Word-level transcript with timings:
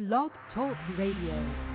Blog 0.00 0.30
Talk 0.54 0.78
Radio. 0.96 1.69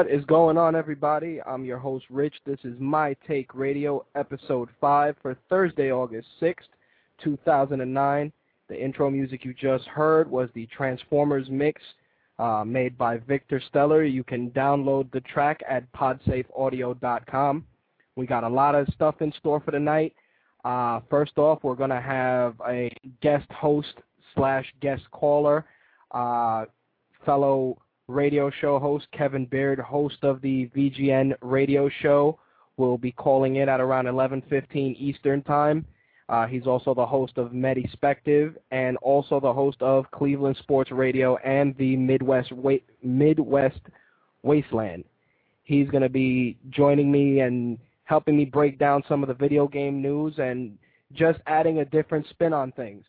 What 0.00 0.10
is 0.10 0.24
going 0.24 0.56
on, 0.56 0.74
everybody? 0.74 1.42
I'm 1.46 1.62
your 1.62 1.76
host, 1.76 2.06
Rich. 2.08 2.36
This 2.46 2.58
is 2.64 2.72
My 2.80 3.14
Take 3.28 3.54
Radio, 3.54 4.06
episode 4.14 4.70
5 4.80 5.14
for 5.20 5.36
Thursday, 5.50 5.92
August 5.92 6.26
6th, 6.40 6.70
2009. 7.22 8.32
The 8.70 8.82
intro 8.82 9.10
music 9.10 9.44
you 9.44 9.52
just 9.52 9.84
heard 9.84 10.30
was 10.30 10.48
the 10.54 10.66
Transformers 10.74 11.48
mix 11.50 11.82
uh, 12.38 12.64
made 12.66 12.96
by 12.96 13.18
Victor 13.18 13.60
Stellar. 13.68 14.02
You 14.04 14.24
can 14.24 14.48
download 14.52 15.12
the 15.12 15.20
track 15.20 15.60
at 15.68 15.84
podsafeaudio.com. 15.92 17.66
We 18.16 18.26
got 18.26 18.44
a 18.44 18.48
lot 18.48 18.74
of 18.74 18.88
stuff 18.94 19.16
in 19.20 19.30
store 19.38 19.60
for 19.60 19.70
tonight. 19.70 20.14
Uh, 20.64 21.00
first 21.10 21.36
off, 21.36 21.58
we're 21.62 21.74
going 21.74 21.90
to 21.90 22.00
have 22.00 22.54
a 22.66 22.90
guest 23.20 23.52
host 23.52 23.92
slash 24.34 24.64
guest 24.80 25.02
caller, 25.10 25.66
uh, 26.12 26.64
fellow 27.26 27.76
radio 28.10 28.50
show 28.60 28.78
host 28.78 29.06
Kevin 29.12 29.46
Baird, 29.46 29.78
host 29.78 30.18
of 30.22 30.40
the 30.40 30.68
VGN 30.76 31.34
radio 31.40 31.88
show, 32.02 32.38
will 32.76 32.98
be 32.98 33.12
calling 33.12 33.56
in 33.56 33.68
at 33.68 33.80
around 33.80 34.06
11:15 34.06 34.96
Eastern 34.98 35.42
Time. 35.42 35.84
Uh, 36.28 36.46
he's 36.46 36.66
also 36.66 36.94
the 36.94 37.04
host 37.04 37.38
of 37.38 37.52
Medispective 37.52 38.56
and 38.70 38.96
also 38.98 39.40
the 39.40 39.52
host 39.52 39.82
of 39.82 40.08
Cleveland 40.12 40.56
Sports 40.58 40.92
Radio 40.92 41.36
and 41.38 41.76
the 41.76 41.96
Midwest 41.96 42.52
Wa- 42.52 42.76
Midwest 43.02 43.80
Wasteland. 44.42 45.04
He's 45.64 45.88
going 45.90 46.02
to 46.02 46.08
be 46.08 46.56
joining 46.70 47.10
me 47.10 47.40
and 47.40 47.78
helping 48.04 48.36
me 48.36 48.44
break 48.44 48.78
down 48.78 49.02
some 49.08 49.22
of 49.22 49.28
the 49.28 49.34
video 49.34 49.66
game 49.66 50.00
news 50.00 50.34
and 50.38 50.78
just 51.12 51.40
adding 51.46 51.78
a 51.78 51.84
different 51.84 52.26
spin 52.28 52.52
on 52.52 52.72
things. 52.72 53.04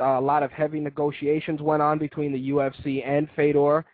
a 0.00 0.20
lot 0.20 0.42
of 0.42 0.50
heavy 0.50 0.80
negotiations 0.80 1.60
went 1.60 1.82
on 1.82 1.98
between 1.98 2.32
the 2.32 2.50
UFC 2.50 3.06
and 3.06 3.28
Fedor, 3.36 3.84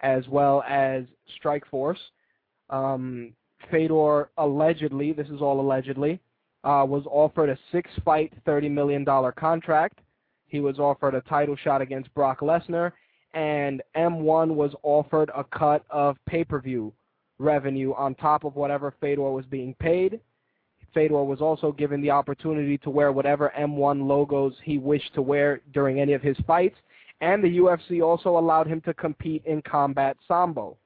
as 0.00 0.26
well 0.28 0.62
as 0.68 1.04
Strikeforce. 1.38 1.98
Um, 2.70 3.32
Fedor 3.70 4.30
allegedly, 4.38 5.12
this 5.12 5.28
is 5.28 5.40
all 5.40 5.60
allegedly, 5.60 6.20
uh, 6.64 6.84
was 6.88 7.04
offered 7.06 7.50
a 7.50 7.58
six-fight, 7.70 8.32
$30 8.44 8.70
million 8.70 9.04
contract. 9.36 9.98
He 10.46 10.60
was 10.60 10.78
offered 10.78 11.14
a 11.14 11.20
title 11.22 11.56
shot 11.56 11.80
against 11.80 12.12
Brock 12.14 12.40
Lesnar, 12.40 12.92
and 13.34 13.82
M1 13.96 14.54
was 14.54 14.72
offered 14.82 15.30
a 15.34 15.44
cut 15.44 15.84
of 15.90 16.16
pay-per-view 16.26 16.92
revenue 17.38 17.92
on 17.94 18.14
top 18.14 18.44
of 18.44 18.56
whatever 18.56 18.94
Fedor 19.00 19.30
was 19.30 19.46
being 19.46 19.74
paid. 19.80 20.20
Fedor 20.94 21.24
was 21.24 21.40
also 21.40 21.72
given 21.72 22.02
the 22.02 22.10
opportunity 22.10 22.76
to 22.78 22.90
wear 22.90 23.12
whatever 23.12 23.52
M1 23.58 24.06
logos 24.06 24.54
he 24.62 24.78
wished 24.78 25.14
to 25.14 25.22
wear 25.22 25.60
during 25.72 26.00
any 26.00 26.12
of 26.12 26.22
his 26.22 26.36
fights, 26.46 26.76
and 27.20 27.42
the 27.42 27.58
UFC 27.58 28.02
also 28.04 28.36
allowed 28.36 28.66
him 28.66 28.80
to 28.82 28.92
compete 28.94 29.42
in 29.46 29.62
combat 29.62 30.16
sambo. 30.28 30.76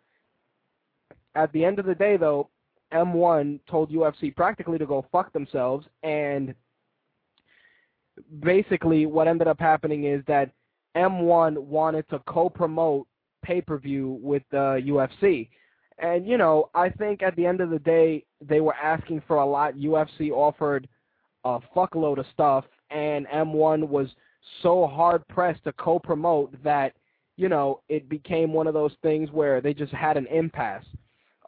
At 1.35 1.53
the 1.53 1.65
end 1.65 1.79
of 1.79 1.87
the 1.87 1.95
day, 1.95 2.17
though, 2.17 2.49
M1 2.93 3.61
told 3.69 3.91
UFC 3.91 4.35
practically 4.35 4.79
to 4.79 4.87
go 4.87 5.05
fuck 5.11 5.33
themselves, 5.33 5.87
and 6.03 6.55
basically 8.41 9.07
what 9.07 9.29
ended 9.29 9.49
up 9.49 9.61
happening 9.61 10.05
is 10.05 10.23
that 10.27 10.51
M1 10.97 11.59
wanted 11.59 12.09
to 12.09 12.21
co-promote 12.27 13.07
pay-per-view 13.45 14.19
with 14.23 14.43
the 14.51 14.83
UFC. 14.87 15.49
And, 15.99 16.27
you 16.27 16.37
know, 16.37 16.69
I 16.75 16.89
think 16.91 17.23
at 17.23 17.37
the 17.37 17.47
end 17.47 17.61
of 17.61 17.71
the 17.71 17.79
day, 17.79 18.25
they 18.41 18.61
were 18.61 18.75
asking 18.75 19.23
for 19.27 19.37
a 19.37 19.47
lot. 19.47 19.75
UFC 19.75 20.31
offered 20.31 20.89
a 21.45 21.61
fuckload 21.75 22.19
of 22.19 22.27
stuff, 22.33 22.65
and 22.91 23.27
M1 23.29 23.89
was 23.89 24.09
so 24.63 24.87
hard-pressed 24.87 25.65
to 25.65 25.73
co-promote 25.73 26.63
that, 26.63 26.93
you 27.37 27.49
know, 27.49 27.81
it 27.89 28.09
became 28.09 28.53
one 28.53 28.67
of 28.67 28.75
those 28.75 28.93
things 29.03 29.31
where 29.31 29.61
they 29.61 29.73
just 29.73 29.93
had 29.93 30.17
an 30.17 30.27
impasse. 30.27 30.85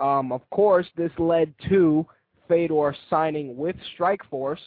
Um, 0.01 0.33
of 0.33 0.49
course, 0.51 0.87
this 0.97 1.13
led 1.19 1.53
to 1.69 2.07
Fedor 2.49 2.95
signing 3.11 3.57
with 3.57 3.77
Strikeforce, 3.99 4.59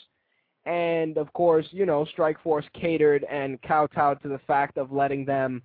and 0.65 1.17
of 1.17 1.31
course, 1.33 1.65
you 1.71 1.85
know, 1.85 2.05
Strikeforce 2.15 2.65
catered 2.79 3.23
and 3.25 3.61
kowtowed 3.61 4.21
to 4.21 4.29
the 4.29 4.39
fact 4.45 4.77
of 4.77 4.91
letting 4.91 5.25
them 5.25 5.61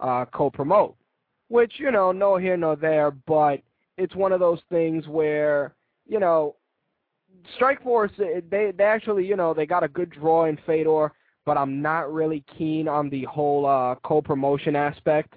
uh, 0.00 0.24
co-promote, 0.32 0.96
which 1.48 1.74
you 1.76 1.90
know, 1.90 2.12
no 2.12 2.36
here, 2.36 2.56
no 2.56 2.74
there, 2.74 3.10
but 3.10 3.60
it's 3.96 4.14
one 4.14 4.32
of 4.32 4.40
those 4.40 4.60
things 4.70 5.06
where 5.06 5.74
you 6.06 6.20
know 6.20 6.54
Strikeforce, 7.58 8.10
they 8.50 8.72
they 8.72 8.84
actually, 8.84 9.26
you 9.26 9.36
know, 9.36 9.54
they 9.54 9.66
got 9.66 9.84
a 9.84 9.88
good 9.88 10.10
draw 10.10 10.46
in 10.46 10.58
Fedor, 10.66 11.12
but 11.44 11.56
I'm 11.56 11.80
not 11.80 12.12
really 12.12 12.44
keen 12.56 12.88
on 12.88 13.08
the 13.10 13.24
whole 13.24 13.66
uh, 13.66 13.94
co-promotion 14.04 14.76
aspect. 14.76 15.34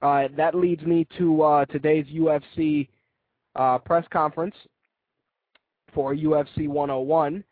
Uh, 0.00 0.28
that 0.36 0.54
leads 0.54 0.82
me 0.82 1.06
to 1.18 1.42
uh, 1.42 1.64
today's 1.66 2.06
UFC 2.06 2.88
uh, 3.56 3.78
press 3.78 4.04
conference 4.12 4.54
for 5.92 6.14
UFC 6.14 6.68
101, 6.68 7.42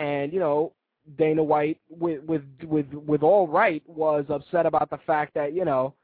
and 0.00 0.32
you 0.32 0.40
know 0.40 0.72
Dana 1.18 1.42
White, 1.42 1.78
with 1.88 2.22
with 2.24 2.42
with 2.64 2.92
with 2.92 3.22
all 3.22 3.46
right, 3.46 3.82
was 3.86 4.24
upset 4.28 4.66
about 4.66 4.90
the 4.90 4.98
fact 5.06 5.34
that 5.34 5.52
you 5.54 5.64
know 5.64 5.94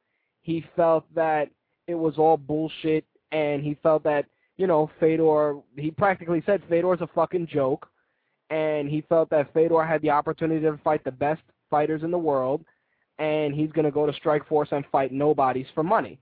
he 0.43 0.65
felt 0.77 1.05
that 1.15 1.51
it 1.89 1.95
was 1.95 2.19
all 2.19 2.37
bullshit, 2.37 3.05
and 3.33 3.63
he 3.63 3.77
felt 3.83 4.05
that 4.05 4.27
you 4.57 4.67
know 4.67 4.91
Fedor. 5.01 5.57
He 5.77 5.91
practically 5.91 6.43
said 6.47 6.63
Fedor's 6.69 7.01
a 7.01 7.09
fucking 7.09 7.49
joke, 7.49 7.89
and 8.51 8.89
he 8.89 9.01
felt 9.03 9.31
that 9.31 9.53
Fedor 9.53 9.85
had 9.85 10.03
the 10.03 10.11
opportunity 10.11 10.61
to 10.61 10.79
fight 10.85 11.03
the 11.03 11.11
best 11.11 11.43
fighters 11.71 12.03
in 12.03 12.11
the 12.11 12.19
world, 12.19 12.65
and 13.19 13.55
he's 13.55 13.73
going 13.73 13.85
to 13.85 13.91
go 13.91 14.07
to 14.07 14.13
Strikeforce 14.13 14.73
and 14.73 14.85
fight 14.93 15.13
nobodies 15.13 15.67
for 15.75 15.83
money. 15.83 16.19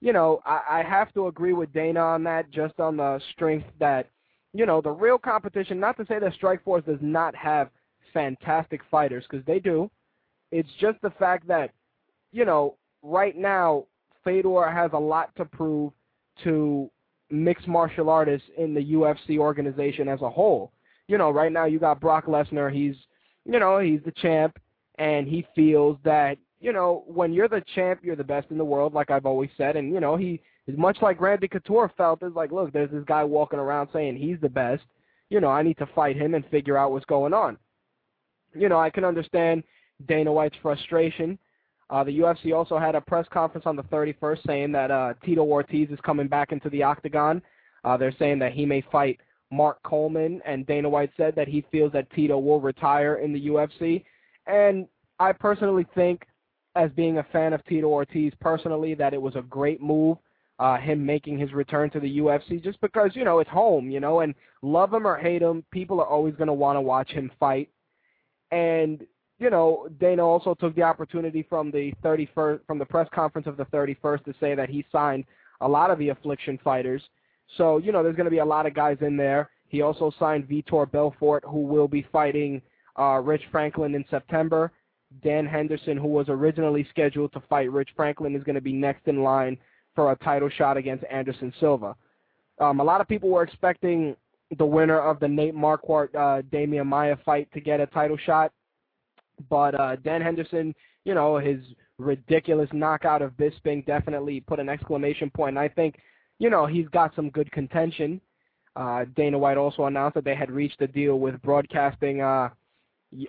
You 0.00 0.12
know, 0.12 0.42
I, 0.44 0.60
I 0.70 0.82
have 0.82 1.12
to 1.14 1.28
agree 1.28 1.52
with 1.52 1.72
Dana 1.72 2.00
on 2.00 2.24
that, 2.24 2.50
just 2.50 2.80
on 2.80 2.96
the 2.96 3.20
strength 3.32 3.66
that, 3.78 4.08
you 4.52 4.66
know, 4.66 4.80
the 4.80 4.90
real 4.90 5.18
competition. 5.18 5.80
Not 5.80 5.96
to 5.98 6.06
say 6.06 6.18
that 6.18 6.32
Strikeforce 6.40 6.86
does 6.86 6.98
not 7.00 7.34
have 7.34 7.70
fantastic 8.12 8.80
fighters, 8.90 9.24
because 9.28 9.44
they 9.46 9.58
do. 9.58 9.90
It's 10.50 10.68
just 10.80 11.00
the 11.02 11.10
fact 11.10 11.48
that, 11.48 11.70
you 12.32 12.44
know, 12.44 12.76
right 13.02 13.36
now 13.36 13.86
Fedor 14.24 14.70
has 14.70 14.90
a 14.92 14.98
lot 14.98 15.34
to 15.36 15.44
prove 15.44 15.92
to 16.44 16.90
mixed 17.30 17.66
martial 17.66 18.10
artists 18.10 18.46
in 18.58 18.74
the 18.74 18.92
UFC 18.92 19.38
organization 19.38 20.08
as 20.08 20.20
a 20.20 20.28
whole. 20.28 20.72
You 21.08 21.18
know, 21.18 21.30
right 21.30 21.50
now 21.52 21.64
you 21.64 21.78
got 21.78 22.00
Brock 22.00 22.26
Lesnar. 22.26 22.72
He's, 22.72 22.96
you 23.44 23.58
know, 23.58 23.78
he's 23.78 24.00
the 24.04 24.12
champ 24.12 24.58
and 24.98 25.26
he 25.26 25.46
feels 25.54 25.98
that 26.04 26.38
you 26.60 26.72
know 26.72 27.04
when 27.06 27.32
you're 27.32 27.48
the 27.48 27.62
champ, 27.74 28.00
you're 28.02 28.16
the 28.16 28.24
best 28.24 28.50
in 28.50 28.58
the 28.58 28.64
world, 28.64 28.94
like 28.94 29.10
I've 29.10 29.26
always 29.26 29.50
said, 29.56 29.76
and 29.76 29.92
you 29.92 30.00
know 30.00 30.16
he 30.16 30.40
is 30.66 30.78
much 30.78 30.98
like 31.02 31.20
Randy 31.20 31.48
Couture 31.48 31.92
felt 31.96 32.22
is 32.22 32.34
like, 32.34 32.52
look, 32.52 32.72
there's 32.72 32.90
this 32.90 33.04
guy 33.04 33.24
walking 33.24 33.58
around 33.58 33.88
saying 33.92 34.16
he's 34.16 34.40
the 34.40 34.48
best. 34.48 34.82
You 35.28 35.40
know, 35.40 35.48
I 35.48 35.62
need 35.62 35.78
to 35.78 35.86
fight 35.94 36.16
him 36.16 36.34
and 36.34 36.44
figure 36.46 36.76
out 36.76 36.92
what's 36.92 37.06
going 37.06 37.32
on. 37.32 37.56
You 38.54 38.68
know, 38.68 38.78
I 38.78 38.90
can 38.90 39.04
understand 39.04 39.64
Dana 40.06 40.32
White's 40.32 40.56
frustration. 40.62 41.38
Uh, 41.90 42.04
the 42.04 42.18
UFC 42.20 42.54
also 42.54 42.78
had 42.78 42.94
a 42.94 43.00
press 43.00 43.26
conference 43.32 43.66
on 43.66 43.76
the 43.76 43.82
31st 43.84 44.46
saying 44.46 44.72
that 44.72 44.90
uh, 44.90 45.14
Tito 45.24 45.42
Ortiz 45.42 45.90
is 45.90 45.98
coming 46.04 46.28
back 46.28 46.52
into 46.52 46.70
the 46.70 46.82
octagon. 46.82 47.42
Uh, 47.84 47.96
they're 47.96 48.14
saying 48.18 48.38
that 48.38 48.52
he 48.52 48.64
may 48.64 48.82
fight 48.92 49.20
Mark 49.50 49.82
Coleman, 49.82 50.40
and 50.46 50.66
Dana 50.66 50.88
White 50.88 51.10
said 51.16 51.34
that 51.36 51.48
he 51.48 51.64
feels 51.70 51.92
that 51.92 52.10
Tito 52.12 52.38
will 52.38 52.60
retire 52.60 53.16
in 53.16 53.32
the 53.32 53.46
UFC. 53.48 54.04
And 54.46 54.86
I 55.18 55.32
personally 55.32 55.86
think, 55.94 56.22
as 56.74 56.90
being 56.92 57.18
a 57.18 57.26
fan 57.32 57.52
of 57.52 57.64
Tito 57.66 57.88
Ortiz 57.88 58.32
personally, 58.40 58.94
that 58.94 59.12
it 59.12 59.20
was 59.20 59.36
a 59.36 59.42
great 59.42 59.82
move, 59.82 60.16
uh, 60.62 60.78
him 60.78 61.04
making 61.04 61.36
his 61.36 61.52
return 61.52 61.90
to 61.90 61.98
the 61.98 62.18
UFC, 62.18 62.62
just 62.62 62.80
because, 62.80 63.10
you 63.14 63.24
know, 63.24 63.40
it's 63.40 63.50
home, 63.50 63.90
you 63.90 63.98
know, 63.98 64.20
and 64.20 64.32
love 64.62 64.94
him 64.94 65.08
or 65.08 65.18
hate 65.18 65.42
him, 65.42 65.64
people 65.72 66.00
are 66.00 66.06
always 66.06 66.36
going 66.36 66.46
to 66.46 66.52
want 66.52 66.76
to 66.76 66.80
watch 66.80 67.10
him 67.10 67.32
fight. 67.40 67.68
And, 68.52 69.04
you 69.40 69.50
know, 69.50 69.88
Dana 69.98 70.24
also 70.24 70.54
took 70.54 70.76
the 70.76 70.84
opportunity 70.84 71.44
from 71.48 71.72
the 71.72 71.92
31st, 72.04 72.60
from 72.64 72.78
the 72.78 72.84
press 72.84 73.08
conference 73.12 73.48
of 73.48 73.56
the 73.56 73.64
31st 73.64 74.24
to 74.24 74.34
say 74.38 74.54
that 74.54 74.70
he 74.70 74.86
signed 74.92 75.24
a 75.62 75.68
lot 75.68 75.90
of 75.90 75.98
the 75.98 76.10
Affliction 76.10 76.60
fighters. 76.62 77.02
So, 77.58 77.78
you 77.78 77.90
know, 77.90 78.04
there's 78.04 78.14
going 78.14 78.26
to 78.26 78.30
be 78.30 78.38
a 78.38 78.44
lot 78.44 78.64
of 78.64 78.72
guys 78.72 78.98
in 79.00 79.16
there. 79.16 79.50
He 79.66 79.82
also 79.82 80.12
signed 80.16 80.48
Vitor 80.48 80.88
Belfort, 80.88 81.42
who 81.44 81.62
will 81.62 81.88
be 81.88 82.06
fighting 82.12 82.62
uh, 82.96 83.20
Rich 83.20 83.42
Franklin 83.50 83.96
in 83.96 84.04
September. 84.08 84.70
Dan 85.24 85.44
Henderson, 85.44 85.96
who 85.96 86.06
was 86.06 86.26
originally 86.28 86.86
scheduled 86.88 87.32
to 87.32 87.42
fight 87.48 87.72
Rich 87.72 87.90
Franklin, 87.96 88.36
is 88.36 88.44
going 88.44 88.54
to 88.54 88.60
be 88.60 88.72
next 88.72 89.08
in 89.08 89.24
line 89.24 89.58
for 89.94 90.12
a 90.12 90.16
title 90.16 90.48
shot 90.48 90.76
against 90.76 91.04
Anderson 91.10 91.52
Silva. 91.60 91.94
Um, 92.60 92.80
a 92.80 92.84
lot 92.84 93.00
of 93.00 93.08
people 93.08 93.28
were 93.28 93.42
expecting 93.42 94.16
the 94.58 94.66
winner 94.66 95.00
of 95.00 95.18
the 95.20 95.28
Nate 95.28 95.54
Marquardt 95.54 96.14
uh, 96.14 96.42
Demian 96.42 96.86
Maia 96.86 97.16
fight 97.24 97.48
to 97.52 97.60
get 97.60 97.80
a 97.80 97.86
title 97.86 98.16
shot, 98.16 98.52
but 99.48 99.78
uh, 99.78 99.96
Dan 99.96 100.20
Henderson, 100.20 100.74
you 101.04 101.14
know, 101.14 101.38
his 101.38 101.58
ridiculous 101.98 102.68
knockout 102.72 103.22
of 103.22 103.32
Bisping 103.32 103.84
definitely 103.86 104.40
put 104.40 104.60
an 104.60 104.68
exclamation 104.68 105.30
point. 105.30 105.56
And 105.56 105.58
I 105.58 105.68
think, 105.68 105.96
you 106.38 106.50
know, 106.50 106.66
he's 106.66 106.88
got 106.88 107.14
some 107.14 107.30
good 107.30 107.50
contention. 107.52 108.20
Uh, 108.76 109.04
Dana 109.16 109.38
White 109.38 109.56
also 109.56 109.84
announced 109.84 110.14
that 110.14 110.24
they 110.24 110.34
had 110.34 110.50
reached 110.50 110.80
a 110.80 110.86
deal 110.86 111.18
with 111.18 111.40
broadcasting 111.42 112.20
uh, 112.20 112.48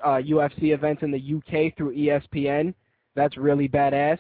uh, 0.04 0.18
UFC 0.18 0.74
events 0.74 1.04
in 1.04 1.12
the 1.12 1.18
UK 1.18 1.76
through 1.78 1.96
ESPN. 1.96 2.74
That's 3.16 3.38
really 3.38 3.68
badass. 3.68 4.20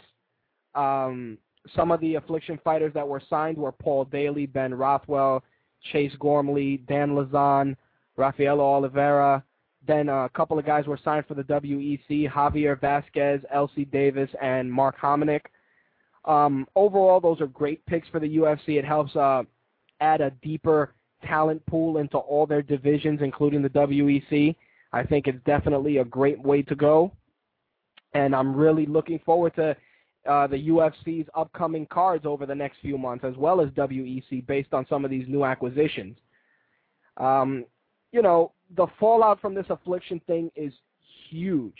Um, 0.76 1.38
some 1.76 1.92
of 1.92 2.00
the 2.02 2.16
Affliction 2.16 2.60
fighters 2.64 2.94
that 2.94 3.08
were 3.08 3.22
signed 3.30 3.58
were 3.58 3.72
Paul 3.72 4.06
Daley, 4.06 4.46
Ben 4.46 4.74
Rothwell, 4.74 5.44
Chase 5.92 6.14
Gormley, 6.20 6.78
Dan 6.88 7.12
Lauzon, 7.12 7.76
Rafael 8.18 8.60
Oliveira. 8.60 9.44
Then 9.86 10.10
a 10.10 10.30
couple 10.34 10.58
of 10.58 10.66
guys 10.66 10.88
were 10.88 11.00
signed 11.04 11.26
for 11.28 11.34
the 11.34 11.44
WEC, 11.44 12.30
Javier 12.30 12.80
Vasquez, 12.80 13.42
L.C. 13.52 13.86
Davis, 13.86 14.30
and 14.42 14.72
Mark 14.72 14.98
Hominick. 14.98 15.42
Um, 16.26 16.68
overall, 16.76 17.20
those 17.20 17.42
are 17.42 17.48
great 17.48 17.86
picks 17.86 18.08
for 18.08 18.20
the 18.20 18.38
UFC. 18.38 18.80
It 18.80 18.86
helps 18.86 19.16
uh, 19.16 19.44
add 20.00 20.22
a 20.22 20.32
deeper 20.42 20.94
talent 21.26 21.66
pool 21.66 21.98
into 21.98 22.18
all 22.18 22.46
their 22.46 22.62
divisions, 22.62 23.22
including 23.22 23.62
the 23.62 23.70
WEC. 23.70 24.56
I 24.94 25.04
think 25.04 25.28
it's 25.28 25.44
definitely 25.46 25.98
a 25.98 26.06
great 26.06 26.42
way 26.42 26.62
to 26.62 26.76
go. 26.76 27.12
And 28.14 28.36
I'm 28.36 28.56
really 28.56 28.86
looking 28.86 29.20
forward 29.26 29.56
to 29.56 29.76
uh, 30.28 30.48
the 30.48 30.70
UFC's 30.70 31.28
upcoming 31.36 31.86
cards 31.88 32.26
over 32.26 32.46
the 32.46 32.56
next 32.56 32.78
few 32.82 32.98
months, 32.98 33.26
as 33.26 33.36
well 33.36 33.62
as 33.62 33.70
WEC, 33.70 34.46
based 34.48 34.74
on 34.74 34.86
some 34.90 35.04
of 35.04 35.12
these 35.12 35.28
new 35.28 35.44
acquisitions. 35.44 36.18
Um, 37.18 37.66
you 38.12 38.22
know, 38.22 38.52
the 38.76 38.88
fallout 39.00 39.42
from 39.42 39.54
this 39.54 39.66
affliction 39.70 40.22
thing 40.26 40.52
is 40.56 40.74
huge. 41.30 41.78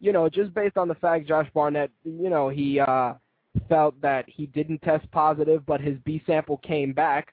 You 0.00 0.12
know, 0.12 0.28
just 0.28 0.52
based 0.54 0.76
on 0.76 0.88
the 0.88 0.94
fact 0.96 1.28
Josh 1.28 1.48
Barnett, 1.54 1.90
you 2.04 2.28
know, 2.28 2.48
he 2.48 2.80
uh, 2.80 3.14
felt 3.68 4.00
that 4.00 4.24
he 4.28 4.46
didn't 4.46 4.82
test 4.82 5.10
positive, 5.12 5.64
but 5.66 5.80
his 5.80 5.96
B 6.04 6.22
sample 6.26 6.58
came 6.58 6.92
back, 6.92 7.32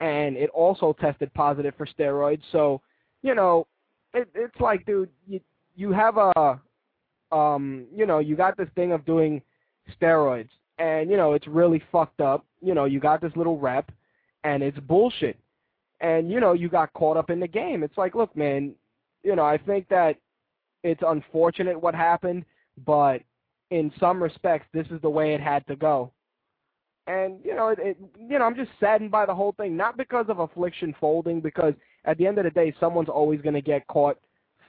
and 0.00 0.36
it 0.36 0.50
also 0.50 0.94
tested 1.00 1.32
positive 1.34 1.74
for 1.76 1.86
steroids. 1.86 2.42
So, 2.52 2.80
you 3.22 3.34
know, 3.34 3.66
it, 4.12 4.28
it's 4.34 4.60
like, 4.60 4.84
dude, 4.86 5.08
you 5.26 5.40
you 5.76 5.92
have 5.92 6.18
a, 6.18 6.60
um, 7.32 7.86
you 7.92 8.06
know, 8.06 8.18
you 8.18 8.36
got 8.36 8.56
this 8.56 8.68
thing 8.76 8.92
of 8.92 9.04
doing 9.04 9.42
steroids, 10.00 10.48
and 10.78 11.10
you 11.10 11.16
know 11.16 11.32
it's 11.32 11.46
really 11.46 11.82
fucked 11.92 12.20
up. 12.20 12.44
You 12.60 12.74
know, 12.74 12.84
you 12.84 13.00
got 13.00 13.20
this 13.20 13.32
little 13.36 13.58
rep, 13.58 13.90
and 14.44 14.62
it's 14.62 14.78
bullshit, 14.80 15.38
and 16.00 16.30
you 16.30 16.40
know 16.40 16.52
you 16.52 16.68
got 16.68 16.92
caught 16.92 17.16
up 17.16 17.30
in 17.30 17.40
the 17.40 17.48
game. 17.48 17.82
It's 17.82 17.98
like, 17.98 18.14
look, 18.14 18.34
man, 18.36 18.74
you 19.22 19.36
know, 19.36 19.44
I 19.44 19.58
think 19.58 19.88
that 19.88 20.16
it's 20.82 21.02
unfortunate 21.06 21.80
what 21.80 21.94
happened, 21.94 22.44
but 22.84 23.22
in 23.70 23.92
some 23.98 24.22
respects, 24.22 24.66
this 24.72 24.86
is 24.90 25.00
the 25.00 25.10
way 25.10 25.34
it 25.34 25.40
had 25.40 25.66
to 25.66 25.76
go. 25.76 26.12
And 27.06 27.38
you 27.44 27.54
know, 27.54 27.68
it, 27.68 27.78
it, 27.80 27.96
you 28.18 28.38
know, 28.38 28.44
I'm 28.44 28.56
just 28.56 28.70
saddened 28.80 29.10
by 29.10 29.26
the 29.26 29.34
whole 29.34 29.52
thing, 29.52 29.76
not 29.76 29.96
because 29.96 30.26
of 30.28 30.38
affliction 30.38 30.94
folding, 31.00 31.40
because 31.40 31.74
at 32.04 32.18
the 32.18 32.26
end 32.26 32.38
of 32.38 32.44
the 32.44 32.50
day, 32.50 32.74
someone's 32.80 33.08
always 33.08 33.40
going 33.40 33.54
to 33.54 33.60
get 33.60 33.86
caught 33.88 34.18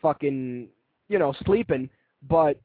fucking, 0.02 0.68
you 1.08 1.20
know, 1.20 1.34
sleeping. 1.46 1.90
But 2.28 2.60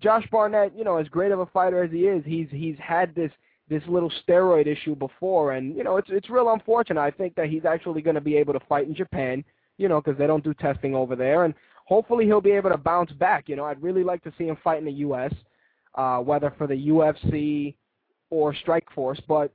Josh 0.00 0.26
Barnett, 0.30 0.76
you 0.76 0.84
know, 0.84 0.96
as 0.96 1.08
great 1.08 1.32
of 1.32 1.40
a 1.40 1.46
fighter 1.46 1.82
as 1.82 1.90
he 1.90 2.06
is, 2.06 2.22
he's 2.24 2.46
he's 2.50 2.76
had 2.78 3.14
this 3.14 3.32
this 3.68 3.82
little 3.86 4.12
steroid 4.26 4.66
issue 4.66 4.94
before, 4.94 5.52
and 5.52 5.76
you 5.76 5.84
know, 5.84 5.96
it's 5.96 6.08
it's 6.10 6.30
real 6.30 6.50
unfortunate. 6.52 7.00
I 7.00 7.10
think 7.10 7.34
that 7.34 7.48
he's 7.48 7.64
actually 7.64 8.02
going 8.02 8.14
to 8.14 8.20
be 8.20 8.36
able 8.36 8.52
to 8.54 8.60
fight 8.60 8.86
in 8.86 8.94
Japan, 8.94 9.44
you 9.76 9.88
know, 9.88 10.00
because 10.00 10.18
they 10.18 10.26
don't 10.26 10.44
do 10.44 10.54
testing 10.54 10.94
over 10.94 11.16
there, 11.16 11.44
and 11.44 11.54
hopefully 11.84 12.24
he'll 12.24 12.40
be 12.40 12.52
able 12.52 12.70
to 12.70 12.78
bounce 12.78 13.12
back. 13.12 13.48
You 13.48 13.56
know, 13.56 13.64
I'd 13.64 13.82
really 13.82 14.04
like 14.04 14.22
to 14.24 14.32
see 14.38 14.44
him 14.44 14.56
fight 14.62 14.78
in 14.78 14.84
the 14.84 14.92
U.S., 14.92 15.32
uh, 15.96 16.18
whether 16.18 16.52
for 16.56 16.66
the 16.66 16.88
UFC 16.88 17.74
or 18.30 18.54
Strikeforce, 18.54 19.20
but 19.26 19.52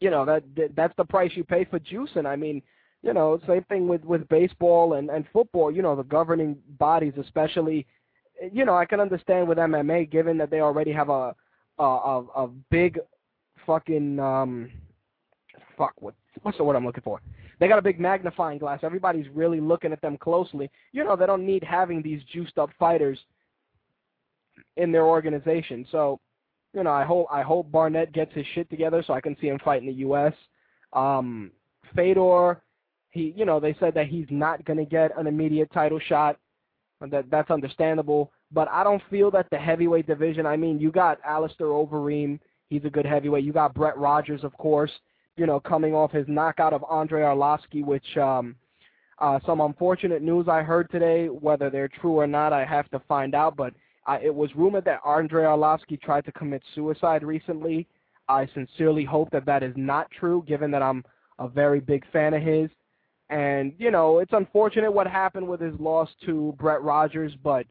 you 0.00 0.10
know 0.10 0.24
that 0.24 0.44
that's 0.74 0.94
the 0.96 1.04
price 1.04 1.32
you 1.34 1.44
pay 1.44 1.64
for 1.64 1.80
juicing. 1.80 2.26
I 2.26 2.36
mean, 2.36 2.62
you 3.02 3.14
know, 3.14 3.40
same 3.46 3.64
thing 3.64 3.88
with 3.88 4.04
with 4.04 4.28
baseball 4.28 4.94
and 4.94 5.10
and 5.10 5.24
football. 5.32 5.70
You 5.70 5.82
know, 5.82 5.96
the 5.96 6.04
governing 6.04 6.58
bodies, 6.78 7.14
especially, 7.18 7.86
you 8.52 8.64
know, 8.64 8.76
I 8.76 8.84
can 8.84 9.00
understand 9.00 9.48
with 9.48 9.58
MMA, 9.58 10.10
given 10.10 10.38
that 10.38 10.50
they 10.50 10.60
already 10.60 10.92
have 10.92 11.08
a 11.08 11.34
a 11.78 11.84
a, 11.84 12.24
a 12.36 12.48
big 12.70 12.98
fucking 13.66 14.18
um 14.20 14.70
fuck 15.76 15.92
what 16.00 16.14
what's 16.42 16.58
the 16.58 16.64
word 16.64 16.76
I'm 16.76 16.84
looking 16.84 17.02
for? 17.02 17.20
They 17.58 17.68
got 17.68 17.78
a 17.78 17.82
big 17.82 17.98
magnifying 17.98 18.58
glass. 18.58 18.80
Everybody's 18.82 19.26
really 19.34 19.60
looking 19.60 19.92
at 19.92 20.02
them 20.02 20.18
closely. 20.18 20.70
You 20.92 21.04
know, 21.04 21.16
they 21.16 21.26
don't 21.26 21.46
need 21.46 21.64
having 21.64 22.02
these 22.02 22.22
juiced 22.32 22.58
up 22.58 22.70
fighters 22.78 23.18
in 24.76 24.92
their 24.92 25.06
organization. 25.06 25.86
So 25.90 26.20
you 26.74 26.82
know, 26.82 26.92
I 26.92 27.04
hope 27.04 27.26
I 27.32 27.42
hope 27.42 27.72
Barnett 27.72 28.12
gets 28.12 28.34
his 28.34 28.46
shit 28.54 28.68
together 28.68 29.02
so 29.06 29.14
I 29.14 29.20
can 29.20 29.36
see 29.40 29.48
him 29.48 29.58
fight 29.64 29.80
in 29.80 29.86
the 29.86 29.94
U.S. 29.94 30.34
Um, 30.92 31.50
Fedor, 31.94 32.60
he, 33.10 33.32
you 33.36 33.44
know, 33.46 33.58
they 33.58 33.74
said 33.80 33.94
that 33.94 34.08
he's 34.08 34.26
not 34.30 34.64
going 34.66 34.78
to 34.78 34.84
get 34.84 35.16
an 35.16 35.26
immediate 35.26 35.72
title 35.72 35.98
shot. 35.98 36.38
That 37.00 37.30
that's 37.30 37.50
understandable, 37.50 38.32
but 38.50 38.68
I 38.70 38.82
don't 38.82 39.02
feel 39.10 39.30
that 39.32 39.48
the 39.50 39.58
heavyweight 39.58 40.06
division. 40.06 40.46
I 40.46 40.56
mean, 40.56 40.80
you 40.80 40.90
got 40.90 41.18
Alistair 41.24 41.66
Overeem. 41.66 42.40
He's 42.70 42.84
a 42.84 42.90
good 42.90 43.04
heavyweight. 43.04 43.44
You 43.44 43.52
got 43.52 43.74
Brett 43.74 43.98
Rogers, 43.98 44.42
of 44.44 44.56
course. 44.56 44.90
You 45.36 45.44
know, 45.44 45.60
coming 45.60 45.94
off 45.94 46.10
his 46.10 46.24
knockout 46.26 46.72
of 46.72 46.82
Andrei 46.90 47.20
Arlovski, 47.20 47.84
which 47.84 48.16
um, 48.16 48.56
uh, 49.18 49.38
some 49.44 49.60
unfortunate 49.60 50.22
news 50.22 50.48
I 50.48 50.62
heard 50.62 50.90
today. 50.90 51.26
Whether 51.26 51.68
they're 51.68 51.88
true 51.88 52.18
or 52.18 52.26
not, 52.26 52.54
I 52.54 52.64
have 52.64 52.90
to 52.92 53.00
find 53.00 53.34
out. 53.34 53.56
But 53.56 53.74
uh, 54.06 54.18
it 54.22 54.34
was 54.34 54.48
rumored 54.56 54.86
that 54.86 55.00
Andrei 55.06 55.44
Arlovski 55.44 56.00
tried 56.00 56.24
to 56.24 56.32
commit 56.32 56.62
suicide 56.74 57.22
recently. 57.22 57.86
I 58.28 58.48
sincerely 58.54 59.04
hope 59.04 59.30
that 59.32 59.44
that 59.44 59.62
is 59.62 59.74
not 59.76 60.10
true, 60.10 60.44
given 60.48 60.70
that 60.70 60.82
I'm 60.82 61.04
a 61.38 61.46
very 61.46 61.80
big 61.80 62.10
fan 62.10 62.32
of 62.32 62.42
his. 62.42 62.70
And, 63.28 63.72
you 63.78 63.90
know, 63.90 64.18
it's 64.18 64.32
unfortunate 64.32 64.90
what 64.90 65.06
happened 65.06 65.48
with 65.48 65.60
his 65.60 65.78
loss 65.80 66.08
to 66.26 66.54
Brett 66.58 66.82
Rogers, 66.82 67.32
but 67.42 67.66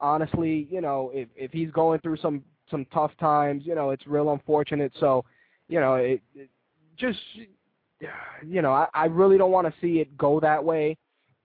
honestly, 0.00 0.66
you 0.70 0.80
know, 0.80 1.10
if 1.14 1.28
if 1.36 1.52
he's 1.52 1.70
going 1.70 2.00
through 2.00 2.16
some 2.18 2.42
some 2.70 2.84
tough 2.92 3.12
times, 3.18 3.62
you 3.64 3.74
know, 3.74 3.90
it's 3.90 4.06
real 4.06 4.32
unfortunate. 4.32 4.92
So, 4.98 5.24
you 5.68 5.80
know, 5.80 5.94
it, 5.94 6.20
it 6.34 6.50
just 6.96 7.18
you 8.44 8.62
know, 8.62 8.72
I, 8.72 8.88
I 8.94 9.06
really 9.06 9.38
don't 9.38 9.52
want 9.52 9.66
to 9.66 9.74
see 9.80 10.00
it 10.00 10.16
go 10.18 10.40
that 10.40 10.62
way. 10.62 10.96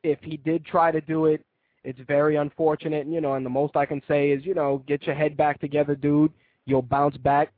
If 0.04 0.20
he 0.22 0.38
did 0.38 0.66
try 0.66 0.92
to 0.92 1.02
do 1.02 1.28
it, 1.28 1.46
it's 1.84 2.00
very 2.08 2.36
unfortunate, 2.36 3.08
you 3.08 3.22
know, 3.22 3.34
and 3.34 3.46
the 3.46 3.50
most 3.50 3.76
I 3.76 3.86
can 3.86 4.02
say 4.08 4.32
is, 4.32 4.46
you 4.46 4.54
know, 4.54 4.84
get 4.88 5.04
your 5.04 5.16
head 5.16 5.38
back 5.38 5.60
together, 5.60 5.96
dude. 5.96 6.32
You'll 6.66 6.82
bounce 6.82 7.18
back 7.18 7.54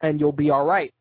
and 0.00 0.20
you'll 0.20 0.32
be 0.32 0.50
all 0.50 0.64
right. 0.64 0.92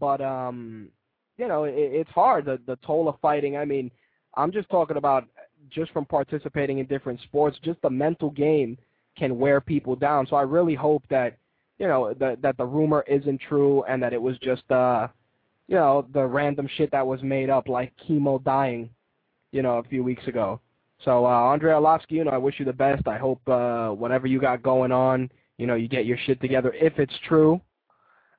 But 0.00 0.20
um 0.20 0.88
you 1.36 1.48
know, 1.48 1.64
it, 1.64 1.74
it's 1.74 2.10
hard 2.10 2.44
the 2.44 2.60
the 2.66 2.76
toll 2.84 3.08
of 3.08 3.18
fighting. 3.20 3.56
I 3.56 3.64
mean, 3.64 3.90
I'm 4.36 4.52
just 4.52 4.68
talking 4.70 4.96
about 4.96 5.26
just 5.70 5.92
from 5.92 6.04
participating 6.04 6.78
in 6.78 6.86
different 6.86 7.20
sports, 7.22 7.58
just 7.62 7.80
the 7.82 7.90
mental 7.90 8.30
game 8.30 8.76
can 9.16 9.38
wear 9.38 9.60
people 9.60 9.96
down. 9.96 10.26
So 10.26 10.36
I 10.36 10.42
really 10.42 10.74
hope 10.74 11.04
that 11.10 11.36
you 11.78 11.86
know 11.86 12.14
that 12.14 12.42
that 12.42 12.56
the 12.56 12.64
rumor 12.64 13.04
isn't 13.08 13.40
true 13.48 13.82
and 13.84 14.02
that 14.02 14.12
it 14.12 14.22
was 14.22 14.38
just 14.38 14.68
uh 14.70 15.08
you 15.66 15.76
know 15.76 16.06
the 16.12 16.24
random 16.24 16.68
shit 16.76 16.90
that 16.92 17.06
was 17.06 17.22
made 17.22 17.50
up 17.50 17.68
like 17.68 17.92
Kimbo 18.06 18.38
dying, 18.38 18.90
you 19.52 19.62
know, 19.62 19.78
a 19.78 19.84
few 19.84 20.04
weeks 20.04 20.26
ago. 20.26 20.60
So 21.04 21.26
uh 21.26 21.52
Andrei 21.52 21.72
Arlovski, 21.72 22.12
you 22.12 22.24
know, 22.24 22.30
I 22.30 22.38
wish 22.38 22.58
you 22.58 22.64
the 22.64 22.72
best. 22.72 23.06
I 23.08 23.18
hope 23.18 23.40
uh 23.48 23.90
whatever 23.90 24.26
you 24.26 24.40
got 24.40 24.62
going 24.62 24.92
on, 24.92 25.30
you 25.58 25.66
know, 25.66 25.74
you 25.74 25.88
get 25.88 26.06
your 26.06 26.18
shit 26.26 26.40
together 26.40 26.72
if 26.74 26.98
it's 26.98 27.14
true. 27.26 27.60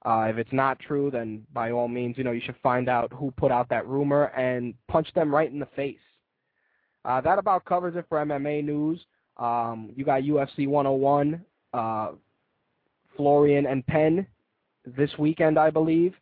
Uh, 0.06 0.28
if 0.30 0.38
it's 0.38 0.54
not 0.54 0.80
true, 0.80 1.10
then 1.10 1.44
by 1.52 1.72
all 1.72 1.88
means, 1.88 2.16
you 2.16 2.24
know, 2.24 2.32
you 2.32 2.42
should 2.46 2.56
find 2.62 2.88
out 2.88 3.12
who 3.12 3.32
put 3.32 3.52
out 3.52 3.68
that 3.70 3.88
rumor 3.88 4.26
and 4.38 4.76
punch 4.88 5.12
them 5.16 5.34
right 5.34 5.52
in 5.52 5.58
the 5.58 5.68
face. 5.76 5.98
Uh, 7.04 7.20
that 7.22 7.40
about 7.40 7.66
covers 7.66 7.96
it 7.96 8.06
for 8.08 8.24
MMA 8.24 8.64
news. 8.64 9.00
Um, 9.38 9.92
you 9.96 10.06
got 10.06 10.22
UFC 10.22 10.68
101, 10.68 11.44
uh, 11.74 12.12
Florian 13.18 13.66
and 13.66 13.86
Penn 13.88 14.28
this 14.86 15.10
weekend, 15.18 15.58
I 15.58 15.72
believe. 15.72 16.14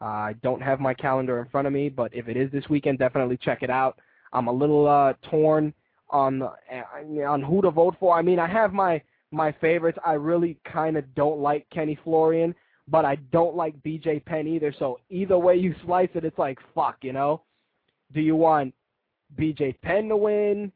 Uh, 0.00 0.04
I 0.04 0.34
don't 0.42 0.62
have 0.62 0.80
my 0.80 0.94
calendar 0.94 1.40
in 1.40 1.48
front 1.48 1.66
of 1.66 1.74
me, 1.74 1.90
but 1.90 2.14
if 2.14 2.28
it 2.28 2.38
is 2.38 2.50
this 2.52 2.68
weekend, 2.70 2.98
definitely 2.98 3.36
check 3.36 3.62
it 3.62 3.70
out. 3.70 3.98
I'm 4.32 4.48
a 4.48 4.52
little 4.52 4.88
uh, 4.88 5.12
torn 5.30 5.74
on 6.10 6.42
uh, 6.42 6.52
on 7.26 7.42
who 7.42 7.60
to 7.62 7.70
vote 7.70 7.96
for. 8.00 8.16
I 8.16 8.22
mean, 8.22 8.38
I 8.38 8.46
have 8.46 8.72
my 8.72 9.00
my 9.30 9.52
favorites. 9.52 9.98
I 10.04 10.12
really 10.14 10.58
kind 10.70 10.96
of 10.96 11.14
don't 11.14 11.40
like 11.40 11.66
Kenny 11.70 11.98
Florian 12.02 12.54
but 12.88 13.04
I 13.04 13.16
don't 13.32 13.56
like 13.56 13.80
BJ 13.82 14.24
Penn 14.24 14.46
either. 14.46 14.74
So 14.78 15.00
either 15.10 15.38
way 15.38 15.56
you 15.56 15.74
slice 15.84 16.08
it, 16.14 16.24
it's 16.24 16.38
like 16.38 16.58
fuck, 16.74 16.98
you 17.02 17.12
know. 17.12 17.42
Do 18.12 18.20
you 18.20 18.36
want 18.36 18.74
BJ 19.38 19.80
Penn 19.82 20.08
to 20.08 20.16
win? 20.16 20.72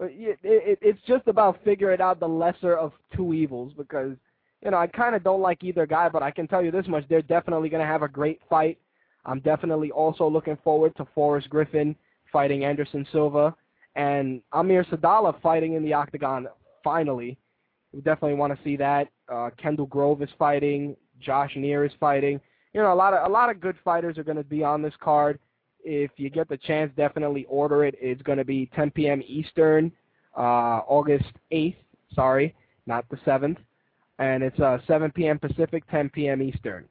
Uh, 0.00 0.06
it, 0.06 0.38
it, 0.42 0.78
it's 0.80 1.00
just 1.06 1.26
about 1.26 1.58
figuring 1.64 2.00
out 2.00 2.20
the 2.20 2.28
lesser 2.28 2.76
of 2.76 2.92
two 3.16 3.34
evils 3.34 3.72
because 3.76 4.16
you 4.62 4.70
know 4.70 4.76
I 4.76 4.86
kind 4.86 5.14
of 5.14 5.24
don't 5.24 5.40
like 5.40 5.64
either 5.64 5.86
guy, 5.86 6.08
but 6.08 6.22
I 6.22 6.30
can 6.30 6.46
tell 6.46 6.64
you 6.64 6.70
this 6.70 6.86
much: 6.86 7.04
they're 7.08 7.22
definitely 7.22 7.68
going 7.68 7.82
to 7.82 7.86
have 7.86 8.02
a 8.02 8.08
great 8.08 8.40
fight. 8.48 8.78
I'm 9.24 9.40
definitely 9.40 9.90
also 9.90 10.28
looking 10.28 10.56
forward 10.62 10.96
to 10.96 11.06
Forrest 11.14 11.50
Griffin 11.50 11.96
fighting 12.32 12.64
Anderson 12.64 13.06
Silva 13.10 13.54
and 13.96 14.40
Amir 14.52 14.84
Sadollah 14.84 15.40
fighting 15.42 15.74
in 15.74 15.82
the 15.82 15.92
octagon 15.92 16.46
finally. 16.84 17.36
We 17.92 18.00
definitely 18.00 18.34
want 18.34 18.56
to 18.56 18.64
see 18.64 18.76
that. 18.76 19.08
Uh, 19.30 19.50
Kendall 19.60 19.86
Grove 19.86 20.22
is 20.22 20.28
fighting. 20.38 20.96
Josh 21.20 21.52
Neer 21.56 21.84
is 21.84 21.92
fighting. 21.98 22.40
You 22.74 22.82
know, 22.82 22.92
a 22.92 22.94
lot 22.94 23.14
of 23.14 23.28
a 23.28 23.32
lot 23.32 23.50
of 23.50 23.60
good 23.60 23.76
fighters 23.84 24.18
are 24.18 24.24
going 24.24 24.36
to 24.36 24.44
be 24.44 24.62
on 24.62 24.82
this 24.82 24.94
card. 25.00 25.38
If 25.82 26.10
you 26.16 26.28
get 26.28 26.48
the 26.48 26.56
chance, 26.56 26.92
definitely 26.96 27.46
order 27.48 27.84
it. 27.84 27.94
It's 28.00 28.22
going 28.22 28.38
to 28.38 28.44
be 28.44 28.70
10 28.74 28.90
p.m. 28.90 29.22
Eastern, 29.26 29.92
uh, 30.36 30.80
August 30.86 31.32
8th. 31.52 31.76
Sorry, 32.14 32.54
not 32.86 33.08
the 33.10 33.16
7th, 33.18 33.58
and 34.18 34.42
it's 34.42 34.58
uh, 34.58 34.78
7 34.86 35.10
p.m. 35.12 35.38
Pacific, 35.38 35.84
10 35.90 36.10
p.m. 36.10 36.42
Eastern. 36.42 36.84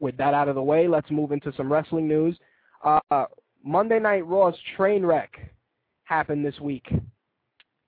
With 0.00 0.16
that 0.16 0.34
out 0.34 0.48
of 0.48 0.54
the 0.54 0.62
way, 0.62 0.88
let's 0.88 1.10
move 1.10 1.30
into 1.30 1.52
some 1.56 1.72
wrestling 1.72 2.08
news. 2.08 2.36
Uh, 2.82 3.26
Monday 3.64 4.00
Night 4.00 4.26
Raw's 4.26 4.56
train 4.76 5.04
wreck 5.04 5.52
happened 6.04 6.44
this 6.44 6.58
week. 6.60 6.86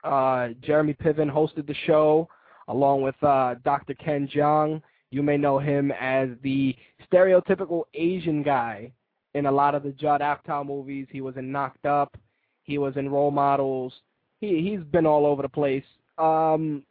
Uh, 0.05 0.49
Jeremy 0.63 0.95
Piven 0.95 1.31
hosted 1.31 1.67
the 1.67 1.75
show 1.87 2.29
along 2.69 3.03
with 3.03 3.21
uh, 3.23 3.55
Dr. 3.65 3.95
Ken 3.95 4.29
Jeong 4.29 4.83
you 5.15 5.23
may 5.23 5.37
know 5.37 5.61
him 5.61 5.93
as 5.93 6.31
the 6.43 6.75
stereotypical 7.09 7.85
Asian 7.95 8.43
guy 8.43 8.91
in 9.35 9.47
a 9.47 9.53
lot 9.53 9.77
of 9.77 9.85
the 9.85 9.93
Judd 9.93 10.21
Apatow 10.21 10.67
movies. 10.67 11.07
He 11.09 11.21
was 11.21 11.37
in 11.37 11.53
Knocked 11.53 11.87
Up. 11.87 12.17
He 12.65 12.79
was 12.79 12.97
in 12.97 13.09
Role 13.09 13.31
Models. 13.31 13.93
He 14.41 14.61
he's 14.61 14.85
been 14.91 15.07
all 15.07 15.25
over 15.25 15.41
the 15.41 15.49
place. 15.49 15.85
Um, 16.19 16.83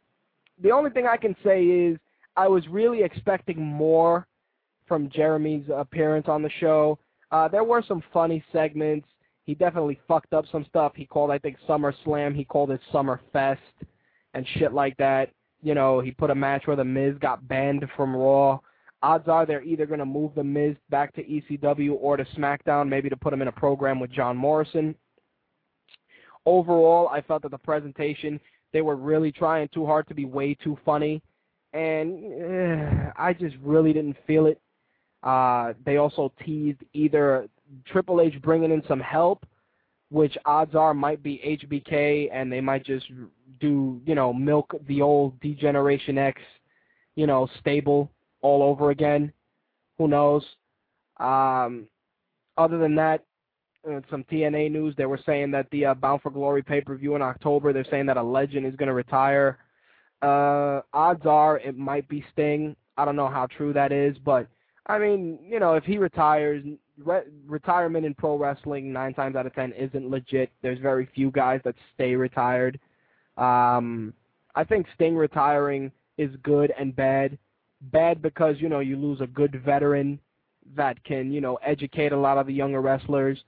the 0.62 0.70
only 0.70 0.90
thing 0.90 1.06
I 1.06 1.18
can 1.18 1.36
say 1.44 1.64
is 1.64 1.98
I 2.34 2.48
was 2.48 2.66
really 2.68 3.02
expecting 3.02 3.62
more 3.62 4.26
from 4.88 5.10
Jeremy's 5.10 5.66
appearance 5.74 6.26
on 6.26 6.42
the 6.42 6.50
show. 6.60 6.98
Uh, 7.30 7.48
there 7.48 7.64
were 7.64 7.84
some 7.86 8.02
funny 8.10 8.42
segments. 8.52 9.06
He 9.44 9.54
definitely 9.54 10.00
fucked 10.08 10.32
up 10.32 10.46
some 10.50 10.64
stuff. 10.70 10.92
He 10.96 11.04
called, 11.04 11.30
I 11.30 11.38
think, 11.38 11.58
Summer 11.66 11.94
Slam. 12.04 12.34
He 12.34 12.44
called 12.44 12.70
it 12.70 12.80
Summer 12.90 13.20
Fest 13.34 13.60
and 14.32 14.46
shit 14.56 14.72
like 14.72 14.96
that 14.96 15.28
you 15.64 15.74
know, 15.74 16.00
he 16.00 16.10
put 16.10 16.30
a 16.30 16.34
match 16.34 16.66
where 16.66 16.76
The 16.76 16.84
Miz 16.84 17.14
got 17.20 17.48
banned 17.48 17.84
from 17.96 18.14
Raw. 18.14 18.60
Odds 19.02 19.28
are 19.28 19.46
they're 19.46 19.62
either 19.62 19.86
going 19.86 19.98
to 19.98 20.04
move 20.04 20.32
The 20.34 20.44
Miz 20.44 20.76
back 20.90 21.14
to 21.14 21.24
ECW 21.24 21.96
or 21.98 22.18
to 22.18 22.24
SmackDown, 22.36 22.88
maybe 22.88 23.08
to 23.08 23.16
put 23.16 23.32
him 23.32 23.40
in 23.40 23.48
a 23.48 23.52
program 23.52 23.98
with 23.98 24.12
John 24.12 24.36
Morrison. 24.36 24.94
Overall, 26.44 27.08
I 27.08 27.22
felt 27.22 27.42
that 27.42 27.50
the 27.50 27.58
presentation, 27.58 28.38
they 28.74 28.82
were 28.82 28.96
really 28.96 29.32
trying 29.32 29.68
too 29.72 29.86
hard 29.86 30.06
to 30.08 30.14
be 30.14 30.26
way 30.26 30.52
too 30.52 30.76
funny, 30.84 31.22
and 31.72 32.12
uh, 32.42 33.12
I 33.16 33.32
just 33.32 33.56
really 33.62 33.94
didn't 33.94 34.18
feel 34.26 34.46
it. 34.46 34.60
Uh, 35.22 35.72
they 35.86 35.96
also 35.96 36.30
teased 36.44 36.80
either 36.92 37.48
Triple 37.86 38.20
H 38.20 38.34
bringing 38.42 38.70
in 38.70 38.82
some 38.86 39.00
help 39.00 39.46
which 40.14 40.38
odds 40.44 40.76
are 40.76 40.94
might 40.94 41.24
be 41.24 41.58
HBK, 41.60 42.30
and 42.32 42.50
they 42.50 42.60
might 42.60 42.86
just 42.86 43.06
do, 43.58 44.00
you 44.06 44.14
know, 44.14 44.32
milk 44.32 44.72
the 44.86 45.02
old 45.02 45.40
D-Generation 45.40 46.18
X, 46.18 46.40
you 47.16 47.26
know, 47.26 47.48
stable 47.58 48.08
all 48.40 48.62
over 48.62 48.90
again. 48.90 49.32
Who 49.98 50.06
knows? 50.06 50.44
Um, 51.18 51.88
other 52.56 52.78
than 52.78 52.94
that, 52.94 53.24
uh, 53.90 54.02
some 54.08 54.22
TNA 54.30 54.70
news. 54.70 54.94
They 54.96 55.06
were 55.06 55.18
saying 55.26 55.50
that 55.50 55.66
the 55.72 55.86
uh, 55.86 55.94
Bound 55.94 56.22
for 56.22 56.30
Glory 56.30 56.62
pay-per-view 56.62 57.16
in 57.16 57.22
October, 57.22 57.72
they're 57.72 57.84
saying 57.90 58.06
that 58.06 58.16
a 58.16 58.22
legend 58.22 58.66
is 58.66 58.76
going 58.76 58.86
to 58.86 58.94
retire. 58.94 59.58
Uh, 60.22 60.82
odds 60.92 61.26
are 61.26 61.58
it 61.58 61.76
might 61.76 62.08
be 62.08 62.24
Sting. 62.32 62.76
I 62.96 63.04
don't 63.04 63.16
know 63.16 63.28
how 63.28 63.46
true 63.46 63.72
that 63.72 63.90
is, 63.90 64.16
but 64.24 64.46
I 64.86 65.00
mean, 65.00 65.40
you 65.44 65.58
know, 65.58 65.74
if 65.74 65.82
he 65.82 65.98
retires, 65.98 66.62
re- 67.02 67.22
retirement 67.46 68.06
in 68.06 68.14
pro 68.14 68.36
wrestling 68.36 68.92
nine 68.92 69.14
times 69.14 69.36
out 69.36 69.46
of 69.46 69.54
ten 69.54 69.72
isn't 69.72 70.08
legit. 70.08 70.50
There's 70.62 70.78
very 70.78 71.08
few 71.14 71.30
guys 71.30 71.60
that 71.64 71.74
stay 71.94 72.14
retired. 72.14 72.78
Um, 73.36 74.14
I 74.54 74.64
think 74.64 74.86
Sting 74.94 75.16
retiring 75.16 75.90
is 76.18 76.30
good 76.42 76.72
and 76.78 76.94
bad. 76.94 77.38
Bad 77.92 78.22
because 78.22 78.56
you 78.58 78.68
know 78.68 78.80
you 78.80 78.96
lose 78.96 79.20
a 79.20 79.26
good 79.26 79.60
veteran 79.64 80.18
that 80.76 81.02
can 81.04 81.30
you 81.32 81.40
know 81.40 81.56
educate 81.56 82.12
a 82.12 82.16
lot 82.16 82.38
of 82.38 82.46
the 82.46 82.54
younger 82.54 82.80
wrestlers. 82.80 83.42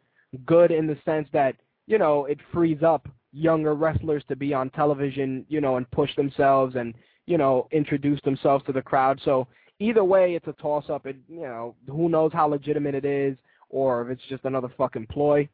Good 0.45 0.71
in 0.71 0.87
the 0.87 0.99
sense 1.05 1.29
that 1.33 1.57
you 1.87 1.99
know 1.99 2.27
it 2.27 2.39
frees 2.53 2.83
up 2.83 3.09
younger 3.33 3.75
wrestlers 3.75 4.25
to 4.29 4.37
be 4.37 4.55
on 4.55 4.71
television, 4.71 5.45
you 5.49 5.61
know, 5.61 5.77
and 5.77 5.91
push 5.91 6.15
themselves 6.17 6.75
and 6.77 6.95
you 7.27 7.39
know 7.39 7.69
introduce 7.71 8.21
themselves 8.23 8.65
to 8.67 8.73
the 8.73 8.83
crowd. 8.83 9.21
So 9.25 9.47
either 9.79 10.05
way, 10.05 10.35
it's 10.35 10.47
a 10.47 10.53
toss 10.55 10.85
up. 10.89 11.07
It 11.07 11.17
you 11.29 11.43
know 11.43 11.75
who 11.87 12.09
knows 12.09 12.33
how 12.33 12.47
legitimate 12.47 12.95
it 12.95 13.05
is 13.05 13.37
or 13.69 14.03
if 14.03 14.11
it's 14.11 14.29
just 14.29 14.45
another 14.45 14.69
fucking 14.77 15.07
ploy. 15.07 15.49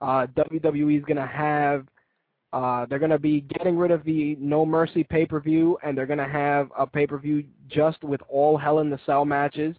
Uh, 0.00 0.26
WWE 0.36 0.98
is 0.98 1.04
gonna 1.04 1.26
have 1.26 1.86
uh, 2.52 2.86
they're 2.86 2.98
gonna 2.98 3.18
be 3.18 3.42
getting 3.42 3.76
rid 3.76 3.90
of 3.90 4.04
the 4.04 4.36
No 4.40 4.64
Mercy 4.64 5.04
pay 5.04 5.26
per 5.26 5.40
view, 5.40 5.78
and 5.82 5.96
they're 5.96 6.06
gonna 6.06 6.28
have 6.28 6.70
a 6.78 6.86
pay 6.86 7.06
per 7.06 7.18
view 7.18 7.44
just 7.68 8.02
with 8.04 8.20
all 8.28 8.56
Hell 8.56 8.80
in 8.80 8.90
the 8.90 9.00
Cell 9.06 9.24
matches. 9.24 9.76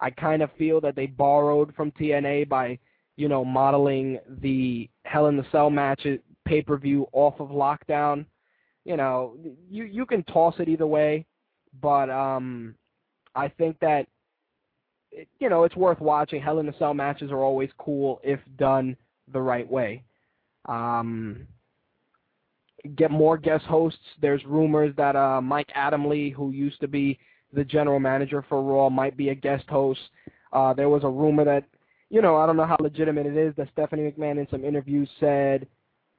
I 0.00 0.10
kind 0.10 0.42
of 0.42 0.50
feel 0.58 0.80
that 0.80 0.96
they 0.96 1.06
borrowed 1.06 1.74
from 1.74 1.92
TNA 1.92 2.48
by 2.48 2.78
you 3.16 3.28
know, 3.28 3.44
modeling 3.44 4.18
the 4.40 4.88
Hell 5.04 5.26
in 5.26 5.36
the 5.36 5.46
Cell 5.52 5.70
match 5.70 6.06
pay-per-view 6.44 7.06
off 7.12 7.40
of 7.40 7.48
Lockdown. 7.48 8.26
You 8.84 8.96
know, 8.96 9.36
you 9.70 9.84
you 9.84 10.04
can 10.04 10.22
toss 10.24 10.54
it 10.58 10.68
either 10.68 10.86
way, 10.86 11.24
but 11.80 12.10
um, 12.10 12.74
I 13.34 13.48
think 13.48 13.78
that 13.80 14.06
it, 15.10 15.28
you 15.38 15.48
know 15.48 15.64
it's 15.64 15.76
worth 15.76 16.00
watching. 16.00 16.40
Hell 16.40 16.58
in 16.58 16.68
a 16.68 16.78
Cell 16.78 16.94
matches 16.94 17.30
are 17.30 17.42
always 17.42 17.70
cool 17.78 18.20
if 18.22 18.40
done 18.56 18.96
the 19.32 19.40
right 19.40 19.68
way. 19.68 20.02
Um, 20.68 21.46
get 22.96 23.10
more 23.10 23.36
guest 23.38 23.64
hosts. 23.64 23.98
There's 24.20 24.44
rumors 24.44 24.94
that 24.96 25.16
uh, 25.16 25.40
Mike 25.40 25.70
Adamle, 25.76 26.32
who 26.32 26.50
used 26.50 26.80
to 26.80 26.88
be 26.88 27.18
the 27.52 27.64
general 27.64 28.00
manager 28.00 28.44
for 28.48 28.62
Raw, 28.62 28.90
might 28.90 29.16
be 29.16 29.30
a 29.30 29.34
guest 29.34 29.64
host. 29.68 30.00
Uh, 30.52 30.72
there 30.72 30.88
was 30.88 31.04
a 31.04 31.08
rumor 31.08 31.44
that, 31.44 31.64
you 32.10 32.22
know, 32.22 32.36
I 32.36 32.46
don't 32.46 32.56
know 32.56 32.66
how 32.66 32.76
legitimate 32.80 33.26
it 33.26 33.36
is, 33.36 33.54
that 33.56 33.68
Stephanie 33.72 34.10
McMahon 34.10 34.38
in 34.38 34.46
some 34.50 34.64
interviews 34.64 35.08
said 35.18 35.66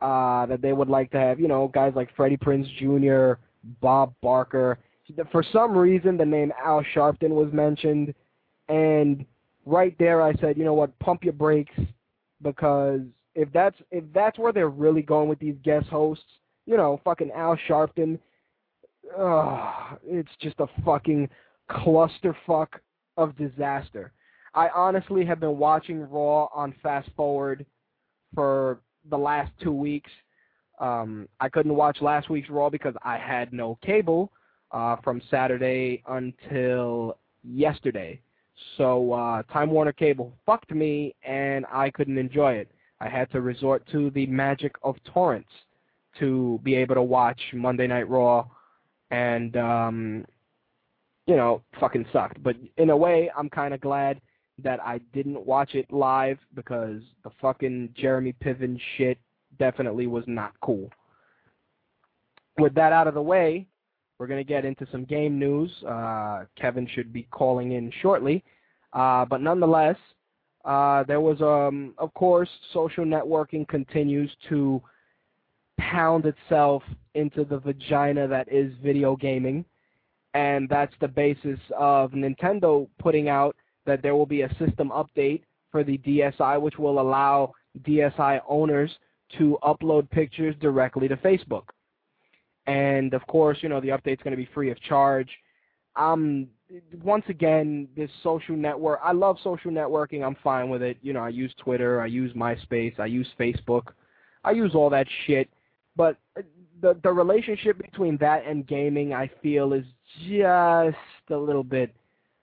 uh, 0.01 0.45
that 0.47 0.61
they 0.61 0.73
would 0.73 0.89
like 0.89 1.11
to 1.11 1.17
have, 1.17 1.39
you 1.39 1.47
know, 1.47 1.69
guys 1.73 1.93
like 1.95 2.15
Freddie 2.15 2.37
Prinze 2.37 2.67
Jr., 2.77 3.39
Bob 3.81 4.13
Barker. 4.21 4.79
For 5.31 5.43
some 5.51 5.77
reason, 5.77 6.17
the 6.17 6.25
name 6.25 6.51
Al 6.63 6.83
Sharpton 6.95 7.29
was 7.29 7.51
mentioned, 7.53 8.13
and 8.69 9.25
right 9.65 9.95
there 9.99 10.21
I 10.21 10.33
said, 10.35 10.57
you 10.57 10.63
know 10.63 10.73
what, 10.73 10.97
pump 10.99 11.23
your 11.23 11.33
brakes, 11.33 11.75
because 12.41 13.01
if 13.35 13.51
that's 13.53 13.77
if 13.91 14.03
that's 14.13 14.39
where 14.39 14.51
they're 14.51 14.69
really 14.69 15.01
going 15.01 15.29
with 15.29 15.39
these 15.39 15.55
guest 15.63 15.87
hosts, 15.87 16.25
you 16.65 16.77
know, 16.77 16.99
fucking 17.03 17.31
Al 17.31 17.57
Sharpton, 17.67 18.17
uh, 19.17 19.95
it's 20.03 20.31
just 20.41 20.59
a 20.59 20.67
fucking 20.83 21.29
clusterfuck 21.69 22.67
of 23.17 23.37
disaster. 23.37 24.11
I 24.53 24.69
honestly 24.69 25.25
have 25.25 25.39
been 25.39 25.57
watching 25.57 26.09
Raw 26.09 26.47
on 26.53 26.73
fast 26.81 27.09
forward 27.15 27.65
for 28.33 28.79
the 29.09 29.17
last 29.17 29.51
two 29.61 29.73
weeks. 29.73 30.09
Um, 30.79 31.27
I 31.39 31.49
couldn't 31.49 31.75
watch 31.75 32.01
last 32.01 32.29
week's 32.29 32.49
Raw 32.49 32.69
because 32.69 32.95
I 33.03 33.17
had 33.17 33.53
no 33.53 33.77
cable 33.85 34.31
uh, 34.71 34.97
from 35.03 35.21
Saturday 35.29 36.03
until 36.07 37.17
yesterday. 37.43 38.19
So 38.77 39.13
uh, 39.13 39.43
Time 39.43 39.69
Warner 39.69 39.91
Cable 39.91 40.33
fucked 40.45 40.71
me, 40.71 41.15
and 41.23 41.65
I 41.71 41.89
couldn't 41.89 42.17
enjoy 42.17 42.53
it. 42.53 42.71
I 42.99 43.09
had 43.09 43.29
to 43.31 43.41
resort 43.41 43.85
to 43.91 44.09
the 44.11 44.25
magic 44.27 44.75
of 44.83 44.95
torrents 45.13 45.49
to 46.19 46.59
be 46.63 46.75
able 46.75 46.95
to 46.95 47.03
watch 47.03 47.39
Monday 47.53 47.87
Night 47.87 48.09
Raw, 48.09 48.47
and 49.11 49.55
um, 49.57 50.25
you 51.27 51.35
know, 51.35 51.61
fucking 51.79 52.05
sucked. 52.13 52.41
But 52.41 52.55
in 52.77 52.89
a 52.89 52.97
way, 52.97 53.29
I'm 53.37 53.49
kind 53.49 53.73
of 53.73 53.81
glad 53.81 54.21
that 54.63 54.79
I 54.81 54.99
didn't 55.13 55.45
watch 55.45 55.75
it 55.75 55.91
live 55.91 56.39
because 56.53 57.01
the 57.23 57.31
fucking 57.41 57.93
Jeremy 57.95 58.33
Piven 58.43 58.79
shit 58.97 59.17
definitely 59.59 60.07
was 60.07 60.23
not 60.27 60.53
cool. 60.61 60.89
With 62.57 62.73
that 62.75 62.93
out 62.93 63.07
of 63.07 63.15
the 63.15 63.21
way, 63.21 63.67
we're 64.17 64.27
going 64.27 64.39
to 64.39 64.47
get 64.47 64.65
into 64.65 64.87
some 64.91 65.05
game 65.05 65.37
news. 65.37 65.71
Uh, 65.87 66.45
Kevin 66.59 66.87
should 66.93 67.11
be 67.11 67.23
calling 67.31 67.73
in 67.73 67.91
shortly. 68.01 68.43
Uh, 68.93 69.25
but 69.25 69.41
nonetheless, 69.41 69.97
uh, 70.63 71.03
there 71.03 71.21
was, 71.21 71.41
um, 71.41 71.93
of 71.97 72.13
course, 72.13 72.49
social 72.73 73.05
networking 73.05 73.67
continues 73.67 74.31
to 74.49 74.81
pound 75.77 76.25
itself 76.25 76.81
into 77.13 77.43
the 77.43 77.59
vagina 77.59 78.27
that 78.27 78.51
is 78.51 78.73
video 78.83 79.15
gaming. 79.15 79.65
And 80.33 80.67
that's 80.69 80.93
the 80.99 81.07
basis 81.07 81.59
of 81.77 82.11
Nintendo 82.11 82.87
putting 82.99 83.29
out 83.29 83.55
that 83.85 84.01
there 84.01 84.15
will 84.15 84.25
be 84.25 84.41
a 84.41 84.49
system 84.57 84.89
update 84.89 85.43
for 85.71 85.83
the 85.83 85.97
DSi, 85.99 86.59
which 86.61 86.77
will 86.77 86.99
allow 86.99 87.53
DSi 87.83 88.39
owners 88.47 88.91
to 89.37 89.57
upload 89.63 90.09
pictures 90.09 90.55
directly 90.61 91.07
to 91.07 91.17
Facebook. 91.17 91.63
And 92.67 93.13
of 93.13 93.25
course, 93.27 93.59
you 93.61 93.69
know, 93.69 93.79
the 93.79 93.89
update's 93.89 94.23
going 94.23 94.31
to 94.31 94.37
be 94.37 94.49
free 94.53 94.71
of 94.71 94.81
charge. 94.81 95.29
Um, 95.95 96.47
once 97.03 97.25
again, 97.29 97.87
this 97.95 98.09
social 98.23 98.55
network, 98.55 98.99
I 99.03 99.11
love 99.11 99.37
social 99.43 99.71
networking. 99.71 100.25
I'm 100.25 100.35
fine 100.43 100.69
with 100.69 100.81
it. 100.81 100.97
You 101.01 101.13
know, 101.13 101.21
I 101.21 101.29
use 101.29 101.53
Twitter, 101.57 102.01
I 102.01 102.07
use 102.07 102.33
MySpace, 102.33 102.99
I 102.99 103.05
use 103.05 103.27
Facebook, 103.39 103.89
I 104.43 104.51
use 104.51 104.73
all 104.73 104.89
that 104.89 105.07
shit. 105.25 105.49
But 105.95 106.17
the 106.81 106.97
the 107.03 107.11
relationship 107.11 107.77
between 107.77 108.17
that 108.17 108.45
and 108.45 108.67
gaming, 108.67 109.13
I 109.13 109.29
feel, 109.41 109.73
is 109.73 109.85
just 110.27 110.97
a 111.29 111.37
little 111.37 111.63
bit, 111.63 111.93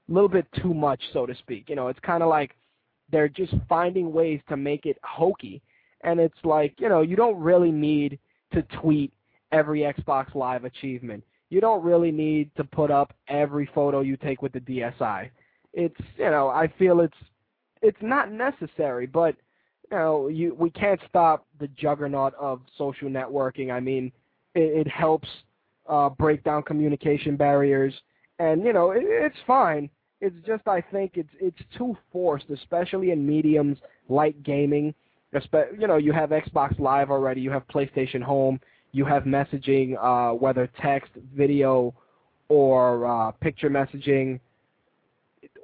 a 0.09 0.13
little 0.13 0.29
bit 0.29 0.47
too 0.63 0.73
much, 0.73 1.01
so 1.13 1.27
to 1.27 1.35
speak. 1.35 1.69
You 1.69 1.77
know, 1.77 1.89
it's 1.89 2.01
kind 2.01 2.23
of 2.23 2.29
like 2.29 2.57
they're 3.11 3.29
just 3.29 3.55
finding 3.69 4.13
ways 4.13 4.41
to 4.49 4.57
make 4.57 4.87
it 4.87 4.97
hokey, 5.03 5.61
and 6.03 6.19
it's 6.19 6.39
like, 6.45 6.75
you 6.79 6.89
know, 6.89 7.03
you 7.03 7.17
don't 7.17 7.39
really 7.39 7.71
need 7.71 8.19
to 8.55 8.63
tweet 8.81 9.13
every 9.53 9.81
Xbox 9.81 10.35
Live 10.35 10.65
achievement. 10.65 11.23
You 11.51 11.61
don't 11.61 11.85
really 11.85 12.11
need 12.11 12.51
to 12.57 12.65
put 12.65 12.91
up 12.91 13.13
every 13.29 13.69
photo 13.75 14.01
you 14.01 14.17
take 14.17 14.43
with 14.43 14.53
the 14.53 14.61
DSi. 14.61 15.29
It's, 15.75 16.01
you 16.17 16.31
know, 16.31 16.49
I 16.49 16.73
feel 16.79 17.01
it's 17.01 17.17
it's 17.83 17.99
not 18.01 18.33
necessary, 18.33 19.07
but 19.07 19.37
you 19.91 19.99
know, 19.99 20.29
you 20.29 20.55
we 20.59 20.71
can't 20.71 21.01
stop 21.09 21.47
the 21.61 21.69
juggernaut 21.69 22.35
of 22.35 22.61
social 22.79 23.09
networking. 23.09 23.71
I 23.71 23.81
mean, 23.81 24.13
it, 24.55 24.87
it 24.87 24.89
helps 24.89 25.29
uh, 25.89 26.09
break 26.09 26.43
down 26.45 26.63
communication 26.63 27.37
barriers, 27.37 27.93
and 28.39 28.65
you 28.65 28.73
know, 28.73 28.93
it, 28.93 29.03
it's 29.05 29.37
fine. 29.47 29.91
It's 30.21 30.37
just 30.47 30.67
I 30.67 30.81
think 30.81 31.13
it's 31.17 31.33
it's 31.41 31.59
too 31.77 31.97
forced, 32.13 32.49
especially 32.51 33.11
in 33.11 33.27
mediums 33.27 33.79
like 34.09 34.43
gaming. 34.43 34.95
You 35.79 35.87
know, 35.87 35.97
you 35.97 36.13
have 36.13 36.31
Xbox 36.31 36.79
Live 36.79 37.11
already, 37.11 37.41
you 37.41 37.51
have 37.51 37.67
PlayStation 37.69 38.23
Home, 38.23 38.61
you 38.93 39.05
have 39.05 39.25
messaging, 39.25 39.97
uh, 40.01 40.35
whether 40.35 40.69
text, 40.81 41.11
video, 41.35 41.95
or 42.49 43.07
uh, 43.07 43.31
picture 43.33 43.71
messaging, 43.71 44.39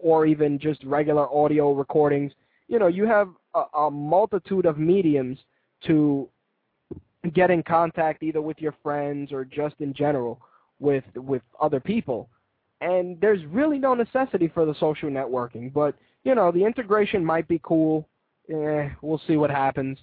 or 0.03 0.27
even 0.27 0.59
just 0.59 0.83
regular 0.85 1.33
audio 1.33 1.73
recordings. 1.73 2.33
You 2.69 2.79
know, 2.79 2.87
you 2.87 3.07
have 3.07 3.29
a, 3.55 3.65
a 3.79 3.91
multitude 3.91 4.67
of 4.67 4.79
mediums 4.79 5.39
to 5.87 6.29
get 7.35 7.51
in 7.51 7.63
contact 7.63 8.23
either 8.23 8.41
with 8.41 8.59
your 8.59 8.75
friends 8.83 9.33
or 9.33 9.45
just 9.45 9.75
in 9.81 9.93
general 9.93 10.41
with 10.81 11.05
with 11.15 11.43
other 11.61 11.81
people. 11.81 12.29
And 12.81 13.21
there's 13.21 13.45
really 13.47 13.79
no 13.79 13.95
necessity 13.95 14.49
for 14.49 14.65
the 14.65 14.75
social 14.79 15.11
networking, 15.11 15.73
but 15.73 15.97
you 16.25 16.35
know, 16.35 16.53
the 16.53 16.65
integration 16.65 17.25
might 17.25 17.49
be 17.49 17.61
cool. 17.63 18.09
Eh, 18.51 18.89
we'll 19.03 19.21
see 19.27 19.37
what 19.37 19.51
happens. 19.51 19.99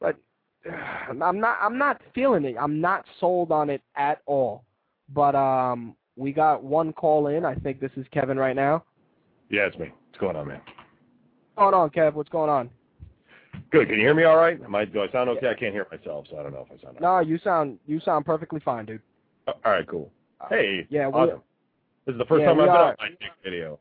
But 0.00 0.16
I'm 1.22 1.40
not 1.40 1.58
I'm 1.60 1.78
not 1.78 2.00
feeling 2.14 2.44
it. 2.44 2.56
I'm 2.58 2.80
not 2.80 3.04
sold 3.18 3.52
on 3.52 3.70
it 3.70 3.82
at 3.96 4.20
all. 4.26 4.64
But 5.12 5.34
um 5.34 5.96
we 6.16 6.32
got 6.32 6.62
one 6.62 6.92
call 6.92 7.28
in. 7.28 7.44
I 7.44 7.54
think 7.54 7.80
this 7.80 7.92
is 7.96 8.06
Kevin 8.12 8.38
right 8.38 8.56
now. 8.56 8.84
Yeah, 9.48 9.62
it's 9.62 9.78
me. 9.78 9.90
What's 10.08 10.20
going 10.20 10.36
on, 10.36 10.48
man? 10.48 10.60
What's 11.54 11.72
going 11.72 11.74
on, 11.74 11.90
Kev? 11.90 12.14
What's 12.14 12.28
going 12.28 12.50
on? 12.50 12.70
Good. 13.70 13.88
Can 13.88 13.96
you 13.96 14.02
hear 14.02 14.14
me 14.14 14.24
all 14.24 14.36
right? 14.36 14.60
Am 14.62 14.74
I, 14.74 14.84
do 14.84 15.00
I 15.00 15.10
sound 15.10 15.28
okay? 15.30 15.48
I 15.48 15.54
can't 15.54 15.72
hear 15.72 15.86
myself, 15.90 16.26
so 16.30 16.38
I 16.38 16.42
don't 16.42 16.52
know 16.52 16.66
if 16.70 16.78
I 16.78 16.82
sound. 16.82 16.98
No, 17.00 17.20
you 17.20 17.38
sound 17.38 17.78
you 17.86 18.00
sound 18.00 18.26
perfectly 18.26 18.60
fine, 18.60 18.84
dude. 18.84 19.00
Uh, 19.46 19.52
all 19.64 19.72
right, 19.72 19.86
cool. 19.86 20.10
Hey, 20.48 20.86
yeah, 20.90 21.06
awesome. 21.08 21.42
This 22.06 22.14
is 22.14 22.18
the 22.18 22.24
first 22.24 22.40
yeah, 22.40 22.46
time 22.46 22.60
I've 22.60 22.66
been 22.66 22.74
on 22.76 22.94
my 23.20 23.28
video. 23.44 23.78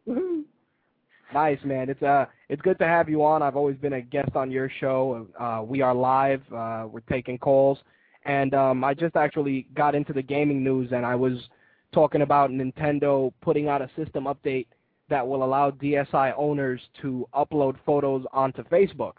Nice, 1.34 1.60
man. 1.64 1.90
It's 1.90 2.02
uh, 2.02 2.26
it's 2.50 2.62
good 2.62 2.80
to 2.80 2.86
have 2.86 3.10
you 3.10 3.24
on. 3.24 3.42
I've 3.42 3.56
always 3.56 3.78
been 3.78 3.94
a 3.94 4.02
guest 4.02 4.36
on 4.36 4.52
your 4.52 4.70
show. 4.80 5.28
Uh, 5.40 5.64
we 5.64 5.82
are 5.82 5.94
live. 5.94 6.42
Uh, 6.54 6.88
we're 6.90 7.02
taking 7.02 7.38
calls, 7.38 7.78
and 8.26 8.54
um, 8.54 8.84
I 8.84 8.94
just 8.94 9.16
actually 9.16 9.68
got 9.76 9.96
into 9.96 10.14
the 10.14 10.22
gaming 10.22 10.64
news, 10.64 10.92
and 10.92 11.06
I 11.06 11.16
was 11.16 11.50
talking 11.94 12.22
about 12.22 12.52
Nintendo 12.52 13.34
putting 13.42 13.68
out 13.68 13.82
a 13.82 13.90
system 13.96 14.26
update 14.26 14.68
that 15.10 15.28
will 15.28 15.44
allow 15.44 15.72
DSi 15.72 16.34
owners 16.38 16.80
to 17.02 17.28
upload 17.34 17.76
photos 17.86 18.26
onto 18.32 18.64
Facebook. 18.66 19.14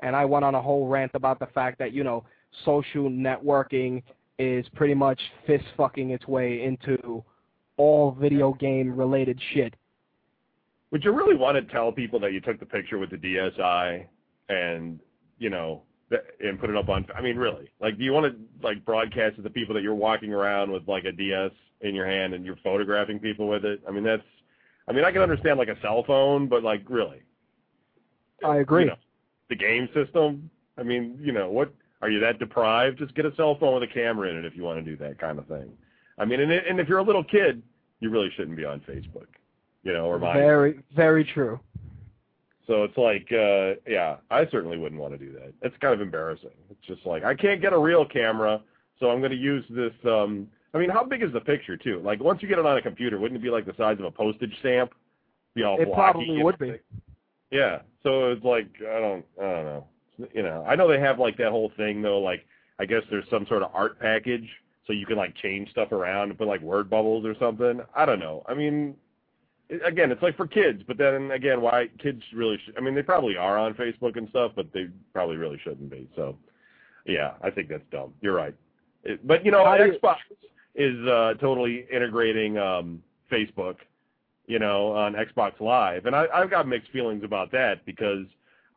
And 0.00 0.14
I 0.14 0.24
went 0.24 0.44
on 0.44 0.54
a 0.54 0.62
whole 0.62 0.86
rant 0.86 1.12
about 1.14 1.38
the 1.38 1.46
fact 1.46 1.78
that, 1.78 1.92
you 1.92 2.04
know, 2.04 2.24
social 2.64 3.10
networking 3.10 4.02
is 4.38 4.66
pretty 4.74 4.94
much 4.94 5.20
fist 5.46 5.64
fucking 5.76 6.10
its 6.10 6.26
way 6.26 6.62
into 6.62 7.24
all 7.76 8.12
video 8.12 8.52
game 8.54 8.94
related 8.96 9.40
shit. 9.52 9.74
Would 10.94 11.04
you 11.04 11.12
really 11.12 11.36
want 11.36 11.56
to 11.56 11.72
tell 11.72 11.92
people 11.92 12.18
that 12.20 12.32
you 12.32 12.40
took 12.40 12.58
the 12.58 12.64
picture 12.66 12.98
with 12.98 13.10
the 13.10 13.16
DSi 13.16 14.06
and, 14.48 14.98
you 15.38 15.50
know, 15.50 15.82
and 16.40 16.58
put 16.58 16.70
it 16.70 16.76
up 16.76 16.88
on 16.88 17.04
I 17.16 17.20
mean 17.20 17.36
really 17.36 17.68
like 17.80 17.98
do 17.98 18.04
you 18.04 18.12
want 18.12 18.26
to 18.26 18.38
like 18.64 18.84
broadcast 18.84 19.34
to 19.34 19.42
the 19.42 19.50
people 19.50 19.74
that 19.74 19.82
you're 19.82 19.96
walking 19.96 20.32
around 20.32 20.70
with 20.70 20.86
like 20.86 21.04
a 21.06 21.10
DS 21.10 21.50
in 21.80 21.92
your 21.92 22.06
hand 22.06 22.34
and 22.34 22.44
you're 22.46 22.58
photographing 22.62 23.18
people 23.18 23.48
with 23.48 23.64
it 23.64 23.82
I 23.88 23.90
mean 23.90 24.04
that's 24.04 24.22
I 24.86 24.92
mean, 24.92 25.04
I 25.04 25.12
can 25.12 25.22
understand 25.22 25.58
like 25.58 25.68
a 25.68 25.80
cell 25.80 26.04
phone, 26.06 26.46
but 26.46 26.62
like 26.62 26.82
really, 26.88 27.22
I 28.44 28.58
agree. 28.58 28.82
You 28.82 28.88
know, 28.88 28.96
the 29.48 29.56
game 29.56 29.88
system. 29.94 30.50
I 30.76 30.82
mean, 30.82 31.18
you 31.20 31.32
know, 31.32 31.50
what 31.50 31.72
are 32.02 32.10
you 32.10 32.20
that 32.20 32.38
deprived? 32.38 32.98
Just 32.98 33.14
get 33.14 33.24
a 33.24 33.34
cell 33.36 33.56
phone 33.58 33.80
with 33.80 33.88
a 33.88 33.92
camera 33.92 34.28
in 34.28 34.36
it 34.36 34.44
if 34.44 34.56
you 34.56 34.62
want 34.62 34.84
to 34.84 34.90
do 34.90 34.96
that 34.98 35.18
kind 35.18 35.38
of 35.38 35.46
thing. 35.46 35.70
I 36.18 36.24
mean, 36.24 36.40
and 36.40 36.52
and 36.52 36.80
if 36.80 36.88
you're 36.88 36.98
a 36.98 37.04
little 37.04 37.24
kid, 37.24 37.62
you 38.00 38.10
really 38.10 38.30
shouldn't 38.36 38.56
be 38.56 38.64
on 38.64 38.80
Facebook, 38.80 39.26
you 39.84 39.92
know, 39.92 40.06
or 40.06 40.18
very 40.18 40.80
very 40.94 41.24
true. 41.24 41.60
So 42.66 42.84
it's 42.84 42.96
like, 42.96 43.28
uh, 43.30 43.78
yeah, 43.86 44.16
I 44.30 44.48
certainly 44.50 44.78
wouldn't 44.78 45.00
want 45.00 45.12
to 45.12 45.18
do 45.18 45.32
that. 45.34 45.52
It's 45.60 45.76
kind 45.82 45.92
of 45.92 46.00
embarrassing. 46.00 46.50
It's 46.70 46.80
just 46.86 47.04
like 47.06 47.22
I 47.22 47.34
can't 47.34 47.60
get 47.60 47.72
a 47.72 47.78
real 47.78 48.06
camera, 48.06 48.60
so 48.98 49.10
I'm 49.10 49.18
going 49.18 49.32
to 49.32 49.36
use 49.36 49.64
this. 49.68 49.92
Um, 50.04 50.48
I 50.72 50.78
mean, 50.78 50.90
how 50.90 51.04
big 51.04 51.22
is 51.22 51.32
the 51.32 51.40
picture 51.40 51.76
too? 51.76 52.00
Like 52.02 52.20
once 52.20 52.42
you 52.42 52.48
get 52.48 52.58
it 52.58 52.66
on 52.66 52.76
a 52.76 52.82
computer, 52.82 53.18
wouldn't 53.18 53.38
it 53.38 53.42
be 53.42 53.50
like 53.50 53.66
the 53.66 53.74
size 53.76 53.98
of 53.98 54.06
a 54.06 54.10
postage 54.10 54.54
stamp? 54.60 54.92
Be 55.54 55.62
all 55.62 55.80
It 55.80 55.86
blocky 55.86 55.94
probably 55.94 56.42
would 56.42 56.58
be. 56.58 56.80
Yeah. 57.50 57.82
So 58.02 58.32
it's 58.32 58.44
like 58.44 58.68
I 58.80 58.98
don't, 58.98 59.24
I 59.40 59.44
don't 59.44 59.64
know. 59.64 59.86
You 60.32 60.42
know, 60.42 60.64
I 60.66 60.74
know 60.74 60.88
they 60.88 61.00
have 61.00 61.18
like 61.18 61.36
that 61.38 61.50
whole 61.50 61.70
thing 61.76 62.00
though. 62.00 62.20
Like 62.20 62.46
I 62.78 62.86
guess 62.86 63.02
there's 63.10 63.28
some 63.30 63.46
sort 63.46 63.62
of 63.62 63.70
art 63.74 64.00
package, 64.00 64.48
so 64.86 64.92
you 64.92 65.06
can 65.06 65.16
like 65.16 65.34
change 65.36 65.70
stuff 65.70 65.92
around 65.92 66.30
and 66.30 66.38
put 66.38 66.48
like 66.48 66.60
word 66.60 66.88
bubbles 66.88 67.24
or 67.26 67.34
something. 67.38 67.80
I 67.94 68.06
don't 68.06 68.18
know. 68.20 68.42
I 68.48 68.54
mean, 68.54 68.96
again, 69.84 70.12
it's 70.12 70.22
like 70.22 70.36
for 70.36 70.46
kids, 70.46 70.82
but 70.86 70.98
then 70.98 71.30
again, 71.30 71.60
why 71.60 71.88
kids 71.98 72.22
really? 72.34 72.58
Sh- 72.58 72.72
I 72.76 72.80
mean, 72.80 72.94
they 72.94 73.02
probably 73.02 73.36
are 73.36 73.58
on 73.58 73.74
Facebook 73.74 74.16
and 74.16 74.28
stuff, 74.28 74.52
but 74.56 74.72
they 74.72 74.88
probably 75.12 75.36
really 75.36 75.58
shouldn't 75.62 75.90
be. 75.90 76.08
So, 76.16 76.36
yeah, 77.06 77.32
I 77.42 77.50
think 77.50 77.68
that's 77.68 77.84
dumb. 77.90 78.12
You're 78.20 78.34
right. 78.34 78.54
It, 79.04 79.26
but 79.26 79.44
you 79.44 79.50
know, 79.50 79.64
How 79.64 79.76
do 79.76 79.86
you- 79.86 79.98
Xbox 79.98 80.16
is 80.74 81.06
uh, 81.06 81.34
totally 81.40 81.86
integrating 81.92 82.58
um, 82.58 83.02
Facebook, 83.30 83.76
you 84.46 84.58
know, 84.58 84.92
on 84.92 85.14
Xbox 85.14 85.60
Live, 85.60 86.06
and 86.06 86.14
I, 86.16 86.26
I've 86.34 86.50
got 86.50 86.66
mixed 86.68 86.90
feelings 86.90 87.24
about 87.24 87.50
that 87.52 87.84
because 87.86 88.26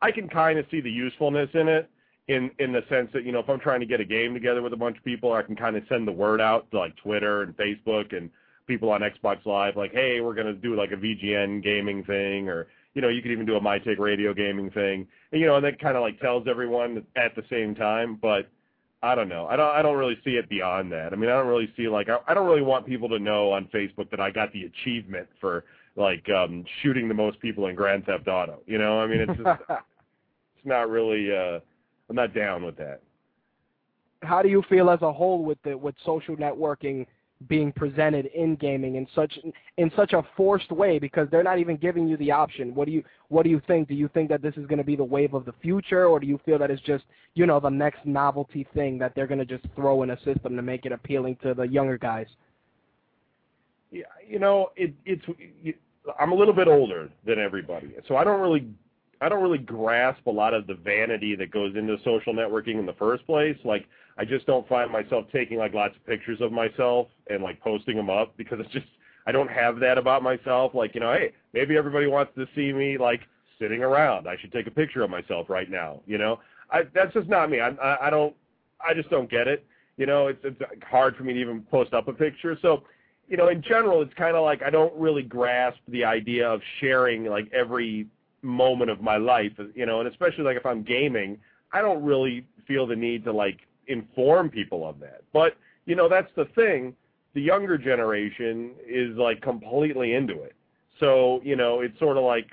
I 0.00 0.10
can 0.12 0.28
kind 0.28 0.58
of 0.58 0.66
see 0.70 0.80
the 0.80 0.90
usefulness 0.90 1.50
in 1.54 1.68
it, 1.68 1.90
in 2.28 2.50
in 2.58 2.72
the 2.72 2.82
sense 2.88 3.10
that 3.12 3.24
you 3.24 3.32
know, 3.32 3.40
if 3.40 3.48
I'm 3.48 3.60
trying 3.60 3.80
to 3.80 3.86
get 3.86 4.00
a 4.00 4.04
game 4.04 4.32
together 4.32 4.62
with 4.62 4.72
a 4.72 4.76
bunch 4.76 4.96
of 4.96 5.04
people, 5.04 5.32
I 5.32 5.42
can 5.42 5.56
kind 5.56 5.76
of 5.76 5.82
send 5.88 6.06
the 6.06 6.12
word 6.12 6.40
out 6.40 6.70
to 6.70 6.78
like 6.78 6.96
Twitter 6.96 7.42
and 7.42 7.56
Facebook 7.56 8.16
and 8.16 8.30
people 8.68 8.90
on 8.90 9.00
Xbox 9.00 9.44
Live, 9.44 9.76
like, 9.76 9.92
hey, 9.92 10.20
we're 10.20 10.34
gonna 10.34 10.52
do 10.52 10.76
like 10.76 10.92
a 10.92 10.96
VGN 10.96 11.62
gaming 11.62 12.04
thing, 12.04 12.48
or 12.48 12.68
you 12.94 13.02
know, 13.02 13.08
you 13.08 13.22
could 13.22 13.32
even 13.32 13.46
do 13.46 13.56
a 13.56 13.60
My 13.60 13.78
Take 13.78 13.98
Radio 13.98 14.32
gaming 14.32 14.70
thing, 14.70 15.06
and, 15.32 15.40
you 15.40 15.46
know, 15.46 15.56
and 15.56 15.64
that 15.64 15.80
kind 15.80 15.96
of 15.96 16.02
like 16.02 16.20
tells 16.20 16.46
everyone 16.46 17.04
at 17.16 17.34
the 17.34 17.42
same 17.50 17.74
time, 17.74 18.18
but. 18.20 18.48
I 19.00 19.14
don't 19.14 19.28
know. 19.28 19.46
I 19.46 19.54
don't. 19.54 19.76
I 19.76 19.80
don't 19.80 19.96
really 19.96 20.18
see 20.24 20.32
it 20.32 20.48
beyond 20.48 20.90
that. 20.90 21.12
I 21.12 21.16
mean, 21.16 21.30
I 21.30 21.34
don't 21.34 21.46
really 21.46 21.72
see 21.76 21.86
like. 21.86 22.08
I, 22.08 22.18
I 22.26 22.34
don't 22.34 22.48
really 22.48 22.62
want 22.62 22.84
people 22.84 23.08
to 23.10 23.20
know 23.20 23.52
on 23.52 23.66
Facebook 23.72 24.10
that 24.10 24.18
I 24.18 24.32
got 24.32 24.52
the 24.52 24.64
achievement 24.64 25.28
for 25.40 25.66
like 25.94 26.28
um 26.30 26.64
shooting 26.82 27.06
the 27.06 27.14
most 27.14 27.38
people 27.38 27.68
in 27.68 27.76
Grand 27.76 28.06
Theft 28.06 28.26
Auto. 28.26 28.60
You 28.66 28.78
know, 28.78 28.98
I 28.98 29.06
mean, 29.06 29.20
it's 29.20 29.36
just, 29.36 29.60
it's 29.68 30.66
not 30.66 30.90
really. 30.90 31.30
uh 31.30 31.60
I'm 32.08 32.16
not 32.16 32.34
down 32.34 32.64
with 32.64 32.76
that. 32.78 33.02
How 34.22 34.42
do 34.42 34.48
you 34.48 34.62
feel 34.68 34.90
as 34.90 35.02
a 35.02 35.12
whole 35.12 35.44
with 35.44 35.58
the 35.62 35.76
with 35.76 35.94
social 36.04 36.36
networking 36.36 37.06
being 37.46 37.70
presented 37.70 38.26
in 38.26 38.56
gaming 38.56 38.96
in 38.96 39.06
such 39.14 39.38
in 39.76 39.92
such 39.94 40.12
a 40.12 40.24
forced 40.36 40.72
way 40.72 40.98
because 40.98 41.28
they're 41.30 41.44
not 41.44 41.60
even 41.60 41.76
giving 41.76 42.08
you 42.08 42.16
the 42.16 42.32
option. 42.32 42.74
What 42.74 42.86
do 42.86 42.92
you 42.92 43.04
what 43.28 43.44
do 43.44 43.50
you 43.50 43.60
think? 43.66 43.88
Do 43.88 43.94
you 43.94 44.08
think 44.08 44.28
that 44.30 44.42
this 44.42 44.54
is 44.56 44.66
going 44.66 44.78
to 44.78 44.84
be 44.84 44.96
the 44.96 45.04
wave 45.04 45.34
of 45.34 45.44
the 45.44 45.54
future, 45.62 46.06
or 46.06 46.18
do 46.18 46.26
you 46.26 46.40
feel 46.44 46.58
that 46.58 46.70
it's 46.70 46.82
just 46.82 47.04
you 47.34 47.46
know 47.46 47.60
the 47.60 47.68
next 47.68 48.04
novelty 48.04 48.66
thing 48.74 48.98
that 48.98 49.14
they're 49.14 49.28
going 49.28 49.38
to 49.38 49.44
just 49.44 49.64
throw 49.76 50.02
in 50.02 50.10
a 50.10 50.16
system 50.24 50.56
to 50.56 50.62
make 50.62 50.84
it 50.84 50.90
appealing 50.90 51.36
to 51.42 51.54
the 51.54 51.62
younger 51.62 51.96
guys? 51.96 52.26
Yeah, 53.92 54.04
you 54.26 54.38
know, 54.38 54.70
it, 54.76 54.94
it's. 55.04 55.24
You, 55.62 55.74
I'm 56.18 56.32
a 56.32 56.34
little 56.34 56.54
bit 56.54 56.68
older 56.68 57.10
than 57.26 57.38
everybody, 57.38 57.94
so 58.06 58.16
I 58.16 58.24
don't 58.24 58.40
really, 58.40 58.66
I 59.20 59.28
don't 59.28 59.42
really 59.42 59.58
grasp 59.58 60.26
a 60.26 60.30
lot 60.30 60.54
of 60.54 60.66
the 60.66 60.74
vanity 60.74 61.34
that 61.36 61.50
goes 61.50 61.74
into 61.76 61.96
social 62.04 62.32
networking 62.32 62.78
in 62.78 62.86
the 62.86 62.92
first 62.94 63.26
place. 63.26 63.56
Like, 63.64 63.86
I 64.16 64.24
just 64.24 64.46
don't 64.46 64.68
find 64.68 64.90
myself 64.90 65.26
taking 65.32 65.58
like 65.58 65.74
lots 65.74 65.96
of 65.96 66.06
pictures 66.06 66.40
of 66.40 66.52
myself 66.52 67.08
and 67.28 67.42
like 67.42 67.60
posting 67.60 67.96
them 67.96 68.10
up 68.10 68.36
because 68.36 68.58
it's 68.60 68.72
just 68.72 68.86
I 69.26 69.32
don't 69.32 69.50
have 69.50 69.78
that 69.80 69.98
about 69.98 70.22
myself. 70.22 70.74
Like, 70.74 70.94
you 70.94 71.00
know, 71.00 71.12
hey, 71.12 71.32
maybe 71.52 71.76
everybody 71.76 72.06
wants 72.06 72.32
to 72.36 72.46
see 72.54 72.72
me 72.72 72.96
like 72.98 73.20
sitting 73.60 73.82
around. 73.82 74.28
I 74.28 74.36
should 74.40 74.52
take 74.52 74.66
a 74.66 74.70
picture 74.70 75.02
of 75.02 75.10
myself 75.10 75.48
right 75.48 75.70
now. 75.70 76.00
You 76.06 76.18
know, 76.18 76.40
I 76.70 76.82
that's 76.94 77.12
just 77.14 77.28
not 77.28 77.50
me. 77.50 77.60
I 77.60 77.68
I, 77.70 78.06
I 78.06 78.10
don't. 78.10 78.34
I 78.80 78.94
just 78.94 79.10
don't 79.10 79.30
get 79.30 79.48
it. 79.48 79.64
You 79.96 80.06
know, 80.06 80.28
it's 80.28 80.40
it's 80.44 80.60
hard 80.88 81.16
for 81.16 81.24
me 81.24 81.34
to 81.34 81.40
even 81.40 81.62
post 81.62 81.92
up 81.92 82.08
a 82.08 82.12
picture. 82.12 82.58
So 82.62 82.84
you 83.28 83.36
know, 83.36 83.48
in 83.48 83.62
general, 83.62 84.00
it's 84.00 84.14
kind 84.14 84.36
of 84.36 84.42
like 84.42 84.62
I 84.62 84.70
don't 84.70 84.94
really 84.94 85.22
grasp 85.22 85.78
the 85.88 86.04
idea 86.04 86.48
of 86.48 86.60
sharing 86.80 87.24
like 87.24 87.50
every 87.52 88.06
moment 88.42 88.90
of 88.90 89.00
my 89.00 89.16
life, 89.16 89.52
you 89.74 89.86
know, 89.86 90.00
and 90.00 90.08
especially 90.08 90.44
like 90.44 90.56
if 90.56 90.66
I'm 90.66 90.82
gaming, 90.82 91.38
I 91.72 91.82
don't 91.82 92.02
really 92.02 92.46
feel 92.66 92.86
the 92.86 92.96
need 92.96 93.24
to 93.24 93.32
like 93.32 93.58
inform 93.86 94.50
people 94.50 94.88
of 94.88 95.00
that. 95.00 95.22
But, 95.32 95.56
you 95.86 95.94
know, 95.94 96.08
that's 96.08 96.30
the 96.36 96.46
thing. 96.54 96.94
The 97.34 97.40
younger 97.40 97.78
generation 97.78 98.72
is 98.86 99.16
like 99.16 99.40
completely 99.42 100.14
into 100.14 100.42
it. 100.42 100.54
So, 101.00 101.40
you 101.44 101.56
know, 101.56 101.80
it's 101.80 101.98
sort 101.98 102.16
of 102.16 102.24
like 102.24 102.46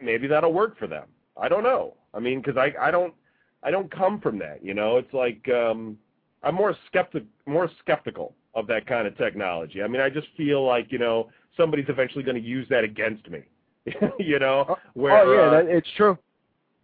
maybe 0.00 0.26
that'll 0.26 0.52
work 0.52 0.78
for 0.78 0.86
them. 0.86 1.06
I 1.40 1.48
don't 1.48 1.62
know. 1.62 1.94
I 2.14 2.20
mean, 2.20 2.42
cuz 2.42 2.56
I 2.56 2.72
I 2.80 2.90
don't 2.90 3.14
I 3.62 3.70
don't 3.70 3.90
come 3.90 4.20
from 4.20 4.38
that, 4.38 4.64
you 4.64 4.74
know. 4.74 4.96
It's 4.96 5.12
like 5.12 5.48
um 5.48 5.98
I'm 6.42 6.54
more 6.54 6.74
skeptic 6.86 7.24
more 7.46 7.70
skeptical 7.80 8.34
of 8.54 8.66
that 8.68 8.86
kind 8.86 9.06
of 9.06 9.16
technology. 9.18 9.82
I 9.82 9.86
mean, 9.88 10.00
I 10.00 10.08
just 10.08 10.28
feel 10.36 10.64
like, 10.64 10.90
you 10.90 10.98
know, 10.98 11.30
somebody's 11.56 11.88
eventually 11.88 12.24
going 12.24 12.40
to 12.40 12.48
use 12.48 12.66
that 12.70 12.84
against 12.84 13.28
me. 13.30 13.42
you 14.18 14.38
know, 14.38 14.76
where 14.94 15.18
oh 15.24 15.32
yeah, 15.32 15.40
uh, 15.40 15.50
that, 15.62 15.66
it's 15.68 15.88
true. 15.96 16.18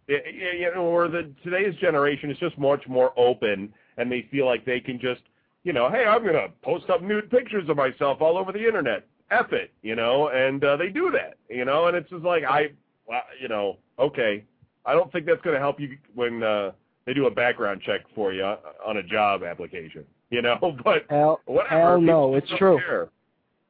y- 0.07 0.21
y- 0.25 0.57
you 0.59 0.71
know, 0.73 0.83
or 0.83 1.07
the 1.07 1.31
today's 1.43 1.75
generation 1.75 2.31
is 2.31 2.37
just 2.37 2.57
much 2.57 2.87
more 2.87 3.13
open 3.17 3.73
and 3.97 4.11
they 4.11 4.27
feel 4.31 4.45
like 4.45 4.65
they 4.65 4.79
can 4.79 4.99
just, 4.99 5.21
you 5.63 5.73
know, 5.73 5.89
hey, 5.89 6.05
I'm 6.05 6.23
going 6.23 6.33
to 6.33 6.49
post 6.63 6.89
up 6.89 7.01
nude 7.01 7.29
pictures 7.29 7.69
of 7.69 7.77
myself 7.77 8.21
all 8.21 8.37
over 8.37 8.51
the 8.51 8.65
internet. 8.65 9.05
F 9.31 9.51
it, 9.53 9.71
you 9.81 9.95
know, 9.95 10.27
and 10.29 10.63
uh, 10.63 10.77
they 10.77 10.89
do 10.89 11.11
that, 11.11 11.37
you 11.49 11.65
know, 11.65 11.87
and 11.87 11.97
it's 11.97 12.09
just 12.09 12.23
like 12.23 12.43
I, 12.43 12.71
well, 13.07 13.21
you 13.41 13.47
know, 13.47 13.77
okay, 13.99 14.43
I 14.85 14.93
don't 14.93 15.11
think 15.11 15.25
that's 15.25 15.41
going 15.41 15.55
to 15.55 15.59
help 15.59 15.79
you 15.79 15.97
when 16.13 16.43
uh, 16.43 16.71
they 17.05 17.13
do 17.13 17.25
a 17.27 17.31
background 17.31 17.81
check 17.85 18.01
for 18.13 18.33
you 18.33 18.43
on 18.85 18.97
a 18.97 19.03
job 19.03 19.43
application, 19.43 20.03
you 20.29 20.41
know, 20.41 20.57
but 20.83 21.05
Hell, 21.09 21.39
whatever. 21.45 21.79
hell 21.79 22.01
no, 22.01 22.35
it's 22.35 22.51
true. 22.57 22.79
care. 22.85 23.09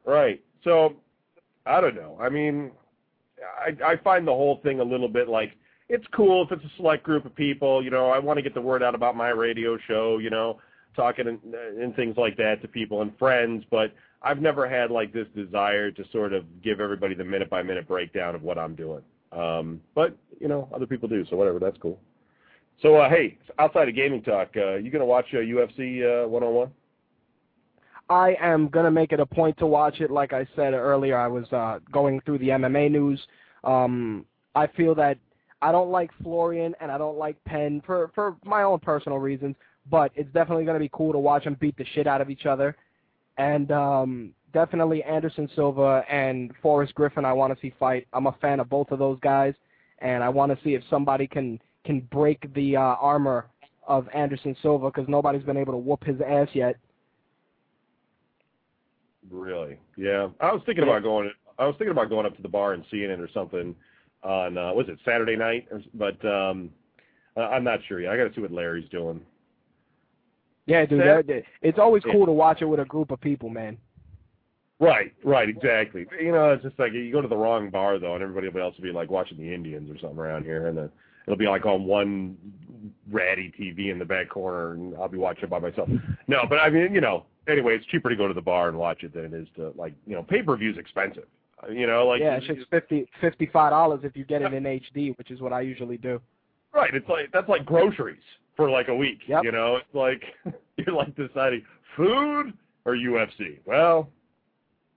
Right. 0.06 0.42
So 0.64 0.94
I 1.66 1.80
don't 1.80 1.96
know. 1.96 2.18
I 2.20 2.30
mean, 2.30 2.72
I 3.60 3.92
I 3.94 3.98
find 3.98 4.28
the 4.28 4.32
whole 4.32 4.60
thing 4.64 4.80
a 4.80 4.84
little 4.84 5.08
bit 5.08 5.28
like 5.28 5.54
it's 5.90 6.06
cool 6.16 6.44
if 6.44 6.52
it's 6.52 6.64
a 6.64 6.76
select 6.78 7.04
group 7.04 7.26
of 7.26 7.36
people. 7.36 7.84
You 7.84 7.90
know, 7.90 8.10
I 8.10 8.20
want 8.20 8.38
to 8.38 8.44
get 8.44 8.54
the 8.54 8.62
word 8.62 8.84
out 8.84 8.96
about 8.96 9.16
my 9.16 9.30
radio 9.30 9.78
show. 9.88 10.18
You 10.18 10.30
know, 10.30 10.60
talking 10.96 11.28
and, 11.28 11.54
and 11.54 11.96
things 11.96 12.18
like 12.18 12.38
that 12.38 12.62
to 12.62 12.68
people 12.68 13.02
and 13.02 13.18
friends. 13.18 13.64
But 13.70 13.94
I've 14.22 14.42
never 14.42 14.68
had 14.68 14.92
like 14.92 15.14
this 15.14 15.28
desire 15.36 15.92
to 15.92 16.04
sort 16.12 16.34
of 16.34 16.46
give 16.64 16.80
everybody 16.80 17.16
the 17.16 17.26
minute 17.26 17.50
by 17.50 17.64
minute 17.64 17.88
breakdown 17.88 18.36
of 18.36 18.44
what 18.44 18.58
I'm 18.58 18.76
doing. 18.76 19.02
Um, 19.32 19.82
but 19.96 20.16
you 20.40 20.48
know, 20.48 20.70
other 20.74 20.86
people 20.86 21.10
do. 21.10 21.26
So 21.30 21.36
whatever. 21.36 21.60
That's 21.60 21.78
cool. 21.78 22.00
So 22.82 22.96
uh, 22.96 23.10
hey, 23.10 23.38
outside 23.60 23.90
of 23.90 23.96
gaming 23.96 24.22
talk, 24.22 24.50
uh, 24.56 24.76
you 24.76 24.90
gonna 24.92 25.06
watch 25.06 25.28
uh, 25.34 25.38
UFC 25.38 26.26
uh, 26.26 26.28
101? 26.28 26.72
I 28.10 28.36
am 28.42 28.68
gonna 28.68 28.92
make 28.92 29.12
it 29.12 29.20
a 29.20 29.26
point 29.26 29.58
to 29.58 29.66
watch 29.66 30.02
it. 30.02 30.12
Like 30.12 30.34
I 30.34 30.48
said 30.56 30.74
earlier, 30.74 31.18
I 31.18 31.28
was 31.28 31.52
uh, 31.54 31.80
going 31.92 32.22
through 32.22 32.40
the 32.40 32.50
MMA 32.50 32.92
news. 32.92 33.22
Um, 33.64 34.26
I 34.56 34.68
feel 34.68 34.94
that 34.96 35.18
I 35.62 35.72
don't 35.72 35.90
like 35.90 36.12
Florian 36.22 36.76
and 36.82 36.92
I 36.92 36.98
don't 36.98 37.18
like 37.18 37.44
Penn 37.46 37.82
for 37.86 38.12
for 38.14 38.36
my 38.44 38.64
own 38.64 38.80
personal 38.80 39.20
reasons, 39.20 39.56
but 39.90 40.12
it's 40.16 40.32
definitely 40.34 40.66
gonna 40.66 40.80
be 40.80 40.90
cool 40.92 41.14
to 41.14 41.20
watch 41.20 41.46
them 41.46 41.58
beat 41.60 41.78
the 41.78 41.86
shit 41.94 42.08
out 42.08 42.22
of 42.22 42.30
each 42.30 42.46
other. 42.46 42.76
And 43.38 43.72
um, 43.72 44.34
definitely 44.54 45.04
Anderson 45.04 45.50
Silva 45.56 46.04
and 46.10 46.52
Forrest 46.62 46.94
Griffin. 46.96 47.26
I 47.26 47.34
want 47.34 47.54
to 47.54 47.60
see 47.60 47.74
fight. 47.80 48.08
I'm 48.14 48.28
a 48.28 48.36
fan 48.42 48.60
of 48.60 48.70
both 48.70 48.92
of 48.92 49.00
those 49.00 49.18
guys, 49.22 49.54
and 50.00 50.24
I 50.24 50.30
want 50.30 50.52
to 50.52 50.64
see 50.64 50.76
if 50.76 50.84
somebody 50.90 51.28
can 51.28 51.60
can 51.86 52.02
break 52.12 52.54
the 52.54 52.78
uh, 52.78 52.80
armor 52.80 53.48
of 53.88 54.08
Anderson 54.14 54.56
Silva 54.62 54.90
because 54.90 55.10
nobody's 55.10 55.44
been 55.44 55.58
able 55.58 55.74
to 55.74 55.78
whoop 55.78 56.04
his 56.04 56.22
ass 56.22 56.48
yet. 56.54 56.78
Really? 59.30 59.78
Yeah. 59.98 60.30
I 60.40 60.52
was 60.52 60.62
thinking 60.66 60.84
about 60.84 61.04
going. 61.04 61.32
I 61.60 61.66
was 61.66 61.76
thinking 61.78 61.92
about 61.92 62.10
going 62.10 62.26
up 62.26 62.36
to 62.36 62.42
the 62.42 62.48
bar 62.50 62.74
and 62.74 62.84
seeing 62.90 63.10
it 63.10 63.20
or 63.20 63.30
something 63.34 63.76
on 64.24 64.58
uh, 64.58 64.74
was 64.74 64.88
it 64.90 64.98
Saturday 65.06 65.36
night? 65.36 65.68
Or, 65.72 65.82
but 65.94 66.24
um, 66.26 66.70
I'm 67.38 67.64
not 67.64 67.80
sure 67.88 68.00
yet. 68.02 68.12
I 68.12 68.18
got 68.18 68.28
to 68.30 68.34
see 68.34 68.42
what 68.42 68.52
Larry's 68.52 68.90
doing. 68.90 69.22
Yeah, 70.66 70.86
dude, 70.86 71.02
that, 71.02 71.28
that- 71.28 71.44
it's 71.62 71.78
always 71.80 72.04
Yeah. 72.06 72.14
cool 72.14 72.26
to 72.26 72.32
watch 72.32 72.62
it 72.62 72.66
with 72.66 72.80
a 72.80 72.86
group 72.86 73.12
of 73.12 73.20
people, 73.20 73.50
man. 73.50 73.78
Right. 74.80 75.14
Right. 75.24 75.48
Exactly. 75.50 76.06
You 76.20 76.32
know, 76.32 76.52
it's 76.52 76.64
just 76.64 76.78
like 76.80 76.94
you 76.94 77.12
go 77.12 77.22
to 77.22 77.28
the 77.28 77.38
wrong 77.38 77.70
bar 77.70 78.00
though, 78.00 78.16
and 78.16 78.24
everybody 78.24 78.48
else 78.60 78.76
will 78.76 78.84
be 78.84 78.92
like 78.92 79.10
watching 79.12 79.38
the 79.38 79.54
Indians 79.54 79.90
or 79.90 79.98
something 80.00 80.18
around 80.20 80.44
here, 80.44 80.68
and 80.68 80.78
then 80.78 80.90
it'll 81.28 81.38
be 81.38 81.48
like 81.48 81.66
on 81.66 81.86
one 81.86 82.38
ratty 83.12 83.54
TV 83.58 83.92
in 83.92 84.00
the 84.00 84.06
back 84.06 84.30
corner, 84.30 84.72
and 84.74 84.96
I'll 84.98 85.08
be 85.08 85.18
watching 85.18 85.44
it 85.46 85.50
by 85.50 85.60
myself. 85.60 85.90
No, 86.28 86.44
but 86.50 86.58
I 86.60 86.70
mean, 86.70 86.94
you 86.94 87.02
know, 87.02 87.26
anyway, 87.48 87.76
it's 87.76 87.86
cheaper 87.88 88.10
to 88.10 88.16
go 88.16 88.28
to 88.28 88.34
the 88.34 88.42
bar 88.42 88.70
and 88.70 88.78
watch 88.78 89.04
it 89.04 89.14
than 89.14 89.26
it 89.26 89.34
is 89.34 89.48
to 89.56 89.74
like, 89.76 89.94
you 90.06 90.16
know, 90.16 90.24
pay 90.24 90.42
per 90.42 90.56
view's 90.58 90.78
expensive. 90.78 91.26
Uh, 91.64 91.72
You 91.72 91.88
know, 91.88 92.08
like 92.08 92.22
yeah, 92.22 92.36
it's 92.36 92.48
just 92.48 92.70
fifty 92.70 93.08
fifty 93.22 93.48
five 93.48 93.72
dollars 93.72 94.02
if 94.04 94.16
you 94.16 94.26
get 94.26 94.42
it 94.42 94.54
in 94.54 94.64
HD, 94.64 95.18
which 95.18 95.32
is 95.32 95.42
what 95.42 95.54
I 95.54 95.62
usually 95.62 95.98
do. 95.98 96.20
Right. 96.74 96.94
It's 96.94 97.08
like 97.08 97.32
that's 97.32 97.50
like 97.50 97.66
groceries 97.66 98.22
for 98.56 98.70
like 98.70 98.88
a 98.88 98.96
week. 98.96 99.20
Yep. 99.28 99.44
You 99.44 99.52
know, 99.52 99.78
it's 99.78 99.94
like 99.94 100.24
you're 100.78 100.96
like 100.96 101.16
deciding 101.16 101.64
food 101.96 102.54
or 102.86 102.96
UFC. 102.96 103.60
Well, 103.66 104.10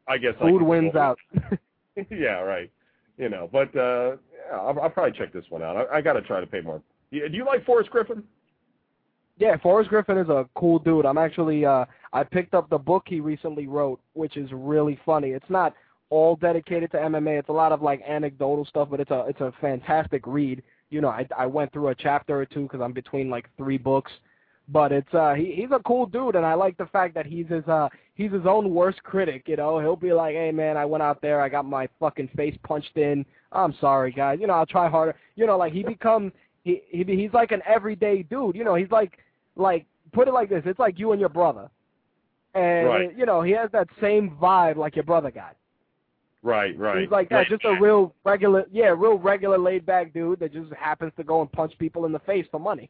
I 0.08 0.18
guess 0.18 0.34
Food 0.40 0.58
can 0.60 0.66
wins 0.68 0.92
go- 0.92 0.98
out. 1.00 1.18
yeah, 2.10 2.40
right. 2.40 2.70
You 3.18 3.28
know, 3.28 3.48
but 3.52 3.74
uh 3.76 4.16
I'll, 4.52 4.78
I'll 4.80 4.90
probably 4.90 5.12
check 5.18 5.32
this 5.32 5.44
one 5.48 5.62
out. 5.62 5.76
I, 5.76 5.96
I 5.96 6.00
got 6.00 6.12
to 6.12 6.22
try 6.22 6.40
to 6.40 6.46
pay 6.46 6.60
more. 6.60 6.80
Do 7.10 7.18
you 7.30 7.44
like 7.44 7.64
Forrest 7.64 7.90
Griffin? 7.90 8.22
Yeah, 9.38 9.56
Forrest 9.58 9.90
Griffin 9.90 10.16
is 10.16 10.28
a 10.28 10.48
cool 10.56 10.78
dude. 10.78 11.04
I'm 11.04 11.18
actually 11.18 11.64
uh 11.66 11.84
I 12.12 12.24
picked 12.24 12.54
up 12.54 12.70
the 12.70 12.78
book 12.78 13.04
he 13.06 13.20
recently 13.20 13.66
wrote, 13.66 14.00
which 14.14 14.36
is 14.36 14.50
really 14.52 14.98
funny. 15.04 15.30
It's 15.30 15.50
not 15.50 15.74
all 16.08 16.36
dedicated 16.36 16.90
to 16.92 16.98
MMA. 16.98 17.38
It's 17.38 17.48
a 17.48 17.52
lot 17.52 17.72
of 17.72 17.82
like 17.82 18.00
anecdotal 18.06 18.64
stuff, 18.64 18.88
but 18.90 19.00
it's 19.00 19.10
a 19.10 19.26
it's 19.28 19.40
a 19.40 19.52
fantastic 19.60 20.26
read. 20.26 20.62
You 20.88 21.00
know, 21.00 21.08
I 21.08 21.26
I 21.36 21.46
went 21.46 21.72
through 21.72 21.88
a 21.88 21.94
chapter 21.94 22.40
or 22.40 22.46
two 22.46 22.62
because 22.62 22.80
I'm 22.80 22.92
between 22.92 23.28
like 23.28 23.46
three 23.58 23.76
books, 23.76 24.12
but 24.68 24.90
it's 24.90 25.12
uh 25.12 25.34
he 25.34 25.52
he's 25.54 25.70
a 25.70 25.80
cool 25.80 26.06
dude, 26.06 26.36
and 26.36 26.46
I 26.46 26.54
like 26.54 26.78
the 26.78 26.86
fact 26.86 27.14
that 27.14 27.26
he's 27.26 27.48
his 27.48 27.66
uh 27.68 27.90
he's 28.14 28.32
his 28.32 28.46
own 28.46 28.72
worst 28.72 29.02
critic. 29.02 29.42
You 29.46 29.56
know, 29.56 29.80
he'll 29.80 29.96
be 29.96 30.14
like, 30.14 30.34
hey 30.34 30.52
man, 30.52 30.78
I 30.78 30.86
went 30.86 31.02
out 31.02 31.20
there, 31.20 31.42
I 31.42 31.50
got 31.50 31.66
my 31.66 31.88
fucking 32.00 32.30
face 32.36 32.56
punched 32.62 32.96
in. 32.96 33.26
I'm 33.52 33.74
sorry 33.82 34.12
guys. 34.12 34.38
You 34.40 34.46
know, 34.46 34.54
I'll 34.54 34.64
try 34.64 34.88
harder. 34.88 35.14
You 35.34 35.46
know, 35.46 35.58
like 35.58 35.74
he 35.74 35.82
becomes 35.82 36.32
he 36.64 36.80
he 36.88 37.04
he's 37.04 37.34
like 37.34 37.52
an 37.52 37.62
everyday 37.66 38.22
dude. 38.22 38.56
You 38.56 38.64
know, 38.64 38.76
he's 38.76 38.90
like 38.90 39.18
like 39.56 39.86
put 40.12 40.28
it 40.28 40.34
like 40.34 40.48
this, 40.48 40.62
it's 40.64 40.78
like 40.78 40.98
you 40.98 41.12
and 41.12 41.20
your 41.20 41.28
brother. 41.28 41.68
And 42.54 42.86
right. 42.86 43.18
you 43.18 43.26
know, 43.26 43.42
he 43.42 43.52
has 43.52 43.70
that 43.72 43.88
same 44.00 44.36
vibe 44.40 44.76
like 44.76 44.96
your 44.96 45.04
brother 45.04 45.30
got. 45.30 45.56
Right, 46.42 46.78
right. 46.78 47.02
He's 47.02 47.10
like 47.10 47.28
that, 47.30 47.36
right. 47.36 47.48
just 47.48 47.64
a 47.64 47.76
real 47.80 48.14
regular, 48.24 48.66
yeah, 48.70 48.94
real 48.96 49.18
regular 49.18 49.58
laid 49.58 49.84
back 49.84 50.14
dude 50.14 50.38
that 50.40 50.52
just 50.52 50.72
happens 50.72 51.12
to 51.16 51.24
go 51.24 51.40
and 51.40 51.50
punch 51.50 51.72
people 51.78 52.06
in 52.06 52.12
the 52.12 52.20
face 52.20 52.46
for 52.50 52.60
money. 52.60 52.88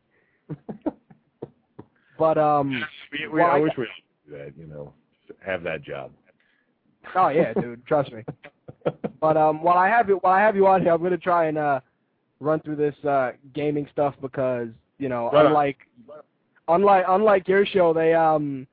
but 2.19 2.37
um, 2.37 2.85
we, 3.11 3.27
we, 3.27 3.41
well, 3.41 3.51
I, 3.51 3.57
I 3.57 3.61
wish 3.61 3.73
we 3.79 3.87
could 4.29 4.39
that, 4.39 4.53
you 4.59 4.67
know, 4.67 4.93
have 5.45 5.63
that 5.63 5.83
job. 5.83 6.13
Oh 7.15 7.29
yeah, 7.29 7.55
dude, 7.55 7.85
trust 7.87 8.13
me. 8.13 8.23
But 9.21 9.37
um, 9.37 9.63
while 9.63 9.79
I 9.79 9.89
have 9.89 10.09
you, 10.09 10.17
while 10.17 10.35
I 10.35 10.41
have 10.41 10.55
you 10.55 10.67
on 10.67 10.83
here, 10.83 10.93
I'm 10.93 11.03
gonna 11.03 11.17
try 11.17 11.47
and 11.47 11.59
uh, 11.59 11.81
run 12.39 12.61
through 12.61 12.77
this 12.77 12.95
uh 13.05 13.33
gaming 13.55 13.89
stuff 13.91 14.15
because 14.21 14.69
you 14.99 15.09
know, 15.09 15.31
Right 15.33 15.47
unlike 15.47 15.79
unlike 16.69 17.05
unlike 17.09 17.49
your 17.49 17.65
show, 17.67 17.93
they 17.93 18.15
um 18.15 18.67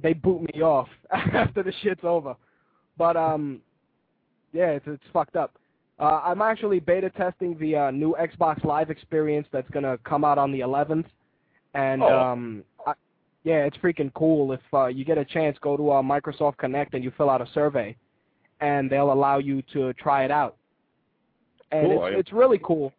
they 0.00 0.12
boot 0.12 0.42
me 0.54 0.62
off 0.62 0.88
after 1.10 1.62
the 1.62 1.72
shit's 1.82 2.04
over. 2.04 2.34
But 2.98 3.16
um, 3.16 3.60
yeah, 4.52 4.70
it's 4.70 4.86
it's 4.86 5.02
fucked 5.12 5.36
up. 5.36 5.56
Uh, 5.98 6.20
I'm 6.24 6.42
actually 6.42 6.78
beta 6.80 7.08
testing 7.10 7.56
the 7.58 7.76
uh, 7.76 7.90
new 7.90 8.14
Xbox 8.20 8.62
Live 8.64 8.90
experience 8.90 9.46
that's 9.50 9.70
gonna 9.70 9.98
come 10.04 10.24
out 10.24 10.36
on 10.36 10.52
the 10.52 10.60
11th, 10.60 11.06
and 11.74 12.02
Oh. 12.02 12.18
um, 12.18 12.64
I, 12.86 12.92
yeah, 13.44 13.64
it's 13.64 13.76
freaking 13.78 14.12
cool. 14.12 14.52
If 14.52 14.60
uh, 14.74 14.86
you 14.86 15.04
get 15.04 15.16
a 15.16 15.24
chance, 15.24 15.56
go 15.60 15.76
to 15.76 15.92
uh, 15.92 16.02
Microsoft 16.02 16.58
Connect 16.58 16.92
and 16.92 17.02
you 17.02 17.12
fill 17.16 17.30
out 17.30 17.40
a 17.40 17.46
survey, 17.54 17.96
and 18.60 18.90
they'll 18.90 19.12
allow 19.12 19.38
you 19.38 19.62
to 19.72 19.92
try 19.94 20.24
it 20.24 20.30
out. 20.30 20.56
And 21.72 21.86
Cool, 21.86 22.06
it's 22.06 22.20
it's 22.20 22.32
really 22.32 22.60
cool. 22.62 22.92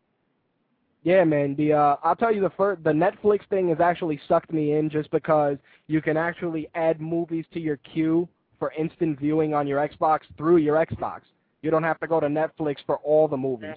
Yeah, 1.03 1.23
man. 1.23 1.55
The 1.55 1.73
uh, 1.73 1.95
I'll 2.03 2.15
tell 2.15 2.33
you 2.33 2.41
the 2.41 2.51
first, 2.51 2.83
the 2.83 2.91
Netflix 2.91 3.47
thing 3.49 3.69
has 3.69 3.79
actually 3.79 4.19
sucked 4.27 4.51
me 4.51 4.73
in 4.73 4.89
just 4.89 5.09
because 5.11 5.57
you 5.87 6.01
can 6.01 6.17
actually 6.17 6.69
add 6.75 6.99
movies 6.99 7.45
to 7.53 7.59
your 7.59 7.77
queue 7.77 8.27
for 8.59 8.73
instant 8.73 9.19
viewing 9.19 9.53
on 9.53 9.67
your 9.67 9.87
Xbox 9.87 10.21
through 10.37 10.57
your 10.57 10.83
Xbox. 10.85 11.21
You 11.61 11.71
don't 11.71 11.83
have 11.83 11.99
to 11.99 12.07
go 12.07 12.19
to 12.19 12.27
Netflix 12.27 12.77
for 12.85 12.97
all 12.97 13.27
the 13.27 13.37
movies, 13.37 13.75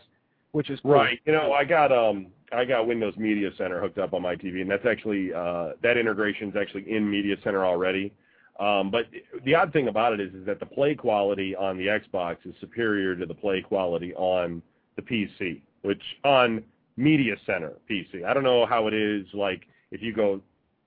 which 0.53 0.71
is 0.71 0.81
cool. 0.81 0.93
Right. 0.93 1.21
You 1.25 1.33
know, 1.33 1.53
I 1.53 1.65
got 1.65 1.93
um 1.93 2.29
I 2.53 2.65
got 2.65 2.87
Windows 2.87 3.17
Media 3.17 3.51
Center 3.57 3.81
hooked 3.81 3.99
up 3.99 4.13
on 4.13 4.23
my 4.23 4.35
TV, 4.35 4.61
and 4.61 4.71
that's 4.71 4.87
actually 4.87 5.33
uh, 5.33 5.71
that 5.83 5.97
integration 5.97 6.49
is 6.49 6.57
actually 6.57 6.91
in 6.91 7.09
Media 7.09 7.37
Center 7.45 7.65
already. 7.65 8.13
Um, 8.59 8.91
but 8.91 9.07
the 9.45 9.55
odd 9.55 9.73
thing 9.73 9.89
about 9.89 10.13
it 10.13 10.21
is, 10.21 10.35
is 10.35 10.45
that 10.45 10.61
the 10.61 10.67
play 10.67 10.95
quality 10.95 11.57
on 11.57 11.79
the 11.79 11.87
Xbox 11.87 12.37
is 12.45 12.55
superior 12.61 13.17
to 13.17 13.25
the 13.25 13.35
play 13.35 13.63
quality 13.63 14.15
on 14.15 14.63
the 14.97 15.03
PC, 15.03 15.63
which 15.83 16.03
on 16.25 16.63
Media 17.01 17.35
Center 17.47 17.73
PC. 17.91 18.25
I 18.25 18.35
don't 18.35 18.45
know 18.45 18.67
how 18.67 18.87
it 18.87 18.95
is 18.95 19.27
like 19.33 19.63
if 19.91 20.03
you 20.03 20.15
go 20.15 20.41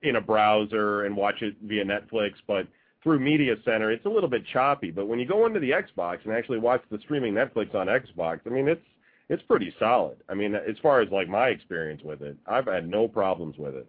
in 0.03 0.17
a 0.17 0.21
browser 0.21 1.05
and 1.05 1.15
watch 1.15 1.41
it 1.41 1.55
via 1.63 1.83
Netflix, 1.83 2.33
but 2.47 2.67
through 3.01 3.19
Media 3.19 3.55
Center, 3.65 3.91
it's 3.91 4.05
a 4.05 4.09
little 4.09 4.29
bit 4.29 4.43
choppy. 4.51 4.91
But 4.91 5.07
when 5.07 5.19
you 5.19 5.25
go 5.25 5.45
into 5.45 5.59
the 5.59 5.71
Xbox 5.71 6.19
and 6.23 6.33
actually 6.33 6.59
watch 6.59 6.81
the 6.91 6.99
streaming 6.99 7.33
Netflix 7.33 7.73
on 7.73 7.87
Xbox, 7.87 8.41
I 8.45 8.49
mean, 8.49 8.67
it's 8.67 8.85
it's 9.29 9.43
pretty 9.43 9.73
solid. 9.79 10.17
I 10.29 10.35
mean, 10.35 10.53
as 10.53 10.75
far 10.81 11.01
as 11.01 11.09
like 11.11 11.27
my 11.27 11.47
experience 11.47 12.01
with 12.03 12.21
it, 12.21 12.37
I've 12.45 12.67
had 12.67 12.87
no 12.87 13.07
problems 13.07 13.57
with 13.57 13.75
it. 13.75 13.87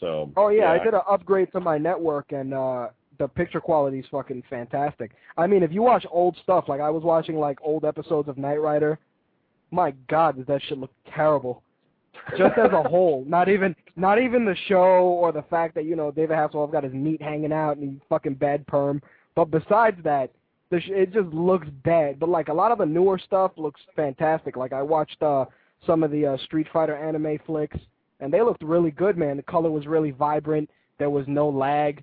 So. 0.00 0.30
Oh 0.36 0.48
yeah, 0.48 0.70
I 0.70 0.78
did 0.82 0.94
an 0.94 1.00
upgrade 1.08 1.50
to 1.52 1.60
my 1.60 1.78
network 1.78 2.32
and 2.32 2.52
uh 2.52 2.88
the 3.18 3.28
picture 3.28 3.60
quality 3.60 4.00
is 4.00 4.06
fucking 4.10 4.42
fantastic. 4.50 5.12
I 5.36 5.46
mean, 5.46 5.62
if 5.62 5.72
you 5.72 5.82
watch 5.82 6.04
old 6.10 6.36
stuff, 6.42 6.64
like 6.68 6.80
I 6.80 6.90
was 6.90 7.04
watching 7.04 7.36
like 7.36 7.58
old 7.62 7.84
episodes 7.84 8.28
of 8.28 8.36
Knight 8.36 8.60
Rider, 8.60 8.98
my 9.74 9.92
god, 10.08 10.36
does 10.36 10.46
that 10.46 10.62
shit 10.68 10.78
look 10.78 10.92
terrible. 11.14 11.62
Just 12.38 12.56
as 12.56 12.72
a 12.72 12.82
whole, 12.88 13.24
not 13.26 13.48
even 13.48 13.76
not 13.96 14.20
even 14.20 14.44
the 14.44 14.56
show 14.66 15.18
or 15.20 15.32
the 15.32 15.42
fact 15.42 15.74
that 15.74 15.84
you 15.84 15.96
know 15.96 16.10
David 16.10 16.36
Hasselhoff 16.36 16.72
got 16.72 16.84
his 16.84 16.92
meat 16.92 17.20
hanging 17.20 17.52
out 17.52 17.76
and 17.76 17.92
he's 17.92 18.00
fucking 18.08 18.34
bad 18.34 18.66
perm. 18.66 19.02
But 19.34 19.46
besides 19.46 19.98
that, 20.04 20.30
the 20.70 20.80
sh- 20.80 20.90
it 20.90 21.12
just 21.12 21.28
looks 21.28 21.68
bad. 21.84 22.18
But 22.18 22.28
like 22.28 22.48
a 22.48 22.54
lot 22.54 22.72
of 22.72 22.78
the 22.78 22.86
newer 22.86 23.18
stuff 23.18 23.52
looks 23.56 23.80
fantastic. 23.94 24.56
Like 24.56 24.72
I 24.72 24.82
watched 24.82 25.22
uh 25.22 25.46
some 25.86 26.02
of 26.02 26.10
the 26.10 26.26
uh, 26.26 26.36
Street 26.38 26.66
Fighter 26.72 26.96
anime 26.96 27.38
flicks, 27.44 27.76
and 28.20 28.32
they 28.32 28.40
looked 28.40 28.62
really 28.62 28.90
good, 28.90 29.18
man. 29.18 29.36
The 29.36 29.42
color 29.42 29.70
was 29.70 29.86
really 29.86 30.12
vibrant. 30.12 30.70
There 30.98 31.10
was 31.10 31.26
no 31.28 31.48
lag. 31.48 32.02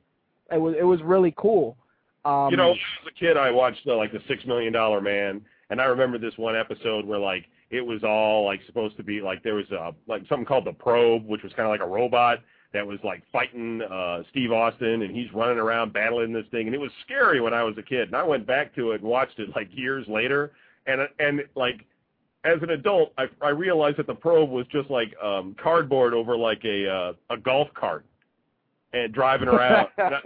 It 0.51 0.57
was 0.57 0.75
it 0.77 0.83
was 0.83 1.01
really 1.01 1.33
cool. 1.37 1.77
Um, 2.23 2.51
you 2.51 2.57
know, 2.57 2.71
as 2.71 2.77
a 3.07 3.19
kid, 3.19 3.37
I 3.37 3.49
watched 3.49 3.87
uh, 3.87 3.95
like 3.95 4.11
the 4.11 4.19
Six 4.27 4.45
Million 4.45 4.73
Dollar 4.73 5.01
Man, 5.01 5.41
and 5.69 5.81
I 5.81 5.85
remember 5.85 6.17
this 6.17 6.37
one 6.37 6.55
episode 6.55 7.05
where 7.05 7.19
like 7.19 7.45
it 7.71 7.81
was 7.81 8.03
all 8.03 8.45
like 8.45 8.59
supposed 8.65 8.97
to 8.97 9.03
be 9.03 9.21
like 9.21 9.41
there 9.43 9.55
was 9.55 9.69
a 9.71 9.93
like 10.07 10.23
something 10.27 10.45
called 10.45 10.65
the 10.65 10.73
Probe, 10.73 11.25
which 11.25 11.41
was 11.41 11.53
kind 11.53 11.65
of 11.65 11.71
like 11.71 11.81
a 11.81 11.91
robot 11.91 12.39
that 12.73 12.85
was 12.85 12.99
like 13.03 13.23
fighting 13.31 13.81
uh 13.81 14.23
Steve 14.29 14.51
Austin, 14.51 15.01
and 15.01 15.15
he's 15.15 15.31
running 15.33 15.57
around 15.57 15.93
battling 15.93 16.33
this 16.33 16.45
thing, 16.51 16.67
and 16.67 16.75
it 16.75 16.79
was 16.79 16.91
scary 17.05 17.41
when 17.41 17.53
I 17.53 17.63
was 17.63 17.75
a 17.77 17.83
kid. 17.83 18.07
And 18.07 18.15
I 18.15 18.23
went 18.23 18.45
back 18.45 18.75
to 18.75 18.91
it 18.91 19.01
and 19.01 19.09
watched 19.09 19.39
it 19.39 19.49
like 19.55 19.69
years 19.71 20.05
later, 20.07 20.51
and 20.85 21.01
and 21.19 21.41
like 21.55 21.85
as 22.43 22.61
an 22.61 22.71
adult, 22.71 23.13
I 23.17 23.25
I 23.41 23.49
realized 23.49 23.97
that 23.97 24.07
the 24.07 24.15
Probe 24.15 24.49
was 24.49 24.65
just 24.67 24.89
like 24.89 25.13
um 25.23 25.55
cardboard 25.61 26.13
over 26.13 26.35
like 26.35 26.63
a 26.65 26.89
uh, 26.89 27.13
a 27.29 27.37
golf 27.37 27.69
cart 27.73 28.05
and 28.93 29.13
driving 29.13 29.47
around. 29.47 29.87
and, 29.97 30.15
I, 30.15 30.19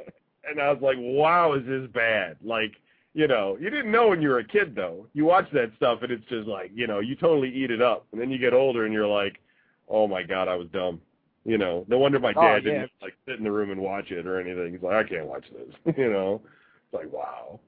and 0.49 0.62
I 0.62 0.71
was 0.71 0.81
like, 0.81 0.97
wow, 0.99 1.53
is 1.53 1.65
this 1.65 1.88
bad? 1.93 2.38
Like, 2.43 2.71
you 3.15 3.28
know, 3.30 3.58
you 3.62 3.69
didn't 3.69 3.91
know 3.93 4.10
when 4.10 4.21
you 4.21 4.28
were 4.28 4.39
a 4.39 4.43
kid 4.43 4.75
though. 4.75 5.08
You 5.13 5.23
watch 5.23 5.47
that 5.54 5.71
stuff 5.78 5.99
and 6.04 6.12
it's 6.12 6.25
just 6.28 6.47
like, 6.49 6.69
you 6.75 6.86
know, 6.86 6.99
you 6.99 7.15
totally 7.15 7.49
eat 7.49 7.71
it 7.71 7.82
up. 7.82 8.06
And 8.12 8.19
then 8.19 8.30
you 8.30 8.38
get 8.38 8.54
older 8.54 8.84
and 8.84 8.93
you're 8.93 9.08
like, 9.08 9.39
oh 9.89 10.06
my 10.06 10.21
god, 10.21 10.49
I 10.49 10.56
was 10.56 10.67
dumb. 10.73 10.99
You 11.45 11.58
know, 11.58 11.86
no 11.88 11.97
wonder 11.97 12.19
my 12.19 12.34
Oh, 12.36 12.41
dad 12.41 12.65
yeah. 12.65 12.71
didn't 12.71 12.91
like 13.01 13.13
sit 13.25 13.38
in 13.38 13.45
the 13.45 13.51
room 13.51 13.71
and 13.71 13.80
watch 13.80 14.12
it 14.12 14.28
or 14.28 14.39
anything. 14.41 14.73
He's 14.73 14.82
like, 14.84 15.06
I 15.06 15.08
can't 15.08 15.28
watch 15.28 15.45
this. 15.54 15.95
you 15.97 16.12
know, 16.12 16.41
it's 16.43 16.93
like 16.93 17.12
wow. 17.12 17.62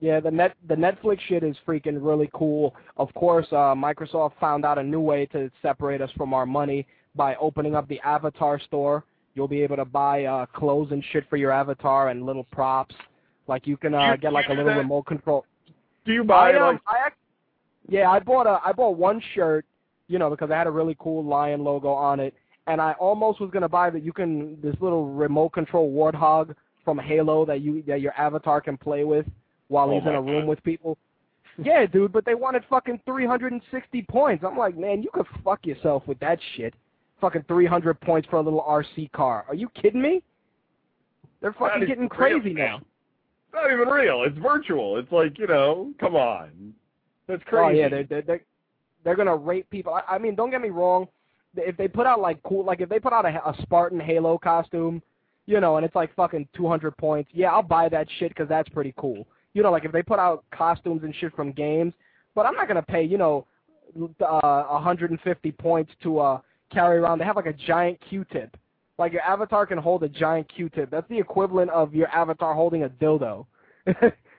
Yeah, 0.00 0.18
the 0.18 0.32
net 0.32 0.56
the 0.66 0.74
Netflix 0.74 1.20
shit 1.28 1.44
is 1.44 1.56
freaking 1.64 1.98
really 2.00 2.28
cool. 2.34 2.74
Of 2.96 3.14
course, 3.14 3.46
uh, 3.52 3.76
Microsoft 3.76 4.32
found 4.40 4.64
out 4.64 4.76
a 4.76 4.82
new 4.82 5.00
way 5.00 5.26
to 5.26 5.52
separate 5.62 6.00
us 6.00 6.10
from 6.16 6.34
our 6.34 6.46
money 6.46 6.84
by 7.14 7.36
opening 7.36 7.76
up 7.76 7.86
the 7.86 8.00
Avatar 8.00 8.58
store. 8.58 9.04
You'll 9.36 9.46
be 9.46 9.62
able 9.62 9.76
to 9.76 9.84
buy 9.84 10.24
uh, 10.24 10.46
clothes 10.46 10.90
and 10.90 11.04
shit 11.12 11.30
for 11.30 11.36
your 11.36 11.52
avatar 11.52 12.08
and 12.08 12.26
little 12.26 12.44
props. 12.44 12.96
Like 13.48 13.66
you 13.66 13.76
can 13.76 13.94
uh, 13.94 14.12
You- 14.12 14.16
get 14.18 14.32
like 14.32 14.46
a 14.46 14.50
little 14.50 14.66
that? 14.66 14.78
remote 14.78 15.04
control. 15.06 15.44
Do 16.04 16.12
you 16.12 16.24
buy 16.24 16.52
I, 16.52 16.56
um, 16.56 16.74
like 16.74 16.80
I 16.86 17.06
act- 17.06 17.18
yeah, 17.88 18.10
I 18.10 18.18
bought 18.20 18.46
a 18.46 18.60
I 18.64 18.72
bought 18.72 18.96
one 18.96 19.20
shirt, 19.34 19.64
you 20.08 20.18
know, 20.18 20.30
because 20.30 20.50
I 20.50 20.56
had 20.56 20.66
a 20.66 20.70
really 20.70 20.96
cool 20.98 21.24
lion 21.24 21.62
logo 21.64 21.88
on 21.90 22.20
it, 22.20 22.34
and 22.66 22.80
I 22.80 22.92
almost 22.94 23.40
was 23.40 23.50
gonna 23.50 23.68
buy 23.68 23.90
that 23.90 24.02
you 24.02 24.12
can 24.12 24.60
this 24.60 24.74
little 24.80 25.08
remote 25.08 25.50
control 25.50 25.92
warthog 25.92 26.54
from 26.84 26.98
Halo 26.98 27.44
that 27.46 27.60
you 27.60 27.82
that 27.86 28.00
your 28.00 28.12
avatar 28.18 28.60
can 28.60 28.76
play 28.76 29.04
with 29.04 29.26
while 29.68 29.90
Oh 29.90 29.94
he's 29.98 30.02
in 30.08 30.14
a 30.14 30.20
room 30.22 30.42
God. 30.42 30.48
with 30.48 30.62
people. 30.64 30.98
Yeah, 31.58 31.84
dude, 31.86 32.12
but 32.12 32.24
they 32.24 32.34
wanted 32.34 32.64
fucking 32.70 33.00
360 33.04 34.02
points. 34.08 34.42
I'm 34.42 34.56
like, 34.56 34.76
man, 34.76 35.02
you 35.02 35.10
could 35.12 35.26
fuck 35.44 35.66
yourself 35.66 36.02
with 36.06 36.18
that 36.20 36.38
shit. 36.56 36.72
Fucking 37.20 37.44
300 37.46 38.00
points 38.00 38.26
for 38.28 38.36
a 38.36 38.40
little 38.40 38.62
RC 38.62 39.12
car. 39.12 39.44
Are 39.48 39.54
you 39.54 39.68
kidding 39.70 40.00
me? 40.00 40.22
They're 41.40 41.52
fucking 41.52 41.80
That 41.80 41.82
is 41.82 41.88
getting 41.88 42.04
real, 42.04 42.08
crazy 42.40 42.54
man. 42.54 42.66
now. 42.66 42.80
It's 43.52 43.62
not 43.62 43.72
even 43.72 43.88
real. 43.88 44.22
It's 44.22 44.38
virtual. 44.38 44.96
It's 44.96 45.12
like, 45.12 45.38
you 45.38 45.46
know, 45.46 45.92
come 46.00 46.16
on. 46.16 46.72
That's 47.28 47.42
crazy. 47.44 47.80
Oh 47.80 47.82
yeah, 47.82 47.88
they're 47.88 48.04
they're 48.04 48.22
they're, 48.22 48.40
they're 49.04 49.16
gonna 49.16 49.36
rape 49.36 49.68
people. 49.68 49.92
I, 49.92 50.14
I 50.14 50.18
mean, 50.18 50.34
don't 50.34 50.50
get 50.50 50.62
me 50.62 50.70
wrong. 50.70 51.06
If 51.56 51.76
they 51.76 51.86
put 51.86 52.06
out 52.06 52.20
like 52.20 52.42
cool, 52.44 52.64
like 52.64 52.80
if 52.80 52.88
they 52.88 52.98
put 52.98 53.12
out 53.12 53.26
a, 53.26 53.28
a 53.28 53.54
Spartan 53.62 54.00
Halo 54.00 54.38
costume, 54.38 55.02
you 55.46 55.60
know, 55.60 55.76
and 55.76 55.84
it's 55.84 55.94
like 55.94 56.14
fucking 56.14 56.48
200 56.56 56.96
points, 56.96 57.30
yeah, 57.34 57.52
I'll 57.52 57.62
buy 57.62 57.90
that 57.90 58.06
shit 58.18 58.30
because 58.30 58.48
that's 58.48 58.68
pretty 58.70 58.94
cool. 58.96 59.26
You 59.52 59.62
know, 59.62 59.70
like 59.70 59.84
if 59.84 59.92
they 59.92 60.02
put 60.02 60.18
out 60.18 60.44
costumes 60.50 61.02
and 61.04 61.14
shit 61.14 61.34
from 61.36 61.52
games, 61.52 61.92
but 62.34 62.46
I'm 62.46 62.54
not 62.54 62.68
gonna 62.68 62.80
pay, 62.80 63.02
you 63.02 63.18
know, 63.18 63.46
uh, 64.20 64.62
150 64.64 65.52
points 65.52 65.92
to 66.02 66.18
uh 66.20 66.40
carry 66.72 66.98
around. 66.98 67.18
They 67.18 67.26
have 67.26 67.36
like 67.36 67.46
a 67.46 67.52
giant 67.52 67.98
Q-tip. 68.08 68.56
Like 69.02 69.12
your 69.12 69.22
avatar 69.22 69.66
can 69.66 69.78
hold 69.78 70.04
a 70.04 70.08
giant 70.08 70.48
Q-tip. 70.54 70.88
That's 70.88 71.08
the 71.08 71.18
equivalent 71.18 71.72
of 71.72 71.92
your 71.92 72.06
avatar 72.10 72.54
holding 72.54 72.84
a 72.84 72.88
dildo. 72.88 73.46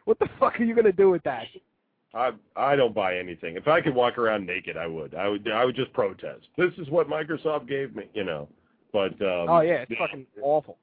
what 0.06 0.18
the 0.20 0.30
fuck 0.40 0.58
are 0.58 0.64
you 0.64 0.74
gonna 0.74 0.94
do 0.94 1.10
with 1.10 1.22
that? 1.24 1.48
I 2.14 2.32
I 2.56 2.78
don't 2.78 2.96
buy 2.96 3.18
anything. 3.18 3.58
If 3.58 3.68
I 3.68 3.82
could 3.82 3.94
walk 3.94 4.18
around 4.18 4.46
naked, 4.46 4.78
I 4.78 4.88
would. 4.88 5.16
I 5.16 5.28
would 5.28 5.52
I 5.52 5.66
would 5.66 5.76
just 5.76 5.92
protest. 5.92 6.48
This 6.58 6.72
is 6.78 6.90
what 6.90 7.10
Microsoft 7.10 7.68
gave 7.68 7.94
me, 7.94 8.06
you 8.14 8.24
know. 8.24 8.48
But 8.94 9.12
um, 9.22 9.50
oh 9.50 9.60
yeah, 9.60 9.84
it's 9.90 10.00
fucking 10.00 10.26
awful. 10.42 10.78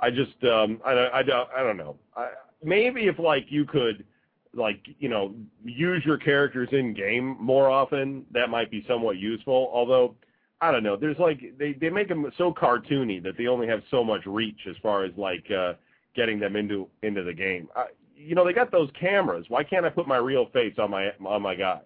I 0.00 0.08
just 0.08 0.42
um 0.44 0.80
I 0.82 1.10
I 1.12 1.22
don't 1.22 1.50
I 1.54 1.62
don't 1.62 1.76
know. 1.76 1.96
I, 2.16 2.30
maybe 2.64 3.08
if 3.08 3.18
like 3.18 3.44
you 3.50 3.66
could 3.66 4.06
like 4.54 4.80
you 5.00 5.10
know 5.10 5.34
use 5.62 6.02
your 6.02 6.16
characters 6.16 6.70
in 6.72 6.94
game 6.94 7.36
more 7.38 7.68
often, 7.68 8.24
that 8.32 8.48
might 8.48 8.70
be 8.70 8.86
somewhat 8.88 9.18
useful. 9.18 9.70
Although 9.70 10.14
I 10.60 10.72
don't 10.72 10.82
know, 10.82 10.96
there's 10.96 11.18
like 11.18 11.40
they 11.58 11.72
they 11.74 11.90
make 11.90 12.08
them 12.08 12.30
so 12.36 12.52
cartoony 12.52 13.22
that 13.22 13.36
they 13.38 13.46
only 13.46 13.68
have 13.68 13.82
so 13.90 14.02
much 14.02 14.26
reach 14.26 14.60
as 14.68 14.76
far 14.82 15.04
as 15.04 15.12
like 15.16 15.44
uh 15.50 15.74
getting 16.14 16.40
them 16.40 16.56
into 16.56 16.88
into 17.02 17.22
the 17.22 17.32
game. 17.32 17.68
I, 17.76 17.86
you 18.16 18.34
know, 18.34 18.44
they 18.44 18.52
got 18.52 18.72
those 18.72 18.90
cameras. 18.98 19.46
Why 19.48 19.62
can't 19.62 19.86
I 19.86 19.90
put 19.90 20.08
my 20.08 20.16
real 20.16 20.46
face 20.52 20.74
on 20.78 20.90
my 20.90 21.10
on 21.24 21.42
my 21.42 21.54
guy? 21.54 21.82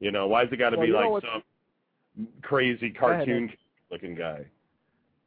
You 0.00 0.10
know, 0.10 0.26
why's 0.26 0.48
it 0.50 0.56
got 0.56 0.70
to 0.70 0.76
well, 0.76 0.86
be 0.86 0.92
like 0.92 1.22
some 1.22 2.28
crazy 2.42 2.90
cartoon 2.90 3.52
looking 3.90 4.14
guy? 4.14 4.46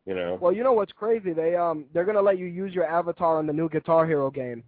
You 0.06 0.16
know. 0.16 0.38
Well, 0.42 0.52
you 0.52 0.64
know 0.64 0.74
what's 0.74 0.92
crazy? 0.92 1.32
They 1.32 1.56
um 1.56 1.86
they're 1.94 2.06
gonna 2.06 2.22
let 2.22 2.38
you 2.38 2.46
use 2.46 2.74
your 2.74 2.86
avatar 2.86 3.40
in 3.40 3.48
the 3.48 3.54
new 3.54 3.70
Guitar 3.70 4.06
Hero 4.06 4.30
game, 4.30 4.64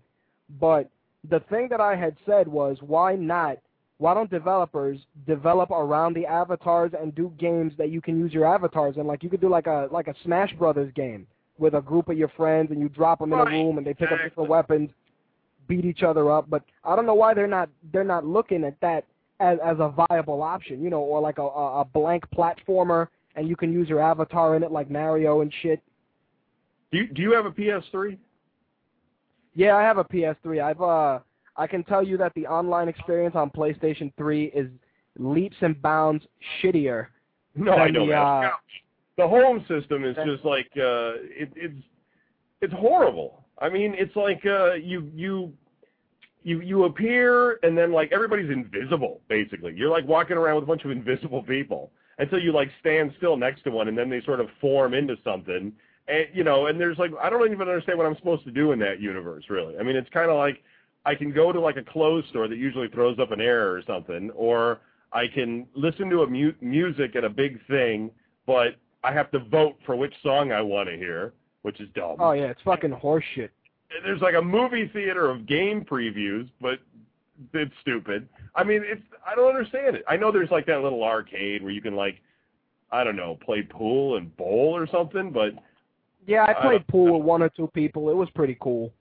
but 0.59 0.89
the 1.29 1.39
thing 1.49 1.67
that 1.69 1.81
I 1.81 1.95
had 1.95 2.15
said 2.25 2.47
was 2.47 2.77
why 2.81 3.15
not? 3.15 3.57
Why 3.97 4.13
don't 4.13 4.29
developers 4.29 4.99
develop 5.27 5.71
around 5.71 6.15
the 6.15 6.25
avatars 6.25 6.91
and 6.99 7.13
do 7.15 7.31
games 7.39 7.73
that 7.77 7.89
you 7.89 8.01
can 8.01 8.19
use 8.19 8.33
your 8.33 8.45
avatars 8.45 8.97
in? 8.97 9.07
Like 9.07 9.23
you 9.23 9.29
could 9.29 9.41
do 9.41 9.49
like 9.49 9.67
a 9.67 9.87
like 9.91 10.07
a 10.07 10.15
Smash 10.23 10.53
Brothers 10.53 10.91
game 10.95 11.27
with 11.57 11.75
a 11.75 11.81
group 11.81 12.09
of 12.09 12.17
your 12.17 12.29
friends 12.29 12.71
and 12.71 12.79
you 12.81 12.89
drop 12.89 13.19
them 13.19 13.31
in 13.31 13.39
a 13.39 13.45
room 13.45 13.77
and 13.77 13.85
they 13.85 13.93
pick 13.93 14.11
up 14.11 14.19
different 14.23 14.49
weapons, 14.49 14.89
beat 15.67 15.85
each 15.85 16.03
other 16.03 16.31
up. 16.31 16.49
But 16.49 16.63
I 16.83 16.95
don't 16.95 17.05
know 17.05 17.13
why 17.13 17.33
they're 17.33 17.47
not 17.47 17.69
they're 17.91 18.03
not 18.03 18.25
looking 18.25 18.63
at 18.63 18.79
that 18.81 19.05
as 19.39 19.59
as 19.63 19.77
a 19.79 19.93
viable 20.09 20.41
option, 20.41 20.83
you 20.83 20.89
know, 20.89 21.01
or 21.01 21.21
like 21.21 21.37
a 21.37 21.43
a 21.43 21.85
blank 21.85 22.23
platformer 22.35 23.07
and 23.35 23.47
you 23.47 23.55
can 23.55 23.71
use 23.71 23.89
your 23.89 23.99
avatar 23.99 24.55
in 24.55 24.63
it 24.63 24.71
like 24.71 24.89
Mario 24.89 25.41
and 25.41 25.53
shit. 25.61 25.81
Do 26.91 26.99
you, 26.99 27.07
do 27.07 27.21
you 27.21 27.33
have 27.33 27.45
a 27.45 27.51
PS3? 27.51 28.17
Yeah, 29.55 29.75
I 29.75 29.81
have 29.81 29.97
a 29.97 30.03
PS3. 30.03 30.63
I've 30.63 30.81
uh 30.81 31.19
I 31.55 31.67
can 31.67 31.83
tell 31.83 32.03
you 32.03 32.17
that 32.17 32.33
the 32.35 32.47
online 32.47 32.87
experience 32.87 33.35
on 33.35 33.49
PlayStation 33.49 34.11
3 34.17 34.45
is 34.45 34.67
leaps 35.17 35.57
and 35.61 35.79
bounds 35.81 36.25
shittier. 36.61 37.07
No, 37.55 37.73
I 37.73 37.89
know 37.89 38.07
the. 38.07 38.13
Uh, 38.13 38.49
the 39.17 39.27
home 39.27 39.63
system 39.67 40.03
is 40.03 40.15
just 40.25 40.43
like 40.43 40.69
uh 40.75 41.13
it, 41.21 41.51
it's 41.55 41.79
it's 42.61 42.73
horrible. 42.73 43.43
I 43.59 43.69
mean, 43.69 43.93
it's 43.97 44.15
like 44.15 44.43
uh 44.45 44.73
you 44.73 45.11
you 45.13 45.53
you 46.43 46.61
you 46.61 46.83
appear 46.85 47.59
and 47.63 47.77
then 47.77 47.91
like 47.91 48.11
everybody's 48.11 48.49
invisible 48.49 49.21
basically. 49.27 49.73
You're 49.75 49.91
like 49.91 50.07
walking 50.07 50.37
around 50.37 50.55
with 50.55 50.63
a 50.63 50.67
bunch 50.67 50.83
of 50.83 50.91
invisible 50.91 51.43
people 51.43 51.91
until 52.17 52.39
you 52.39 52.51
like 52.51 52.69
stand 52.79 53.13
still 53.17 53.37
next 53.37 53.63
to 53.63 53.71
one 53.71 53.87
and 53.87 53.97
then 53.97 54.09
they 54.09 54.21
sort 54.21 54.39
of 54.39 54.47
form 54.59 54.93
into 54.93 55.15
something. 55.23 55.73
And 56.07 56.27
you 56.33 56.43
know, 56.43 56.65
and 56.67 56.79
there's 56.79 56.97
like 56.97 57.11
I 57.21 57.29
don't 57.29 57.45
even 57.51 57.67
understand 57.67 57.97
what 57.99 58.07
I'm 58.07 58.15
supposed 58.15 58.45
to 58.45 58.51
do 58.51 58.71
in 58.71 58.79
that 58.79 58.99
universe 58.99 59.45
really. 59.49 59.77
I 59.77 59.83
mean, 59.83 59.95
it's 59.95 60.09
kind 60.09 60.31
of 60.31 60.37
like 60.37 60.63
I 61.05 61.15
can 61.15 61.31
go 61.31 61.51
to 61.51 61.59
like 61.59 61.77
a 61.77 61.83
clothes 61.83 62.25
store 62.29 62.47
that 62.47 62.57
usually 62.57 62.87
throws 62.87 63.19
up 63.19 63.31
an 63.31 63.41
error 63.41 63.73
or 63.73 63.81
something 63.85 64.29
or 64.31 64.79
I 65.11 65.27
can 65.27 65.67
listen 65.75 66.09
to 66.09 66.21
a 66.23 66.27
mu- 66.27 66.53
music 66.61 67.15
at 67.15 67.23
a 67.23 67.29
big 67.29 67.59
thing, 67.67 68.09
but 68.47 68.77
I 69.03 69.11
have 69.13 69.29
to 69.31 69.39
vote 69.39 69.75
for 69.85 69.95
which 69.95 70.13
song 70.23 70.51
I 70.51 70.61
want 70.61 70.89
to 70.89 70.95
hear, 70.97 71.33
which 71.61 71.79
is 71.81 71.89
dumb. 71.93 72.15
Oh 72.19 72.31
yeah, 72.31 72.45
it's 72.45 72.61
fucking 72.63 72.91
horseshit. 72.91 73.49
There's 74.03 74.21
like 74.21 74.33
a 74.35 74.41
movie 74.41 74.89
theater 74.91 75.29
of 75.29 75.45
game 75.45 75.85
previews, 75.85 76.49
but 76.59 76.79
it's 77.53 77.73
stupid. 77.81 78.27
I 78.55 78.63
mean, 78.63 78.81
it's 78.83 79.03
I 79.27 79.35
don't 79.35 79.49
understand 79.55 79.95
it. 79.97 80.03
I 80.07 80.17
know 80.17 80.31
there's 80.31 80.49
like 80.49 80.65
that 80.67 80.81
little 80.81 81.03
arcade 81.03 81.61
where 81.61 81.71
you 81.71 81.81
can 81.81 81.95
like 81.95 82.19
I 82.91 83.03
don't 83.03 83.15
know, 83.15 83.37
play 83.45 83.61
pool 83.61 84.17
and 84.17 84.35
bowl 84.37 84.75
or 84.75 84.87
something, 84.87 85.31
but 85.31 85.53
Yeah, 86.25 86.43
I 86.43 86.51
I 86.51 86.53
played 86.61 86.71
don't- 86.71 86.87
pool 86.87 87.17
with 87.19 87.23
one 87.27 87.43
or 87.43 87.49
two 87.49 87.67
people. 87.75 88.09
It 88.09 88.15
was 88.15 88.29
pretty 88.31 88.57
cool. 88.61 88.91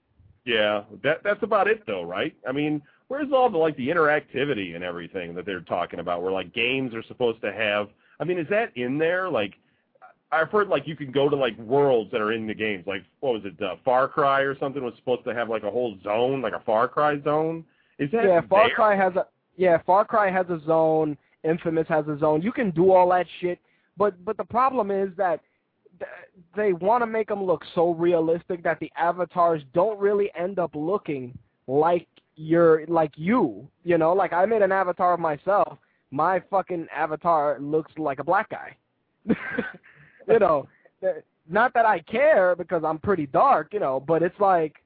Yeah, 0.45 0.83
that 1.03 1.21
that's 1.23 1.43
about 1.43 1.67
it 1.67 1.83
though, 1.85 2.03
right? 2.03 2.35
I 2.47 2.51
mean, 2.51 2.81
where's 3.07 3.31
all 3.33 3.49
the 3.49 3.57
like 3.57 3.77
the 3.77 3.89
interactivity 3.89 4.75
and 4.75 4.83
everything 4.83 5.33
that 5.35 5.45
they're 5.45 5.61
talking 5.61 5.99
about 5.99 6.21
where 6.21 6.31
like 6.31 6.53
games 6.53 6.93
are 6.93 7.03
supposed 7.03 7.41
to 7.41 7.53
have 7.53 7.89
I 8.19 8.25
mean, 8.25 8.39
is 8.39 8.47
that 8.49 8.75
in 8.75 8.97
there? 8.97 9.29
Like 9.29 9.53
I've 10.31 10.49
heard 10.49 10.67
like 10.67 10.87
you 10.87 10.95
can 10.95 11.11
go 11.11 11.29
to 11.29 11.35
like 11.35 11.57
worlds 11.57 12.11
that 12.11 12.21
are 12.21 12.31
in 12.31 12.47
the 12.47 12.53
games. 12.53 12.85
Like 12.87 13.03
what 13.19 13.33
was 13.33 13.43
it, 13.45 13.61
uh, 13.61 13.75
Far 13.83 14.07
Cry 14.07 14.41
or 14.41 14.57
something 14.59 14.83
was 14.83 14.93
supposed 14.97 15.23
to 15.25 15.33
have 15.33 15.49
like 15.49 15.63
a 15.63 15.71
whole 15.71 15.97
zone, 16.03 16.41
like 16.41 16.53
a 16.53 16.61
Far 16.65 16.87
Cry 16.87 17.21
zone. 17.21 17.65
Is 17.99 18.09
that 18.11 18.23
Yeah, 18.23 18.41
Far 18.49 18.67
there? 18.67 18.75
Cry 18.75 18.95
has 18.95 19.15
a 19.15 19.27
yeah, 19.55 19.81
Far 19.85 20.05
Cry 20.05 20.31
has 20.31 20.47
a 20.49 20.59
zone. 20.65 21.17
Infamous 21.43 21.87
has 21.89 22.07
a 22.07 22.17
zone. 22.17 22.41
You 22.41 22.53
can 22.53 22.71
do 22.71 22.91
all 22.91 23.09
that 23.09 23.27
shit, 23.41 23.59
but 23.97 24.23
but 24.23 24.37
the 24.37 24.45
problem 24.45 24.91
is 24.91 25.09
that 25.17 25.41
th- 25.41 25.43
they 26.55 26.73
want 26.73 27.01
to 27.01 27.07
make 27.07 27.27
them 27.27 27.43
look 27.43 27.63
so 27.75 27.91
realistic 27.91 28.63
that 28.63 28.79
the 28.79 28.91
avatars 28.97 29.61
don't 29.73 29.99
really 29.99 30.31
end 30.35 30.59
up 30.59 30.71
looking 30.73 31.37
like 31.67 32.07
you're 32.35 32.85
like 32.87 33.11
you. 33.15 33.67
You 33.83 33.97
know, 33.97 34.13
like 34.13 34.33
I 34.33 34.45
made 34.45 34.61
an 34.61 34.71
avatar 34.71 35.13
of 35.13 35.19
myself. 35.19 35.77
My 36.11 36.41
fucking 36.49 36.87
avatar 36.95 37.59
looks 37.59 37.91
like 37.97 38.19
a 38.19 38.23
black 38.23 38.49
guy. 38.49 38.75
you 39.25 40.39
know, 40.39 40.67
not 41.49 41.73
that 41.73 41.85
I 41.85 41.99
care 41.99 42.55
because 42.55 42.83
I'm 42.85 42.99
pretty 42.99 43.25
dark, 43.27 43.73
you 43.73 43.79
know, 43.79 43.99
but 43.99 44.21
it's 44.21 44.39
like 44.39 44.83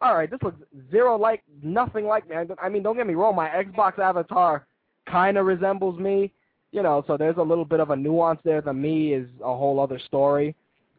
all 0.00 0.14
right, 0.14 0.30
this 0.30 0.40
looks 0.42 0.60
zero 0.90 1.16
like 1.16 1.42
nothing 1.62 2.06
like 2.06 2.28
me. 2.28 2.36
I- 2.36 2.68
mean, 2.68 2.82
don't 2.82 2.96
get 2.96 3.06
me 3.06 3.14
wrong, 3.14 3.34
my 3.34 3.48
Xbox 3.48 3.98
avatar 3.98 4.66
kind 5.06 5.38
of 5.38 5.46
resembles 5.46 5.98
me, 5.98 6.32
you 6.76 6.82
know, 6.82 7.02
so 7.06 7.16
there's 7.16 7.38
a 7.38 7.42
little 7.42 7.64
bit 7.64 7.80
of 7.80 7.90
a 7.90 7.96
nuance 7.96 8.38
there. 8.44 8.60
The 8.60 8.72
me 8.72 9.14
is 9.14 9.26
a 9.40 9.56
whole 9.56 9.80
other 9.80 9.98
story, 9.98 10.54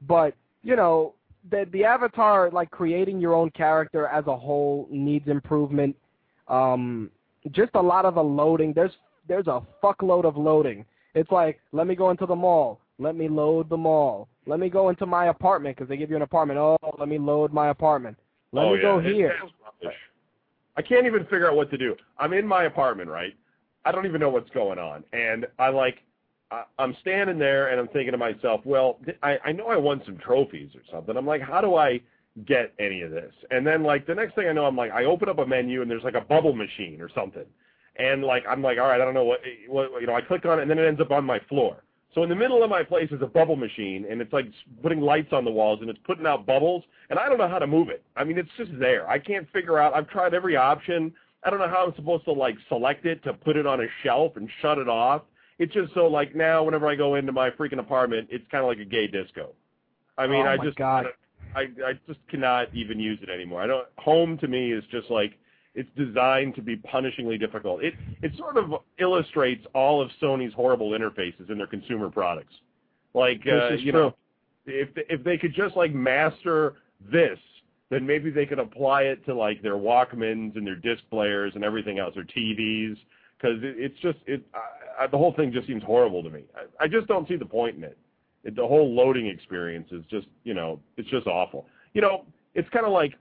but 0.07 0.33
you 0.63 0.75
know, 0.75 1.13
the 1.51 1.67
the 1.71 1.85
avatar, 1.85 2.49
like 2.49 2.71
creating 2.71 3.21
your 3.21 3.35
own 3.35 3.51
character 3.51 4.07
as 4.07 4.25
a 4.25 4.35
whole, 4.35 4.87
needs 4.89 5.27
improvement. 5.27 5.95
Um, 6.47 7.11
just 7.51 7.71
a 7.75 7.81
lot 7.81 8.05
of 8.05 8.15
the 8.15 8.23
loading. 8.23 8.73
There's 8.73 8.91
there's 9.27 9.45
a 9.45 9.61
fuckload 9.83 10.25
of 10.25 10.35
loading. 10.35 10.83
It's 11.13 11.31
like, 11.31 11.59
let 11.71 11.85
me 11.85 11.95
go 11.95 12.09
into 12.09 12.25
the 12.25 12.35
mall. 12.35 12.81
Let 12.97 13.15
me 13.15 13.29
load 13.29 13.69
the 13.69 13.77
mall. 13.77 14.27
Let 14.47 14.59
me 14.59 14.69
go 14.69 14.89
into 14.89 15.05
my 15.05 15.27
apartment 15.27 15.75
because 15.77 15.87
they 15.87 15.97
give 15.97 16.09
you 16.09 16.15
an 16.15 16.23
apartment. 16.23 16.57
Oh, 16.59 16.77
let 16.97 17.07
me 17.07 17.19
load 17.19 17.53
my 17.53 17.69
apartment. 17.69 18.17
Let 18.51 18.65
oh, 18.65 18.75
me 18.75 18.81
go 18.81 18.99
yeah. 18.99 19.09
it- 19.09 19.15
here. 19.15 19.33
I 20.75 20.81
can't 20.83 21.07
even 21.07 21.23
figure 21.23 21.49
out 21.49 21.55
what 21.55 21.71
to 21.71 21.77
do. 21.77 21.95
I'm 22.19 22.33
in 22.33 22.45
my 22.45 22.65
apartment, 22.65 23.09
right? 23.09 23.33
I 23.87 23.91
don't 23.91 24.05
even 24.05 24.19
know 24.19 24.29
what's 24.29 24.49
going 24.49 24.79
on, 24.79 25.03
and 25.13 25.47
I 25.57 25.69
like, 25.69 25.99
I, 26.51 26.63
I'm 26.77 26.95
standing 27.01 27.39
there 27.39 27.69
and 27.69 27.79
I'm 27.79 27.87
thinking 27.87 28.11
to 28.11 28.17
myself, 28.17 28.61
well, 28.65 28.99
I, 29.23 29.37
I 29.45 29.51
know 29.51 29.67
I 29.67 29.77
won 29.77 30.01
some 30.05 30.17
trophies 30.17 30.69
or 30.75 30.81
something. 30.91 31.15
I'm 31.15 31.25
like, 31.25 31.41
how 31.41 31.61
do 31.61 31.75
I 31.75 32.01
get 32.45 32.73
any 32.79 33.01
of 33.01 33.11
this? 33.11 33.33
And 33.51 33.65
then 33.65 33.83
like 33.83 34.05
the 34.05 34.15
next 34.15 34.35
thing 34.35 34.47
I 34.47 34.53
know, 34.53 34.65
I'm 34.65 34.75
like, 34.75 34.91
I 34.91 35.05
open 35.05 35.29
up 35.29 35.39
a 35.39 35.45
menu 35.45 35.81
and 35.81 35.89
there's 35.89 36.03
like 36.03 36.15
a 36.15 36.21
bubble 36.21 36.53
machine 36.53 37.01
or 37.01 37.09
something, 37.15 37.45
and 37.97 38.23
like 38.23 38.43
I'm 38.47 38.61
like, 38.61 38.77
all 38.77 38.87
right, 38.87 39.01
I 39.01 39.05
don't 39.05 39.13
know 39.13 39.23
what, 39.23 39.39
what 39.67 40.01
you 40.01 40.07
know. 40.07 40.15
I 40.15 40.21
click 40.21 40.45
on 40.45 40.59
it 40.59 40.63
and 40.63 40.71
then 40.71 40.79
it 40.79 40.87
ends 40.87 41.01
up 41.01 41.11
on 41.11 41.23
my 41.23 41.39
floor. 41.47 41.83
So 42.13 42.23
in 42.23 42.29
the 42.29 42.35
middle 42.35 42.63
of 42.63 42.69
my 42.69 42.81
place 42.81 43.11
is 43.11 43.21
a 43.21 43.27
bubble 43.27 43.55
machine, 43.55 44.05
and 44.09 44.21
it's 44.21 44.33
like 44.33 44.47
putting 44.81 45.01
lights 45.01 45.33
on 45.33 45.45
the 45.45 45.51
walls, 45.51 45.79
and 45.81 45.89
it's 45.89 45.99
putting 46.03 46.25
out 46.25 46.45
bubbles, 46.45 46.83
and 47.09 47.19
I 47.19 47.29
don't 47.29 47.37
know 47.37 47.47
how 47.47 47.59
to 47.59 47.67
move 47.67 47.89
it. 47.89 48.03
I 48.15 48.23
mean, 48.23 48.37
it's 48.39 48.49
just 48.57 48.71
there. 48.79 49.07
I 49.07 49.19
can't 49.19 49.47
figure 49.51 49.77
out. 49.77 49.93
I've 49.93 50.09
tried 50.09 50.33
every 50.33 50.55
option. 50.55 51.13
I 51.43 51.49
don't 51.49 51.59
know 51.59 51.67
how 51.67 51.85
I'm 51.85 51.95
supposed 51.95 52.25
to 52.25 52.33
like 52.33 52.55
select 52.67 53.05
it 53.05 53.23
to 53.23 53.33
put 53.33 53.55
it 53.55 53.65
on 53.65 53.81
a 53.81 53.87
shelf 54.03 54.35
and 54.35 54.49
shut 54.61 54.77
it 54.77 54.89
off. 54.89 55.23
It's 55.59 55.73
just 55.73 55.93
so 55.93 56.07
like 56.07 56.35
now, 56.35 56.63
whenever 56.63 56.87
I 56.87 56.95
go 56.95 57.15
into 57.15 57.31
my 57.31 57.49
freaking 57.49 57.79
apartment, 57.79 58.27
it's 58.31 58.45
kind 58.51 58.63
of 58.63 58.67
like 58.67 58.79
a 58.79 58.85
gay 58.85 59.07
disco. 59.07 59.53
I 60.17 60.27
mean, 60.27 60.45
Oh, 60.45 60.49
I 60.49 60.57
just 60.57 60.77
God. 60.77 61.07
I 61.55 61.61
I 61.85 61.93
just 62.07 62.19
cannot 62.29 62.73
even 62.73 62.99
use 62.99 63.19
it 63.21 63.29
anymore. 63.29 63.61
I 63.61 63.67
don't. 63.67 63.87
Home 63.97 64.37
to 64.39 64.47
me 64.47 64.71
is 64.71 64.83
just 64.91 65.09
like 65.09 65.33
it's 65.75 65.89
designed 65.95 66.55
to 66.55 66.61
be 66.61 66.75
punishingly 66.75 67.39
difficult. 67.39 67.83
It 67.83 67.93
it 68.21 68.35
sort 68.37 68.57
of 68.57 68.81
illustrates 68.99 69.65
all 69.73 70.01
of 70.01 70.09
Sony's 70.21 70.53
horrible 70.53 70.91
interfaces 70.91 71.49
in 71.49 71.57
their 71.57 71.67
consumer 71.67 72.09
products. 72.09 72.53
Like 73.13 73.41
uh, 73.47 73.73
you 73.75 73.91
know, 73.91 74.15
if 74.65 74.89
if 74.95 75.23
they 75.23 75.37
could 75.37 75.53
just 75.53 75.75
like 75.75 75.93
master 75.93 76.75
this, 77.11 77.39
then 77.89 78.05
maybe 78.05 78.29
they 78.29 78.45
could 78.45 78.59
apply 78.59 79.03
it 79.03 79.25
to 79.25 79.33
like 79.33 79.61
their 79.61 79.75
Walkmans 79.75 80.55
and 80.55 80.65
their 80.65 80.75
disc 80.75 81.03
players 81.09 81.53
and 81.55 81.63
everything 81.63 81.99
else, 81.99 82.15
or 82.17 82.23
TVs, 82.23 82.97
because 83.37 83.57
it, 83.63 83.75
it's 83.77 83.99
just 83.99 84.17
it 84.25 84.43
I, 84.53 85.03
I, 85.03 85.07
the 85.07 85.17
whole 85.17 85.33
thing 85.33 85.51
just 85.51 85.67
seems 85.67 85.83
horrible 85.83 86.23
to 86.23 86.29
me. 86.29 86.43
I, 86.55 86.85
I 86.85 86.87
just 86.87 87.07
don't 87.07 87.27
see 87.27 87.35
the 87.35 87.45
point 87.45 87.77
in 87.77 87.83
it. 87.83 87.97
it. 88.43 88.55
The 88.55 88.67
whole 88.67 88.93
loading 88.93 89.27
experience 89.27 89.89
is 89.91 90.03
just 90.09 90.27
you 90.43 90.53
know 90.53 90.79
it's 90.97 91.09
just 91.09 91.27
awful. 91.27 91.65
You 91.93 92.01
know, 92.01 92.25
it's 92.55 92.69
kind 92.69 92.85
of 92.85 92.91
like 92.91 93.13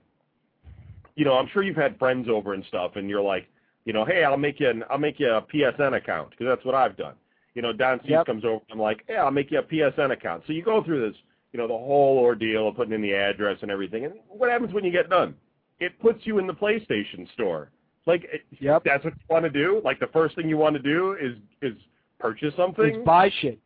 you 1.17 1.25
know, 1.25 1.33
I'm 1.33 1.49
sure 1.51 1.63
you've 1.63 1.75
had 1.75 1.97
friends 1.97 2.29
over 2.29 2.53
and 2.53 2.63
stuff, 2.65 2.91
and 2.95 3.09
you're 3.09 3.21
like, 3.21 3.47
you 3.85 3.91
know, 3.91 4.05
hey, 4.05 4.23
I'll 4.23 4.37
make 4.37 4.59
you 4.59 4.69
an, 4.69 4.83
I'll 4.89 4.99
make 4.99 5.19
you 5.19 5.29
a 5.31 5.41
PSN 5.41 5.97
account 5.97 6.29
because 6.29 6.45
that's 6.45 6.63
what 6.63 6.75
I've 6.75 6.95
done. 6.95 7.15
You 7.55 7.63
know, 7.63 7.73
Don 7.73 7.99
Cease 8.01 8.11
Yep. 8.11 8.25
comes 8.27 8.45
over, 8.45 8.61
I'm 8.71 8.79
like, 8.79 9.03
yeah, 9.09 9.23
I'll 9.23 9.31
make 9.31 9.49
you 9.49 9.57
a 9.57 9.63
PSN 9.63 10.11
account. 10.11 10.43
So 10.45 10.53
you 10.53 10.61
go 10.63 10.83
through 10.83 11.09
this, 11.09 11.17
you 11.57 11.63
know, 11.63 11.67
the 11.67 11.73
whole 11.73 12.19
ordeal 12.19 12.67
of 12.67 12.75
putting 12.75 12.93
in 12.93 13.01
the 13.01 13.15
address 13.15 13.57
and 13.63 13.71
everything, 13.71 14.05
and 14.05 14.13
what 14.29 14.51
happens 14.51 14.71
when 14.75 14.83
you 14.83 14.91
get 14.91 15.09
done? 15.09 15.33
It 15.79 15.99
puts 15.99 16.19
you 16.23 16.37
in 16.37 16.45
the 16.45 16.53
PlayStation 16.53 17.31
store. 17.33 17.71
Like, 18.05 18.25
it- 18.25 18.45
Yep. 18.59 18.83
that's 18.83 19.03
what 19.03 19.15
you 19.15 19.21
want 19.27 19.43
to 19.45 19.49
do. 19.49 19.81
Like, 19.83 19.99
the 19.99 20.05
first 20.07 20.35
thing 20.35 20.47
you 20.47 20.57
want 20.57 20.75
to 20.75 20.81
do 20.81 21.13
is 21.13 21.35
is 21.63 21.75
purchase 22.19 22.53
something. 22.55 22.85
It's 22.85 22.97
buy 23.05 23.31
shit. 23.41 23.57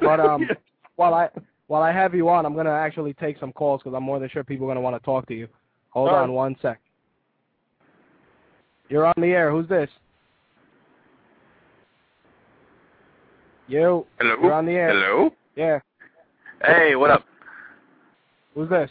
But 0.00 0.20
um, 0.20 0.48
while 0.96 1.12
I 1.12 1.28
while 1.66 1.82
I 1.82 1.90
have 1.90 2.14
you 2.14 2.28
on, 2.28 2.46
I'm 2.46 2.54
gonna 2.54 2.70
actually 2.70 3.14
take 3.14 3.36
some 3.40 3.52
calls 3.52 3.82
because 3.82 3.96
I'm 3.96 4.04
more 4.04 4.20
than 4.20 4.28
sure 4.28 4.44
people 4.44 4.66
are 4.66 4.70
gonna 4.70 4.80
want 4.80 4.94
to 4.94 5.04
talk 5.04 5.26
to 5.26 5.34
you. 5.34 5.48
Hold 5.90 6.10
All 6.10 6.14
right. 6.14 6.22
on 6.22 6.32
one 6.32 6.54
sec. 6.62 6.80
You're 8.88 9.06
on 9.06 9.14
the 9.16 9.26
air. 9.26 9.50
Who's 9.50 9.68
this? 9.68 9.90
You. 13.66 14.06
Hello? 14.20 14.36
You're 14.40 14.52
on 14.52 14.66
the 14.66 14.72
air. 14.72 14.90
Hello? 14.92 15.34
Yeah. 15.56 15.80
Hey, 16.64 16.96
what 16.96 17.10
up? 17.10 17.24
Who's 18.54 18.68
this? 18.68 18.90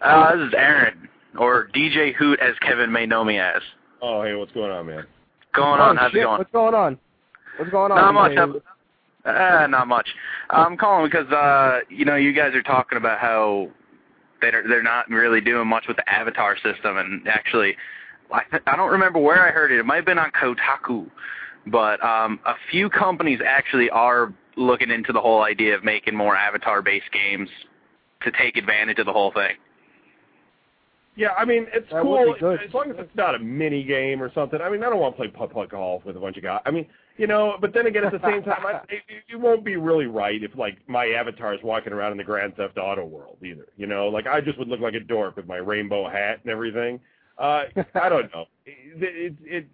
Uh, 0.00 0.36
this 0.36 0.46
is 0.46 0.54
Aaron, 0.56 1.08
or 1.36 1.68
DJ 1.74 2.14
Hoot 2.14 2.38
as 2.38 2.54
Kevin 2.60 2.92
may 2.92 3.04
know 3.04 3.24
me 3.24 3.38
as. 3.38 3.60
oh, 4.00 4.22
hey, 4.22 4.34
what's 4.34 4.52
going 4.52 4.70
on, 4.70 4.86
man? 4.86 5.04
Going 5.54 5.80
oh, 5.80 5.84
on, 5.84 5.96
how's 5.96 6.12
shit. 6.12 6.20
it 6.20 6.24
going? 6.24 6.38
What's 6.38 6.52
going 6.52 6.74
on? 6.74 6.98
What's 7.58 7.70
going 7.72 7.90
on? 7.90 8.14
Not 8.14 8.14
much. 8.14 8.62
Uh, 9.24 9.66
not 9.66 9.88
much. 9.88 10.08
I'm 10.50 10.76
calling 10.76 11.10
because, 11.10 11.30
uh, 11.32 11.80
you 11.90 12.04
know, 12.04 12.14
you 12.14 12.32
guys 12.32 12.54
are 12.54 12.62
talking 12.62 12.96
about 12.96 13.18
how 13.18 13.68
they're, 14.40 14.62
they're 14.68 14.82
not 14.82 15.08
really 15.10 15.40
doing 15.40 15.66
much 15.66 15.84
with 15.88 15.96
the 15.96 16.08
Avatar 16.08 16.56
system, 16.56 16.96
and 16.96 17.26
actually, 17.26 17.76
I, 18.32 18.42
I 18.68 18.76
don't 18.76 18.92
remember 18.92 19.18
where 19.18 19.44
I 19.44 19.50
heard 19.50 19.72
it. 19.72 19.80
It 19.80 19.84
might 19.84 19.96
have 19.96 20.04
been 20.04 20.18
on 20.18 20.30
Kotaku, 20.30 21.10
but 21.66 22.02
um, 22.04 22.38
a 22.46 22.54
few 22.70 22.88
companies 22.88 23.40
actually 23.44 23.90
are 23.90 24.32
looking 24.58 24.90
into 24.90 25.12
the 25.12 25.20
whole 25.20 25.42
idea 25.42 25.74
of 25.74 25.84
making 25.84 26.14
more 26.14 26.36
Avatar-based 26.36 27.10
games 27.12 27.48
to 28.22 28.32
take 28.32 28.56
advantage 28.56 28.98
of 28.98 29.06
the 29.06 29.12
whole 29.12 29.32
thing. 29.32 29.56
Yeah, 31.16 31.32
I 31.36 31.44
mean 31.44 31.66
it's 31.72 31.90
That 31.90 32.02
cool 32.02 32.34
good. 32.38 32.60
as 32.62 32.72
long 32.72 32.90
as 32.90 32.96
it's 32.98 33.14
not 33.16 33.34
a 33.34 33.40
mini 33.40 33.82
game 33.82 34.22
or 34.22 34.32
something. 34.32 34.60
I 34.60 34.70
mean, 34.70 34.84
I 34.84 34.88
don't 34.88 35.00
want 35.00 35.16
to 35.16 35.20
play 35.20 35.28
putt 35.28 35.52
putt 35.52 35.70
golf 35.70 36.04
with 36.04 36.16
a 36.16 36.20
bunch 36.20 36.36
of 36.36 36.44
guys. 36.44 36.60
I 36.64 36.70
mean, 36.70 36.86
you 37.16 37.26
know, 37.26 37.56
but 37.60 37.74
then 37.74 37.86
again, 37.86 38.04
at 38.04 38.12
the 38.12 38.20
same 38.22 38.44
time, 38.44 38.64
I, 38.64 38.80
it, 38.88 39.02
it 39.28 39.36
won't 39.36 39.64
be 39.64 39.74
really 39.74 40.06
right 40.06 40.40
if 40.40 40.54
like 40.56 40.78
my 40.88 41.06
avatar 41.06 41.54
is 41.54 41.60
walking 41.64 41.92
around 41.92 42.12
in 42.12 42.18
the 42.18 42.24
Grand 42.24 42.54
Theft 42.54 42.78
Auto 42.78 43.04
world 43.04 43.38
either. 43.44 43.66
You 43.76 43.88
know, 43.88 44.06
like 44.06 44.28
I 44.28 44.40
just 44.40 44.58
would 44.60 44.68
look 44.68 44.78
like 44.78 44.94
a 44.94 45.00
dork 45.00 45.36
with 45.36 45.48
my 45.48 45.56
rainbow 45.56 46.08
hat 46.08 46.38
and 46.44 46.52
everything. 46.52 47.00
Uh, 47.36 47.64
I 47.94 48.08
don't 48.08 48.32
know. 48.32 48.46
It, 48.64 49.02
it, 49.02 49.36
it 49.42 49.66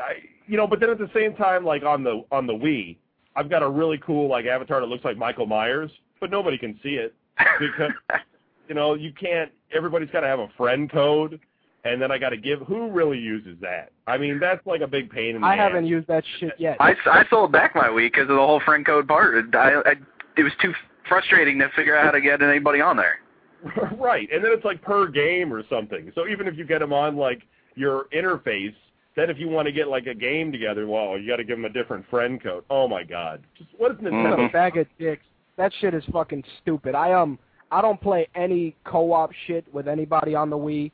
I, 0.00 0.18
you 0.46 0.56
know, 0.56 0.68
but 0.68 0.78
then 0.78 0.90
at 0.90 0.98
the 0.98 1.10
same 1.12 1.34
time, 1.34 1.64
like 1.64 1.82
on 1.82 2.04
the 2.04 2.24
on 2.30 2.46
the 2.46 2.52
Wii, 2.52 2.96
I've 3.36 3.50
got 3.50 3.62
a 3.62 3.68
really 3.68 3.98
cool 3.98 4.28
like 4.28 4.46
avatar 4.46 4.80
that 4.80 4.86
looks 4.86 5.04
like 5.04 5.16
Michael 5.16 5.46
Myers, 5.46 5.90
but 6.20 6.30
nobody 6.30 6.58
can 6.58 6.78
see 6.82 6.96
it 6.96 7.14
because 7.58 7.92
you 8.68 8.74
know, 8.74 8.94
you 8.94 9.12
can't. 9.12 9.50
Everybody's 9.74 10.10
got 10.10 10.20
to 10.20 10.26
have 10.26 10.38
a 10.38 10.48
friend 10.56 10.90
code, 10.90 11.40
and 11.84 12.00
then 12.00 12.10
I 12.10 12.18
got 12.18 12.30
to 12.30 12.36
give. 12.36 12.60
Who 12.60 12.90
really 12.90 13.18
uses 13.18 13.56
that? 13.60 13.90
I 14.06 14.18
mean, 14.18 14.38
that's 14.38 14.64
like 14.66 14.80
a 14.80 14.86
big 14.86 15.10
pain 15.10 15.34
in 15.34 15.40
the 15.40 15.46
I 15.46 15.54
ass. 15.54 15.60
haven't 15.60 15.86
used 15.86 16.06
that 16.08 16.24
shit 16.38 16.54
yet. 16.58 16.76
I, 16.80 16.94
I 17.06 17.24
sold 17.28 17.52
back 17.52 17.74
my 17.74 17.90
week 17.90 18.14
because 18.14 18.30
of 18.30 18.36
the 18.36 18.46
whole 18.46 18.60
friend 18.60 18.84
code 18.84 19.08
part. 19.08 19.54
I, 19.54 19.80
I, 19.80 19.94
it 20.36 20.42
was 20.42 20.52
too 20.60 20.72
frustrating 21.08 21.58
to 21.58 21.68
figure 21.76 21.96
out 21.96 22.04
how 22.04 22.10
to 22.12 22.20
get 22.20 22.42
anybody 22.42 22.80
on 22.80 22.96
there. 22.96 23.18
right, 23.98 24.28
and 24.32 24.44
then 24.44 24.52
it's 24.52 24.64
like 24.64 24.82
per 24.82 25.08
game 25.08 25.52
or 25.52 25.62
something. 25.68 26.12
So 26.14 26.28
even 26.28 26.46
if 26.46 26.56
you 26.56 26.64
get 26.64 26.80
them 26.80 26.92
on 26.92 27.16
like 27.16 27.42
your 27.74 28.06
interface, 28.14 28.74
then 29.16 29.30
if 29.30 29.38
you 29.38 29.48
want 29.48 29.66
to 29.66 29.72
get 29.72 29.88
like 29.88 30.06
a 30.06 30.14
game 30.14 30.50
together, 30.50 30.86
well, 30.86 31.18
you 31.18 31.28
got 31.28 31.36
to 31.36 31.44
give 31.44 31.56
them 31.56 31.64
a 31.64 31.70
different 31.70 32.04
friend 32.10 32.42
code. 32.42 32.64
Oh 32.70 32.88
my 32.88 33.04
God! 33.04 33.42
Just 33.56 33.70
what 33.76 33.92
is 33.92 33.98
Nintendo? 33.98 34.48
a 34.48 34.52
bag 34.52 34.76
of 34.76 34.86
dicks. 34.98 35.24
That 35.56 35.72
shit 35.80 35.94
is 35.94 36.02
fucking 36.12 36.42
stupid. 36.62 36.94
I 36.94 37.12
um 37.12 37.38
I 37.70 37.80
don't 37.80 38.00
play 38.00 38.28
any 38.34 38.76
co-op 38.84 39.30
shit 39.46 39.72
with 39.72 39.88
anybody 39.88 40.34
on 40.34 40.50
the 40.50 40.56
Wii. 40.56 40.90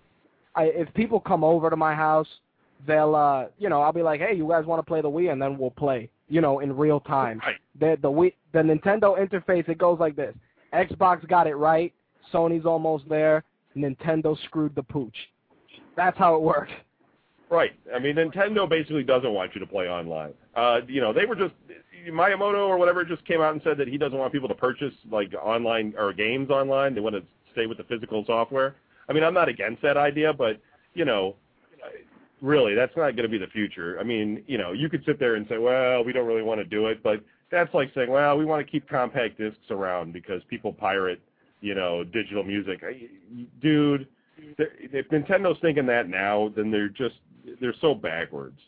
I 0.54 0.64
if 0.64 0.92
people 0.94 1.20
come 1.20 1.42
over 1.44 1.70
to 1.70 1.76
my 1.76 1.94
house, 1.94 2.28
they'll 2.86 3.14
uh 3.14 3.46
you 3.58 3.68
know, 3.68 3.80
I'll 3.80 3.92
be 3.92 4.02
like, 4.02 4.20
"Hey, 4.20 4.34
you 4.34 4.48
guys 4.48 4.66
want 4.66 4.80
to 4.80 4.86
play 4.86 5.00
the 5.00 5.10
Wii?" 5.10 5.32
and 5.32 5.40
then 5.40 5.56
we'll 5.56 5.70
play, 5.70 6.10
you 6.28 6.40
know, 6.40 6.60
in 6.60 6.76
real 6.76 7.00
time. 7.00 7.40
Right. 7.44 7.56
The 7.78 7.98
the 8.02 8.10
Wii 8.10 8.34
the 8.52 8.58
Nintendo 8.58 9.18
interface 9.18 9.68
it 9.68 9.78
goes 9.78 9.98
like 9.98 10.16
this. 10.16 10.34
Xbox 10.74 11.26
got 11.26 11.46
it 11.46 11.54
right, 11.54 11.92
Sony's 12.32 12.66
almost 12.66 13.08
there, 13.08 13.44
Nintendo 13.76 14.36
screwed 14.44 14.74
the 14.74 14.82
pooch. 14.82 15.16
That's 15.96 16.16
how 16.16 16.36
it 16.36 16.42
works. 16.42 16.70
Right. 17.50 17.72
I 17.92 17.98
mean, 17.98 18.14
Nintendo 18.14 18.68
basically 18.68 19.02
doesn't 19.02 19.32
want 19.32 19.54
you 19.54 19.60
to 19.60 19.66
play 19.66 19.88
online. 19.88 20.32
Uh, 20.54 20.80
you 20.86 21.00
know, 21.00 21.12
they 21.12 21.26
were 21.26 21.34
just 21.34 21.52
Miyamoto 22.08 22.68
or 22.68 22.78
whatever 22.78 23.04
just 23.04 23.24
came 23.24 23.40
out 23.40 23.52
and 23.52 23.60
said 23.62 23.76
that 23.78 23.88
he 23.88 23.98
doesn't 23.98 24.16
want 24.16 24.32
people 24.32 24.48
to 24.48 24.54
purchase 24.54 24.94
like 25.10 25.32
online 25.34 25.92
or 25.98 26.12
games 26.12 26.50
online. 26.50 26.94
They 26.94 27.00
want 27.00 27.16
to 27.16 27.22
stay 27.52 27.66
with 27.66 27.78
the 27.78 27.84
physical 27.84 28.24
software. 28.24 28.76
I 29.08 29.12
mean, 29.12 29.24
I'm 29.24 29.34
not 29.34 29.48
against 29.48 29.82
that 29.82 29.96
idea, 29.96 30.32
but 30.32 30.60
you 30.94 31.04
know, 31.04 31.34
really, 32.40 32.74
that's 32.74 32.96
not 32.96 33.16
going 33.16 33.24
to 33.24 33.28
be 33.28 33.38
the 33.38 33.48
future. 33.48 33.98
I 33.98 34.04
mean, 34.04 34.44
you 34.46 34.56
know, 34.56 34.70
you 34.70 34.88
could 34.88 35.04
sit 35.04 35.18
there 35.18 35.34
and 35.34 35.46
say, 35.48 35.58
well, 35.58 36.04
we 36.04 36.12
don't 36.12 36.26
really 36.26 36.42
want 36.42 36.60
to 36.60 36.64
do 36.64 36.86
it, 36.86 37.02
but 37.02 37.20
that's 37.50 37.74
like 37.74 37.90
saying, 37.94 38.10
well, 38.10 38.38
we 38.38 38.44
want 38.44 38.64
to 38.64 38.70
keep 38.70 38.88
compact 38.88 39.38
discs 39.38 39.70
around 39.70 40.12
because 40.12 40.40
people 40.48 40.72
pirate, 40.72 41.20
you 41.60 41.74
know, 41.74 42.04
digital 42.04 42.44
music. 42.44 42.80
Dude, 43.60 44.06
if 44.58 45.08
Nintendo's 45.08 45.58
thinking 45.60 45.86
that 45.86 46.08
now, 46.08 46.52
then 46.56 46.70
they're 46.70 46.88
just 46.88 47.16
they're 47.60 47.74
so 47.80 47.94
backwards. 47.94 48.58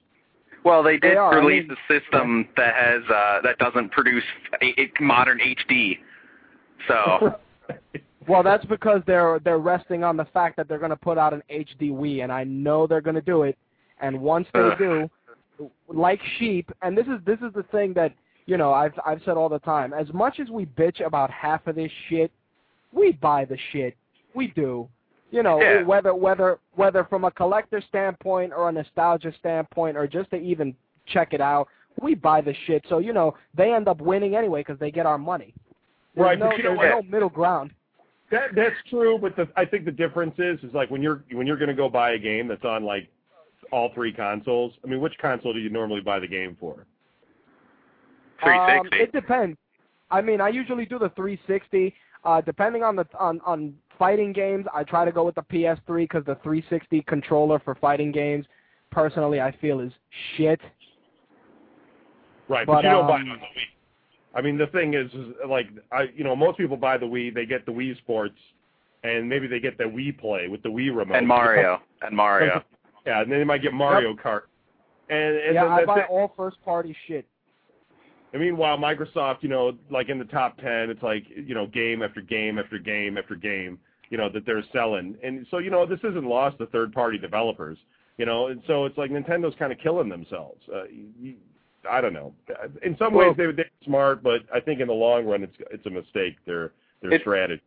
Well, 0.65 0.83
they 0.83 0.95
They 0.99 1.09
did 1.11 1.17
are, 1.17 1.35
I 1.35 1.39
release 1.45 1.69
mean- 1.69 1.77
a 1.91 1.93
system 2.01 2.49
that 2.57 2.75
has 2.75 3.03
uh, 3.11 3.41
that 3.43 3.59
doesn't 3.59 3.91
produce 3.93 4.25
a, 4.63 4.81
a 4.81 4.91
modern 5.01 5.39
HD. 5.39 5.99
So 6.89 7.37
Well, 8.29 8.43
that's 8.45 8.65
because 8.67 9.03
they're 9.07 9.41
they're 9.41 9.59
resting 9.59 10.05
on 10.05 10.17
the 10.17 10.27
fact 10.27 10.57
that 10.57 10.69
they're 10.69 10.79
going 10.79 10.91
to 10.91 10.97
put 10.97 11.19
out 11.19 11.33
an 11.35 11.43
HD 11.51 11.91
Wii, 11.91 12.23
and 12.23 12.31
I 12.31 12.45
know 12.45 12.87
they're 12.87 13.01
going 13.01 13.17
to 13.17 13.21
do 13.21 13.43
it. 13.43 13.59
And 14.01 14.21
once 14.21 14.47
they 14.55 14.61
Ugh. 14.61 14.79
do, 14.79 15.11
like 15.89 16.21
sheep, 16.39 16.71
and 16.83 16.97
this 16.97 17.07
is 17.07 17.19
this 17.27 17.39
is 17.41 17.53
the 17.55 17.65
thing 17.73 17.93
that 17.95 18.15
you 18.47 18.57
know 18.57 18.73
I've 18.73 18.95
I've 19.05 19.21
said 19.25 19.37
all 19.37 19.49
the 19.49 19.59
time. 19.61 19.93
As 19.93 20.07
much 20.13 20.39
as 20.39 20.49
we 20.51 20.67
bitch 20.67 21.05
about 21.05 21.31
half 21.31 21.67
of 21.67 21.75
this 21.75 21.91
shit, 22.09 22.31
we 22.93 23.13
buy 23.13 23.45
the 23.45 23.59
shit. 23.73 23.97
We 24.35 24.49
do. 24.49 24.89
You 25.33 25.43
know, 25.43 25.61
Yeah. 25.61 25.83
whether 25.83 26.15
whether 26.15 26.59
whether 26.75 27.05
from 27.05 27.25
a 27.25 27.31
collector 27.31 27.81
standpoint 27.81 28.53
or 28.53 28.69
a 28.69 28.73
nostalgia 28.73 29.33
standpoint 29.41 29.97
or 29.97 30.07
just 30.07 30.31
to 30.31 30.37
even 30.37 30.77
check 31.07 31.33
it 31.33 31.41
out, 31.41 31.69
we 32.01 32.15
buy 32.15 32.43
the 32.43 32.53
shit. 32.67 32.85
So 32.89 32.99
you 32.99 33.15
know 33.15 33.35
they 33.55 33.73
end 33.73 33.89
up 33.89 34.01
winning 34.01 34.37
anyway 34.37 34.61
because 34.61 34.79
they 34.79 34.91
get 34.91 35.07
our 35.07 35.19
money. 35.19 35.55
There's 36.15 36.27
Right, 36.27 36.39
no, 36.39 36.49
but 36.49 36.59
you 36.59 36.65
know 36.65 36.77
there's 36.77 36.95
what? 36.95 37.05
no 37.07 37.11
middle 37.11 37.31
ground. 37.31 37.71
That 38.31 38.55
that's 38.55 38.77
true, 38.91 39.19
but 39.19 39.35
the, 39.35 39.49
I 39.57 39.65
think 39.65 39.87
the 39.87 39.91
difference 39.91 40.35
is 40.39 40.63
is 40.63 40.75
like 40.75 40.91
when 40.91 41.03
you're 41.03 41.25
when 41.33 41.47
you're 41.47 41.57
going 41.57 41.69
to 41.71 41.75
go 41.75 41.89
buy 41.89 42.13
a 42.13 42.19
game 42.19 42.47
that's 42.47 42.65
on 42.65 42.85
like 42.85 43.09
all 43.71 43.91
three 43.95 44.13
consoles. 44.13 44.75
I 44.85 44.87
mean, 44.87 45.01
which 45.01 45.17
console 45.19 45.55
do 45.55 45.61
you 45.61 45.71
normally 45.71 46.03
buy 46.03 46.19
the 46.19 46.29
game 46.29 46.59
for? 46.61 46.87
360. 48.43 48.97
Um, 48.97 49.03
it 49.03 49.13
depends. 49.13 49.57
I 50.11 50.21
mean, 50.21 50.43
I 50.43 50.49
usually 50.49 50.85
do 50.85 50.99
the 50.99 51.09
360. 51.11 51.95
Uh, 52.25 52.41
depending 52.41 52.85
on 52.85 52.95
the 52.95 53.05
on 53.19 53.41
on 53.45 53.75
fighting 54.03 54.33
games, 54.33 54.67
I 54.75 54.83
try 54.83 55.05
to 55.05 55.13
go 55.13 55.23
with 55.23 55.37
the 55.37 55.43
PS3 55.43 55.87
because 55.87 56.25
the 56.25 56.35
360 56.43 57.03
controller 57.03 57.61
for 57.61 57.77
fighting 57.77 58.11
games, 58.11 58.45
personally, 58.91 59.41
I 59.41 59.55
feel 59.61 59.79
is 59.79 59.93
shit. 60.37 60.61
Right, 62.49 62.67
but, 62.67 62.75
But, 62.75 62.85
you 62.85 62.91
don't 62.91 63.07
buy 63.07 63.21
um, 63.21 63.29
it 63.29 63.31
on 63.31 63.39
the 63.39 63.45
Wii. 63.45 64.35
I 64.35 64.43
mean, 64.43 64.59
the 64.59 64.67
thing 64.67 64.95
is, 64.95 65.09
is 65.13 65.35
like 65.49 65.69
I, 65.93 66.07
you 66.17 66.25
know, 66.25 66.35
most 66.35 66.59
people 66.59 66.77
buy 66.77 66.99
the 66.99 67.07
Wii, 67.07 67.33
they 67.33 67.47
get 67.47 67.65
the 67.65 67.71
Wii 67.71 67.97
Sports, 67.99 68.35
and 69.05 69.29
maybe 69.29 69.47
they 69.47 69.61
get 69.61 69.79
the 69.79 69.85
Wii 69.85 70.19
Play 70.19 70.49
with 70.49 70.65
the 70.65 70.69
Wii 70.69 70.95
remote 70.97 71.17
and 71.17 71.29
Mario 71.29 71.81
and 72.03 72.17
Mario. 72.17 72.65
Yeah, 73.07 73.23
and 73.23 73.31
then 73.31 73.39
they 73.39 73.45
might 73.45 73.63
get 73.63 73.73
Mario 73.73 74.15
Kart. 74.15 74.43
And, 75.11 75.37
and 75.37 75.55
yeah, 75.55 75.63
then 75.63 75.73
I 75.73 75.85
buy 75.85 76.01
it. 76.01 76.07
all 76.11 76.33
first 76.37 76.57
party 76.65 76.97
shit. 77.07 77.25
And 78.33 78.43
meanwhile, 78.43 78.79
Microsoft, 78.79 79.43
you 79.43 79.49
know, 79.49 79.75
like 79.91 80.09
in 80.09 80.19
the 80.19 80.25
top 80.25 80.57
ten, 80.57 80.91
it's 80.91 81.03
like 81.03 81.25
you 81.29 81.55
know, 81.55 81.67
game 81.69 82.03
after 82.03 82.21
game 82.21 82.59
after 82.59 82.79
game 82.79 83.17
after 83.17 83.37
game, 83.37 83.79
you 84.13 84.19
know, 84.19 84.29
that 84.29 84.45
they're 84.45 84.63
selling. 84.75 85.17
And 85.25 85.47
so, 85.51 85.57
you 85.57 85.71
know, 85.71 85.87
this 85.87 85.99
isn't 86.01 86.27
lost 86.27 86.59
to 86.59 86.67
third-party 86.67 87.17
developers, 87.17 87.79
you 88.19 88.27
know. 88.27 88.49
And 88.49 88.61
so 88.67 88.85
it's 88.85 88.99
like 88.99 89.11
Nintendo's 89.11 89.55
kind 89.59 89.73
of 89.73 89.79
killing 89.79 90.11
themselves. 90.11 90.61
Uh, 90.73 90.83
you, 91.19 91.35
I 91.91 92.03
don't 92.03 92.13
know. 92.13 92.35
In 92.85 92.95
some 92.99 93.15
Well- 93.15 93.29
ways, 93.29 93.37
they 93.39 93.51
they're 93.51 93.71
smart, 93.83 94.23
but 94.23 94.43
I 94.55 94.61
think 94.61 94.81
in 94.81 94.87
the 94.89 94.93
long 94.93 95.25
run, 95.25 95.43
it's 95.43 95.57
it's 95.71 95.87
a 95.87 95.91
mistake. 95.91 96.37
Their 96.45 96.73
their 97.01 97.11
It's- 97.13 97.23
strategy. 97.23 97.63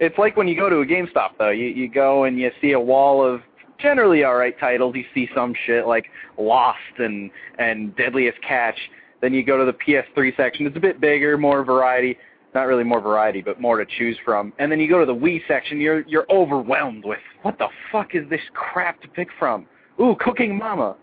It's 0.00 0.18
like 0.18 0.36
when 0.36 0.48
you 0.48 0.56
go 0.56 0.68
to 0.68 0.80
a 0.80 0.86
GameStop 0.86 1.30
though. 1.38 1.50
You 1.50 1.66
you 1.66 1.88
go 1.88 2.24
and 2.24 2.36
you 2.38 2.50
see 2.60 2.72
a 2.72 2.80
wall 2.80 3.24
of 3.24 3.40
generally 3.78 4.24
all 4.24 4.34
right 4.34 4.58
titles. 4.58 4.96
You 4.96 5.04
see 5.14 5.28
some 5.36 5.54
shit 5.66 5.86
like 5.86 6.06
Lost 6.36 6.78
and 6.98 7.30
and 7.60 7.94
Deadliest 7.94 8.40
Catch. 8.42 8.78
Then 9.20 9.32
you 9.34 9.44
go 9.44 9.56
to 9.56 9.64
the 9.64 9.72
PS3 9.72 10.36
section. 10.36 10.66
It's 10.66 10.76
a 10.76 10.80
bit 10.80 11.00
bigger, 11.00 11.38
more 11.38 11.64
variety. 11.64 12.18
Not 12.54 12.62
really 12.62 12.84
more 12.84 13.00
variety, 13.00 13.42
but 13.42 13.60
more 13.60 13.76
to 13.82 13.86
choose 13.98 14.16
from. 14.24 14.52
And 14.58 14.72
then 14.72 14.80
you 14.80 14.88
go 14.88 14.98
to 14.98 15.06
the 15.06 15.14
Wii 15.14 15.40
section. 15.46 15.80
You're 15.80 16.00
you're 16.08 16.26
overwhelmed 16.30 17.04
with 17.04 17.18
what 17.42 17.58
the 17.58 17.68
fuck 17.92 18.14
is 18.14 18.28
this 18.30 18.40
crap 18.54 19.00
to 19.02 19.08
pick 19.08 19.28
from? 19.38 19.66
Ooh, 20.00 20.16
Cooking 20.20 20.56
Mama. 20.56 20.96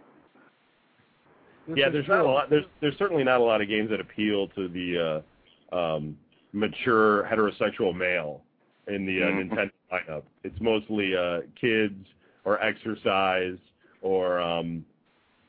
This 1.68 1.78
Yeah, 1.78 1.90
there's 1.90 2.08
not 2.08 2.22
a 2.22 2.28
lot. 2.28 2.50
There's 2.50 2.66
there's 2.82 2.98
certainly 2.98 3.24
not 3.24 3.42
a 3.42 3.44
lot 3.44 3.62
of 3.62 3.68
games 3.68 3.90
that 3.92 4.00
appeal 4.00 4.48
to 4.50 4.68
the 4.68 5.24
uh, 5.72 5.76
um, 5.76 6.18
mature 6.52 7.24
heterosexual 7.32 7.96
male 7.96 8.42
in 8.88 9.06
the 9.06 9.24
uh, 9.24 9.28
Mhm. 9.28 9.50
Nintendo 9.50 9.72
lineup. 9.92 10.24
It's 10.44 10.60
mostly 10.62 11.16
uh, 11.16 11.42
kids 11.60 12.08
or 12.44 12.62
exercise 12.62 13.58
or 14.02 14.40
um, 14.40 14.86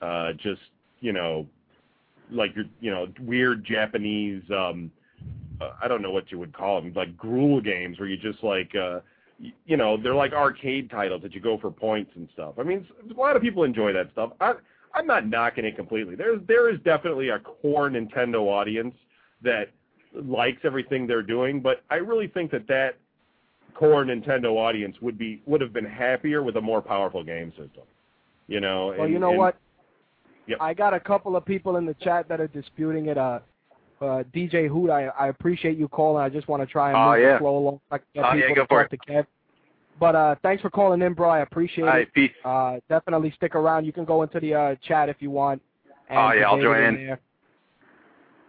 uh, 0.02 0.32
just 0.34 0.62
you 1.00 1.12
know, 1.12 1.46
like 2.30 2.54
your 2.54 2.64
you 2.80 2.90
know 2.90 3.08
weird 3.20 3.64
Japanese. 3.64 4.42
Um, 4.50 4.90
uh, 5.60 5.72
I 5.82 5.88
don't 5.88 6.02
know 6.02 6.10
what 6.10 6.30
you 6.30 6.38
would 6.38 6.52
call 6.52 6.80
them, 6.80 6.92
like 6.94 7.16
gruel 7.16 7.60
games 7.60 7.98
where 7.98 8.08
you 8.08 8.16
just 8.16 8.42
like. 8.42 8.74
Uh, 8.74 9.00
you 9.66 9.76
know, 9.76 9.98
they're 10.02 10.14
like 10.14 10.32
arcade 10.32 10.90
titles 10.90 11.20
that 11.22 11.34
you 11.34 11.40
go 11.42 11.58
for 11.58 11.70
points 11.70 12.10
and 12.14 12.26
stuff. 12.32 12.54
I 12.58 12.62
mean, 12.62 12.86
a 13.14 13.20
lot 13.20 13.36
of 13.36 13.42
people 13.42 13.64
enjoy 13.64 13.92
that 13.92 14.10
stuff. 14.12 14.30
I, 14.40 14.54
I'm 14.94 15.06
not 15.06 15.26
knocking 15.26 15.66
it 15.66 15.76
completely. 15.76 16.14
There's 16.14 16.40
there 16.48 16.70
is 16.72 16.80
definitely 16.84 17.28
a 17.28 17.38
core 17.38 17.90
Nintendo 17.90 18.46
audience 18.46 18.94
that 19.42 19.70
likes 20.14 20.60
everything 20.64 21.06
they're 21.06 21.22
doing, 21.22 21.60
but 21.60 21.82
I 21.90 21.96
really 21.96 22.28
think 22.28 22.50
that 22.52 22.66
that 22.68 22.96
core 23.74 24.04
Nintendo 24.04 24.56
audience 24.56 24.96
would 25.02 25.18
be 25.18 25.42
would 25.44 25.60
have 25.60 25.72
been 25.72 25.84
happier 25.84 26.42
with 26.42 26.56
a 26.56 26.60
more 26.60 26.80
powerful 26.80 27.22
game 27.22 27.50
system. 27.50 27.84
You 28.48 28.60
know. 28.60 28.88
Well, 28.88 29.02
and- 29.02 29.12
you 29.12 29.18
know 29.18 29.30
and- 29.30 29.38
what? 29.38 29.56
Yep. 30.46 30.58
I 30.60 30.74
got 30.74 30.94
a 30.94 31.00
couple 31.00 31.34
of 31.34 31.44
people 31.44 31.76
in 31.76 31.86
the 31.86 31.94
chat 31.94 32.28
that 32.28 32.40
are 32.40 32.46
disputing 32.46 33.06
it. 33.06 33.18
Uh, 33.18 33.40
uh, 34.00 34.22
DJ 34.34 34.68
Hoot, 34.68 34.90
I, 34.90 35.06
I 35.06 35.28
appreciate 35.28 35.76
you 35.78 35.88
calling. 35.88 36.22
I 36.22 36.28
just 36.28 36.48
want 36.48 36.62
to 36.62 36.66
try 36.66 36.90
and 36.92 36.98
Oh, 36.98 37.12
move 37.14 37.22
yeah. 37.22 37.32
the 37.34 37.38
flow 37.38 37.58
along. 37.58 37.80
so 37.88 37.94
I 37.94 37.98
can 37.98 38.06
get 38.14 38.24
Oh, 38.24 38.34
yeah, 38.34 38.40
people 38.42 38.54
go 38.56 38.62
to 38.62 38.68
for 38.68 38.82
talk 38.82 38.90
to 38.90 39.12
Kev. 39.12 39.26
But 39.98 40.14
uh, 40.14 40.34
thanks 40.42 40.60
for 40.62 40.68
calling 40.70 41.00
in, 41.02 41.14
bro. 41.14 41.30
I 41.30 41.40
appreciate 41.40 41.84
All 41.84 41.90
right, 41.90 42.02
it. 42.02 42.12
peace. 42.14 42.32
Uh, 42.44 42.76
definitely 42.88 43.32
stick 43.36 43.54
around. 43.54 43.86
You 43.86 43.92
can 43.92 44.04
go 44.04 44.22
into 44.22 44.38
the 44.40 44.54
uh, 44.54 44.74
chat 44.86 45.08
if 45.08 45.16
you 45.20 45.30
want. 45.30 45.62
and 46.10 46.18
Oh, 46.18 46.32
yeah, 46.32 46.48
I'll 46.48 46.60
join 46.60 46.82
in. 46.82 46.94
there. 46.94 47.20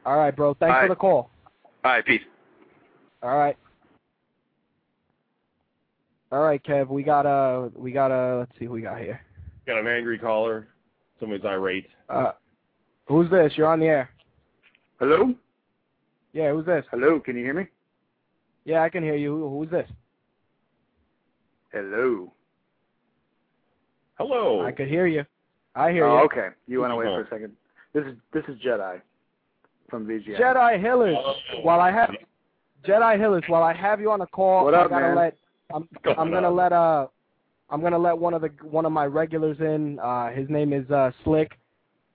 All 0.05 0.17
right, 0.17 0.35
bro. 0.35 0.53
Thanks 0.55 0.73
All 0.75 0.81
for 0.81 0.81
right. 0.83 0.89
the 0.89 0.95
call. 0.95 1.29
All 1.83 1.91
right, 1.91 2.05
peace. 2.05 2.21
All 3.23 3.37
right. 3.37 3.57
All 6.31 6.41
right, 6.41 6.61
Kev. 6.63 6.89
We 6.89 7.03
got 7.03 7.25
a, 7.25 7.71
we 7.75 7.91
got 7.91 8.11
a, 8.11 8.39
let's 8.39 8.51
see 8.59 8.65
who 8.65 8.71
we 8.71 8.81
got 8.81 8.99
here. 8.99 9.21
got 9.65 9.77
an 9.79 9.87
angry 9.87 10.17
caller. 10.19 10.67
Somebody's 11.19 11.45
irate. 11.45 11.87
Uh, 12.09 12.33
who's 13.07 13.29
this? 13.31 13.53
You're 13.55 13.67
on 13.67 13.79
the 13.79 13.85
air. 13.87 14.09
Hello? 14.99 15.33
Yeah, 16.33 16.51
who's 16.51 16.65
this? 16.65 16.85
Hello, 16.91 17.19
can 17.19 17.35
you 17.37 17.43
hear 17.43 17.53
me? 17.53 17.67
Yeah, 18.65 18.81
I 18.81 18.89
can 18.89 19.03
hear 19.03 19.15
you. 19.15 19.35
Who- 19.35 19.59
Who's 19.59 19.69
this? 19.69 19.89
Hello. 21.71 22.33
Hello. 24.17 24.61
I 24.65 24.71
could 24.71 24.87
hear 24.87 25.05
you. 25.07 25.25
I 25.75 25.91
hear 25.91 26.05
Oh, 26.05 26.17
you. 26.19 26.23
okay. 26.25 26.49
You 26.67 26.81
went 26.81 26.91
Who's 26.93 27.05
away 27.05 27.15
for 27.15 27.21
a 27.21 27.29
second. 27.29 27.55
This 27.93 28.05
is 28.05 28.15
this 28.33 28.43
is 28.47 28.59
Jedi 28.61 28.99
from 29.89 30.07
VGN. 30.07 30.37
Jedi 30.39 30.79
Hillis. 30.81 31.15
Oh. 31.19 31.35
While 31.61 31.79
I 31.79 31.91
have 31.91 32.11
Jedi 32.83 33.19
Hillis, 33.19 33.43
while 33.47 33.63
I 33.63 33.73
have 33.73 34.01
you 34.01 34.11
on 34.11 34.19
the 34.19 34.25
call, 34.27 34.65
What 34.65 34.73
I 34.73 34.87
gotta 34.87 34.89
man? 35.07 35.15
let 35.15 35.37
I'm 35.73 35.87
Going 36.03 36.17
I'm 36.17 36.31
gonna 36.31 36.47
on? 36.47 36.55
let 36.55 36.73
uh 36.73 37.07
I'm 37.69 37.81
gonna 37.81 37.97
let 37.99 38.17
one 38.17 38.33
of 38.33 38.41
the 38.41 38.47
one 38.63 38.85
of 38.85 38.91
my 38.91 39.05
regulars 39.05 39.59
in. 39.59 39.99
Uh 39.99 40.29
his 40.31 40.49
name 40.49 40.73
is 40.73 40.89
uh 40.89 41.11
Slick. 41.23 41.51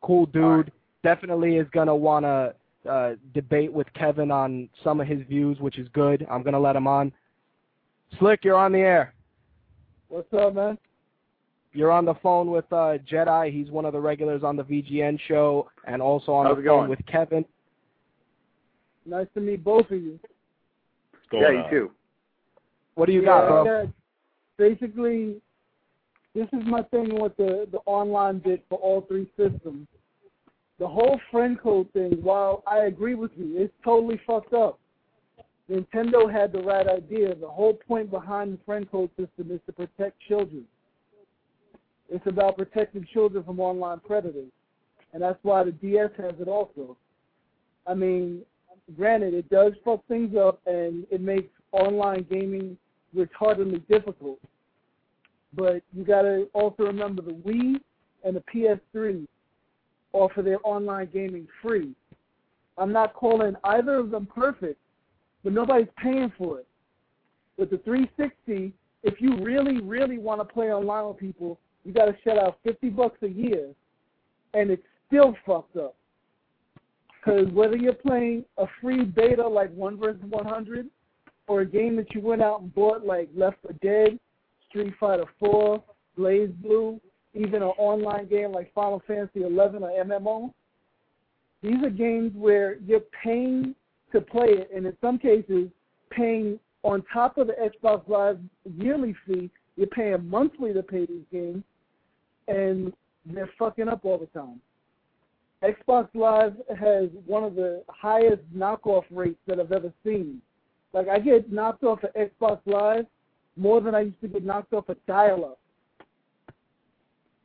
Cool 0.01 0.27
dude. 0.27 0.43
All 0.45 0.51
right. 0.59 0.73
Definitely 1.05 1.57
is 1.57 1.69
gonna 1.71 1.95
wanna 1.95 2.55
uh 2.89 3.13
debate 3.35 3.73
with 3.73 3.87
Kevin 3.95 4.31
on 4.31 4.69
some 4.83 5.01
of 5.01 5.07
his 5.07 5.23
views, 5.27 5.59
which 5.61 5.79
is 5.79 5.89
good. 5.93 6.27
I'm 6.31 6.43
gonna 6.43 6.61
let 6.61 6.77
him 6.77 6.87
on. 6.87 7.13
Slick, 8.19 8.45
you're 8.45 8.57
on 8.57 8.73
the 8.73 8.79
air. 8.81 9.15
What's 10.09 10.33
up, 10.35 10.55
man? 10.55 10.77
You're 11.73 11.91
on 11.91 12.05
the 12.05 12.15
phone 12.17 12.51
with 12.51 12.67
uh 12.73 12.99
Jedi. 13.11 13.53
He's 13.53 13.71
one 13.71 13.85
of 13.85 13.93
the 13.93 14.01
regulars 14.01 14.43
on 14.43 14.57
the 14.57 14.65
VGN 14.65 15.19
show 15.27 15.71
and 15.87 16.03
also 16.03 16.33
on 16.33 16.47
How's 16.47 16.57
the 16.57 16.63
phone 16.63 16.79
going? 16.81 16.91
with 16.91 17.05
Kevin. 17.07 17.45
Nice 19.07 19.27
to 19.35 19.41
meet 19.41 19.65
both 19.65 19.87
of 19.91 19.93
you. 20.03 20.19
What's 21.13 21.27
going 21.31 21.43
Yeah, 21.43 21.65
you 21.65 21.71
too. 21.71 21.91
What 22.95 23.07
do 23.07 23.13
you 23.13 23.21
Yeah, 23.21 23.27
got, 23.27 23.49
bro? 23.49 23.65
Got- 23.65 23.95
basically, 24.59 25.41
this 26.35 26.47
is 26.53 26.63
my 26.67 26.83
thing 26.85 27.21
with 27.21 27.37
the 27.37 27.67
the 27.73 27.79
online 27.87 28.39
bit 28.39 28.65
for 28.69 28.79
all 28.79 29.01
three 29.03 29.29
systems. 29.37 29.87
The 30.83 30.89
whole 30.89 31.21
friend 31.31 31.57
code 31.61 31.93
thing, 31.93 32.19
while 32.23 32.65
I 32.67 32.87
agree 32.87 33.15
with 33.15 33.31
you, 33.37 33.55
it's 33.57 33.73
totally 33.85 34.21
fucked 34.27 34.53
up. 34.53 34.81
Nintendo 35.71 36.29
had 36.29 36.53
the 36.53 36.59
right 36.59 36.89
idea. 36.89 37.37
The 37.37 37.47
whole 37.47 37.75
point 37.75 38.11
behind 38.11 38.55
the 38.55 38.59
friend 38.67 38.91
code 38.91 39.11
system 39.11 39.53
is 39.53 39.61
to 39.67 39.73
protect 39.73 40.19
children. 40.27 40.65
It's 42.09 42.27
about 42.27 42.57
protecting 42.57 43.07
children 43.13 43.45
from 43.45 43.61
online 43.61 44.01
predators. 44.01 44.51
And 45.13 45.23
that's 45.23 45.39
why 45.43 45.63
the 45.63 45.71
DS 45.71 46.11
has 46.17 46.35
it 46.41 46.49
also. 46.49 46.97
I 47.87 47.95
mean, 47.95 48.43
granted, 48.97 49.35
it 49.35 49.49
does 49.51 49.75
fuck 49.85 50.05
things 50.09 50.35
up 50.37 50.61
and 50.67 51.07
it 51.13 51.21
makes 51.21 51.53
online 51.71 52.27
gaming 52.29 52.77
retardedly 53.15 53.87
difficult. 53.87 54.41
But 55.55 55.85
you 55.95 56.03
gotta 56.03 56.49
also 56.55 56.83
remember 56.83 57.23
the 57.23 57.35
Wii 57.35 57.77
and 58.25 58.35
the 58.35 58.43
PS3 58.53 59.29
offer 60.13 60.43
their 60.43 60.59
online 60.65 61.09
gaming 61.13 61.47
free. 61.61 61.95
I'm 62.79 62.93
not 62.93 63.15
calling 63.15 63.55
either 63.65 63.97
of 63.97 64.11
them 64.11 64.27
perfect, 64.27 64.79
but 65.45 65.53
nobody's 65.53 65.89
paying 66.03 66.33
for 66.39 66.61
it. 66.61 66.67
With 67.59 67.71
the 67.71 67.79
360, 67.79 68.73
if 69.03 69.21
you 69.21 69.37
really, 69.43 69.81
really 69.81 70.19
want 70.19 70.41
to 70.41 70.45
play 70.45 70.73
online 70.73 71.09
with 71.09 71.19
people, 71.19 71.59
you 71.85 71.93
got 71.93 72.07
to 72.07 72.17
shell 72.25 72.41
out 72.41 72.59
50 72.65 72.91
bucks 72.91 73.19
a 73.23 73.29
year, 73.29 73.69
and 74.55 74.71
it's 74.71 74.83
still 75.07 75.35
fucked 75.45 75.77
up. 75.77 75.95
Because 77.19 77.49
whether 77.53 77.77
you're 77.77 77.93
playing 77.93 78.45
a 78.59 78.67
free 78.81 79.05
beta 79.05 79.47
like 79.47 79.73
One 79.75 79.99
vs 79.99 80.23
100, 80.29 80.89
or 81.47 81.61
a 81.61 81.67
game 81.67 81.97
that 81.97 82.15
you 82.15 82.21
went 82.21 82.43
out 82.43 82.61
and 82.63 82.75
bought 82.75 83.05
like 83.05 83.29
Left 83.37 83.59
4 83.63 83.73
Dead, 83.83 84.19
Street 84.69 84.95
Fighter 84.99 85.27
4, 85.39 85.83
Blaze 86.17 86.51
Blue, 86.63 87.01
even 87.35 87.63
an 87.63 87.73
online 87.79 88.29
game 88.29 88.53
like 88.53 88.73
Final 88.75 89.03
Fantasy 89.07 89.43
11 89.43 89.83
or 89.83 89.91
MMO, 90.05 90.53
these 91.63 91.83
are 91.83 91.91
games 91.91 92.33
where 92.35 92.77
you're 92.87 93.03
paying 93.23 93.75
to 94.13 94.21
play 94.21 94.49
it, 94.49 94.71
and 94.75 94.87
in 94.87 94.97
some 95.01 95.19
cases, 95.19 95.69
paying 96.11 96.59
on 96.83 97.03
top 97.13 97.39
of 97.39 97.47
the 97.47 97.55
Xbox 97.55 98.07
Live 98.09 98.39
yearly 98.77 99.15
fee, 99.27 99.51
you're 99.77 99.87
paying 99.87 100.29
monthly 100.29 100.73
to 100.73 100.83
play 100.83 101.07
these 101.07 101.25
games, 101.33 101.63
and 102.49 102.93
they're 103.25 103.51
fucking 103.59 103.89
up 103.89 104.05
all 104.05 104.19
the 104.19 104.27
time. 104.27 104.61
Xbox 105.63 106.09
Live 106.15 106.55
has 106.79 107.09
one 107.25 107.45
of 107.45 107.55
the 107.55 107.85
highest 107.89 108.43
knockoff 108.55 109.05
rates 109.11 109.39
that 109.47 109.61
I've 109.61 109.71
ever 109.71 109.93
seen. 110.05 110.43
Like 110.93 111.09
I 111.09 111.21
get 111.21 111.53
knocked 111.53 111.85
off 111.85 112.01
of 112.03 112.11
Xbox 112.15 112.59
Live 112.67 113.07
more 113.57 113.81
than 113.81 113.95
I 113.95 114.01
used 114.01 114.21
to 114.23 114.29
get 114.29 114.45
knocked 114.45 114.73
off 114.73 114.89
of 114.89 114.97
dial-up, 115.07 115.59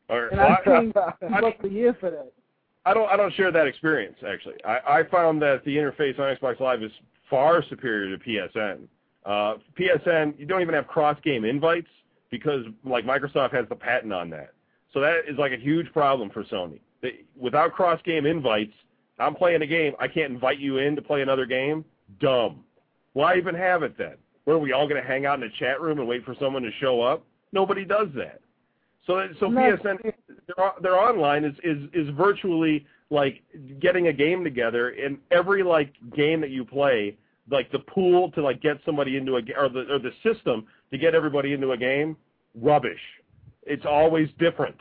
Right. 0.09 0.31
and 0.31 0.37
Well, 0.39 0.51
I- 0.51 0.61
paying 0.63 0.93
I- 0.95 1.11
fifty 1.19 1.41
bucks 1.41 1.63
year 1.71 1.95
for 1.99 2.09
that. 2.11 2.31
I 2.85 2.93
don't 2.93 3.09
I 3.09 3.17
don't 3.17 3.33
share 3.33 3.51
that 3.51 3.67
experience 3.67 4.17
actually. 4.25 4.63
I, 4.63 4.99
I 4.99 5.03
found 5.03 5.41
that 5.41 5.63
the 5.65 5.75
interface 5.75 6.17
on 6.19 6.35
Xbox 6.35 6.59
Live 6.61 6.81
is 6.83 6.91
far 7.29 7.61
superior 7.69 8.15
to 8.17 8.23
PSN. 8.23 8.87
Uh, 9.25 9.55
PSN 9.77 10.39
you 10.39 10.45
don't 10.45 10.61
even 10.61 10.73
have 10.73 10.87
cross 10.87 11.17
game 11.23 11.43
invites 11.43 11.89
because 12.31 12.63
like 12.85 13.05
Microsoft 13.05 13.51
has 13.53 13.67
the 13.67 13.75
patent 13.75 14.13
on 14.13 14.29
that. 14.29 14.53
So 14.93 15.01
that 15.01 15.23
is 15.27 15.37
like 15.37 15.51
a 15.51 15.57
huge 15.57 15.91
problem 15.91 16.29
for 16.29 16.43
Sony. 16.45 16.79
They, 17.01 17.19
without 17.35 17.73
cross 17.73 17.99
game 18.05 18.25
invites, 18.25 18.71
I'm 19.19 19.35
playing 19.35 19.61
a 19.61 19.67
game, 19.67 19.93
I 19.99 20.07
can't 20.07 20.31
invite 20.31 20.59
you 20.59 20.77
in 20.77 20.95
to 20.95 21.01
play 21.01 21.21
another 21.21 21.45
game. 21.45 21.83
Dumb. 22.21 22.63
Why 23.13 23.35
even 23.35 23.53
have 23.55 23.83
it 23.83 23.97
then? 23.97 24.15
Where 24.45 24.55
are 24.55 24.59
we 24.59 24.71
all 24.71 24.87
going 24.87 25.01
to 25.01 25.07
hang 25.07 25.25
out 25.25 25.39
in 25.39 25.43
a 25.43 25.49
chat 25.59 25.81
room 25.81 25.99
and 25.99 26.07
wait 26.07 26.23
for 26.23 26.35
someone 26.39 26.63
to 26.63 26.71
show 26.79 27.01
up? 27.01 27.25
Nobody 27.51 27.83
does 27.83 28.07
that. 28.15 28.39
So 29.07 29.27
so. 29.39 29.47
PSN 29.47 30.13
their 30.47 30.71
their 30.81 30.95
online 30.95 31.43
is 31.43 31.55
is 31.63 31.77
is 31.93 32.09
virtually 32.15 32.85
like 33.09 33.41
getting 33.79 34.07
a 34.07 34.13
game 34.13 34.43
together 34.43 34.89
and 34.89 35.17
every 35.31 35.63
like 35.63 35.93
game 36.15 36.41
that 36.41 36.49
you 36.49 36.65
play 36.65 37.17
like 37.49 37.71
the 37.71 37.79
pool 37.79 38.29
to 38.31 38.41
like 38.41 38.61
get 38.61 38.77
somebody 38.85 39.15
into 39.15 39.37
a 39.37 39.41
or 39.57 39.69
the 39.69 39.85
or 39.89 39.99
the 39.99 40.11
system 40.23 40.67
to 40.91 40.97
get 40.97 41.15
everybody 41.15 41.53
into 41.53 41.71
a 41.71 41.77
game 41.77 42.17
rubbish. 42.53 42.99
It's 43.63 43.85
always 43.85 44.29
different. 44.37 44.77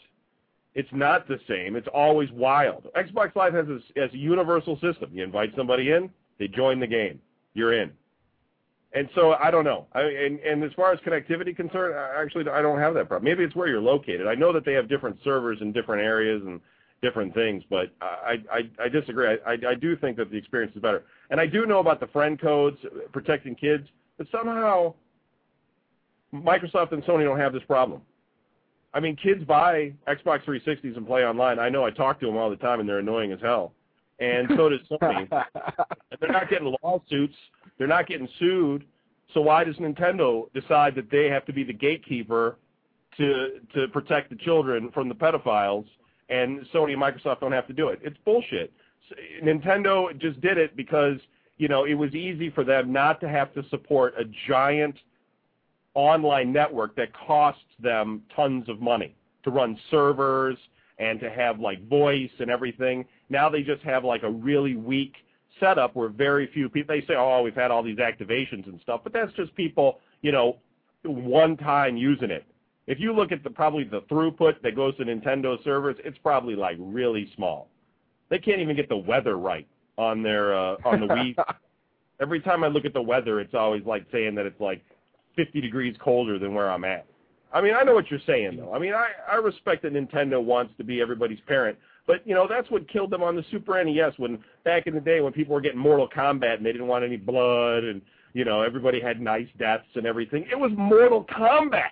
It's 0.75 0.89
not 0.93 1.27
the 1.27 1.39
same. 1.49 1.75
It's 1.75 1.89
always 1.95 2.31
wild. 2.33 2.89
Xbox 2.95 3.35
Live 3.35 3.55
has 3.55 3.67
a, 3.67 3.79
has 3.99 4.13
a 4.13 4.19
universal 4.19 4.75
system. 4.81 5.11
You 5.13 5.25
invite 5.25 5.53
somebody 5.57 5.93
in 5.93 6.11
they 6.39 6.49
join 6.49 6.81
the 6.81 6.87
game. 6.87 7.21
You're 7.55 7.73
in 7.73 7.93
and 8.93 9.09
so 9.15 9.33
I 9.33 9.51
don't 9.51 9.65
know. 9.65 9.87
I, 9.93 10.03
and, 10.03 10.39
and 10.41 10.65
as 10.65 10.73
far 10.75 10.93
as 10.93 11.01
connectivity 11.01 11.55
concerned, 11.55 11.95
I 11.95 12.23
actually 12.23 12.49
I 12.49 12.63
don't 12.63 12.79
have 12.79 12.95
that 12.95 13.09
problem. 13.09 13.25
Maybe 13.25 13.45
it's 13.45 13.55
where 13.55 13.69
you're 13.69 13.81
located. 13.81 14.27
I 14.27 14.35
know 14.35 14.53
that 14.53 14.65
they 14.65 14.73
have 14.73 14.89
different 14.89 15.19
servers 15.25 15.59
in 15.61 15.73
different 15.73 16.03
areas 16.03 16.43
and 16.47 16.61
different 17.03 17.35
things, 17.35 17.63
but 17.69 17.91
I 18.01 18.37
I, 18.51 18.85
I 18.85 18.89
disagree. 18.89 19.29
I, 19.29 19.53
I 19.53 19.57
I 19.71 19.75
do 19.75 19.97
think 19.97 20.17
that 20.17 20.31
the 20.31 20.37
experience 20.37 20.75
is 20.75 20.83
better. 20.83 21.05
And 21.31 21.41
I 21.41 21.47
do 21.47 21.67
know 21.67 21.81
about 21.81 22.01
the 22.01 22.07
friend 22.09 22.41
codes 22.41 22.79
protecting 23.13 23.55
kids, 23.55 23.87
but 24.19 24.27
somehow 24.31 24.95
Microsoft 26.33 26.93
and 26.93 27.03
Sony 27.05 27.25
don't 27.25 27.39
have 27.39 27.53
this 27.53 27.63
problem. 27.65 28.03
I 28.95 29.01
mean, 29.01 29.17
kids 29.17 29.45
buy 29.45 29.93
Xbox 30.09 30.45
360s 30.45 30.97
and 30.97 31.07
play 31.07 31.25
online. 31.25 31.59
I 31.59 31.69
know 31.69 31.85
I 31.85 31.91
talk 31.91 32.19
to 32.21 32.27
them 32.27 32.37
all 32.37 32.49
the 32.49 32.57
time, 32.57 32.81
and 32.81 32.89
they're 32.89 33.01
annoying 33.01 33.31
as 33.31 33.41
hell. 33.43 33.73
And 34.19 34.49
so 34.57 34.69
does 34.69 34.81
Sony. 34.91 35.29
And 36.11 36.21
they're 36.21 36.33
not 36.33 36.49
getting 36.49 36.75
lawsuits. 36.83 37.35
They're 37.77 37.87
not 37.87 38.07
getting 38.07 38.29
sued. 38.39 38.85
So 39.35 39.41
why 39.41 39.65
does 39.65 39.77
Nintendo 39.77 40.51
decide 40.55 40.95
that 40.95 41.11
they 41.11 41.27
have 41.27 41.45
to 41.47 41.53
be 41.53 41.65
the 41.65 41.73
gatekeeper 41.73 42.57
to 43.17 43.61
to 43.75 43.89
protect 43.89 44.31
the 44.31 44.37
children 44.37 44.91
from 44.93 45.09
the 45.09 45.15
pedophiles, 45.15 45.87
and 46.29 46.61
Sony 46.73 46.93
and 46.93 47.03
Microsoft 47.03 47.41
don't 47.41 47.53
have 47.53 47.67
to 47.67 47.73
do 47.73 47.89
it. 47.89 48.01
It's 48.03 48.17
bullshit. 48.25 48.73
Nintendo 49.43 50.17
just 50.19 50.41
did 50.41 50.59
it 50.59 50.77
because 50.77 51.19
you 51.59 51.69
know 51.69 51.85
it 51.85 51.95
was 51.95 52.15
easy 52.15 52.51
for 52.51 52.65
them 52.65 52.93
not 52.93 53.21
to 53.21 53.29
have 53.29 53.53
to 53.55 53.63
support 53.69 54.15
a 54.19 54.25
giant 54.49 54.97
online 55.95 56.53
network 56.53 56.95
that 56.97 57.09
costs 57.15 57.63
them 57.81 58.23
tons 58.35 58.69
of 58.69 58.81
money 58.81 59.15
to 59.45 59.51
run 59.51 59.79
servers 59.91 60.57
and 60.99 61.21
to 61.21 61.31
have 61.31 61.61
like 61.61 61.87
voice 61.89 62.31
and 62.39 62.51
everything. 62.51 63.05
Now 63.29 63.49
they 63.49 63.63
just 63.63 63.83
have 63.83 64.05
like 64.05 64.23
a 64.23 64.31
really 64.31 64.77
weak 64.77 65.15
setup 65.61 65.95
where 65.97 66.09
very 66.09 66.47
few 66.53 66.69
people 66.69 66.95
they 66.95 67.07
say, 67.07 67.15
"Oh, 67.17 67.43
we've 67.43 67.55
had 67.55 67.71
all 67.71 67.83
these 67.83 67.99
activations 67.99 68.67
and 68.67 68.81
stuff," 68.83 69.01
but 69.03 69.13
that's 69.13 69.33
just 69.35 69.55
people, 69.55 70.01
you 70.23 70.33
know, 70.33 70.59
one 71.03 71.57
time 71.57 71.97
using 71.97 72.31
it. 72.31 72.45
If 72.87 73.01
you 73.01 73.13
look 73.13 73.33
at 73.33 73.43
the 73.43 73.51
probably 73.51 73.85
the 73.85 74.03
throughput 74.03 74.63
that 74.63 74.77
goes 74.77 74.97
to 74.99 75.05
Nintendo 75.05 75.63
servers, 75.65 75.97
it's 76.05 76.19
probably 76.19 76.55
like 76.55 76.77
really 76.79 77.31
small. 77.35 77.69
They 78.29 78.39
can't 78.39 78.61
even 78.61 78.77
get 78.77 78.89
the 78.89 78.97
weather 78.97 79.37
right 79.37 79.67
on 79.99 80.23
their 80.23 80.55
uh, 80.55 80.77
on 80.85 81.01
the 81.01 81.07
Wii. 81.07 81.35
Every 82.21 82.41
time 82.41 82.65
I 82.65 82.69
look 82.69 82.85
at 82.85 82.95
the 82.95 83.03
weather, 83.03 83.41
it's 83.41 83.55
always 83.55 83.85
like 83.85 84.07
saying 84.11 84.37
that 84.37 84.47
it's 84.47 84.61
like 84.61 84.83
50 85.37 85.61
degrees 85.61 85.95
colder 86.03 86.39
than 86.39 86.55
where 86.55 86.71
I'm 86.71 86.85
at. 86.85 87.07
I 87.53 87.61
mean, 87.61 87.75
I 87.75 87.83
know 87.83 87.95
what 87.95 88.11
you're 88.11 88.21
saying 88.27 88.57
though. 88.57 88.73
I 88.73 88.79
mean, 88.79 88.95
I 88.95 89.09
I 89.31 89.37
respect 89.37 89.83
that 89.83 89.93
Nintendo 89.93 90.43
wants 90.43 90.73
to 90.79 90.85
be 90.85 91.01
everybody's 91.01 91.41
parent, 91.47 91.79
but 92.07 92.27
you 92.27 92.35
know 92.35 92.47
that's 92.49 92.71
what 92.71 92.89
killed 92.89 93.11
them 93.11 93.23
on 93.23 93.37
the 93.37 93.45
Super 93.51 93.83
NES 93.83 94.13
when 94.17 94.39
back 94.65 94.87
in 94.87 94.95
the 94.95 95.01
day 95.01 95.21
when 95.21 95.33
people 95.33 95.55
were 95.55 95.61
getting 95.61 95.79
Mortal 95.79 96.09
Kombat 96.09 96.55
and 96.57 96.67
they 96.67 96.73
didn't 96.73 96.87
want 96.87 97.05
any 97.05 97.17
blood 97.17 97.85
and 97.85 98.01
you 98.33 98.45
know 98.45 98.63
everybody 98.63 99.01
had 99.01 99.21
nice 99.21 99.49
deaths 99.59 99.87
and 99.95 100.07
everything. 100.07 100.47
It 100.51 100.59
was 100.59 100.71
Mortal 100.77 101.25
Kombat. 101.25 101.91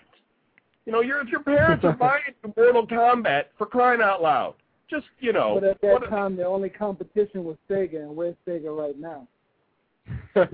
You 0.87 0.93
know, 0.93 1.01
your 1.01 1.21
if 1.21 1.29
your 1.29 1.43
parents 1.43 1.85
are 1.85 1.93
buying 1.99 2.23
Mortal 2.57 2.87
Kombat 2.87 3.45
for 3.57 3.67
crying 3.67 4.01
out 4.01 4.23
loud, 4.23 4.55
just 4.91 5.07
you 5.21 5.33
know. 5.33 5.59
But 5.61 5.71
at 5.71 5.81
that 5.81 5.93
what- 6.01 6.11
time, 6.11 6.37
the 6.37 6.45
only 6.47 6.69
competition 6.69 7.45
was 7.45 7.57
Sega, 7.71 8.03
and 8.03 8.15
where's 8.17 8.37
Sega 8.47 8.77
right 8.77 8.99
now? 8.99 9.29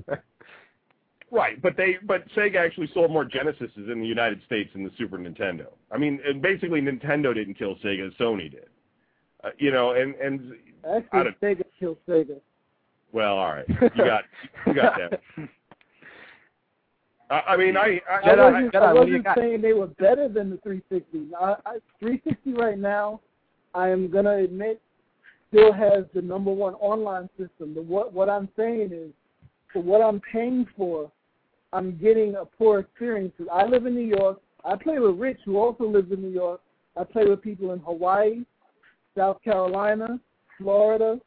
Right, 1.32 1.62
but 1.62 1.76
they 1.76 1.96
but 2.06 2.28
Sega 2.36 2.56
actually 2.56 2.90
sold 2.92 3.12
more 3.12 3.24
Genesises 3.24 3.90
in 3.90 4.00
the 4.00 4.06
United 4.06 4.40
States 4.46 4.70
than 4.72 4.82
the 4.82 4.90
Super 4.98 5.16
Nintendo. 5.16 5.66
I 5.92 5.96
mean, 5.96 6.18
and 6.26 6.42
basically 6.42 6.80
Nintendo 6.80 7.32
didn't 7.32 7.54
kill 7.54 7.76
Sega, 7.76 8.10
Sony 8.18 8.50
did. 8.50 8.68
Uh, 9.42 9.50
you 9.58 9.70
know, 9.70 9.92
and 9.92 10.14
and 10.16 10.52
I 10.84 10.96
Actually, 10.96 11.32
Sega 11.42 11.64
killed 11.78 11.98
Sega. 12.08 12.40
well, 13.12 13.36
all 13.36 13.52
right, 13.52 13.68
you 13.68 14.04
got 14.04 14.24
you 14.66 14.74
got 14.74 14.98
that. 14.98 15.20
I, 17.30 17.52
I 17.52 17.56
mean, 17.56 17.76
I 17.76 18.00
I, 18.10 18.30
I 18.30 18.50
wasn't, 18.50 18.74
I 18.74 18.92
what 18.92 19.06
do 19.06 19.12
you 19.12 19.18
wasn't 19.18 19.36
saying 19.36 19.62
they 19.62 19.72
were 19.72 19.86
better 19.86 20.28
than 20.28 20.50
the 20.50 20.56
360. 20.58 21.34
I, 21.40 21.54
I, 21.64 21.78
360 22.00 22.54
right 22.54 22.78
now, 22.78 23.20
I 23.74 23.88
am 23.88 24.10
gonna 24.10 24.38
admit, 24.38 24.80
still 25.48 25.72
has 25.72 26.04
the 26.14 26.22
number 26.22 26.50
one 26.50 26.74
online 26.74 27.28
system. 27.38 27.74
The, 27.74 27.82
what 27.82 28.12
what 28.12 28.28
I'm 28.28 28.48
saying 28.56 28.90
is, 28.92 29.10
for 29.72 29.82
what 29.82 30.02
I'm 30.02 30.20
paying 30.32 30.66
for, 30.76 31.10
I'm 31.72 31.96
getting 31.98 32.34
a 32.34 32.44
poor 32.44 32.80
experience. 32.80 33.32
I 33.50 33.64
live 33.64 33.86
in 33.86 33.94
New 33.94 34.16
York. 34.16 34.40
I 34.64 34.76
play 34.76 34.98
with 34.98 35.16
Rich, 35.16 35.38
who 35.44 35.56
also 35.56 35.84
lives 35.84 36.12
in 36.12 36.20
New 36.20 36.28
York. 36.30 36.60
I 36.96 37.04
play 37.04 37.24
with 37.24 37.40
people 37.40 37.72
in 37.72 37.78
Hawaii, 37.78 38.44
South 39.16 39.42
Carolina, 39.42 40.18
Florida, 40.58 41.20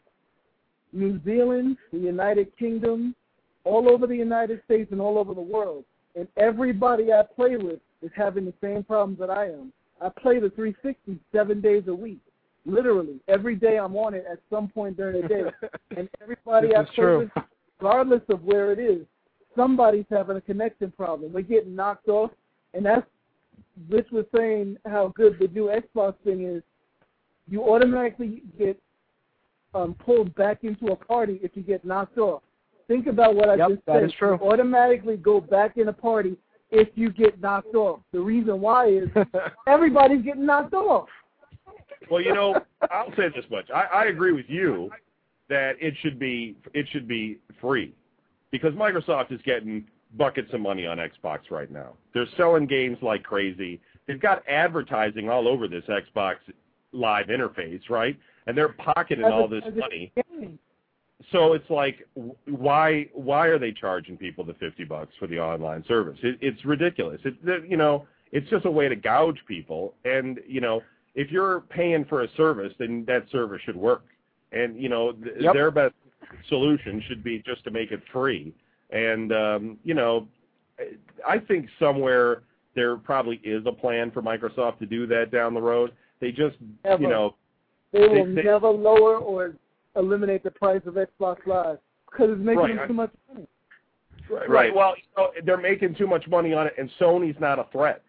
New 0.91 1.19
Zealand, 1.23 1.77
the 1.91 1.99
United 1.99 2.55
Kingdom, 2.57 3.15
all 3.63 3.89
over 3.89 4.07
the 4.07 4.15
United 4.15 4.61
States 4.65 4.91
and 4.91 5.01
all 5.01 5.17
over 5.17 5.33
the 5.33 5.41
world. 5.41 5.83
And 6.15 6.27
everybody 6.37 7.11
I 7.11 7.23
play 7.35 7.57
with 7.57 7.79
is 8.01 8.11
having 8.15 8.45
the 8.45 8.53
same 8.61 8.83
problems 8.83 9.19
that 9.19 9.29
I 9.29 9.45
am. 9.47 9.73
I 10.01 10.09
play 10.09 10.39
the 10.39 10.49
360 10.49 11.19
seven 11.31 11.61
days 11.61 11.83
a 11.87 11.93
week. 11.93 12.19
Literally. 12.65 13.19
Every 13.27 13.55
day 13.55 13.77
I'm 13.77 13.95
on 13.95 14.13
it 14.13 14.25
at 14.29 14.39
some 14.49 14.67
point 14.67 14.97
during 14.97 15.21
the 15.21 15.27
day. 15.27 15.43
And 15.97 16.09
everybody 16.21 16.75
I 16.75 16.83
play 16.83 16.95
true. 16.95 17.19
with, 17.19 17.45
regardless 17.79 18.21
of 18.29 18.43
where 18.43 18.71
it 18.71 18.79
is, 18.79 19.05
somebody's 19.55 20.05
having 20.09 20.37
a 20.37 20.41
connection 20.41 20.91
problem. 20.91 21.33
We're 21.33 21.41
getting 21.41 21.75
knocked 21.75 22.07
off. 22.07 22.31
And 22.73 22.85
that's, 22.85 23.05
Rich 23.89 24.07
was 24.11 24.25
saying 24.35 24.77
how 24.85 25.13
good 25.15 25.37
the 25.39 25.47
new 25.47 25.67
Xbox 25.67 26.15
thing 26.23 26.45
is. 26.45 26.63
You 27.49 27.63
automatically 27.69 28.43
get 28.57 28.79
um, 29.73 29.95
pulled 29.95 30.33
back 30.35 30.63
into 30.63 30.87
a 30.87 30.95
party 30.95 31.39
if 31.43 31.51
you 31.55 31.63
get 31.63 31.83
knocked 31.83 32.17
off. 32.17 32.41
Think 32.87 33.07
about 33.07 33.35
what 33.35 33.49
I 33.49 33.55
Yep, 33.55 33.69
just 33.69 33.85
that 33.87 33.95
said. 33.95 34.03
is 34.05 34.11
true. 34.13 34.37
You 34.41 34.49
automatically 34.51 35.17
go 35.17 35.39
back 35.41 35.77
in 35.77 35.87
a 35.87 35.93
party 35.93 36.37
if 36.71 36.89
you 36.95 37.11
get 37.11 37.39
knocked 37.41 37.75
off. 37.75 37.99
The 38.11 38.19
reason 38.19 38.59
why 38.61 38.87
is 38.89 39.09
everybody's 39.67 40.23
getting 40.23 40.45
knocked 40.45 40.73
off. 40.73 41.07
well, 42.09 42.21
you 42.21 42.33
know, 42.33 42.55
I'll 42.91 43.11
say 43.15 43.29
this 43.35 43.45
much. 43.49 43.69
I, 43.73 43.83
I 43.83 44.05
agree 44.05 44.33
with 44.33 44.45
you 44.47 44.89
that 45.49 45.73
it 45.79 45.93
should 46.01 46.19
be 46.19 46.55
it 46.73 46.87
should 46.91 47.07
be 47.07 47.39
free 47.61 47.93
because 48.51 48.73
Microsoft 48.73 49.31
is 49.31 49.41
getting 49.43 49.85
buckets 50.17 50.53
of 50.53 50.61
money 50.61 50.85
on 50.85 50.97
Xbox 50.97 51.49
right 51.49 51.71
now. 51.71 51.93
They're 52.13 52.27
selling 52.37 52.65
games 52.67 52.97
like 53.01 53.23
crazy. 53.23 53.79
They've 54.07 54.21
got 54.21 54.43
advertising 54.47 55.29
all 55.29 55.47
over 55.47 55.67
this 55.67 55.83
Xbox 55.85 56.35
Live 56.93 57.27
interface, 57.27 57.89
right? 57.89 58.17
And 58.47 58.57
they're 58.57 58.69
pocketing 58.73 59.25
all 59.25 59.47
this 59.47 59.63
money. 59.75 60.13
So 61.31 61.53
it's 61.53 61.69
like, 61.69 62.07
why 62.45 63.09
why 63.13 63.47
are 63.47 63.57
they 63.57 63.71
charging 63.71 64.17
people 64.17 64.43
the 64.43 64.53
fifty 64.55 64.83
bucks 64.83 65.13
for 65.19 65.27
the 65.27 65.39
online 65.39 65.83
service? 65.87 66.17
It, 66.21 66.37
it's 66.41 66.63
ridiculous. 66.65 67.21
It, 67.23 67.35
you 67.67 67.77
know, 67.77 68.05
it's 68.31 68.49
just 68.49 68.65
a 68.65 68.71
way 68.71 68.89
to 68.89 68.95
gouge 68.95 69.39
people. 69.47 69.93
And 70.05 70.39
you 70.47 70.61
know, 70.61 70.81
if 71.15 71.31
you're 71.31 71.61
paying 71.61 72.05
for 72.05 72.23
a 72.23 72.27
service, 72.35 72.73
then 72.77 73.05
that 73.07 73.29
service 73.31 73.61
should 73.65 73.77
work. 73.77 74.05
And 74.51 74.81
you 74.81 74.89
know, 74.89 75.13
th- 75.13 75.35
Yep. 75.39 75.53
their 75.53 75.71
best 75.71 75.95
solution 76.49 77.01
should 77.07 77.23
be 77.23 77.41
just 77.45 77.63
to 77.63 77.71
make 77.71 77.91
it 77.91 78.01
free. 78.11 78.53
And 78.89 79.31
um, 79.31 79.77
you 79.83 79.93
know, 79.93 80.27
I 81.27 81.39
think 81.39 81.67
somewhere 81.79 82.43
there 82.75 82.97
probably 82.97 83.39
is 83.43 83.63
a 83.65 83.71
plan 83.71 84.11
for 84.11 84.21
Microsoft 84.21 84.79
to 84.79 84.85
do 84.85 85.07
that 85.07 85.31
down 85.31 85.53
the 85.53 85.61
road. 85.61 85.91
They 86.19 86.31
just, 86.31 86.55
Never. 86.83 87.01
you 87.03 87.09
know, 87.09 87.35
They 87.91 88.07
will 88.07 88.25
They- 88.25 88.33
they- 88.33 88.43
never 88.43 88.69
lower 88.69 89.17
or 89.17 89.55
eliminate 89.95 90.41
the 90.43 90.49
price 90.51 90.81
of 90.87 90.95
Xbox 90.95 91.45
Live 91.45 91.77
because 92.09 92.31
it's 92.31 92.39
making 92.39 92.59
Right, 92.59 92.69
them 92.75 92.79
I- 92.79 92.87
too 92.87 92.93
much 92.93 93.11
money. 93.31 93.47
Right. 94.29 94.49
Right. 94.49 94.75
Well, 94.75 94.95
you 94.97 95.03
know, 95.17 95.31
they're 95.43 95.57
making 95.57 95.95
too 95.95 96.07
much 96.07 96.27
money 96.27 96.53
on 96.53 96.65
it, 96.65 96.73
and 96.77 96.89
Sony's 96.99 97.39
not 97.39 97.59
a 97.59 97.65
threat. 97.65 98.01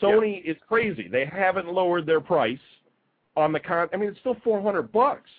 Sony 0.00 0.42
is 0.44 0.56
crazy. 0.66 1.08
They 1.08 1.24
haven't 1.24 1.68
lowered 1.70 2.06
their 2.06 2.20
price 2.20 2.58
on 3.36 3.52
the 3.52 3.60
con. 3.60 3.88
I 3.92 3.96
mean, 3.96 4.08
it's 4.10 4.18
still 4.20 4.36
four 4.42 4.60
hundred 4.62 4.90
bucks. 4.92 5.30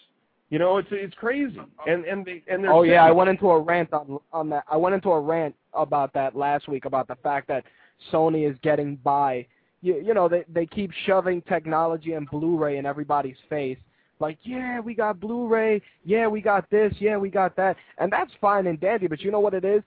You 0.49 0.59
know, 0.59 0.77
it's 0.77 0.87
it's 0.91 1.15
crazy. 1.15 1.59
And 1.87 2.05
and 2.05 2.25
they 2.25 2.43
and 2.47 2.63
they're 2.63 2.71
Oh 2.71 2.83
yeah, 2.83 3.03
I 3.03 3.11
went 3.11 3.29
into 3.29 3.49
a 3.49 3.59
rant 3.59 3.91
on 3.93 4.19
on 4.31 4.49
that. 4.49 4.63
I 4.69 4.77
went 4.77 4.93
into 4.95 5.11
a 5.11 5.19
rant 5.19 5.55
about 5.73 6.13
that 6.13 6.35
last 6.35 6.67
week 6.67 6.85
about 6.85 7.07
the 7.07 7.15
fact 7.15 7.47
that 7.47 7.63
Sony 8.11 8.49
is 8.49 8.57
getting 8.61 8.97
by. 8.97 9.47
You 9.85 10.01
you 10.03 10.13
know 10.13 10.27
they 10.27 10.43
they 10.51 10.65
keep 10.65 10.91
shoving 11.05 11.41
technology 11.43 12.13
and 12.13 12.27
Blu-ray 12.29 12.77
in 12.77 12.85
everybody's 12.85 13.37
face. 13.49 13.77
Like 14.19 14.37
yeah, 14.43 14.79
we 14.79 14.95
got 14.95 15.19
Blu-ray. 15.19 15.81
Yeah, 16.03 16.27
we 16.27 16.41
got 16.41 16.69
this. 16.71 16.93
Yeah, 16.99 17.17
we 17.17 17.29
got 17.29 17.55
that. 17.57 17.77
And 17.99 18.11
that's 18.11 18.31
fine 18.41 18.65
and 18.65 18.79
dandy. 18.79 19.07
But 19.07 19.21
you 19.21 19.29
know 19.29 19.39
what 19.39 19.53
it 19.53 19.63
is? 19.63 19.83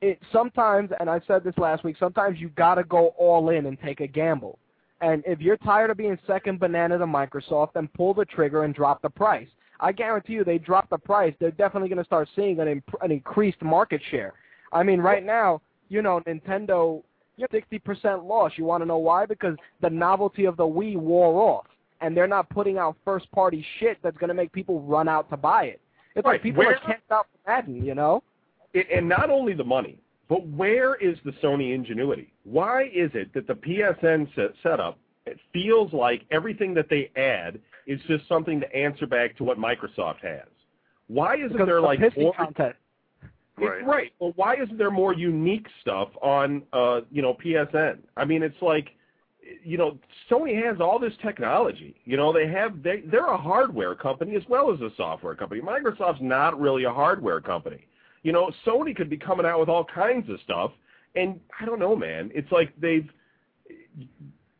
It 0.00 0.18
sometimes, 0.32 0.90
and 0.98 1.08
I 1.08 1.20
said 1.26 1.44
this 1.44 1.56
last 1.58 1.84
week. 1.84 1.96
Sometimes 1.98 2.40
you 2.40 2.48
gotta 2.56 2.82
go 2.82 3.14
all 3.18 3.50
in 3.50 3.66
and 3.66 3.78
take 3.80 4.00
a 4.00 4.06
gamble. 4.06 4.58
And 5.00 5.22
if 5.26 5.40
you're 5.40 5.58
tired 5.58 5.90
of 5.90 5.96
being 5.96 6.18
second 6.26 6.58
banana 6.58 6.98
to 6.98 7.06
Microsoft, 7.06 7.74
then 7.74 7.88
pull 7.94 8.14
the 8.14 8.24
trigger 8.24 8.64
and 8.64 8.74
drop 8.74 9.00
the 9.02 9.10
price. 9.10 9.48
I 9.78 9.92
guarantee 9.92 10.32
you, 10.32 10.44
they 10.44 10.58
drop 10.58 10.88
the 10.88 10.98
price, 10.98 11.34
they're 11.38 11.50
definitely 11.50 11.90
going 11.90 11.98
to 11.98 12.04
start 12.04 12.28
seeing 12.34 12.60
an, 12.60 12.68
imp- 12.68 13.02
an 13.02 13.12
increased 13.12 13.60
market 13.62 14.00
share. 14.10 14.32
I 14.72 14.82
mean, 14.82 15.00
right 15.00 15.24
now, 15.24 15.60
you 15.90 16.00
know, 16.00 16.20
Nintendo, 16.26 17.02
you're 17.36 17.48
60% 17.48 18.24
loss. 18.26 18.52
You 18.56 18.64
want 18.64 18.82
to 18.82 18.86
know 18.86 18.98
why? 18.98 19.26
Because 19.26 19.56
the 19.80 19.90
novelty 19.90 20.44
of 20.46 20.56
the 20.56 20.64
Wii 20.64 20.96
wore 20.96 21.40
off, 21.42 21.66
and 22.00 22.16
they're 22.16 22.26
not 22.26 22.48
putting 22.50 22.78
out 22.78 22.96
first-party 23.04 23.64
shit 23.78 23.98
that's 24.02 24.16
going 24.18 24.28
to 24.28 24.34
make 24.34 24.52
people 24.52 24.80
run 24.82 25.08
out 25.08 25.28
to 25.30 25.36
buy 25.36 25.64
it. 25.64 25.80
It's 26.14 26.24
Right. 26.24 26.34
like 26.34 26.42
people 26.42 26.64
Where- 26.64 26.76
are 26.76 26.78
camped 26.78 27.10
out 27.12 27.26
for 27.30 27.50
Madden, 27.50 27.84
you 27.84 27.94
know? 27.94 28.22
it, 28.72 28.88
and 28.90 29.08
not 29.08 29.30
only 29.30 29.52
the 29.54 29.64
money, 29.64 29.98
but 30.28 30.44
where 30.48 30.96
is 30.96 31.18
the 31.24 31.32
Sony 31.42 31.72
ingenuity? 31.74 32.32
Why 32.44 32.84
is 32.92 33.10
it 33.14 33.32
that 33.32 33.46
the 33.46 33.54
PSN 33.54 34.28
set, 34.34 34.52
setup 34.62 34.98
it 35.24 35.38
feels 35.52 35.92
like 35.92 36.24
everything 36.30 36.72
that 36.74 36.88
they 36.88 37.10
add 37.16 37.60
is 37.86 38.00
just 38.02 38.26
something 38.28 38.60
to 38.60 38.76
answer 38.76 39.06
back 39.06 39.36
to 39.36 39.44
what 39.44 39.58
Microsoft 39.58 40.20
has? 40.20 40.46
Why 41.08 41.36
isn't 41.36 41.52
Because 41.52 41.66
there 41.66 41.80
like 41.80 42.00
pissing 42.00 42.22
more, 42.22 42.34
contest. 43.56 43.80
It's 43.80 43.88
right. 43.88 44.12
Well, 44.18 44.32
why 44.36 44.54
isn't 44.56 44.78
there 44.78 44.90
more 44.90 45.12
unique 45.12 45.66
stuff 45.80 46.08
on, 46.22 46.62
uh, 46.72 47.02
you 47.10 47.22
know, 47.22 47.34
PSN? 47.34 47.98
I 48.16 48.24
mean, 48.24 48.42
it's 48.42 48.60
like, 48.60 48.90
you 49.64 49.78
know, 49.78 49.98
Sony 50.30 50.60
has 50.64 50.80
all 50.80 50.98
this 50.98 51.12
technology. 51.22 51.94
You 52.04 52.16
know, 52.16 52.32
they 52.32 52.48
have 52.48 52.82
they 52.82 53.02
they're 53.06 53.26
a 53.26 53.36
hardware 53.36 53.94
company 53.94 54.34
as 54.36 54.42
well 54.48 54.72
as 54.72 54.80
a 54.80 54.90
software 54.96 55.34
company. 55.34 55.60
Microsoft's 55.60 56.20
not 56.20 56.60
really 56.60 56.84
a 56.84 56.92
hardware 56.92 57.40
company. 57.40 57.86
You 58.22 58.32
know, 58.32 58.50
Sony 58.66 58.94
could 58.94 59.08
be 59.08 59.16
coming 59.16 59.46
out 59.46 59.60
with 59.60 59.68
all 59.68 59.84
kinds 59.84 60.28
of 60.28 60.40
stuff, 60.42 60.72
and 61.14 61.38
I 61.60 61.64
don't 61.64 61.78
know, 61.78 61.94
man. 61.94 62.30
It's 62.34 62.50
like 62.50 62.72
they've 62.80 63.08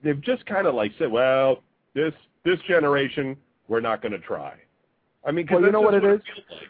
they've 0.03 0.21
just 0.21 0.47
kind 0.47 0.67
of 0.67 0.75
like 0.75 0.93
said, 0.99 1.11
well, 1.11 1.63
this 1.95 2.15
this 2.45 2.61
generation 2.69 3.37
we're 3.69 3.81
not 3.81 4.01
going 4.03 4.13
to 4.13 4.21
try. 4.21 4.55
I 5.27 5.33
mean, 5.33 5.49
Well, 5.51 5.61
you 5.63 5.73
know 5.73 5.81
what 5.81 5.95
it 5.95 6.05
is? 6.05 6.21
like. 6.49 6.61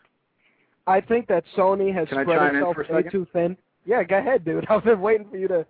I 0.87 1.01
think 1.01 1.27
that 1.29 1.45
Sony 1.57 1.93
has 1.95 2.09
Can 2.09 2.23
spread 2.23 2.55
itself 2.55 2.77
way 2.89 3.03
too 3.03 3.27
thin. 3.33 3.57
Yeah, 3.85 4.03
go 4.05 4.19
ahead, 4.19 4.45
dude. 4.45 4.67
I've 4.71 4.85
been 4.85 5.01
waiting 5.01 5.29
for 5.29 5.37
you 5.37 5.49
to. 5.49 5.67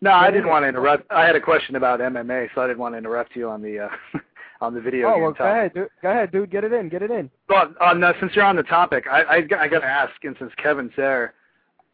No, 0.00 0.10
I 0.10 0.30
didn't 0.30 0.48
want 0.48 0.64
to 0.64 0.68
interrupt. 0.68 1.10
I 1.10 1.24
had 1.24 1.36
a 1.36 1.40
question 1.40 1.76
about 1.76 2.00
MMA, 2.00 2.48
so 2.54 2.62
I 2.62 2.66
didn't 2.66 2.80
want 2.80 2.94
to 2.94 2.98
interrupt 2.98 3.36
you 3.36 3.48
on 3.48 3.62
the 3.62 3.80
uh, 3.80 3.88
on 4.60 4.74
the 4.74 4.80
video 4.80 5.08
oh, 5.08 5.14
game 5.14 5.22
well, 5.22 5.32
go 5.32 5.44
ahead, 5.44 5.74
dude. 5.74 5.88
Go 6.02 6.10
ahead, 6.10 6.32
dude. 6.32 6.50
Get 6.50 6.64
it 6.64 6.72
in. 6.72 6.88
Get 6.88 7.02
it 7.02 7.10
in. 7.10 7.30
Well, 7.48 7.72
uh, 7.80 8.12
since 8.20 8.32
you're 8.34 8.44
on 8.44 8.56
the 8.56 8.64
topic, 8.64 9.04
I, 9.10 9.22
I, 9.22 9.36
I 9.60 9.68
got 9.68 9.80
to 9.80 9.86
ask, 9.86 10.12
and 10.24 10.34
since 10.40 10.52
Kevin's 10.56 10.92
there, 10.96 11.34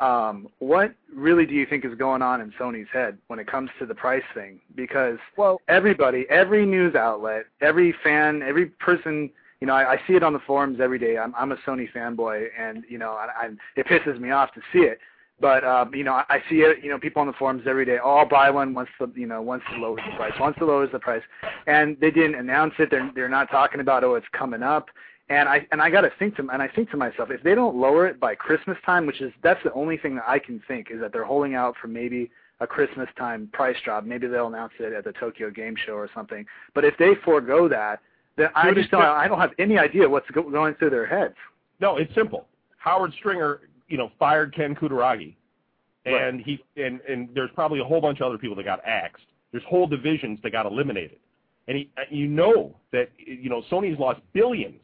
um, 0.01 0.49
what 0.61 0.95
really 1.13 1.45
do 1.45 1.55
you 1.55 1.67
think 1.67 1.85
is 1.85 1.95
going 1.95 2.23
on 2.23 2.41
in 2.41 2.53
Sony's 2.53 2.89
head 2.93 3.19
when 3.27 3.39
it 3.39 3.47
comes 3.47 3.69
to 3.79 3.87
the 3.87 3.95
price 3.95 4.23
thing? 4.35 4.61
Because 4.75 5.19
Well, 5.37 5.61
everybody, 5.69 6.25
every 6.31 6.65
news 6.65 6.95
outlet, 6.95 7.47
every 7.61 7.95
fan, 8.05 8.43
every 8.43 8.67
person, 8.67 9.31
you 9.61 9.67
know, 9.67 9.75
I, 9.75 9.95
I 9.95 10.01
see 10.07 10.15
it 10.15 10.23
on 10.23 10.33
the 10.33 10.39
forums 10.41 10.79
every 10.81 10.99
day. 10.99 11.19
I'm, 11.19 11.35
I'm 11.37 11.53
a 11.53 11.57
Sony 11.59 11.91
fanboy, 11.93 12.49
and 12.59 12.85
you 12.89 12.99
know, 12.99 13.13
I, 13.13 13.47
I, 13.47 13.49
it 13.77 13.87
pisses 13.87 14.21
me 14.21 14.31
off 14.31 14.53
to 14.55 14.61
see 14.73 14.81
it. 14.81 14.99
But 15.41 15.65
um, 15.65 15.95
you 15.95 16.05
know, 16.05 16.13
I, 16.13 16.25
I 16.29 16.39
see 16.51 16.57
it. 16.57 16.83
You 16.83 16.91
know, 16.91 16.99
people 16.99 17.21
on 17.21 17.27
the 17.27 17.33
forums 17.35 17.63
every 17.67 17.85
day. 17.85 17.99
Oh, 18.03 18.17
I'll 18.17 18.29
buy 18.29 18.51
one 18.51 18.75
once 18.75 18.89
the 18.99 19.11
you 19.15 19.27
know 19.27 19.43
once 19.43 19.63
the 19.73 19.79
lowers 19.79 20.03
the 20.09 20.17
price. 20.17 20.33
Once 20.41 20.57
the 20.59 20.65
lowers 20.65 20.91
the 20.93 20.99
price, 20.99 21.23
and 21.67 21.97
they 22.01 22.11
didn't 22.11 22.35
announce 22.35 22.75
it. 22.79 22.91
They're 22.91 23.11
they're 23.15 23.29
not 23.29 23.51
talking 23.51 23.81
about 23.81 24.05
oh 24.05 24.15
it's 24.15 24.27
coming 24.33 24.63
up. 24.63 24.89
And 25.31 25.49
I 25.49 25.67
and 25.73 25.83
I 25.83 25.91
got 25.91 26.01
to 26.03 26.13
think 26.19 26.37
to 26.37 26.49
and 26.53 26.63
I 26.63 26.69
think 26.69 26.91
to 26.91 26.97
myself 26.97 27.31
if 27.31 27.43
they 27.43 27.55
don't 27.55 27.77
lower 27.77 28.07
it 28.07 28.19
by 28.19 28.35
Christmas 28.35 28.79
time, 28.85 29.07
which 29.07 29.21
is 29.21 29.33
that's 29.43 29.63
the 29.63 29.73
only 29.75 29.97
thing 29.97 30.17
that 30.17 30.25
I 30.27 30.39
can 30.39 30.63
think 30.67 30.89
is 30.91 31.01
that 31.01 31.13
they're 31.13 31.25
holding 31.25 31.55
out 31.55 31.75
for 31.81 31.87
maybe 31.87 32.31
a 32.61 32.67
Christmas 32.67 33.09
time 33.17 33.49
price 33.53 33.77
drop. 33.85 34.05
Maybe 34.05 34.27
they'll 34.27 34.49
announce 34.49 34.73
it 34.81 34.93
at 34.93 35.05
the 35.05 35.13
Tokyo 35.13 35.51
Game 35.51 35.77
Show 35.87 35.93
or 35.93 36.09
something. 36.15 36.45
But 36.75 36.85
if 36.85 36.97
they 36.99 37.13
forego 37.25 37.69
that, 37.69 38.01
then 38.39 38.49
I 38.55 38.73
just 38.73 38.91
don't 38.91 39.03
I 39.03 39.29
don't 39.29 39.41
have 39.41 39.53
any 39.59 39.77
idea 39.79 40.09
what's 40.09 40.31
going 40.31 40.75
through 40.77 40.91
their 40.91 41.07
heads. 41.07 41.35
No, 41.81 41.97
it's 41.97 42.13
simple. 42.15 42.47
Howard 42.79 43.13
Stringer, 43.19 43.61
you 43.89 43.99
know, 43.99 44.11
fired 44.19 44.55
Ken 44.55 44.75
Kutaragi, 44.75 45.35
Right. 46.07 46.23
and 46.23 46.41
he 46.41 46.59
and 46.77 47.01
and 47.03 47.29
there's 47.35 47.51
probably 47.55 47.81
a 47.81 47.85
whole 47.85 48.01
bunch 48.01 48.21
of 48.21 48.27
other 48.27 48.39
people 48.39 48.57
that 48.57 48.65
got 48.65 48.81
axed. 48.87 49.25
There's 49.53 49.65
whole 49.65 49.87
divisions 49.87 50.39
that 50.43 50.53
got 50.53 50.65
eliminated, 50.67 51.19
and 51.67 51.77
he, 51.77 51.91
you 52.11 52.29
know 52.29 52.75
that 52.93 53.11
you 53.19 53.51
know 53.51 53.63
Sony's 53.71 53.99
lost 53.99 54.21
billions, 54.33 54.81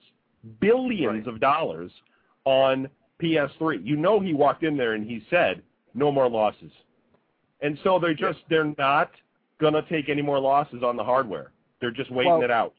billions 0.60 1.26
Right. 1.26 1.34
of 1.34 1.40
dollars 1.40 1.90
on 2.44 2.88
PS3. 3.22 3.80
You 3.84 3.96
know 3.96 4.20
he 4.20 4.34
walked 4.34 4.64
in 4.64 4.76
there 4.76 4.92
and 4.94 5.04
he 5.08 5.24
said 5.30 5.62
no 5.94 6.10
more 6.10 6.28
losses, 6.28 6.72
and 7.62 7.78
so 7.84 7.98
they're 7.98 8.14
just 8.14 8.40
they're 8.50 8.74
not 8.78 9.10
gonna 9.60 9.82
take 9.88 10.08
any 10.08 10.22
more 10.22 10.38
losses 10.40 10.82
on 10.82 10.96
the 10.96 11.04
hardware. 11.04 11.52
They're 11.80 11.90
just 11.92 12.10
waiting 12.10 12.32
Well, 12.32 12.42
it 12.42 12.50
out. 12.50 12.74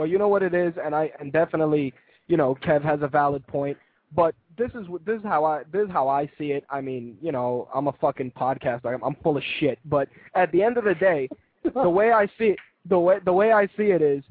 Well, 0.00 0.08
you 0.08 0.16
know 0.16 0.28
what 0.28 0.42
it 0.42 0.54
is, 0.54 0.72
and 0.82 0.94
I 0.94 1.10
and 1.20 1.30
definitely, 1.30 1.92
you 2.26 2.38
know, 2.38 2.56
Kev 2.64 2.82
has 2.82 3.00
a 3.02 3.06
valid 3.06 3.46
point. 3.46 3.76
But 4.16 4.34
this 4.56 4.70
is 4.70 4.86
this 5.04 5.18
is 5.18 5.24
how 5.24 5.44
I 5.44 5.64
this 5.70 5.84
is 5.84 5.90
how 5.92 6.08
I 6.08 6.24
see 6.38 6.52
it. 6.52 6.64
I 6.70 6.80
mean, 6.80 7.18
you 7.20 7.32
know, 7.32 7.68
I'm 7.74 7.86
a 7.86 7.92
fucking 8.00 8.30
podcaster. 8.30 8.94
I'm, 8.94 9.04
I'm 9.04 9.14
full 9.22 9.36
of 9.36 9.42
shit. 9.58 9.78
But 9.84 10.08
at 10.34 10.50
the 10.52 10.62
end 10.62 10.78
of 10.78 10.84
the 10.84 10.94
day, 10.94 11.28
the 11.74 11.90
way 11.90 12.12
I 12.12 12.24
see 12.38 12.44
it, 12.44 12.58
the 12.88 12.98
way 12.98 13.18
the 13.26 13.32
way 13.34 13.52
I 13.52 13.66
see 13.76 13.90
it 13.90 14.00
is, 14.00 14.24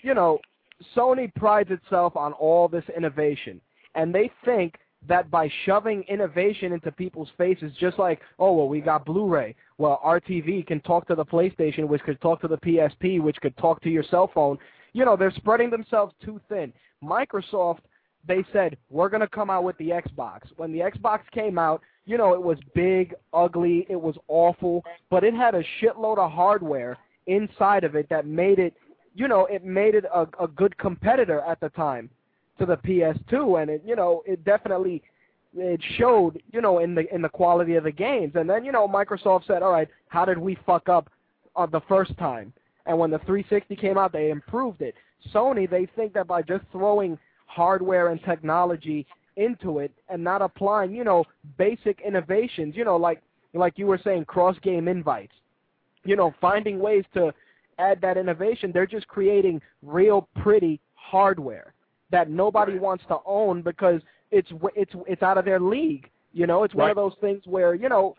you 0.00 0.14
know, 0.14 0.38
Sony 0.96 1.30
prides 1.34 1.70
itself 1.70 2.16
on 2.16 2.32
all 2.32 2.66
this 2.66 2.84
innovation, 2.96 3.60
and 3.96 4.14
they 4.14 4.30
think 4.46 4.76
that 5.06 5.30
by 5.30 5.50
shoving 5.66 6.02
innovation 6.08 6.72
into 6.72 6.90
people's 6.92 7.28
faces, 7.36 7.72
just 7.78 7.98
like, 7.98 8.22
oh 8.38 8.54
well, 8.54 8.68
we 8.68 8.80
got 8.80 9.04
Blu-ray. 9.04 9.54
Well, 9.76 10.00
RTV 10.02 10.66
can 10.66 10.80
talk 10.80 11.06
to 11.08 11.14
the 11.14 11.26
PlayStation, 11.26 11.88
which 11.88 12.00
could 12.04 12.22
talk 12.22 12.40
to 12.40 12.48
the 12.48 12.56
PSP, 12.56 13.20
which 13.20 13.36
could 13.42 13.56
talk 13.58 13.82
to 13.82 13.90
your 13.90 14.04
cell 14.04 14.30
phone. 14.34 14.56
You 14.92 15.04
know, 15.04 15.16
they're 15.16 15.32
spreading 15.32 15.70
themselves 15.70 16.14
too 16.24 16.40
thin. 16.48 16.72
Microsoft, 17.02 17.80
they 18.26 18.44
said 18.52 18.76
we're 18.90 19.08
going 19.08 19.20
to 19.20 19.28
come 19.28 19.50
out 19.50 19.64
with 19.64 19.78
the 19.78 19.90
Xbox. 19.90 20.40
When 20.56 20.72
the 20.72 20.80
Xbox 20.80 21.20
came 21.32 21.58
out, 21.58 21.82
you 22.06 22.18
know, 22.18 22.34
it 22.34 22.42
was 22.42 22.58
big, 22.74 23.14
ugly, 23.32 23.86
it 23.88 24.00
was 24.00 24.16
awful, 24.28 24.84
but 25.10 25.24
it 25.24 25.34
had 25.34 25.54
a 25.54 25.62
shitload 25.80 26.18
of 26.18 26.30
hardware 26.30 26.98
inside 27.26 27.84
of 27.84 27.94
it 27.94 28.08
that 28.10 28.26
made 28.26 28.58
it, 28.58 28.74
you 29.14 29.28
know, 29.28 29.46
it 29.46 29.64
made 29.64 29.94
it 29.94 30.04
a, 30.12 30.26
a 30.42 30.48
good 30.48 30.76
competitor 30.78 31.40
at 31.40 31.60
the 31.60 31.68
time 31.70 32.10
to 32.58 32.66
the 32.66 32.76
PS2, 32.76 33.62
and 33.62 33.70
it, 33.70 33.82
you 33.84 33.96
know, 33.96 34.22
it 34.26 34.44
definitely 34.44 35.02
it 35.56 35.80
showed, 35.98 36.40
you 36.52 36.60
know, 36.60 36.78
in 36.78 36.94
the 36.94 37.12
in 37.12 37.22
the 37.22 37.28
quality 37.28 37.74
of 37.74 37.84
the 37.84 37.92
games. 37.92 38.32
And 38.34 38.48
then, 38.48 38.64
you 38.64 38.72
know, 38.72 38.86
Microsoft 38.86 39.46
said, 39.46 39.62
all 39.62 39.72
right, 39.72 39.88
how 40.08 40.24
did 40.24 40.38
we 40.38 40.56
fuck 40.66 40.88
up 40.88 41.10
on 41.56 41.70
the 41.70 41.80
first 41.88 42.16
time? 42.18 42.52
And 42.90 42.98
when 42.98 43.12
the 43.12 43.18
360 43.20 43.76
came 43.76 43.96
out, 43.96 44.12
they 44.12 44.30
improved 44.30 44.82
it. 44.82 44.96
Sony, 45.32 45.70
they 45.70 45.86
think 45.94 46.12
that 46.14 46.26
by 46.26 46.42
just 46.42 46.64
throwing 46.72 47.16
hardware 47.46 48.08
and 48.08 48.20
technology 48.24 49.06
into 49.36 49.78
it 49.78 49.92
and 50.08 50.24
not 50.24 50.42
applying, 50.42 50.90
you 50.90 51.04
know, 51.04 51.24
basic 51.56 52.00
innovations, 52.04 52.74
you 52.74 52.84
know, 52.84 52.96
like 52.96 53.22
like 53.54 53.78
you 53.78 53.86
were 53.86 54.00
saying, 54.02 54.24
cross 54.24 54.56
game 54.62 54.88
invites, 54.88 55.32
you 56.02 56.16
know, 56.16 56.34
finding 56.40 56.80
ways 56.80 57.04
to 57.14 57.32
add 57.78 58.00
that 58.00 58.16
innovation. 58.16 58.72
They're 58.74 58.88
just 58.88 59.06
creating 59.06 59.62
real 59.82 60.28
pretty 60.42 60.80
hardware 60.94 61.74
that 62.10 62.28
nobody 62.28 62.72
Right. 62.72 62.82
wants 62.82 63.04
to 63.06 63.18
own 63.24 63.62
because 63.62 64.00
it's 64.32 64.50
it's 64.74 64.92
it's 65.06 65.22
out 65.22 65.38
of 65.38 65.44
their 65.44 65.60
league. 65.60 66.10
You 66.32 66.48
know, 66.48 66.64
it's 66.64 66.74
one 66.74 66.90
of 66.90 66.96
those 66.96 67.14
things 67.20 67.46
where 67.46 67.76
you 67.76 67.88
know, 67.88 68.16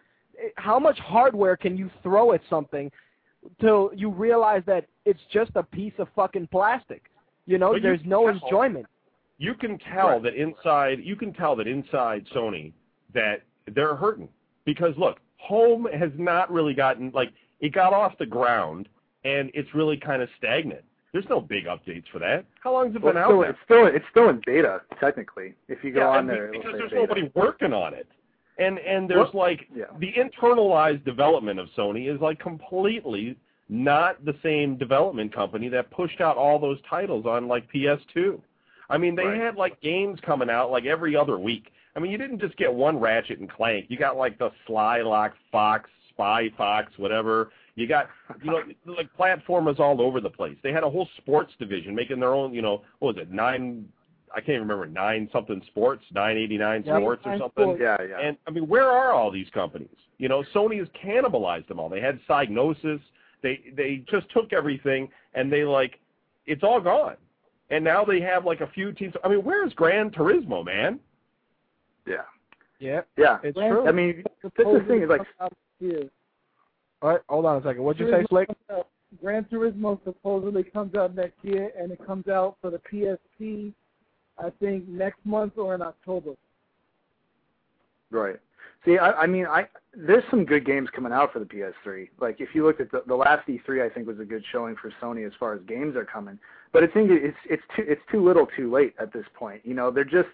how 0.56 0.80
much 0.80 0.98
hardware 1.00 1.58
can 1.58 1.76
you 1.76 1.90
throw 2.04 2.32
at 2.32 2.40
something 2.50 2.90
till 3.60 3.92
you 3.96 4.10
realize 4.10 4.64
that 4.66 4.86
it's 5.06 5.20
just 5.32 5.52
a 5.56 5.64
piece 5.64 5.94
of 5.98 6.08
fucking 6.16 6.48
plastic. 6.48 7.04
You 7.46 7.58
know, 7.58 7.70
But 7.70 7.78
you 7.78 7.82
there's 7.82 8.06
no 8.06 8.28
tell- 8.28 8.40
enjoyment. 8.44 8.86
you 9.38 9.56
can 9.56 9.78
tell 9.80 10.10
Right. 10.10 10.24
that 10.24 10.36
inside 10.36 11.00
you 11.00 11.16
can 11.16 11.34
tell 11.34 11.56
that 11.56 11.68
inside 11.68 12.26
Sony 12.28 12.74
that 13.14 13.42
they're 13.68 13.96
hurting 13.96 14.30
because 14.66 14.96
look, 14.98 15.20
home 15.38 15.86
has 15.86 16.12
not 16.18 16.52
really 16.52 16.74
gotten 16.74 17.12
like 17.14 17.32
it 17.60 17.70
got 17.70 17.94
off 17.94 18.18
the 18.20 18.26
ground 18.26 18.88
and 19.24 19.50
it's 19.54 19.74
really 19.74 19.98
kind 19.98 20.22
of 20.22 20.30
stagnant. 20.38 20.84
There's 21.12 21.28
no 21.28 21.42
big 21.42 21.66
updates 21.66 22.08
for 22.08 22.20
that. 22.20 22.46
How 22.64 22.72
long 22.72 22.88
has 22.88 22.96
it 22.96 23.02
Well, 23.02 23.14
been 23.14 23.18
it's 23.22 23.26
out 23.26 23.30
still, 23.30 23.42
there? 23.42 23.50
it's 23.50 23.60
still 23.66 23.86
it's 23.88 24.06
still 24.12 24.30
in 24.30 24.42
beta 24.46 24.82
technically. 25.00 25.56
If 25.68 25.84
you 25.84 25.92
go 25.92 26.02
yeah, 26.02 26.08
on 26.10 26.18
and 26.20 26.28
be- 26.30 26.34
there, 26.36 26.48
it'll 26.50 26.62
because 26.62 26.72
say 26.74 26.78
there's 26.78 26.92
beta. 26.92 27.02
nobody 27.02 27.32
working 27.36 27.74
on 27.74 27.94
it. 27.96 28.08
And 28.58 28.80
and 28.80 29.10
there's 29.10 29.34
like 29.34 29.68
yeah. 29.76 29.86
the 30.00 30.14
internalized 30.14 31.06
development 31.06 31.60
of 31.60 31.68
Sony 31.78 32.14
is 32.14 32.22
like 32.22 32.40
completely 32.40 33.38
not 33.70 34.24
the 34.26 34.36
same 34.44 34.78
development 34.78 35.34
company 35.34 35.70
that 35.70 35.90
pushed 35.92 36.20
out 36.20 36.36
all 36.36 36.60
those 36.60 36.78
titles 36.90 37.26
on 37.26 37.48
like 37.48 37.72
PS2. 37.72 38.40
I 38.90 38.98
mean, 38.98 39.16
they 39.16 39.24
Right. 39.26 39.40
had 39.40 39.56
like 39.56 39.80
games 39.82 40.20
coming 40.22 40.50
out 40.50 40.70
like 40.70 40.86
every 40.86 41.16
other 41.16 41.40
week. 41.40 41.72
I 41.96 42.00
mean, 42.00 42.12
you 42.12 42.18
didn't 42.18 42.40
just 42.40 42.58
get 42.58 42.74
one 42.74 43.00
Ratchet 43.00 43.40
and 43.40 43.50
Clank. 43.50 43.86
You 43.90 43.98
got 43.98 44.18
like 44.18 44.38
the 44.38 44.52
Slylock 44.68 45.32
Fox, 45.52 45.90
Spy 46.10 46.50
Fox, 46.58 46.92
whatever. 46.98 47.52
You 47.76 47.88
got 47.88 48.10
you 48.44 48.52
know 48.52 48.62
like 48.86 49.10
platformers 49.18 49.80
all 49.80 50.02
over 50.02 50.20
the 50.20 50.30
place. 50.30 50.58
They 50.62 50.74
had 50.74 50.84
a 50.84 50.90
whole 50.90 51.08
sports 51.18 51.54
division 51.58 51.96
making 51.96 52.20
their 52.20 52.34
own. 52.34 52.54
You 52.54 52.62
know 52.62 52.82
what 53.00 53.16
was 53.16 53.22
it 53.22 53.32
nine? 53.32 53.88
I 54.34 54.40
can't 54.40 54.50
even 54.50 54.62
remember 54.62 54.86
nine 54.88 55.30
something 55.34 55.62
sports, 55.68 56.04
nine 56.14 56.38
eighty 56.38 56.58
nine 56.58 56.84
Yeah, 56.86 56.98
sports 57.00 57.22
or 57.26 57.38
something. 57.38 57.64
Sports. 57.76 57.82
Yeah, 57.82 57.98
yeah. 58.08 58.20
And 58.20 58.38
I 58.48 58.52
mean, 58.52 58.68
where 58.68 58.90
are 58.90 59.12
all 59.12 59.32
these 59.32 59.50
companies? 59.54 59.90
You 60.18 60.30
know, 60.30 60.44
Sony 60.54 60.80
has 60.80 60.88
cannibalized 61.04 61.68
them 61.68 61.80
all. 61.80 61.90
They 61.90 62.02
had 62.02 62.20
Psygnosis. 62.30 63.02
They 63.42 63.62
they 63.76 64.04
just 64.10 64.30
took 64.32 64.54
everything 64.54 65.10
and 65.34 65.52
they 65.52 65.64
like 65.64 66.00
it's 66.46 66.64
all 66.64 66.80
gone. 66.80 67.16
And 67.70 67.84
now 67.84 68.04
they 68.06 68.20
have 68.22 68.46
like 68.46 68.62
a 68.62 68.68
few 68.68 68.92
teams. 68.92 69.14
I 69.24 69.30
mean, 69.30 69.44
where's 69.44 69.74
Gran 69.74 70.10
Turismo, 70.12 70.64
man? 70.66 71.00
yeah. 72.06 72.18
Yeah, 72.80 73.02
Yeah. 73.18 73.38
it's 73.44 73.56
Grand- 73.56 73.74
true. 73.74 73.88
I 73.88 73.92
mean, 73.92 74.24
this 74.42 74.52
is 74.68 74.74
the 74.74 74.86
thing 74.88 75.04
is 75.04 75.10
like 75.10 75.22
Yeah. 75.80 76.00
all 77.02 77.10
right, 77.12 77.22
hold 77.30 77.46
on 77.46 77.58
a 77.58 77.64
second. 77.64 77.84
What'd 77.84 78.00
you 78.00 78.12
say, 78.12 78.26
Slick? 78.30 78.50
Gran 79.22 79.44
Turismo 79.46 80.02
supposedly 80.04 80.64
comes 80.64 80.96
out 80.96 81.14
next 81.16 81.44
year, 81.44 81.72
and 81.78 81.92
it 81.92 82.00
comes 82.06 82.28
out 82.28 82.56
for 82.62 82.70
the 82.72 82.80
PSP, 82.80 83.74
I 84.38 84.52
think 84.60 84.88
next 84.88 85.20
month 85.26 85.58
or 85.58 85.76
in 85.76 85.82
October. 85.82 86.32
Right. 88.10 88.38
See, 88.86 88.98
I, 88.98 89.12
I 89.12 89.28
mean, 89.28 89.46
I 89.46 89.68
there's 89.96 90.24
some 90.32 90.46
good 90.46 90.66
games 90.66 90.90
coming 90.96 91.12
out 91.12 91.32
for 91.34 91.40
the 91.40 91.46
PS3. 91.46 92.10
Like 92.20 92.42
if 92.42 92.50
you 92.56 92.66
looked 92.66 92.82
at 92.82 92.92
the, 92.92 93.04
the 93.08 93.16
last 93.16 93.48
E3, 93.48 93.86
I 93.86 93.94
think 93.94 94.08
was 94.08 94.20
a 94.20 94.26
good 94.26 94.44
showing 94.52 94.76
for 94.76 94.92
Sony 95.02 95.26
as 95.26 95.34
far 95.40 95.54
as 95.54 95.62
games 95.68 95.96
are 95.96 96.06
coming. 96.06 96.40
But 96.72 96.84
I 96.84 96.88
think 96.88 97.12
it's 97.12 97.38
it's 97.50 97.64
too 97.76 97.84
it's 97.88 98.02
too 98.12 98.24
little, 98.24 98.48
too 98.58 98.72
late 98.72 98.96
at 99.00 99.14
this 99.14 99.26
point. 99.36 99.62
You 99.64 99.76
know, 99.76 99.92
they're 99.92 100.04
just 100.04 100.30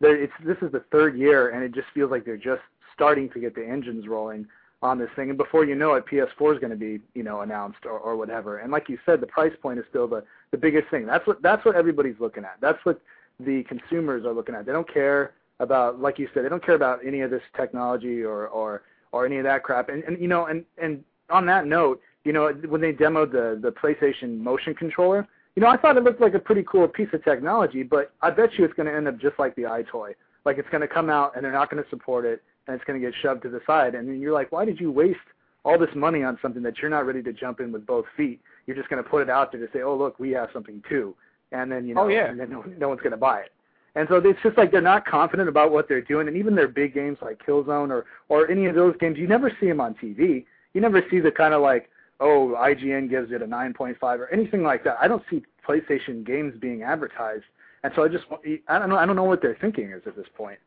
they're, 0.00 0.20
it's 0.20 0.32
this 0.44 0.56
is 0.62 0.72
the 0.72 0.84
third 0.90 1.18
year, 1.18 1.50
and 1.50 1.62
it 1.62 1.72
just 1.72 1.88
feels 1.92 2.10
like 2.10 2.24
they're 2.24 2.36
just 2.36 2.62
starting 2.94 3.28
to 3.30 3.40
get 3.40 3.54
the 3.54 3.66
engines 3.66 4.08
rolling 4.08 4.46
on 4.82 4.98
this 4.98 5.10
thing. 5.14 5.28
And 5.28 5.36
before 5.36 5.64
you 5.64 5.74
know 5.74 5.94
it, 5.94 6.06
PS4 6.06 6.54
is 6.54 6.58
going 6.58 6.70
to 6.70 6.76
be 6.76 7.00
you 7.14 7.22
know 7.22 7.42
announced 7.42 7.84
or, 7.84 7.98
or 7.98 8.16
whatever. 8.16 8.58
And 8.58 8.72
like 8.72 8.88
you 8.88 8.98
said, 9.04 9.20
the 9.20 9.26
price 9.26 9.52
point 9.60 9.78
is 9.78 9.84
still 9.90 10.08
the 10.08 10.24
the 10.52 10.58
biggest 10.58 10.88
thing. 10.90 11.04
That's 11.04 11.26
what 11.26 11.42
that's 11.42 11.64
what 11.64 11.74
everybody's 11.74 12.18
looking 12.18 12.44
at. 12.44 12.56
That's 12.60 12.82
what 12.84 13.00
the 13.44 13.62
consumers 13.64 14.24
are 14.24 14.32
looking 14.32 14.54
at. 14.54 14.66
They 14.66 14.72
don't 14.72 14.92
care 14.92 15.34
about 15.60 16.00
like 16.00 16.18
you 16.18 16.28
said, 16.32 16.44
they 16.44 16.48
don't 16.48 16.64
care 16.64 16.74
about 16.74 17.00
any 17.06 17.20
of 17.20 17.30
this 17.30 17.42
technology 17.56 18.22
or 18.22 18.48
or 18.48 18.82
or 19.12 19.26
any 19.26 19.36
of 19.38 19.44
that 19.44 19.62
crap. 19.62 19.88
And 19.88 20.02
and 20.04 20.20
you 20.20 20.28
know, 20.28 20.46
and 20.46 20.64
and 20.78 21.04
on 21.28 21.46
that 21.46 21.66
note, 21.66 22.00
you 22.24 22.32
know, 22.32 22.52
when 22.68 22.80
they 22.80 22.92
demoed 22.92 23.32
the 23.32 23.58
the 23.60 23.72
PlayStation 23.72 24.38
motion 24.38 24.74
controller, 24.74 25.26
you 25.56 25.62
know, 25.62 25.68
I 25.68 25.76
thought 25.76 25.96
it 25.96 26.04
looked 26.04 26.20
like 26.20 26.34
a 26.34 26.38
pretty 26.38 26.64
cool 26.70 26.86
piece 26.88 27.08
of 27.12 27.24
technology, 27.24 27.82
but 27.82 28.12
I 28.22 28.30
bet 28.30 28.58
you 28.58 28.64
it's 28.64 28.74
going 28.74 28.86
to 28.86 28.94
end 28.94 29.08
up 29.08 29.18
just 29.18 29.38
like 29.38 29.54
the 29.56 29.62
EyeToy. 29.62 30.14
Like 30.44 30.58
it's 30.58 30.68
going 30.70 30.80
to 30.80 30.88
come 30.88 31.10
out 31.10 31.36
and 31.36 31.44
they're 31.44 31.52
not 31.52 31.70
going 31.70 31.82
to 31.82 31.90
support 31.90 32.24
it, 32.24 32.42
and 32.66 32.74
it's 32.74 32.84
going 32.84 33.00
to 33.00 33.06
get 33.06 33.14
shoved 33.20 33.42
to 33.42 33.50
the 33.50 33.60
side. 33.66 33.94
And 33.94 34.08
then 34.08 34.20
you're 34.20 34.32
like, 34.32 34.52
why 34.52 34.64
did 34.64 34.80
you 34.80 34.90
waste 34.90 35.18
all 35.64 35.78
this 35.78 35.94
money 35.94 36.22
on 36.22 36.38
something 36.40 36.62
that 36.62 36.78
you're 36.78 36.90
not 36.90 37.04
ready 37.04 37.22
to 37.22 37.32
jump 37.32 37.60
in 37.60 37.72
with 37.72 37.84
both 37.84 38.06
feet? 38.16 38.40
You're 38.66 38.76
just 38.76 38.88
going 38.88 39.02
to 39.02 39.08
put 39.08 39.22
it 39.22 39.28
out 39.28 39.52
there 39.52 39.60
to 39.60 39.70
say, 39.72 39.82
oh 39.82 39.96
look, 39.96 40.18
we 40.18 40.30
have 40.30 40.48
something 40.52 40.82
too, 40.88 41.14
and 41.52 41.70
then 41.70 41.86
you 41.86 41.94
oh, 41.94 42.02
know, 42.02 42.04
Oh, 42.04 42.08
yeah. 42.08 42.30
and 42.30 42.38
then 42.38 42.50
no, 42.50 42.62
no 42.78 42.88
one's 42.88 43.00
going 43.00 43.12
to 43.12 43.16
buy 43.16 43.40
it. 43.40 43.52
And 43.96 44.06
so 44.08 44.16
it's 44.16 44.38
just 44.42 44.56
like 44.56 44.70
they're 44.70 44.80
not 44.80 45.04
confident 45.04 45.48
about 45.48 45.72
what 45.72 45.88
they're 45.88 46.00
doing, 46.00 46.28
and 46.28 46.36
even 46.36 46.54
their 46.54 46.68
big 46.68 46.94
games 46.94 47.18
like 47.20 47.40
Killzone 47.44 47.90
or 47.90 48.04
or 48.28 48.48
any 48.50 48.66
of 48.66 48.74
those 48.76 48.94
games, 49.00 49.18
you 49.18 49.26
never 49.26 49.50
see 49.60 49.66
them 49.66 49.80
on 49.80 49.94
TV. 49.94 50.44
You 50.74 50.80
never 50.80 51.02
see 51.10 51.18
the 51.18 51.32
kind 51.32 51.52
of 51.54 51.60
like, 51.60 51.90
oh, 52.20 52.54
IGN 52.56 53.10
gives 53.10 53.32
it 53.32 53.42
a 53.42 53.46
9.5 53.46 53.96
or 54.02 54.28
anything 54.32 54.62
like 54.62 54.84
that. 54.84 54.96
I 55.00 55.08
don't 55.08 55.24
see 55.28 55.42
PlayStation 55.68 56.24
games 56.24 56.54
being 56.60 56.82
advertised, 56.84 57.42
and 57.82 57.92
so 57.96 58.04
I 58.04 58.08
just 58.08 58.24
I 58.68 58.78
don't 58.78 58.88
know 58.90 58.96
I 58.96 59.06
don't 59.06 59.16
know 59.16 59.24
what 59.24 59.42
their 59.42 59.56
thinking 59.60 59.90
is 59.90 60.02
at 60.06 60.14
this 60.14 60.28
point. 60.36 60.58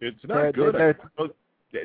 It's 0.00 0.16
They're- 0.24 0.44
not 0.44 0.54
good. 0.54 0.74
they're- 0.76 0.98
But 1.18 1.34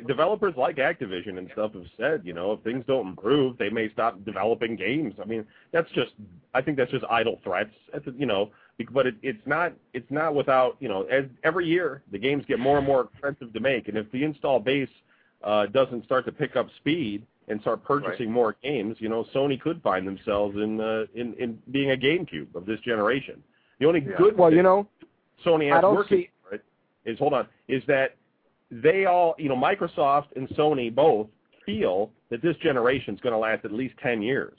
Developers 0.08 0.54
like 0.56 0.76
Activision 0.76 1.38
and 1.38 1.48
stuff 1.52 1.72
have 1.74 1.84
said, 1.96 2.22
you 2.24 2.32
know, 2.32 2.52
if 2.52 2.60
things 2.62 2.84
don't 2.88 3.06
improve, 3.08 3.56
they 3.56 3.70
may 3.70 3.88
stop 3.92 4.24
developing 4.24 4.74
games. 4.74 5.14
I 5.22 5.24
mean, 5.26 5.46
that's 5.70 5.88
just, 5.92 6.10
I 6.54 6.60
think 6.60 6.76
that's 6.76 6.90
just 6.90 7.04
idle 7.08 7.38
threats. 7.44 7.70
That's, 7.92 8.04
you 8.16 8.26
know, 8.26 8.50
but 8.90 9.06
it, 9.06 9.14
it's 9.22 9.46
not, 9.46 9.72
it's 9.94 10.10
not 10.10 10.34
without, 10.34 10.76
you 10.80 10.88
know, 10.88 11.02
as 11.04 11.26
every 11.44 11.66
year 11.66 12.02
the 12.10 12.18
games 12.18 12.44
get 12.48 12.58
more 12.58 12.78
and 12.78 12.86
more 12.86 13.02
expensive 13.12 13.52
to 13.52 13.60
make, 13.60 13.86
and 13.86 13.96
if 13.96 14.10
the 14.10 14.24
install 14.24 14.58
base 14.58 14.88
uh, 15.44 15.66
doesn't 15.66 16.04
start 16.04 16.24
to 16.26 16.32
pick 16.32 16.56
up 16.56 16.66
speed 16.78 17.24
and 17.46 17.60
start 17.60 17.84
purchasing 17.84 18.30
more 18.30 18.56
games, 18.64 18.96
you 18.98 19.08
know, 19.08 19.24
Sony 19.32 19.60
could 19.60 19.80
find 19.82 20.04
themselves 20.06 20.56
in, 20.56 20.80
uh, 20.80 21.04
in 21.14 21.32
in 21.34 21.58
being 21.70 21.92
a 21.92 21.96
GameCube 21.96 22.52
of 22.56 22.66
this 22.66 22.80
generation. 22.80 23.40
The 23.78 23.86
only 23.86 24.00
Yeah. 24.00 24.16
good 24.18 24.36
Well, 24.36 24.52
you 24.52 24.64
know, 24.64 24.88
Sony 25.44 25.70
I 25.70 25.76
has 25.76 25.82
don't 25.82 25.94
working 25.94 26.18
see- 26.22 26.30
for 26.42 26.56
it 26.56 26.64
is 27.04 27.18
hold 27.20 27.34
on 27.34 27.46
is 27.68 27.84
that 27.86 28.16
they 28.70 29.06
all 29.06 29.34
you 29.38 29.48
know 29.48 29.56
Microsoft 29.56 30.36
and 30.36 30.48
Sony 30.50 30.94
both 30.94 31.28
feel 31.64 32.10
that 32.30 32.42
this 32.42 32.56
generation 32.58 33.14
is 33.14 33.20
going 33.20 33.32
to 33.32 33.38
last 33.38 33.64
at 33.64 33.72
least 33.72 33.94
10 34.02 34.22
years. 34.22 34.56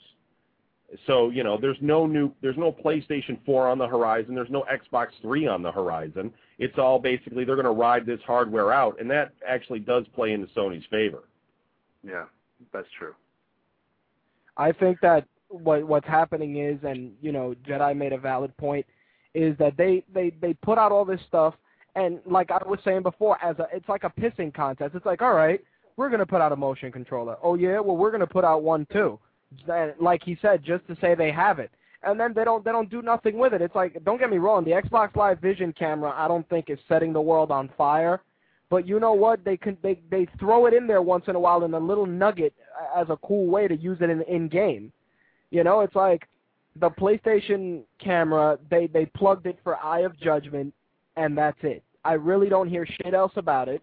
So 1.06 1.30
you 1.30 1.44
know 1.44 1.58
there's 1.60 1.76
no 1.80 2.06
new 2.06 2.32
there's 2.40 2.56
no 2.56 2.72
PlayStation 2.72 3.38
4 3.44 3.68
on 3.68 3.78
the 3.78 3.86
horizon. 3.86 4.34
There's 4.34 4.50
no 4.50 4.64
Xbox 4.72 5.08
3 5.20 5.46
on 5.46 5.62
the 5.62 5.70
horizon. 5.70 6.32
It's 6.58 6.78
all 6.78 6.98
basically 6.98 7.44
they're 7.44 7.56
going 7.56 7.66
to 7.66 7.70
ride 7.70 8.06
this 8.06 8.20
hardware 8.26 8.72
out, 8.72 8.98
and 9.00 9.10
that 9.10 9.32
actually 9.46 9.80
does 9.80 10.04
play 10.14 10.32
into 10.32 10.46
Sony's 10.48 10.86
favor. 10.90 11.24
Yeah, 12.02 12.24
that's 12.72 12.88
true. 12.98 13.14
I 14.56 14.72
think 14.72 15.00
that 15.02 15.26
what 15.48 15.86
what's 15.86 16.06
happening 16.06 16.56
is, 16.56 16.78
and 16.82 17.12
you 17.20 17.32
know, 17.32 17.54
Jedi 17.66 17.96
made 17.96 18.12
a 18.12 18.18
valid 18.18 18.56
point, 18.56 18.86
is 19.34 19.56
that 19.58 19.76
they 19.76 20.04
they 20.12 20.32
they 20.40 20.54
put 20.54 20.78
out 20.78 20.90
all 20.90 21.04
this 21.04 21.20
stuff, 21.28 21.54
and 21.98 22.20
like 22.26 22.50
I 22.50 22.58
was 22.66 22.78
saying 22.84 23.02
before, 23.02 23.42
as 23.42 23.58
a 23.58 23.66
it's 23.72 23.88
like 23.88 24.04
a 24.04 24.12
pissing 24.20 24.54
contest. 24.54 24.94
It's 24.94 25.06
like, 25.06 25.20
all 25.20 25.34
right, 25.34 25.60
we're 25.96 26.10
gonna 26.10 26.26
put 26.26 26.40
out 26.40 26.52
a 26.52 26.56
motion 26.56 26.92
controller. 26.92 27.36
Oh 27.42 27.54
yeah, 27.54 27.80
well 27.80 27.96
we're 27.96 28.12
gonna 28.12 28.26
put 28.26 28.44
out 28.44 28.62
one 28.62 28.86
too. 28.92 29.18
Like 30.00 30.22
he 30.22 30.38
said, 30.40 30.62
just 30.62 30.86
to 30.88 30.96
say 31.00 31.14
they 31.14 31.32
have 31.32 31.58
it, 31.58 31.70
and 32.02 32.18
then 32.20 32.32
they 32.34 32.44
don't 32.44 32.64
they 32.64 32.70
don't 32.70 32.90
do 32.90 33.02
nothing 33.02 33.36
with 33.36 33.52
it. 33.52 33.62
It's 33.62 33.74
like, 33.74 34.02
don't 34.04 34.18
get 34.18 34.30
me 34.30 34.38
wrong, 34.38 34.64
the 34.64 34.70
Xbox 34.70 35.16
Live 35.16 35.40
Vision 35.40 35.72
camera 35.72 36.14
I 36.16 36.28
don't 36.28 36.48
think 36.48 36.70
is 36.70 36.78
setting 36.88 37.12
the 37.12 37.20
world 37.20 37.50
on 37.50 37.70
fire. 37.76 38.20
But 38.70 38.86
you 38.86 39.00
know 39.00 39.14
what? 39.14 39.44
They 39.44 39.56
can 39.56 39.76
they 39.82 40.00
they 40.10 40.28
throw 40.38 40.66
it 40.66 40.74
in 40.74 40.86
there 40.86 41.02
once 41.02 41.24
in 41.26 41.34
a 41.34 41.40
while 41.40 41.64
in 41.64 41.74
a 41.74 41.78
little 41.78 42.06
nugget 42.06 42.54
as 42.96 43.06
a 43.08 43.16
cool 43.16 43.46
way 43.46 43.66
to 43.66 43.76
use 43.76 43.98
it 44.00 44.10
in 44.10 44.22
in 44.22 44.48
game. 44.48 44.92
You 45.50 45.64
know, 45.64 45.80
it's 45.80 45.96
like 45.96 46.28
the 46.78 46.90
PlayStation 46.90 47.82
camera. 47.98 48.58
They 48.70 48.86
they 48.86 49.06
plugged 49.06 49.46
it 49.46 49.58
for 49.64 49.76
Eye 49.78 50.00
of 50.00 50.20
Judgment, 50.20 50.74
and 51.16 51.36
that's 51.36 51.58
it. 51.62 51.82
I 52.08 52.14
really 52.14 52.48
don't 52.48 52.68
hear 52.68 52.86
shit 52.86 53.12
else 53.14 53.32
about 53.36 53.68
it. 53.68 53.82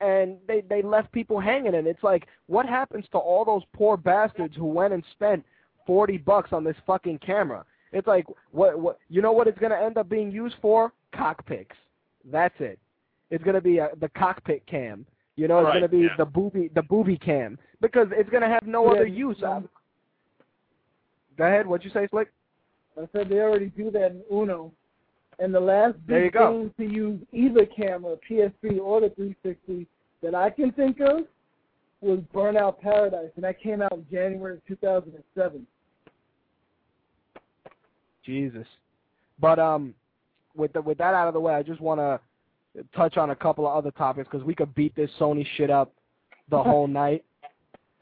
And 0.00 0.38
they 0.48 0.62
they 0.62 0.82
left 0.82 1.12
people 1.12 1.38
hanging, 1.38 1.74
and 1.76 1.86
it's 1.86 2.02
like, 2.02 2.26
what 2.46 2.66
happens 2.66 3.04
to 3.12 3.18
all 3.18 3.44
those 3.44 3.62
poor 3.72 3.96
bastards 3.96 4.54
who 4.56 4.66
went 4.66 4.92
and 4.92 5.04
spent 5.12 5.44
forty 5.86 6.18
bucks 6.18 6.50
on 6.52 6.64
this 6.64 6.76
fucking 6.86 7.18
camera? 7.18 7.64
It's 7.92 8.06
like, 8.06 8.26
what 8.50 8.78
what 8.78 8.98
you 9.08 9.22
know 9.22 9.32
what 9.32 9.46
it's 9.46 9.58
gonna 9.58 9.76
end 9.80 9.96
up 9.96 10.08
being 10.08 10.30
used 10.32 10.56
for? 10.60 10.92
Cockpits. 11.14 11.76
That's 12.30 12.54
it. 12.58 12.78
It's 13.30 13.44
gonna 13.44 13.60
be 13.60 13.78
a, 13.78 13.90
the 14.00 14.08
cockpit 14.10 14.66
cam. 14.66 15.06
You 15.36 15.48
know, 15.48 15.58
it's 15.60 15.66
Right, 15.66 15.74
gonna 15.74 15.88
be 15.88 15.98
yeah. 15.98 16.16
the 16.18 16.24
booby 16.24 16.70
the 16.74 16.82
booby 16.82 17.16
cam 17.16 17.56
because 17.80 18.08
it's 18.12 18.30
gonna 18.30 18.48
have 18.48 18.66
no 18.66 18.88
other 18.90 19.06
use. 19.06 19.40
um, 19.44 19.68
Go 21.38 21.44
ahead. 21.44 21.66
What'd 21.66 21.84
you 21.84 21.90
say, 21.92 22.08
Slick? 22.10 22.28
I 22.96 23.08
said 23.12 23.28
they 23.28 23.40
already 23.40 23.66
do 23.66 23.90
that 23.92 24.10
in 24.12 24.22
Uno. 24.30 24.72
And 25.38 25.54
the 25.54 25.60
last 25.60 25.94
big 26.06 26.32
game 26.32 26.72
to 26.78 26.84
use 26.84 27.20
either 27.32 27.66
camera, 27.66 28.16
PS3 28.30 28.80
or 28.80 29.00
the 29.00 29.10
360, 29.16 29.86
that 30.22 30.34
I 30.34 30.50
can 30.50 30.72
think 30.72 31.00
of 31.00 31.26
was 32.00 32.20
Burnout 32.34 32.80
Paradise, 32.80 33.30
and 33.36 33.44
that 33.44 33.60
came 33.60 33.82
out 33.82 33.92
in 33.92 34.06
January 34.10 34.56
of 34.56 34.66
2007. 34.66 35.66
Jesus. 38.24 38.66
But 39.40 39.58
um, 39.58 39.94
with 40.54 40.72
the, 40.72 40.82
with 40.82 40.98
that 40.98 41.14
out 41.14 41.28
of 41.28 41.34
the 41.34 41.40
way, 41.40 41.54
I 41.54 41.62
just 41.62 41.80
want 41.80 42.00
to 42.00 42.20
touch 42.94 43.16
on 43.16 43.30
a 43.30 43.36
couple 43.36 43.66
of 43.66 43.74
other 43.74 43.90
topics 43.90 44.28
because 44.30 44.44
we 44.44 44.54
could 44.54 44.74
beat 44.74 44.94
this 44.96 45.10
Sony 45.18 45.46
shit 45.56 45.70
up 45.70 45.92
the 46.50 46.62
whole 46.62 46.86
night. 46.86 47.24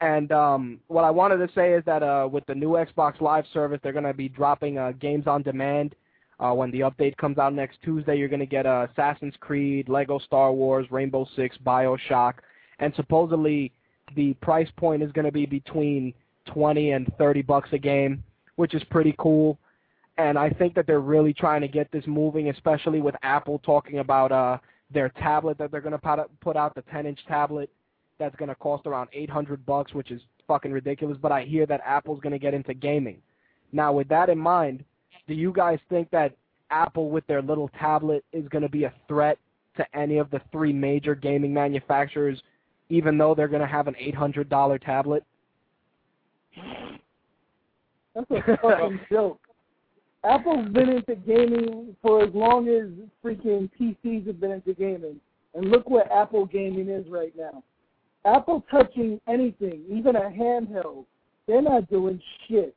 And 0.01 0.31
um, 0.31 0.79
what 0.87 1.03
I 1.03 1.11
wanted 1.11 1.37
to 1.37 1.53
say 1.53 1.73
is 1.73 1.83
that 1.85 2.03
uh, 2.03 2.27
with 2.29 2.45
the 2.45 2.55
new 2.55 2.71
Xbox 2.71 3.21
Live 3.21 3.45
service, 3.53 3.79
they're 3.81 3.93
going 3.93 4.03
to 4.03 4.13
be 4.13 4.27
dropping 4.27 4.77
uh, 4.77 4.91
games 4.99 5.27
on 5.27 5.43
demand. 5.43 5.95
Uh, 6.43 6.53
when 6.53 6.71
the 6.71 6.81
update 6.81 7.15
comes 7.17 7.37
out 7.37 7.53
next 7.53 7.77
Tuesday, 7.83 8.17
you're 8.17 8.27
going 8.27 8.39
to 8.39 8.45
get 8.45 8.65
uh, 8.65 8.87
Assassin's 8.91 9.33
Creed, 9.39 9.87
Lego 9.87 10.19
Star 10.19 10.51
Wars, 10.51 10.85
Rainbow 10.91 11.25
Six, 11.35 11.57
Bioshock, 11.65 12.33
and 12.79 12.93
supposedly 12.95 13.71
the 14.15 14.33
price 14.35 14.67
point 14.75 15.01
is 15.01 15.11
going 15.13 15.25
to 15.25 15.31
be 15.31 15.45
between 15.45 16.13
20 16.47 16.91
and 16.91 17.11
30 17.17 17.41
bucks 17.43 17.69
a 17.71 17.77
game, 17.77 18.23
which 18.57 18.73
is 18.73 18.83
pretty 18.89 19.15
cool 19.17 19.57
and 20.17 20.37
I 20.37 20.49
think 20.49 20.75
that 20.75 20.85
they're 20.85 20.99
really 20.99 21.33
trying 21.33 21.61
to 21.61 21.67
get 21.67 21.91
this 21.91 22.05
moving, 22.05 22.49
especially 22.49 23.01
with 23.01 23.15
Apple 23.23 23.59
talking 23.59 23.99
about 23.99 24.31
uh, 24.31 24.57
their 24.91 25.09
tablet 25.09 25.57
that 25.57 25.71
they're 25.71 25.81
going 25.81 25.97
to 25.99 26.29
put 26.41 26.55
out, 26.55 26.75
the 26.75 26.83
10-inch 26.83 27.19
tablet 27.27 27.69
that's 28.19 28.35
going 28.35 28.49
to 28.49 28.55
cost 28.55 28.85
around 28.85 29.09
800 29.11 29.65
bucks, 29.65 29.93
which 29.93 30.11
is 30.11 30.21
fucking 30.47 30.71
ridiculous. 30.71 31.17
But 31.19 31.31
I 31.31 31.43
hear 31.43 31.65
that 31.65 31.81
Apple's 31.83 32.19
going 32.21 32.33
to 32.33 32.39
get 32.39 32.53
into 32.53 32.75
gaming. 32.75 33.21
Now, 33.71 33.91
with 33.91 34.07
that 34.09 34.29
in 34.29 34.37
mind, 34.37 34.83
do 35.27 35.33
you 35.33 35.53
guys 35.53 35.79
think 35.89 36.09
that 36.11 36.35
Apple 36.69 37.09
with 37.09 37.25
their 37.27 37.41
little 37.41 37.69
tablet 37.79 38.23
is 38.33 38.47
going 38.49 38.61
to 38.61 38.69
be 38.69 38.83
a 38.83 38.93
threat 39.07 39.37
to 39.77 39.97
any 39.97 40.17
of 40.17 40.29
the 40.31 40.41
three 40.51 40.73
major 40.73 41.15
gaming 41.15 41.53
manufacturers, 41.53 42.41
even 42.89 43.17
though 43.17 43.33
they're 43.33 43.47
going 43.47 43.61
to 43.61 43.67
have 43.67 43.87
an 43.87 43.95
$800 43.95 44.83
tablet? 44.83 45.23
That's 48.15 48.29
a 48.29 48.57
fucking 48.61 48.99
joke. 49.11 49.39
Apple's 50.23 50.69
been 50.69 50.89
into 50.89 51.15
gaming 51.15 51.95
for 52.01 52.23
as 52.23 52.33
long 52.33 52.67
as 52.69 52.87
freaking 53.23 53.69
PCs 53.79 54.27
have 54.27 54.39
been 54.39 54.51
into 54.51 54.73
gaming. 54.73 55.19
And 55.53 55.69
look 55.69 55.89
where 55.89 56.11
Apple 56.11 56.45
gaming 56.45 56.89
is 56.89 57.05
right 57.09 57.33
now. 57.37 57.63
Apple 58.25 58.63
touching 58.71 59.19
anything, 59.27 59.83
even 59.89 60.15
a 60.15 60.21
handheld, 60.21 61.05
they're 61.45 61.61
not 61.61 61.89
doing 61.89 62.21
shit. 62.47 62.73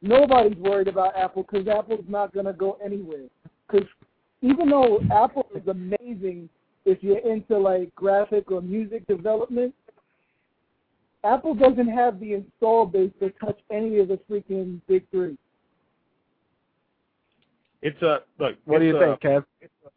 Nobody's 0.00 0.56
worried 0.58 0.88
about 0.88 1.16
Apple 1.16 1.42
because 1.42 1.66
Apple's 1.66 2.04
not 2.08 2.32
going 2.32 2.46
to 2.46 2.52
go 2.52 2.78
anywhere. 2.84 3.26
Because 3.66 3.88
even 4.42 4.70
though 4.70 5.00
Apple 5.12 5.46
is 5.54 5.66
amazing 5.66 6.48
if 6.84 7.02
you're 7.02 7.18
into 7.18 7.58
like 7.58 7.94
graphic 7.94 8.50
or 8.50 8.62
music 8.62 9.06
development, 9.06 9.74
Apple 11.24 11.54
doesn't 11.54 11.88
have 11.88 12.20
the 12.20 12.34
install 12.34 12.86
base 12.86 13.10
to 13.20 13.30
touch 13.44 13.58
any 13.70 13.98
of 13.98 14.08
the 14.08 14.18
freaking 14.30 14.80
big 14.88 15.04
three. 15.10 15.36
It's 17.82 18.00
a 18.02 18.22
look. 18.38 18.56
What 18.64 18.78
do 18.78 18.86
you 18.86 18.96
a- 18.96 19.16
think, 19.16 19.20
Kev? 19.20 19.44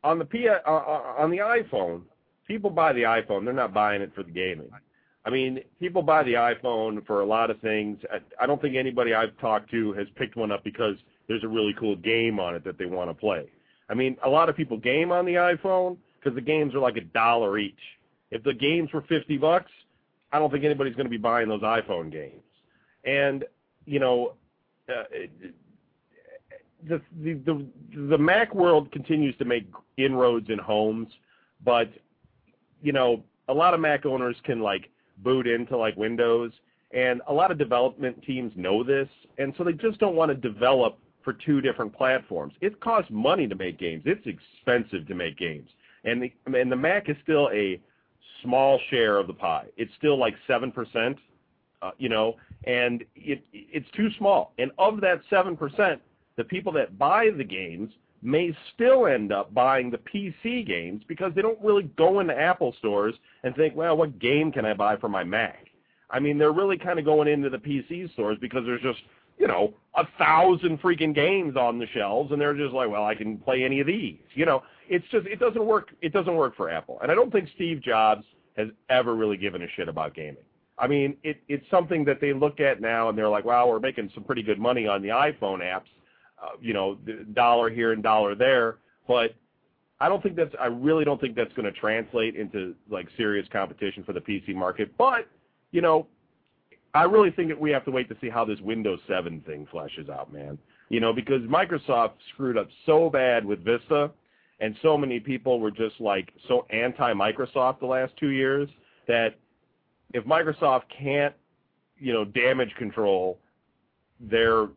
on 0.03 0.19
the 0.19 0.25
P 0.25 0.47
uh, 0.49 0.57
uh, 0.65 1.13
on 1.17 1.29
the 1.31 1.37
iPhone, 1.37 2.01
people 2.47 2.69
buy 2.69 2.93
the 2.93 3.03
iPhone. 3.03 3.45
They're 3.45 3.53
not 3.53 3.73
buying 3.73 4.01
it 4.01 4.11
for 4.15 4.23
the 4.23 4.31
gaming. 4.31 4.69
I 5.23 5.29
mean, 5.29 5.59
people 5.79 6.01
buy 6.01 6.23
the 6.23 6.33
iPhone 6.33 7.05
for 7.05 7.21
a 7.21 7.25
lot 7.25 7.51
of 7.51 7.59
things. 7.59 7.99
I, 8.39 8.47
don't 8.47 8.59
think 8.61 8.75
anybody 8.75 9.13
I've 9.13 9.37
talked 9.37 9.69
to 9.71 9.93
has 9.93 10.07
picked 10.15 10.35
one 10.35 10.51
up 10.51 10.63
because 10.63 10.95
there's 11.27 11.43
a 11.43 11.47
really 11.47 11.75
cool 11.79 11.95
game 11.95 12.39
on 12.39 12.55
it 12.55 12.63
that 12.63 12.79
they 12.79 12.85
want 12.85 13.09
to 13.09 13.13
play. 13.13 13.45
I 13.89 13.93
mean, 13.93 14.17
a 14.23 14.29
lot 14.29 14.49
of 14.49 14.55
people 14.55 14.77
game 14.77 15.11
on 15.11 15.25
the 15.25 15.33
iPhone 15.33 15.97
because 16.19 16.33
the 16.33 16.41
games 16.41 16.73
are 16.73 16.79
like 16.79 16.97
a 16.97 17.01
dollar 17.01 17.59
each. 17.59 17.75
If 18.31 18.43
the 18.43 18.53
games 18.53 18.89
were 18.93 19.01
50 19.01 19.37
bucks, 19.37 19.71
I 20.31 20.39
don't 20.39 20.51
think 20.51 20.63
anybody's 20.63 20.95
going 20.95 21.05
to 21.05 21.11
be 21.11 21.17
buying 21.17 21.49
those 21.49 21.61
iPhone 21.61 22.11
games. 22.11 22.41
And, 23.03 23.45
you 23.85 23.99
know, 23.99 24.33
uh, 24.89 25.03
the, 26.87 27.01
the 27.21 27.33
the 27.33 27.65
the 28.09 28.17
Mac 28.17 28.53
world 28.55 28.91
continues 28.91 29.35
to 29.37 29.45
make 29.45 29.67
inroads 29.97 30.49
in 30.49 30.57
homes, 30.57 31.07
but 31.63 31.89
you 32.81 32.91
know 32.91 33.23
a 33.47 33.53
lot 33.53 33.73
of 33.73 33.79
Mac 33.79 34.05
owners 34.05 34.35
can 34.43 34.61
like 34.61 34.89
boot 35.23 35.47
into 35.47 35.77
like 35.77 35.95
Windows, 35.95 36.51
And 36.93 37.21
a 37.27 37.33
lot 37.33 37.51
of 37.51 37.57
development 37.57 38.21
teams 38.23 38.51
know 38.55 38.83
this, 38.83 39.07
and 39.37 39.53
so 39.57 39.63
they 39.63 39.73
just 39.73 39.99
don't 39.99 40.15
want 40.15 40.29
to 40.29 40.35
develop 40.35 40.97
for 41.23 41.33
two 41.33 41.61
different 41.61 41.93
platforms. 41.93 42.53
It 42.61 42.79
costs 42.81 43.09
money 43.11 43.47
to 43.47 43.55
make 43.55 43.79
games. 43.79 44.03
It's 44.05 44.25
expensive 44.25 45.07
to 45.07 45.15
make 45.15 45.37
games. 45.37 45.69
And 46.03 46.23
the, 46.23 46.33
and 46.59 46.71
the 46.71 46.75
Mac 46.75 47.09
is 47.09 47.15
still 47.23 47.49
a 47.53 47.79
small 48.43 48.79
share 48.89 49.17
of 49.17 49.27
the 49.27 49.33
pie. 49.33 49.67
It's 49.77 49.91
still 49.97 50.17
like 50.17 50.33
7%, 50.49 51.15
uh, 51.81 51.91
you 51.97 52.09
know, 52.09 52.35
and 52.65 53.03
it, 53.15 53.43
it's 53.53 53.89
too 53.95 54.09
small. 54.17 54.53
And 54.57 54.71
of 54.77 54.99
that 55.01 55.21
7%, 55.31 55.99
the 56.37 56.43
people 56.43 56.71
that 56.73 56.97
buy 56.97 57.29
the 57.35 57.43
games 57.43 57.91
may 58.21 58.55
still 58.73 59.07
end 59.07 59.31
up 59.31 59.53
buying 59.53 59.89
the 59.89 59.97
PC 59.97 60.65
games 60.65 61.03
because 61.07 61.31
they 61.35 61.41
don't 61.41 61.61
really 61.63 61.83
go 61.97 62.19
into 62.19 62.37
Apple 62.37 62.75
stores 62.79 63.15
and 63.43 63.55
think, 63.55 63.75
well, 63.75 63.97
what 63.97 64.19
game 64.19 64.51
can 64.51 64.65
I 64.65 64.73
buy 64.73 64.97
for 64.97 65.09
my 65.09 65.23
Mac? 65.23 65.67
I 66.09 66.19
mean, 66.19 66.37
they're 66.37 66.51
really 66.51 66.77
kind 66.77 66.99
of 66.99 67.05
going 67.05 67.27
into 67.27 67.49
the 67.49 67.57
PC 67.57 68.11
stores 68.13 68.37
because 68.41 68.63
there's 68.65 68.81
just, 68.81 68.99
you 69.39 69.47
know, 69.47 69.73
a 69.95 70.05
thousand 70.17 70.81
freaking 70.81 71.15
games 71.15 71.55
on 71.55 71.79
the 71.79 71.87
shelves, 71.93 72.31
and 72.31 72.39
they're 72.39 72.53
just 72.53 72.73
like, 72.73 72.89
well, 72.89 73.05
I 73.05 73.15
can 73.15 73.37
play 73.37 73.63
any 73.63 73.79
of 73.79 73.87
these. 73.87 74.19
You 74.35 74.45
know, 74.45 74.63
it's 74.89 75.05
just 75.11 75.25
it 75.25 75.39
doesn't 75.39 75.65
work. 75.65 75.89
It 76.01 76.13
doesn't 76.13 76.35
work 76.35 76.55
for 76.55 76.69
Apple, 76.69 76.99
and 77.01 77.11
I 77.11 77.15
don't 77.15 77.31
think 77.31 77.49
Steve 77.55 77.81
Jobs 77.81 78.25
has 78.57 78.67
ever 78.89 79.15
really 79.15 79.37
given 79.37 79.61
a 79.63 79.67
shit 79.75 79.87
about 79.87 80.13
gaming. 80.13 80.43
I 80.77 80.87
mean, 80.87 81.15
it, 81.23 81.41
it's 81.47 81.65
something 81.69 82.03
that 82.05 82.19
they 82.19 82.33
look 82.33 82.59
at 82.59 82.81
now, 82.81 83.09
and 83.09 83.17
they're 83.17 83.29
like, 83.29 83.45
wow, 83.45 83.67
we're 83.67 83.79
making 83.79 84.11
some 84.13 84.23
pretty 84.23 84.43
good 84.43 84.59
money 84.59 84.87
on 84.87 85.01
the 85.01 85.09
iPhone 85.09 85.59
apps. 85.59 85.87
Uh, 86.41 86.49
you 86.59 86.73
know, 86.73 86.97
dollar 87.33 87.69
here 87.69 87.91
and 87.91 88.01
dollar 88.01 88.33
there, 88.33 88.77
but 89.07 89.35
I 89.99 90.09
don't 90.09 90.23
think 90.23 90.35
that's 90.35 90.53
I 90.59 90.65
really 90.65 91.05
don't 91.05 91.21
think 91.21 91.35
that's 91.35 91.53
going 91.53 91.71
to 91.71 91.79
translate 91.79 92.35
into 92.35 92.73
like 92.89 93.07
serious 93.15 93.47
competition 93.51 94.03
for 94.03 94.13
the 94.13 94.21
PC 94.21 94.55
market. 94.55 94.91
But 94.97 95.27
you 95.71 95.81
know, 95.81 96.07
I 96.93 97.03
really 97.03 97.29
think 97.31 97.49
that 97.49 97.59
we 97.59 97.69
have 97.71 97.85
to 97.85 97.91
wait 97.91 98.09
to 98.09 98.17
see 98.19 98.29
how 98.29 98.43
this 98.43 98.59
Windows 98.61 98.99
7 99.07 99.41
thing 99.45 99.67
fleshes 99.71 100.09
out, 100.09 100.33
man. 100.33 100.57
You 100.89 100.99
know, 100.99 101.13
because 101.13 101.41
Microsoft 101.43 102.13
screwed 102.33 102.57
up 102.57 102.67
so 102.85 103.09
bad 103.09 103.45
with 103.45 103.63
Vista, 103.63 104.11
and 104.59 104.75
so 104.81 104.97
many 104.97 105.19
people 105.19 105.59
were 105.59 105.71
just 105.71 105.99
like 105.99 106.33
so 106.47 106.65
anti-Microsoft 106.71 107.79
the 107.79 107.85
last 107.85 108.13
two 108.17 108.29
years 108.29 108.67
that 109.07 109.35
if 110.13 110.25
Microsoft 110.25 110.83
can't, 110.97 111.33
you 111.97 112.11
know, 112.11 112.25
damage 112.25 112.73
control 112.77 113.39
their 114.19 114.67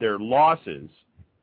their 0.00 0.18
losses 0.18 0.88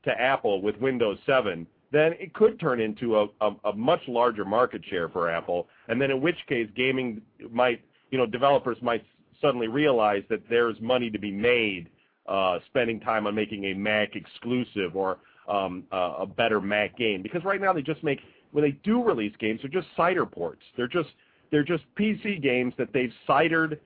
to 0.03 0.11
Apple 0.19 0.61
with 0.61 0.75
Windows 0.77 1.17
7, 1.25 1.65
then 1.91 2.13
it 2.19 2.33
could 2.33 2.59
turn 2.59 2.81
into 2.81 3.17
a, 3.17 3.27
a, 3.41 3.51
a 3.65 3.73
much 3.73 4.01
larger 4.07 4.43
market 4.43 4.81
share 4.89 5.07
for 5.09 5.29
Apple, 5.29 5.67
and 5.87 6.01
then 6.01 6.11
in 6.11 6.21
which 6.21 6.37
case 6.47 6.67
gaming 6.75 7.21
might, 7.51 7.81
you 8.11 8.17
know, 8.17 8.25
developers 8.25 8.77
might 8.81 9.05
suddenly 9.41 9.67
realize 9.67 10.23
that 10.29 10.41
there's 10.49 10.79
money 10.81 11.09
to 11.09 11.19
be 11.19 11.31
made 11.31 11.89
uh, 12.27 12.59
spending 12.67 12.99
time 12.99 13.27
on 13.27 13.35
making 13.35 13.65
a 13.65 13.73
Mac 13.73 14.15
exclusive 14.15 14.95
or 14.95 15.17
um, 15.47 15.83
uh, 15.93 16.15
a 16.19 16.25
better 16.25 16.59
Mac 16.59 16.97
game. 16.97 17.21
Because 17.21 17.43
right 17.43 17.61
now 17.61 17.71
they 17.71 17.81
just 17.81 18.03
make 18.03 18.19
when 18.51 18.63
they 18.63 18.71
do 18.71 19.03
release 19.03 19.33
games, 19.39 19.59
they're 19.61 19.81
just 19.81 19.87
cider 19.95 20.25
ports. 20.25 20.63
They're 20.75 20.87
just 20.87 21.09
they're 21.51 21.63
just 21.63 21.83
PC 21.97 22.41
games 22.41 22.73
that 22.77 22.91
they've 22.93 23.13
cidered 23.25 23.79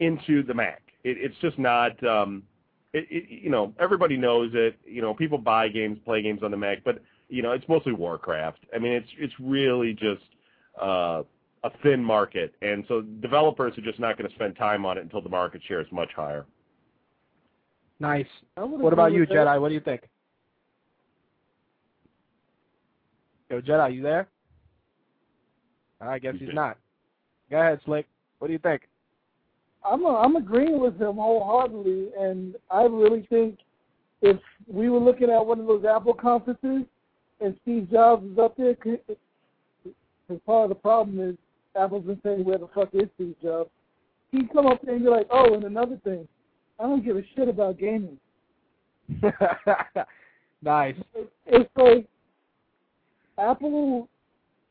into 0.00 0.42
the 0.44 0.54
Mac. 0.54 0.82
It, 1.04 1.16
it's 1.18 1.36
just 1.40 1.58
not. 1.58 2.02
Um, 2.04 2.42
you 2.92 3.50
know, 3.50 3.74
everybody 3.78 4.16
knows 4.16 4.50
it. 4.54 4.78
You 4.84 5.02
know, 5.02 5.14
people 5.14 5.38
buy 5.38 5.68
games, 5.68 5.98
play 6.04 6.22
games 6.22 6.40
on 6.42 6.50
the 6.50 6.56
Mac, 6.56 6.84
but 6.84 7.02
you 7.28 7.42
know, 7.42 7.52
it's 7.52 7.68
mostly 7.68 7.92
Warcraft. 7.92 8.60
I 8.74 8.78
mean, 8.78 8.92
it's 8.92 9.08
it's 9.18 9.34
really 9.38 9.92
just 9.92 10.24
uh, 10.80 11.22
a 11.64 11.70
thin 11.82 12.02
market, 12.02 12.54
and 12.62 12.84
so 12.88 13.02
developers 13.02 13.76
are 13.76 13.82
just 13.82 14.00
not 14.00 14.16
going 14.16 14.28
to 14.28 14.34
spend 14.34 14.56
time 14.56 14.86
on 14.86 14.96
it 14.96 15.02
until 15.02 15.20
the 15.20 15.28
market 15.28 15.60
share 15.66 15.80
is 15.80 15.86
much 15.92 16.10
higher. 16.14 16.46
Nice. 18.00 18.26
What 18.56 18.92
about 18.92 19.12
you, 19.12 19.26
Jedi? 19.26 19.60
What 19.60 19.68
do 19.68 19.74
you 19.74 19.80
think? 19.80 20.02
Yo, 23.50 23.60
Jedi, 23.60 23.94
you 23.94 24.02
there? 24.02 24.28
I 26.00 26.18
guess 26.18 26.34
he's 26.38 26.50
not. 26.52 26.78
Go 27.50 27.58
ahead, 27.58 27.80
Slick. 27.84 28.06
What 28.38 28.46
do 28.46 28.52
you 28.52 28.58
think? 28.58 28.82
I'm 29.84 30.04
a, 30.04 30.16
I'm 30.16 30.36
agreeing 30.36 30.80
with 30.80 31.00
him 31.00 31.16
wholeheartedly, 31.16 32.08
and 32.18 32.54
I 32.70 32.82
really 32.82 33.26
think 33.30 33.58
if 34.22 34.38
we 34.66 34.88
were 34.88 34.98
looking 34.98 35.30
at 35.30 35.44
one 35.44 35.60
of 35.60 35.66
those 35.66 35.84
Apple 35.84 36.14
conferences 36.14 36.84
and 37.40 37.56
Steve 37.62 37.90
Jobs 37.90 38.30
is 38.30 38.38
up 38.38 38.56
there, 38.56 38.74
because 38.74 40.40
part 40.44 40.64
of 40.64 40.68
the 40.70 40.74
problem 40.74 41.20
is 41.20 41.36
Apple's 41.76 42.04
been 42.04 42.20
saying 42.22 42.44
where 42.44 42.58
the 42.58 42.68
fuck 42.74 42.88
is 42.92 43.08
Steve 43.14 43.36
Jobs. 43.42 43.70
He'd 44.32 44.52
come 44.52 44.66
up 44.66 44.80
there 44.82 44.94
and 44.94 45.04
be 45.04 45.10
like, 45.10 45.28
oh, 45.30 45.54
and 45.54 45.64
another 45.64 45.98
thing, 46.04 46.28
I 46.78 46.82
don't 46.82 47.04
give 47.04 47.16
a 47.16 47.22
shit 47.34 47.48
about 47.48 47.78
gaming. 47.78 48.18
nice. 50.62 50.96
It's 51.46 51.70
like 51.76 52.06
Apple 53.38 54.08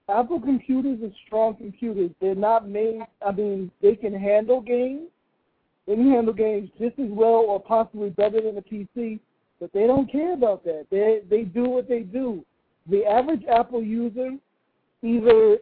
Apple 0.10 0.40
computers 0.40 1.00
are 1.04 1.14
strong 1.26 1.56
computers. 1.56 2.12
They're 2.22 2.36
not 2.36 2.70
made. 2.70 3.02
I 3.26 3.32
mean, 3.32 3.72
they 3.82 3.96
can 3.96 4.14
handle 4.14 4.62
games. 4.62 5.10
They 5.86 5.96
can 5.96 6.12
handle 6.12 6.34
games 6.34 6.70
just 6.80 6.98
as 7.00 7.10
well, 7.10 7.46
or 7.48 7.62
possibly 7.62 8.10
better 8.10 8.42
than 8.42 8.58
a 8.58 8.62
PC. 8.62 9.20
But 9.60 9.74
they 9.74 9.86
don't 9.88 10.10
care 10.12 10.34
about 10.34 10.64
that. 10.64 10.86
They 10.92 11.22
they 11.30 11.44
do 11.44 11.64
what 11.64 11.90
they 11.90 12.02
do. 12.02 12.46
The 12.90 13.06
average 13.06 13.44
Apple 13.54 13.84
user 13.84 14.32
either 15.04 15.58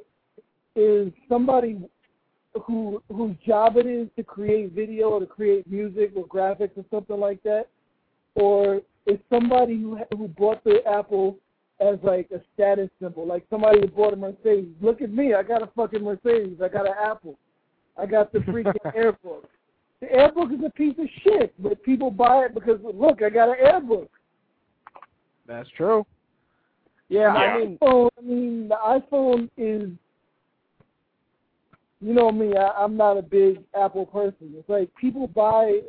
is 0.75 1.11
somebody 1.27 1.79
who 2.65 3.01
whose 3.11 3.35
job 3.45 3.77
it 3.77 3.87
is 3.87 4.07
to 4.15 4.23
create 4.23 4.73
video 4.73 5.09
or 5.09 5.19
to 5.21 5.25
create 5.25 5.69
music 5.69 6.11
or 6.15 6.25
graphics 6.27 6.77
or 6.77 6.85
something 6.91 7.19
like 7.19 7.41
that, 7.43 7.67
or 8.35 8.81
is 9.07 9.19
somebody 9.29 9.81
who 9.81 9.97
who 10.17 10.27
bought 10.27 10.63
the 10.63 10.85
Apple 10.87 11.37
as 11.79 11.97
like 12.03 12.29
a 12.31 12.41
status 12.53 12.89
symbol. 13.01 13.25
Like 13.27 13.45
somebody 13.49 13.81
who 13.81 13.87
bought 13.87 14.13
a 14.13 14.15
Mercedes. 14.15 14.73
Look 14.81 15.01
at 15.01 15.11
me, 15.11 15.33
I 15.33 15.43
got 15.43 15.61
a 15.61 15.67
fucking 15.75 16.03
Mercedes. 16.03 16.57
I 16.63 16.67
got 16.67 16.87
an 16.87 16.93
Apple. 17.01 17.37
I 17.97 18.05
got 18.05 18.31
the 18.31 18.39
freaking 18.39 18.75
Airbook. 18.95 19.45
The 20.01 20.07
Airbook 20.07 20.53
is 20.53 20.63
a 20.65 20.69
piece 20.71 20.95
of 20.99 21.07
shit, 21.23 21.53
but 21.61 21.81
people 21.83 22.11
buy 22.11 22.45
it 22.45 22.53
because 22.53 22.79
look, 22.83 23.21
I 23.21 23.29
got 23.29 23.49
an 23.49 23.55
Airbook. 23.63 24.07
That's 25.47 25.69
true. 25.77 26.05
Yeah, 27.07 27.31
the 27.33 27.39
I 27.39 27.57
mean, 27.57 27.77
iPhone, 27.77 28.09
I 28.17 28.21
mean, 28.21 28.67
the 28.67 28.75
iPhone 28.75 29.49
is. 29.57 29.89
You 32.01 32.13
know 32.13 32.31
me, 32.31 32.55
I, 32.55 32.83
I'm 32.83 32.97
not 32.97 33.17
a 33.17 33.21
big 33.21 33.63
Apple 33.73 34.05
person. 34.05 34.53
It's 34.55 34.69
like 34.69 34.93
people 34.95 35.27
buy 35.27 35.79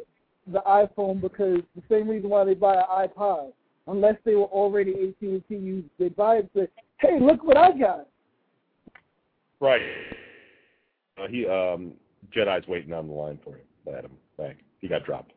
the 0.47 0.61
iPhone 0.61 1.20
because 1.20 1.61
the 1.74 1.82
same 1.91 2.09
reason 2.09 2.30
why 2.30 2.45
they 2.45 2.55
buy 2.55 2.76
an 2.76 3.09
iPod 3.09 3.53
unless 3.87 4.16
they 4.24 4.34
were 4.34 4.45
already 4.45 4.93
AT&T 4.93 5.45
users. 5.49 5.91
They 5.99 6.09
buy 6.09 6.37
it 6.37 6.51
and 6.55 6.66
say, 6.66 6.82
hey, 6.99 7.18
look 7.20 7.45
what 7.45 7.57
I 7.57 7.72
got. 7.76 8.07
Right. 9.61 9.80
Uh, 11.18 11.28
he 11.28 11.47
um, 11.47 11.93
Jedi's 12.34 12.66
waiting 12.68 12.93
on 12.93 13.09
the 13.09 13.14
line 13.14 13.39
for 13.43 13.57
you, 13.57 13.97
Adam. 13.97 14.12
Back. 14.37 14.57
He 14.80 14.89
got 14.89 15.05
dropped. 15.05 15.32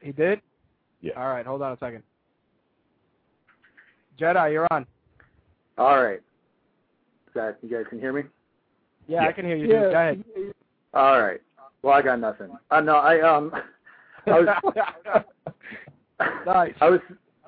He 0.00 0.12
did? 0.12 0.40
Yeah. 1.00 1.12
All 1.16 1.28
right, 1.28 1.46
hold 1.46 1.62
on 1.62 1.72
a 1.72 1.78
second. 1.78 2.02
Jedi, 4.18 4.52
you're 4.52 4.66
on. 4.70 4.86
All 5.78 6.02
right. 6.02 6.18
Is 6.18 7.34
that 7.34 7.58
you 7.62 7.70
guys 7.70 7.86
can 7.88 7.98
hear 7.98 8.12
me? 8.12 8.22
Yeah, 9.08 9.22
Yeah. 9.22 9.28
I 9.28 9.32
can 9.32 9.46
hear 9.46 9.56
you. 9.56 9.68
Yeah. 9.68 9.82
Dude. 9.82 9.92
Go 9.92 9.98
ahead. 9.98 10.24
All 10.92 11.22
right. 11.22 11.40
Well, 11.82 11.94
I 11.94 12.02
got 12.02 12.20
nothing. 12.20 12.50
Uh, 12.70 12.80
no, 12.80 12.96
I 12.96 13.20
um, 13.20 13.50
I 14.26 14.40
was, 14.40 15.24
nice. 16.46 16.74
I 16.80 16.90
was, 16.90 17.00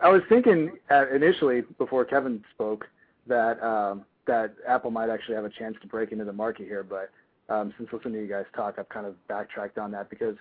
I 0.03 0.09
was 0.09 0.23
thinking 0.29 0.73
uh, 0.91 1.09
initially 1.15 1.63
before 1.79 2.05
Kevin 2.05 2.43
spoke 2.55 2.87
that 3.27 3.63
um, 3.63 4.05
that 4.27 4.55
Apple 4.67 4.91
might 4.91 5.11
actually 5.11 5.37
have 5.37 5.45
a 5.45 5.51
chance 5.51 5.77
to 5.81 5.87
break 5.87 6.13
into 6.13 6.25
the 6.25 6.33
market 6.33 6.67
here, 6.67 6.83
but 6.83 7.11
um, 7.53 7.73
since 7.77 7.89
listening 7.93 8.15
to 8.15 8.21
you 8.21 8.29
guys 8.29 8.45
talk, 8.55 8.77
I've 8.79 8.89
kind 8.89 9.07
of 9.07 9.15
backtracked 9.29 9.79
on 9.79 9.91
that 9.93 10.11
because 10.11 10.37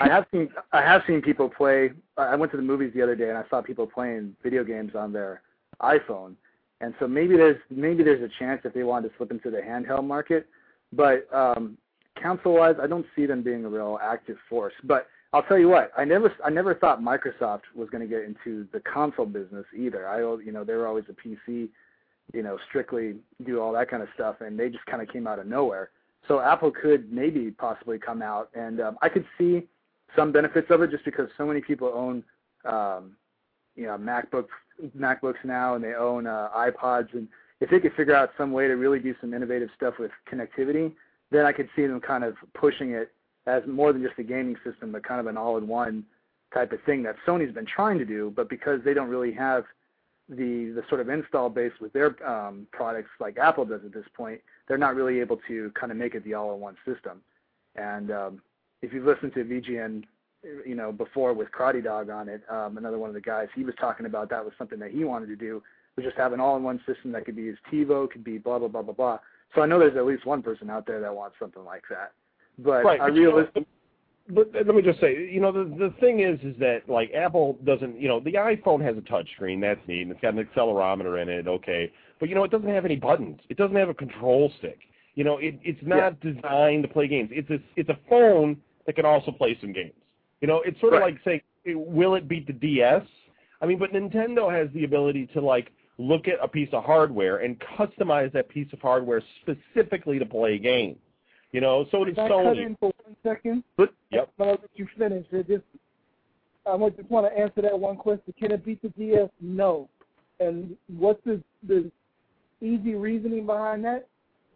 I 0.00 0.08
have 0.08 0.26
seen 0.32 0.48
I 0.72 0.82
have 0.82 1.02
seen 1.06 1.22
people 1.22 1.48
play. 1.48 1.90
I 2.16 2.36
went 2.36 2.52
to 2.52 2.56
the 2.58 2.62
movies 2.62 2.92
the 2.94 3.02
other 3.02 3.16
day 3.16 3.28
and 3.28 3.38
I 3.38 3.44
saw 3.48 3.62
people 3.62 3.86
playing 3.86 4.36
video 4.42 4.62
games 4.62 4.92
on 4.94 5.12
their 5.12 5.42
iPhone, 5.80 6.34
and 6.80 6.94
so 6.98 7.08
maybe 7.08 7.36
there's 7.36 7.60
maybe 7.70 8.02
there's 8.02 8.22
a 8.22 8.30
chance 8.38 8.60
if 8.64 8.74
they 8.74 8.82
wanted 8.82 9.08
to 9.08 9.14
slip 9.16 9.30
into 9.30 9.50
the 9.50 9.58
handheld 9.58 10.04
market, 10.04 10.46
but 10.92 11.26
um, 11.32 11.78
console-wise, 12.22 12.76
I 12.82 12.86
don't 12.86 13.06
see 13.14 13.26
them 13.26 13.42
being 13.42 13.64
a 13.64 13.68
real 13.68 13.98
active 14.02 14.36
force. 14.48 14.74
But 14.84 15.06
I'll 15.32 15.42
tell 15.42 15.58
you 15.58 15.68
what, 15.68 15.90
I 15.96 16.04
never 16.04 16.32
I 16.44 16.48
never 16.48 16.74
thought 16.74 17.02
Microsoft 17.02 17.62
was 17.74 17.90
going 17.90 18.00
to 18.00 18.08
get 18.08 18.24
into 18.24 18.66
the 18.72 18.80
console 18.80 19.26
business 19.26 19.66
either. 19.76 20.08
I 20.08 20.20
you 20.42 20.52
know 20.52 20.64
they 20.64 20.74
were 20.74 20.86
always 20.86 21.04
a 21.08 21.12
PC, 21.12 21.68
you 22.32 22.42
know, 22.42 22.58
strictly 22.68 23.16
do 23.44 23.60
all 23.60 23.72
that 23.72 23.90
kind 23.90 24.02
of 24.02 24.08
stuff, 24.14 24.36
and 24.40 24.58
they 24.58 24.70
just 24.70 24.86
kind 24.86 25.02
of 25.02 25.08
came 25.08 25.26
out 25.26 25.38
of 25.38 25.46
nowhere. 25.46 25.90
So 26.26 26.40
Apple 26.40 26.70
could 26.70 27.12
maybe 27.12 27.50
possibly 27.50 27.98
come 27.98 28.22
out, 28.22 28.48
and 28.54 28.80
um, 28.80 28.98
I 29.02 29.10
could 29.10 29.26
see 29.36 29.66
some 30.16 30.32
benefits 30.32 30.68
of 30.70 30.80
it 30.80 30.90
just 30.90 31.04
because 31.04 31.28
so 31.36 31.44
many 31.44 31.60
people 31.60 31.92
own, 31.94 32.24
um, 32.64 33.12
you 33.76 33.86
know, 33.86 33.98
MacBooks 33.98 34.48
MacBooks 34.96 35.44
now, 35.44 35.74
and 35.74 35.84
they 35.84 35.94
own 35.94 36.26
uh, 36.26 36.48
iPods, 36.56 37.12
and 37.12 37.28
if 37.60 37.68
they 37.68 37.80
could 37.80 37.92
figure 37.94 38.14
out 38.14 38.30
some 38.38 38.52
way 38.52 38.66
to 38.66 38.74
really 38.74 38.98
do 38.98 39.14
some 39.20 39.34
innovative 39.34 39.68
stuff 39.76 39.94
with 39.98 40.10
connectivity, 40.32 40.94
then 41.30 41.44
I 41.44 41.52
could 41.52 41.68
see 41.76 41.86
them 41.86 42.00
kind 42.00 42.24
of 42.24 42.34
pushing 42.54 42.92
it 42.92 43.12
as 43.48 43.62
more 43.66 43.92
than 43.92 44.02
just 44.02 44.18
a 44.18 44.22
gaming 44.22 44.56
system, 44.64 44.92
but 44.92 45.02
kind 45.02 45.20
of 45.20 45.26
an 45.26 45.36
all-in-one 45.36 46.04
type 46.52 46.72
of 46.72 46.82
thing 46.84 47.02
that 47.02 47.16
Sony's 47.26 47.52
been 47.52 47.66
trying 47.66 47.98
to 47.98 48.04
do, 48.04 48.32
but 48.34 48.48
because 48.48 48.80
they 48.84 48.94
don't 48.94 49.08
really 49.08 49.32
have 49.32 49.64
the 50.28 50.72
the 50.74 50.82
sort 50.90 51.00
of 51.00 51.08
install 51.08 51.48
base 51.48 51.72
with 51.80 51.92
their 51.94 52.14
um, 52.28 52.66
products 52.70 53.08
like 53.18 53.38
Apple 53.38 53.64
does 53.64 53.80
at 53.84 53.94
this 53.94 54.04
point, 54.14 54.40
they're 54.66 54.78
not 54.78 54.94
really 54.94 55.20
able 55.20 55.38
to 55.48 55.72
kind 55.78 55.90
of 55.90 55.96
make 55.96 56.14
it 56.14 56.22
the 56.24 56.34
all-in-one 56.34 56.76
system. 56.86 57.22
And 57.76 58.10
um, 58.10 58.42
if 58.82 58.92
you've 58.92 59.06
listened 59.06 59.32
to 59.34 59.44
VGN, 59.44 60.04
you 60.66 60.74
know, 60.74 60.92
before 60.92 61.32
with 61.32 61.48
Karate 61.50 61.82
Dog 61.82 62.10
on 62.10 62.28
it, 62.28 62.42
um, 62.50 62.76
another 62.76 62.98
one 62.98 63.08
of 63.08 63.14
the 63.14 63.20
guys, 63.22 63.48
he 63.54 63.64
was 63.64 63.74
talking 63.80 64.04
about 64.04 64.28
that 64.30 64.44
was 64.44 64.52
something 64.58 64.78
that 64.80 64.90
he 64.90 65.04
wanted 65.04 65.28
to 65.28 65.36
do, 65.36 65.62
was 65.96 66.04
just 66.04 66.16
have 66.18 66.34
an 66.34 66.40
all-in-one 66.40 66.80
system 66.86 67.10
that 67.12 67.24
could 67.24 67.36
be 67.36 67.46
his 67.46 67.56
TiVo, 67.72 68.10
could 68.10 68.24
be 68.24 68.36
blah 68.36 68.58
blah 68.58 68.68
blah 68.68 68.82
blah 68.82 68.94
blah. 68.94 69.18
So 69.54 69.62
I 69.62 69.66
know 69.66 69.78
there's 69.78 69.96
at 69.96 70.04
least 70.04 70.26
one 70.26 70.42
person 70.42 70.68
out 70.68 70.86
there 70.86 71.00
that 71.00 71.14
wants 71.14 71.36
something 71.40 71.64
like 71.64 71.84
that. 71.88 72.12
But 72.58 72.84
right, 72.84 73.00
I 73.00 73.08
but, 73.08 73.14
you 73.14 73.22
know, 73.24 73.28
realistically, 73.30 73.66
but 74.30 74.50
let 74.52 74.74
me 74.74 74.82
just 74.82 75.00
say, 75.00 75.30
you 75.30 75.40
know, 75.40 75.52
the 75.52 75.64
the 75.64 75.94
thing 76.00 76.20
is, 76.20 76.38
is 76.42 76.58
that 76.58 76.88
like 76.88 77.12
Apple 77.14 77.56
doesn't, 77.64 78.00
you 78.00 78.08
know, 78.08 78.20
the 78.20 78.34
iPhone 78.34 78.82
has 78.82 78.96
a 78.96 79.00
touch 79.02 79.28
screen, 79.34 79.60
that's 79.60 79.80
neat, 79.86 80.02
and 80.02 80.10
it's 80.10 80.20
got 80.20 80.34
an 80.34 80.44
accelerometer 80.44 81.22
in 81.22 81.28
it, 81.28 81.48
okay, 81.48 81.90
but 82.20 82.28
you 82.28 82.34
know, 82.34 82.44
it 82.44 82.50
doesn't 82.50 82.68
have 82.68 82.84
any 82.84 82.96
buttons, 82.96 83.40
it 83.48 83.56
doesn't 83.56 83.76
have 83.76 83.88
a 83.88 83.94
control 83.94 84.52
stick, 84.58 84.78
you 85.18 85.24
know, 85.24 85.38
it 85.38 85.58
it's 85.64 85.80
not 85.82 86.20
designed 86.20 86.84
to 86.84 86.88
play 86.88 87.08
games. 87.08 87.30
It's 87.32 87.50
a 87.50 87.58
it's 87.74 87.88
a 87.88 87.98
phone 88.08 88.56
that 88.86 88.94
can 88.94 89.04
also 89.04 89.32
play 89.32 89.58
some 89.60 89.72
games. 89.72 89.94
You 90.40 90.46
know, 90.46 90.62
it's 90.64 90.80
sort 90.80 90.94
of 90.94 91.00
like 91.00 91.18
saying, 91.24 91.40
will 91.66 92.14
it 92.14 92.28
beat 92.28 92.46
the 92.46 92.52
DS? 92.52 93.02
I 93.60 93.66
mean, 93.66 93.80
but 93.80 93.92
Nintendo 93.92 94.48
has 94.48 94.68
the 94.72 94.84
ability 94.84 95.28
to 95.34 95.40
like 95.40 95.72
look 95.98 96.28
at 96.28 96.34
a 96.40 96.46
piece 96.46 96.68
of 96.72 96.84
hardware 96.84 97.38
and 97.38 97.58
customize 97.76 98.32
that 98.32 98.48
piece 98.48 98.72
of 98.72 98.80
hardware 98.80 99.20
specifically 99.42 100.20
to 100.20 100.24
play 100.24 100.56
games. 100.56 100.98
You 101.52 101.60
know, 101.60 101.86
so 101.90 102.04
does 102.04 102.14
Can 102.14 102.24
I 102.24 102.28
cut 102.28 102.36
Sony. 102.36 102.66
in 102.66 102.76
for 102.78 102.92
one 103.04 103.16
second? 103.22 103.64
But 103.76 103.94
yep. 104.10 104.30
I'll 104.38 104.48
let 104.48 104.70
you 104.74 104.86
finish. 104.98 105.26
It 105.32 105.48
just, 105.48 105.62
I 106.66 106.76
just 106.90 107.10
want 107.10 107.26
to 107.26 107.38
answer 107.38 107.62
that 107.62 107.78
one 107.78 107.96
question. 107.96 108.34
Can 108.38 108.52
it 108.52 108.64
beat 108.64 108.82
the 108.82 108.90
DS? 108.90 109.30
No. 109.40 109.88
And 110.40 110.76
what's 110.88 111.22
the 111.24 111.42
the 111.66 111.90
easy 112.60 112.94
reasoning 112.94 113.46
behind 113.46 113.84
that? 113.84 114.06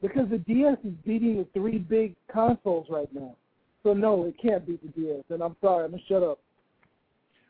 Because 0.02 0.28
the 0.28 0.38
DS 0.38 0.76
is 0.84 0.92
beating 1.04 1.38
the 1.38 1.46
three 1.54 1.78
big 1.78 2.14
consoles 2.30 2.86
right 2.90 3.12
now. 3.14 3.34
So 3.82 3.94
no, 3.94 4.24
it 4.24 4.34
can't 4.40 4.66
beat 4.66 4.82
the 4.82 5.00
DS. 5.00 5.24
And 5.30 5.42
I'm 5.42 5.56
sorry, 5.60 5.86
I'm 5.86 5.92
gonna 5.92 6.02
shut 6.08 6.22
up. 6.22 6.38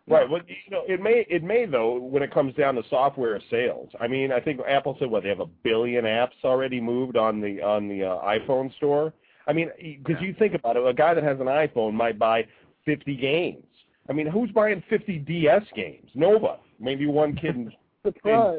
Right. 0.08 0.28
Well, 0.28 0.40
you 0.46 0.70
know, 0.70 0.82
it 0.88 1.00
may 1.00 1.24
it 1.28 1.44
may 1.44 1.64
though 1.64 1.96
when 1.98 2.22
it 2.22 2.32
comes 2.32 2.54
down 2.54 2.74
to 2.74 2.82
software 2.90 3.40
sales. 3.50 3.88
I 4.00 4.08
mean, 4.08 4.32
I 4.32 4.40
think 4.40 4.60
Apple 4.66 4.96
said 4.98 5.10
what 5.10 5.22
they 5.22 5.28
have 5.28 5.40
a 5.40 5.46
billion 5.46 6.04
apps 6.04 6.30
already 6.44 6.80
moved 6.80 7.16
on 7.16 7.40
the 7.40 7.62
on 7.62 7.88
the 7.88 8.04
uh, 8.04 8.20
iPhone 8.22 8.74
store. 8.76 9.12
I 9.46 9.52
mean, 9.52 9.70
because 10.04 10.20
you 10.22 10.34
think 10.38 10.54
about 10.54 10.76
it, 10.76 10.86
a 10.86 10.92
guy 10.92 11.14
that 11.14 11.24
has 11.24 11.40
an 11.40 11.46
iPhone 11.46 11.94
might 11.94 12.18
buy 12.18 12.46
50 12.84 13.16
games. 13.16 13.64
I 14.08 14.12
mean, 14.12 14.26
who's 14.26 14.50
buying 14.50 14.82
50 14.88 15.18
DS 15.18 15.62
games? 15.74 16.08
Nova. 16.14 16.58
Maybe 16.80 17.06
one 17.06 17.34
kid 17.34 17.56
in, 17.56 17.72
in 18.04 18.12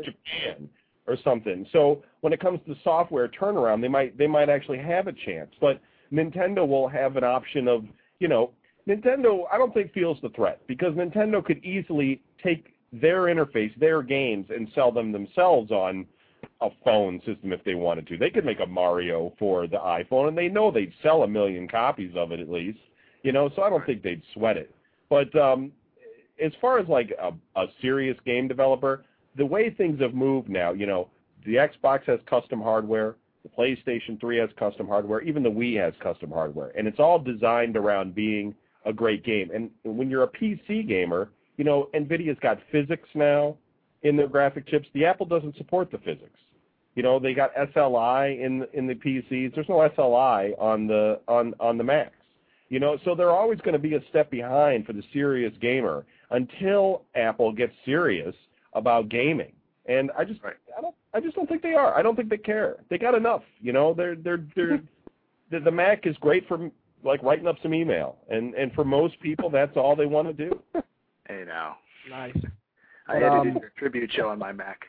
Japan 0.03 0.69
or 1.07 1.17
something. 1.23 1.65
So 1.71 2.01
when 2.21 2.33
it 2.33 2.39
comes 2.39 2.59
to 2.67 2.75
software 2.83 3.27
turnaround, 3.27 3.81
they 3.81 3.87
might 3.87 4.17
they 4.17 4.27
might 4.27 4.49
actually 4.49 4.79
have 4.79 5.07
a 5.07 5.13
chance. 5.13 5.51
But 5.59 5.81
Nintendo 6.11 6.67
will 6.67 6.87
have 6.87 7.17
an 7.17 7.23
option 7.23 7.67
of, 7.67 7.83
you 8.19 8.27
know, 8.27 8.51
Nintendo 8.87 9.43
I 9.51 9.57
don't 9.57 9.73
think 9.73 9.93
feels 9.93 10.17
the 10.21 10.29
threat 10.29 10.61
because 10.67 10.93
Nintendo 10.93 11.43
could 11.43 11.63
easily 11.63 12.21
take 12.41 12.73
their 12.93 13.23
interface, 13.23 13.77
their 13.79 14.01
games, 14.01 14.45
and 14.49 14.67
sell 14.73 14.91
them 14.91 15.11
themselves 15.11 15.71
on 15.71 16.05
a 16.61 16.69
phone 16.83 17.19
system 17.25 17.53
if 17.53 17.63
they 17.63 17.75
wanted 17.75 18.07
to. 18.07 18.17
They 18.17 18.29
could 18.29 18.45
make 18.45 18.59
a 18.59 18.65
Mario 18.65 19.33
for 19.39 19.67
the 19.67 19.77
iPhone, 19.77 20.27
and 20.27 20.37
they 20.37 20.47
know 20.47 20.71
they'd 20.71 20.93
sell 21.01 21.23
a 21.23 21.27
million 21.27 21.67
copies 21.67 22.11
of 22.15 22.31
it 22.31 22.39
at 22.39 22.49
least. 22.49 22.79
You 23.23 23.31
know, 23.31 23.49
so 23.55 23.61
I 23.61 23.69
don't 23.69 23.85
think 23.85 24.03
they'd 24.03 24.21
sweat 24.33 24.57
it. 24.57 24.73
But 25.09 25.33
um, 25.35 25.71
as 26.43 26.51
far 26.59 26.79
as 26.79 26.87
like 26.87 27.13
a, 27.21 27.31
a 27.59 27.67
serious 27.81 28.17
game 28.25 28.47
developer, 28.47 29.05
the 29.37 29.45
way 29.45 29.69
things 29.69 29.99
have 30.01 30.13
moved 30.13 30.49
now, 30.49 30.73
you 30.73 30.85
know, 30.85 31.09
the 31.45 31.55
Xbox 31.55 32.03
has 32.05 32.19
custom 32.25 32.61
hardware, 32.61 33.15
the 33.43 33.49
PlayStation 33.49 34.19
3 34.19 34.37
has 34.37 34.49
custom 34.57 34.87
hardware, 34.87 35.21
even 35.21 35.43
the 35.43 35.49
Wii 35.49 35.77
has 35.79 35.93
custom 36.01 36.31
hardware, 36.31 36.71
and 36.77 36.87
it's 36.87 36.99
all 36.99 37.19
designed 37.19 37.75
around 37.75 38.15
being 38.15 38.55
a 38.85 38.93
great 38.93 39.23
game. 39.23 39.49
And 39.53 39.69
when 39.83 40.09
you're 40.09 40.23
a 40.23 40.27
PC 40.27 40.87
gamer, 40.87 41.29
you 41.57 41.63
know, 41.63 41.89
Nvidia's 41.93 42.39
got 42.41 42.59
physics 42.71 43.07
now 43.13 43.57
in 44.03 44.15
their 44.15 44.27
graphic 44.27 44.67
chips. 44.67 44.87
The 44.93 45.05
Apple 45.05 45.25
doesn't 45.25 45.57
support 45.57 45.91
the 45.91 45.97
physics. 45.99 46.39
You 46.95 47.01
know, 47.03 47.19
they 47.19 47.33
got 47.33 47.53
SLI 47.55 48.39
in 48.39 48.65
in 48.73 48.85
the 48.85 48.93
PCs. 48.93 49.55
There's 49.55 49.69
no 49.69 49.89
SLI 49.97 50.53
on 50.59 50.87
the 50.87 51.19
on 51.27 51.53
on 51.59 51.77
the 51.77 51.83
Macs. 51.83 52.15
You 52.69 52.79
know, 52.79 52.97
so 53.03 53.13
they're 53.15 53.31
always 53.31 53.59
going 53.61 53.73
to 53.73 53.79
be 53.79 53.95
a 53.95 54.01
step 54.09 54.31
behind 54.31 54.85
for 54.85 54.93
the 54.93 55.03
serious 55.11 55.53
gamer 55.61 56.05
until 56.31 57.03
Apple 57.15 57.51
gets 57.51 57.73
serious 57.85 58.35
about 58.73 59.09
gaming. 59.09 59.53
And 59.85 60.11
I 60.17 60.23
just 60.23 60.41
Right. 60.43 60.55
I 60.77 60.81
don't 60.81 60.95
I 61.13 61.19
just 61.19 61.35
don't 61.35 61.47
think 61.47 61.61
they 61.61 61.73
are. 61.73 61.97
I 61.97 62.01
don't 62.01 62.15
think 62.15 62.29
they 62.29 62.37
care. 62.37 62.77
They 62.89 62.97
got 62.97 63.15
enough, 63.15 63.43
you 63.59 63.73
know. 63.73 63.93
They're 63.93 64.15
they're 64.15 64.43
they're 64.55 64.81
the, 65.51 65.59
the 65.59 65.71
Mac 65.71 66.05
is 66.05 66.15
great 66.17 66.47
for 66.47 66.69
like 67.03 67.21
writing 67.23 67.47
up 67.47 67.57
some 67.63 67.73
email. 67.73 68.17
And 68.29 68.53
and 68.53 68.71
for 68.73 68.83
most 68.85 69.19
people 69.19 69.49
that's 69.49 69.75
all 69.77 69.95
they 69.95 70.05
want 70.05 70.27
to 70.27 70.33
do. 70.33 70.59
hey 71.27 71.43
now, 71.45 71.77
Nice. 72.09 72.37
I 73.07 73.13
But, 73.19 73.23
edited 73.23 73.55
um, 73.55 73.61
your 73.61 73.71
tribute 73.77 74.11
show 74.11 74.29
on 74.29 74.39
my 74.39 74.51
Mac. 74.51 74.81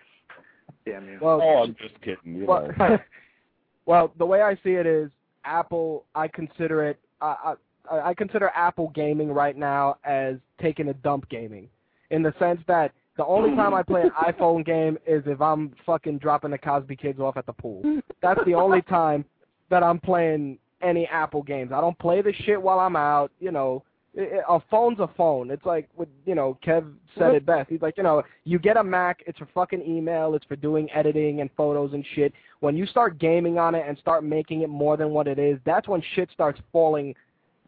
Damn 0.86 1.08
you. 1.08 1.18
Well, 1.20 1.40
Oh, 1.42 1.62
I'm 1.64 1.76
just 1.80 2.00
kidding, 2.02 2.36
you 2.36 2.46
well, 2.46 2.68
know. 2.78 2.98
well, 3.86 4.12
the 4.18 4.26
way 4.26 4.42
I 4.42 4.54
see 4.62 4.72
it 4.72 4.86
is 4.86 5.10
Apple. 5.44 6.04
I 6.14 6.28
consider 6.28 6.84
it. 6.84 6.98
I, 7.20 7.54
I 7.90 7.98
I 8.10 8.14
consider 8.14 8.50
Apple 8.54 8.90
gaming 8.94 9.30
right 9.30 9.56
now 9.56 9.98
as 10.04 10.36
taking 10.60 10.88
a 10.88 10.94
dump 10.94 11.28
gaming, 11.28 11.68
in 12.10 12.22
the 12.22 12.32
sense 12.38 12.60
that 12.66 12.92
the 13.18 13.26
only 13.26 13.54
time 13.54 13.74
I 13.74 13.82
play 13.82 14.02
an 14.02 14.10
iPhone 14.32 14.64
game 14.64 14.96
is 15.06 15.22
if 15.26 15.40
I'm 15.40 15.74
fucking 15.84 16.18
dropping 16.18 16.50
the 16.50 16.58
Cosby 16.58 16.96
Kids 16.96 17.20
off 17.20 17.36
at 17.36 17.44
the 17.46 17.52
pool. 17.52 17.82
That's 18.22 18.40
the 18.46 18.54
only 18.54 18.80
time 18.82 19.24
that 19.70 19.82
I'm 19.82 20.00
playing 20.00 20.58
any 20.82 21.06
Apple 21.08 21.42
games. 21.42 21.72
I 21.72 21.80
don't 21.80 21.98
play 21.98 22.22
the 22.22 22.32
shit 22.44 22.60
while 22.60 22.78
I'm 22.80 22.96
out. 22.96 23.30
You 23.38 23.52
know, 23.52 23.82
I- 23.82 23.82
I- 23.82 23.93
a 24.16 24.60
phone's 24.70 25.00
a 25.00 25.08
phone. 25.16 25.50
It's 25.50 25.64
like 25.64 25.88
with 25.96 26.08
you 26.24 26.34
know 26.34 26.58
Kev 26.64 26.92
said 27.14 27.24
mm-hmm. 27.24 27.36
it 27.36 27.46
best. 27.46 27.70
He's 27.70 27.82
like, 27.82 27.96
you 27.96 28.02
know, 28.02 28.22
you 28.44 28.58
get 28.58 28.76
a 28.76 28.84
Mac, 28.84 29.22
it's 29.26 29.38
for 29.38 29.48
fucking 29.54 29.82
email, 29.82 30.34
it's 30.34 30.44
for 30.44 30.56
doing 30.56 30.88
editing 30.92 31.40
and 31.40 31.50
photos 31.56 31.92
and 31.92 32.04
shit. 32.14 32.32
When 32.60 32.76
you 32.76 32.86
start 32.86 33.18
gaming 33.18 33.58
on 33.58 33.74
it 33.74 33.84
and 33.86 33.98
start 33.98 34.24
making 34.24 34.62
it 34.62 34.68
more 34.68 34.96
than 34.96 35.10
what 35.10 35.26
it 35.26 35.38
is, 35.38 35.58
that's 35.64 35.88
when 35.88 36.02
shit 36.14 36.30
starts 36.32 36.60
falling 36.72 37.14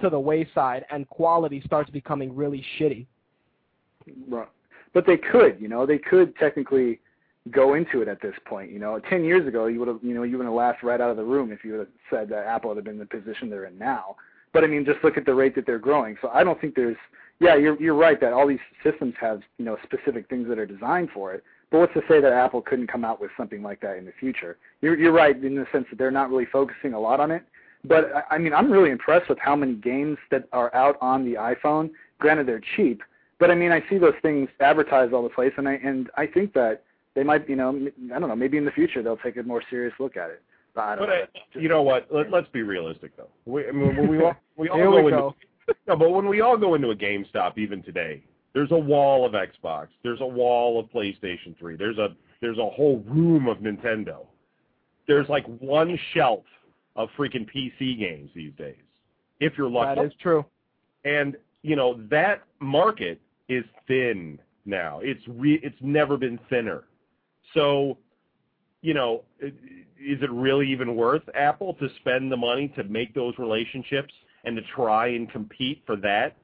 to 0.01 0.11
the 0.11 0.19
wayside 0.19 0.85
and 0.91 1.09
quality 1.09 1.63
starts 1.65 1.91
becoming 1.91 2.35
really 2.35 2.65
shitty. 2.79 3.07
Right. 4.29 4.49
But 4.95 5.07
they 5.07 5.17
could, 5.17 5.61
you 5.61 5.69
know, 5.69 5.85
they 5.85 5.99
could 5.99 6.37
technically 6.37 7.01
go 7.51 7.75
into 7.75 8.03
it 8.03 8.09
at 8.09 8.21
this 8.21 8.35
point. 8.45 8.71
You 8.71 8.79
know, 8.79 9.01
ten 9.11 9.25
years 9.25 9.47
ago, 9.47 9.67
you 9.67 9.79
would 9.81 9.89
have, 9.89 9.99
you 10.03 10.15
know, 10.15 10.23
you 10.23 10.39
would 10.39 10.45
have 10.45 10.55
laughed 10.55 10.83
right 10.83 11.01
out 11.01 11.11
of 11.11 11.17
the 11.17 11.25
room 11.25 11.51
if 11.51 11.65
you 11.65 11.73
would 11.73 11.81
have 11.81 11.89
said 12.11 12.29
that 12.29 12.47
Apple 12.47 12.69
would 12.69 12.77
have 12.77 12.85
been 12.85 12.95
in 12.95 13.01
the 13.01 13.07
position 13.07 13.51
they're 13.51 13.67
in 13.67 13.79
now. 13.79 14.17
But 14.57 14.65
I 14.65 14.69
mean, 14.69 14.87
just 14.87 15.05
look 15.05 15.19
at 15.19 15.27
the 15.27 15.35
rate 15.35 15.55
that 15.57 15.67
they're 15.67 15.79
growing. 15.79 16.17
So 16.23 16.31
I 16.33 16.43
don't 16.43 16.59
think 16.59 16.75
there's, 16.75 16.97
yeah, 17.41 17.57
you're 17.57 17.79
you're 17.79 17.95
right 17.95 18.19
that 18.23 18.33
all 18.33 18.47
these 18.49 18.67
systems 18.83 19.13
have, 19.21 19.43
you 19.59 19.67
know, 19.67 19.77
specific 19.83 20.31
things 20.31 20.49
that 20.49 20.59
are 20.59 20.65
designed 20.65 21.11
for 21.13 21.35
it. 21.35 21.45
But 21.71 21.81
what's 21.81 21.93
to 21.93 22.01
say 22.09 22.23
that 22.23 22.33
Apple 22.33 22.63
couldn't 22.63 22.87
come 22.87 23.05
out 23.05 23.21
with 23.21 23.31
something 23.37 23.63
like 23.63 23.83
that 23.83 23.99
in 23.99 24.07
the 24.07 24.15
future? 24.19 24.57
You're 24.81 24.97
you're 24.99 25.13
right 25.13 25.37
in 25.37 25.57
the 25.57 25.67
sense 25.73 25.85
that 25.91 25.99
they're 25.99 26.11
not 26.11 26.31
really 26.31 26.47
focusing 26.47 26.95
a 26.95 26.99
lot 26.99 27.21
on 27.21 27.31
it. 27.31 27.43
But 27.85 28.11
I- 28.17 28.37
I 28.37 28.39
mean, 28.39 28.55
I'm 28.55 28.73
really 28.73 28.89
impressed 28.91 29.29
with 29.29 29.39
how 29.41 29.55
many 29.55 29.75
games 29.75 30.17
that 30.31 30.49
are 30.55 30.75
out 30.75 30.97
on 31.03 31.27
the 31.27 31.35
iPhone. 31.35 31.91
Granted, 32.19 32.47
they're 32.47 32.63
cheap, 32.77 33.03
but 33.39 33.51
I 33.51 33.55
mean, 33.55 33.73
I 33.73 33.85
see 33.91 33.99
those 33.99 34.19
things 34.23 34.49
advertised 34.61 35.13
all 35.13 35.23
the 35.23 35.29
place, 35.29 35.53
and 35.59 35.69
I 35.69 35.75
and 35.85 36.09
I 36.17 36.27
think 36.27 36.55
that 36.55 36.83
they 37.13 37.25
might, 37.25 37.47
you 37.47 37.57
know, 37.57 37.91
I 38.15 38.19
don't 38.19 38.31
know, 38.31 38.37
maybe 38.37 38.57
in 38.57 38.65
the 38.65 38.71
future 38.81 39.03
they'll 39.03 39.19
take 39.19 39.37
a 39.37 39.43
more 39.43 39.63
serious 39.69 39.93
look 40.01 40.17
at 40.17 40.31
it. 40.31 40.41
But 40.77 40.83
I 40.85 40.95
don't 40.97 41.07
But 41.09 41.13
know. 41.13 41.23
uh, 41.23 41.61
you 41.61 41.69
know 41.69 41.83
what? 41.83 42.07
Let, 42.13 42.31
let's 42.31 42.49
be 42.53 42.63
realistic 42.63 43.17
though. 43.17 43.31
We, 43.47 43.67
I 43.67 43.73
mean, 43.73 43.97
when 43.97 44.09
we 44.09 44.23
all 44.23 44.37
we 44.57 44.69
all 44.71 44.77
Here 44.77 44.87
go 44.87 45.03
we 45.03 45.13
into 45.13 45.17
go. 45.17 45.35
no, 45.89 45.97
but 45.97 46.11
when 46.11 46.29
we 46.29 46.41
all 46.43 46.57
go 46.57 46.75
into 46.75 46.91
a 46.91 46.95
GameStop, 46.97 47.59
even 47.59 47.83
today, 47.83 48.23
there's 48.55 48.71
a 48.71 48.79
wall 48.79 49.27
of 49.27 49.33
Xbox. 49.33 49.89
There's 50.05 50.21
a 50.21 50.27
wall 50.27 50.79
of 50.79 50.87
PlayStation 50.93 51.59
3. 51.59 51.77
There's 51.77 51.99
a 51.99 52.15
there's 52.41 52.59
a 52.59 52.69
whole 52.71 53.03
room 53.09 53.49
of 53.49 53.59
Nintendo. 53.59 54.27
There's 55.09 55.29
like 55.29 55.45
one 55.61 55.99
shelf 56.15 56.45
of 56.95 57.09
freaking 57.19 57.47
PC 57.53 57.99
games 57.99 58.31
these 58.35 58.53
days, 58.59 58.77
if 59.41 59.55
you're 59.59 59.69
lucky. 59.71 60.01
That 60.01 60.07
is 60.07 60.13
true. 60.21 60.45
and 61.05 61.37
you 61.63 61.75
know 61.77 62.01
that 62.11 62.43
market 62.61 63.21
is 63.49 63.65
thin 63.89 64.39
now. 64.67 65.01
It's 65.03 65.23
re- 65.29 65.61
it's 65.63 65.77
never 65.81 66.17
been 66.17 66.39
thinner. 66.51 66.85
So, 67.55 67.97
you 68.87 68.95
know, 68.95 69.25
is 69.41 70.23
it 70.23 70.31
really 70.31 70.71
even 70.71 70.95
worth 70.95 71.25
Apple 71.35 71.75
to 71.75 71.89
spend 71.99 72.31
the 72.31 72.37
money 72.37 72.69
to 72.77 72.85
make 72.85 73.13
those 73.17 73.35
relationships 73.37 74.15
and 74.45 74.55
to 74.55 74.63
try 74.77 75.09
and 75.09 75.29
compete 75.29 75.83
for 75.85 75.97
that? 75.97 76.37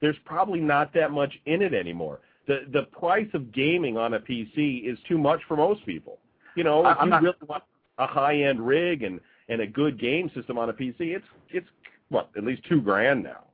There's 0.00 0.16
probably 0.24 0.58
not 0.58 0.92
that 0.94 1.12
much 1.12 1.32
in 1.46 1.62
it 1.62 1.72
anymore. 1.72 2.18
The 2.48 2.66
the 2.72 2.82
price 2.98 3.28
of 3.32 3.52
gaming 3.52 3.96
on 3.96 4.14
a 4.14 4.18
PC 4.18 4.90
is 4.92 4.98
too 5.06 5.18
much 5.18 5.40
for 5.46 5.56
most 5.56 5.86
people. 5.86 6.18
You 6.56 6.64
know, 6.64 6.84
if 6.84 6.96
I'm 6.98 7.06
you 7.06 7.10
not- 7.10 7.22
really 7.22 7.36
want 7.48 7.62
a 7.98 8.08
high 8.08 8.38
end 8.42 8.58
rig 8.66 9.04
and 9.04 9.20
and 9.48 9.60
a 9.60 9.66
good 9.66 9.96
game 10.00 10.28
system 10.34 10.58
on 10.58 10.70
a 10.70 10.72
PC, 10.72 11.14
it's 11.14 11.26
it's 11.50 11.68
what 12.08 12.28
at 12.36 12.42
least 12.42 12.62
two 12.68 12.80
grand 12.80 13.22
now. 13.22 13.44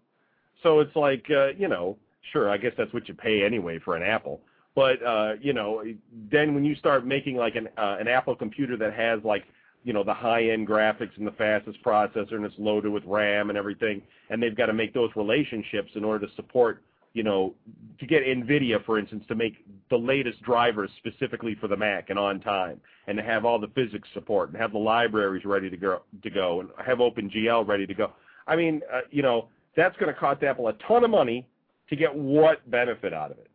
So 0.62 0.80
it's 0.80 0.96
like 0.96 1.26
uh, 1.30 1.48
you 1.58 1.68
know, 1.68 1.98
sure, 2.32 2.48
I 2.48 2.56
guess 2.56 2.72
that's 2.78 2.92
what 2.94 3.06
you 3.06 3.12
pay 3.12 3.44
anyway 3.44 3.78
for 3.84 3.96
an 3.96 4.02
Apple. 4.02 4.40
But 4.80 5.02
uh, 5.06 5.32
you 5.42 5.52
know, 5.52 5.84
then 6.30 6.54
when 6.54 6.64
you 6.64 6.74
start 6.74 7.06
making 7.06 7.36
like 7.36 7.54
an 7.54 7.68
uh, 7.76 7.98
an 8.00 8.08
Apple 8.08 8.34
computer 8.34 8.78
that 8.78 8.94
has 8.94 9.20
like 9.24 9.44
you 9.84 9.92
know 9.92 10.02
the 10.02 10.14
high-end 10.14 10.66
graphics 10.66 11.14
and 11.18 11.26
the 11.26 11.32
fastest 11.32 11.76
processor 11.84 12.32
and 12.32 12.46
it's 12.46 12.54
loaded 12.56 12.90
with 12.90 13.04
RAM 13.04 13.50
and 13.50 13.58
everything, 13.58 14.00
and 14.30 14.42
they've 14.42 14.56
got 14.56 14.66
to 14.66 14.72
make 14.72 14.94
those 14.94 15.10
relationships 15.16 15.90
in 15.96 16.02
order 16.02 16.26
to 16.26 16.34
support 16.34 16.82
you 17.12 17.22
know 17.22 17.52
to 17.98 18.06
get 18.06 18.22
Nvidia, 18.22 18.82
for 18.86 18.98
instance, 18.98 19.22
to 19.28 19.34
make 19.34 19.66
the 19.90 19.98
latest 19.98 20.40
drivers 20.40 20.88
specifically 20.96 21.54
for 21.60 21.68
the 21.68 21.76
Mac 21.76 22.08
and 22.08 22.18
on 22.18 22.40
time, 22.40 22.80
and 23.06 23.18
to 23.18 23.22
have 23.22 23.44
all 23.44 23.60
the 23.60 23.70
physics 23.74 24.08
support 24.14 24.48
and 24.48 24.56
have 24.56 24.72
the 24.72 24.78
libraries 24.78 25.44
ready 25.44 25.68
to 25.68 25.76
go 25.76 26.00
to 26.22 26.30
go 26.30 26.60
and 26.60 26.70
have 26.82 27.00
OpenGL 27.00 27.68
ready 27.68 27.86
to 27.86 27.92
go. 27.92 28.12
I 28.46 28.56
mean, 28.56 28.80
uh, 28.90 29.00
you 29.10 29.20
know, 29.20 29.48
that's 29.76 29.94
going 29.98 30.10
to 30.10 30.18
cost 30.18 30.42
Apple 30.42 30.68
a 30.68 30.72
ton 30.88 31.04
of 31.04 31.10
money 31.10 31.46
to 31.90 31.96
get 31.96 32.14
what 32.14 32.70
benefit 32.70 33.12
out 33.12 33.30
of 33.30 33.36
it. 33.36 33.49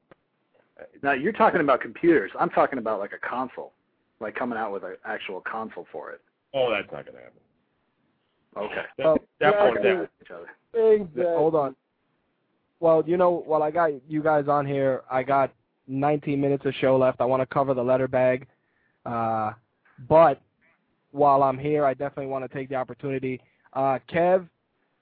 Now 1.02 1.14
you're 1.14 1.31
talking 1.34 1.61
about 1.61 1.81
computers. 1.81 2.31
I'm 2.39 2.49
talking 2.49 2.80
about 2.80 2.99
like 2.99 3.11
a 3.14 3.27
console, 3.27 3.73
like 4.19 4.35
coming 4.35 4.57
out 4.57 4.72
with 4.73 4.84
an 4.84 4.95
actual 5.06 5.41
console 5.41 5.88
for 5.91 6.11
it. 6.11 6.22
Oh, 6.53 6.69
that's 6.72 6.91
not 6.91 7.06
going 7.06 7.18
to 7.18 7.23
happen. 7.23 7.39
Okay. 8.57 8.88
That, 8.97 9.06
Oh, 9.06 9.18
that 9.39 9.53
yeah, 9.53 9.61
point 9.61 9.77
okay. 9.77 9.89
down. 9.89 10.07
Each 10.22 10.31
other. 10.31 10.93
Exactly. 10.93 11.23
Hold 11.23 11.56
on. 11.56 11.76
Well, 12.80 13.03
you 13.06 13.18
know, 13.18 13.43
while 13.45 13.64
I 13.64 13.72
got 13.72 13.91
you 14.07 14.22
guys 14.22 14.47
on 14.47 14.65
here, 14.65 15.03
I 15.10 15.23
got 15.23 15.53
19 15.88 16.39
minutes 16.39 16.65
of 16.65 16.73
show 16.76 16.97
left. 16.97 17.22
I 17.22 17.26
want 17.26 17.41
to 17.41 17.45
cover 17.45 17.73
the 17.73 17.84
letter 17.84 18.07
bag. 18.07 18.47
Uh, 19.06 19.52
but 20.10 20.41
while 21.11 21.43
I'm 21.43 21.57
here, 21.57 21.85
I 21.85 21.93
definitely 21.93 22.27
want 22.27 22.49
to 22.49 22.57
take 22.57 22.69
the 22.69 22.76
opportunity. 22.76 23.39
Uh, 23.73 23.99
Kev, 24.11 24.47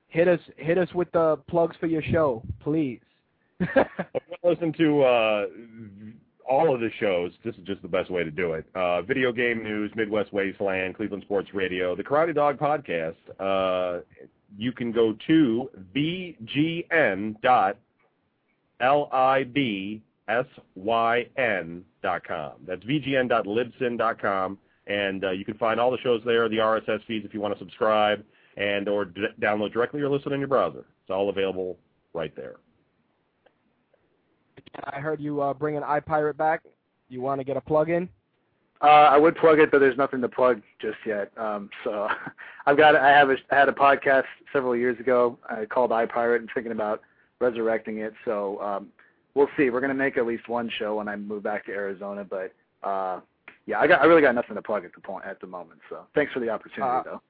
hit 0.08 0.28
us 0.28 0.40
hit 0.58 0.78
us 0.78 0.90
with 0.94 1.12
the 1.12 1.38
plugs 1.48 1.76
for 1.80 1.88
your 1.88 2.02
show, 2.04 2.44
please. 2.62 3.00
Listen 4.44 4.73
to 4.73 5.03
uh, 5.03 5.45
all 6.49 6.73
of 6.73 6.81
the 6.81 6.90
shows. 6.99 7.31
This 7.44 7.56
is 7.56 7.64
just 7.64 7.81
the 7.81 7.88
best 7.88 8.10
way 8.11 8.23
to 8.23 8.31
do 8.31 8.53
it. 8.53 8.65
Uh, 8.76 9.02
video 9.02 9.31
game 9.31 9.64
news, 9.64 9.91
Midwest 9.95 10.34
Wasteland, 10.34 10.95
Cleveland 10.95 11.23
Sports 11.23 11.53
Radio, 11.53 11.95
the 11.95 12.03
Karate 12.03 12.35
Dog 12.35 12.57
podcast. 12.57 13.15
Uh, 13.40 14.02
you 14.57 14.72
can 14.72 14.91
go 14.91 15.15
to 15.27 15.69
vgn 15.95 17.41
dot 17.41 17.77
L-I-B-S-Y-N 18.80 20.02
dot 22.02 22.27
com. 22.27 22.52
That's 22.68 22.84
vgn 22.84 23.30
dot 23.30 23.45
libsyn 23.45 23.98
dot 23.98 24.22
com, 24.22 24.57
and 24.88 25.23
uh, 25.23 25.31
you 25.31 25.45
can 25.45 25.56
find 25.56 25.80
all 25.80 25.90
the 25.90 25.98
shows 25.99 26.22
there, 26.26 26.49
the 26.49 26.57
RSS 26.57 27.06
feeds 27.06 27.26
if 27.26 27.34
you 27.34 27.40
want 27.40 27.53
to 27.53 27.60
subscribe, 27.60 28.23
and 28.57 28.90
or 28.90 29.06
download 29.41 29.72
directly 29.72 30.02
or 30.02 30.10
listen 30.10 30.34
in 30.34 30.40
your 30.40 30.49
browser. 30.49 30.85
It's 31.02 31.10
all 31.10 31.30
available 31.30 31.77
right 32.14 32.35
there. 32.35 32.57
I 34.86 35.00
heard 35.00 35.20
you 35.20 35.41
uh, 35.41 35.54
bringing 35.54 35.82
iPirate 35.82 36.38
back. 36.38 36.62
You 37.10 37.22
want 37.22 37.40
to 37.40 37.45
get 37.45 37.58
a 37.58 37.62
plug 37.62 37.90
in? 37.90 38.10
Uh, 38.82 38.88
I 39.12 39.18
would 39.18 39.36
plug 39.38 39.60
it, 39.60 39.72
but 39.72 39.80
there's 39.80 39.98
nothing 39.98 40.20
to 40.22 40.28
plug 40.28 40.62
just 40.82 40.98
yet. 41.06 41.32
Um, 41.38 41.70
so 41.84 42.08
I've 42.66 42.78
got 42.78 42.95
I 42.95 43.10
have 43.10 43.30
a, 43.30 43.36
I 43.52 43.56
had 43.56 43.70
a 43.70 43.74
podcast 43.74 44.26
several 44.52 44.76
years 44.76 45.00
ago 45.00 45.38
uh, 45.50 45.66
called 45.70 45.91
iPirate. 45.91 46.38
and 46.40 46.50
thinking 46.54 46.74
about 46.74 47.02
resurrecting 47.40 48.00
it. 48.00 48.14
So 48.26 48.60
um, 48.62 48.88
we'll 49.36 49.50
see. 49.56 49.70
We're 49.70 49.82
gonna 49.82 49.94
make 49.94 50.18
at 50.18 50.26
least 50.26 50.50
one 50.50 50.70
show 50.80 50.95
when 50.95 51.08
I 51.08 51.16
move 51.16 51.44
back 51.44 51.66
to 51.68 51.72
Arizona. 51.72 52.26
But 52.26 52.54
uh, 52.88 53.22
yeah, 53.66 53.80
I 53.80 53.88
got 53.88 54.02
I 54.02 54.06
really 54.06 54.22
got 54.22 54.36
nothing 54.36 54.56
to 54.56 54.62
plug 54.62 54.84
at 54.84 54.94
the 54.94 55.02
point 55.02 55.26
at 55.26 55.40
the 55.40 55.48
moment. 55.48 55.80
So 55.90 56.00
thanks 56.14 56.34
for 56.34 56.41
the 56.41 56.50
opportunity 56.50 56.82
Uh, 56.91 57.04
though. 57.04 57.22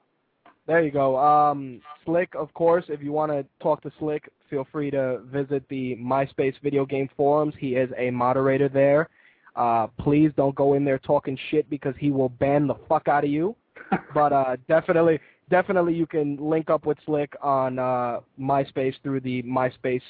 There 0.65 0.81
you 0.81 0.91
go. 0.91 1.17
Um, 1.17 1.81
Slick, 2.05 2.33
of 2.35 2.53
course, 2.53 2.85
if 2.87 3.01
you 3.03 3.11
want 3.11 3.31
to 3.33 3.45
talk 3.61 3.81
to 3.83 3.91
Slick, 3.99 4.29
feel 4.53 4.67
free 4.71 4.91
to 4.91 5.19
visit 5.31 5.63
the 5.69 5.95
MySpace 5.95 6.53
video 6.61 6.85
game 6.85 7.09
forums. 7.17 7.55
He 7.57 7.69
is 7.69 7.89
a 7.97 8.11
moderator 8.11 8.69
there. 8.69 9.09
Uh, 9.55 9.87
please 9.99 10.31
don't 10.37 10.53
go 10.53 10.75
in 10.75 10.85
there 10.85 10.99
talking 10.99 11.35
shit 11.49 11.67
because 11.71 11.95
he 11.97 12.11
will 12.11 12.29
ban 12.29 12.67
the 12.67 12.75
fuck 12.87 13.07
out 13.07 13.23
of 13.23 13.31
you. 13.31 13.55
But 14.13 14.31
uh, 14.31 14.55
definitely, 14.67 15.19
definitely, 15.49 15.93
you 15.95 16.05
can 16.05 16.37
link 16.37 16.69
up 16.69 16.85
with 16.85 16.97
Slick 17.05 17.33
on 17.41 17.79
uh, 17.79 18.19
MySpace 18.39 18.93
through 19.03 19.21
the 19.21 19.41
MySpace 19.43 20.01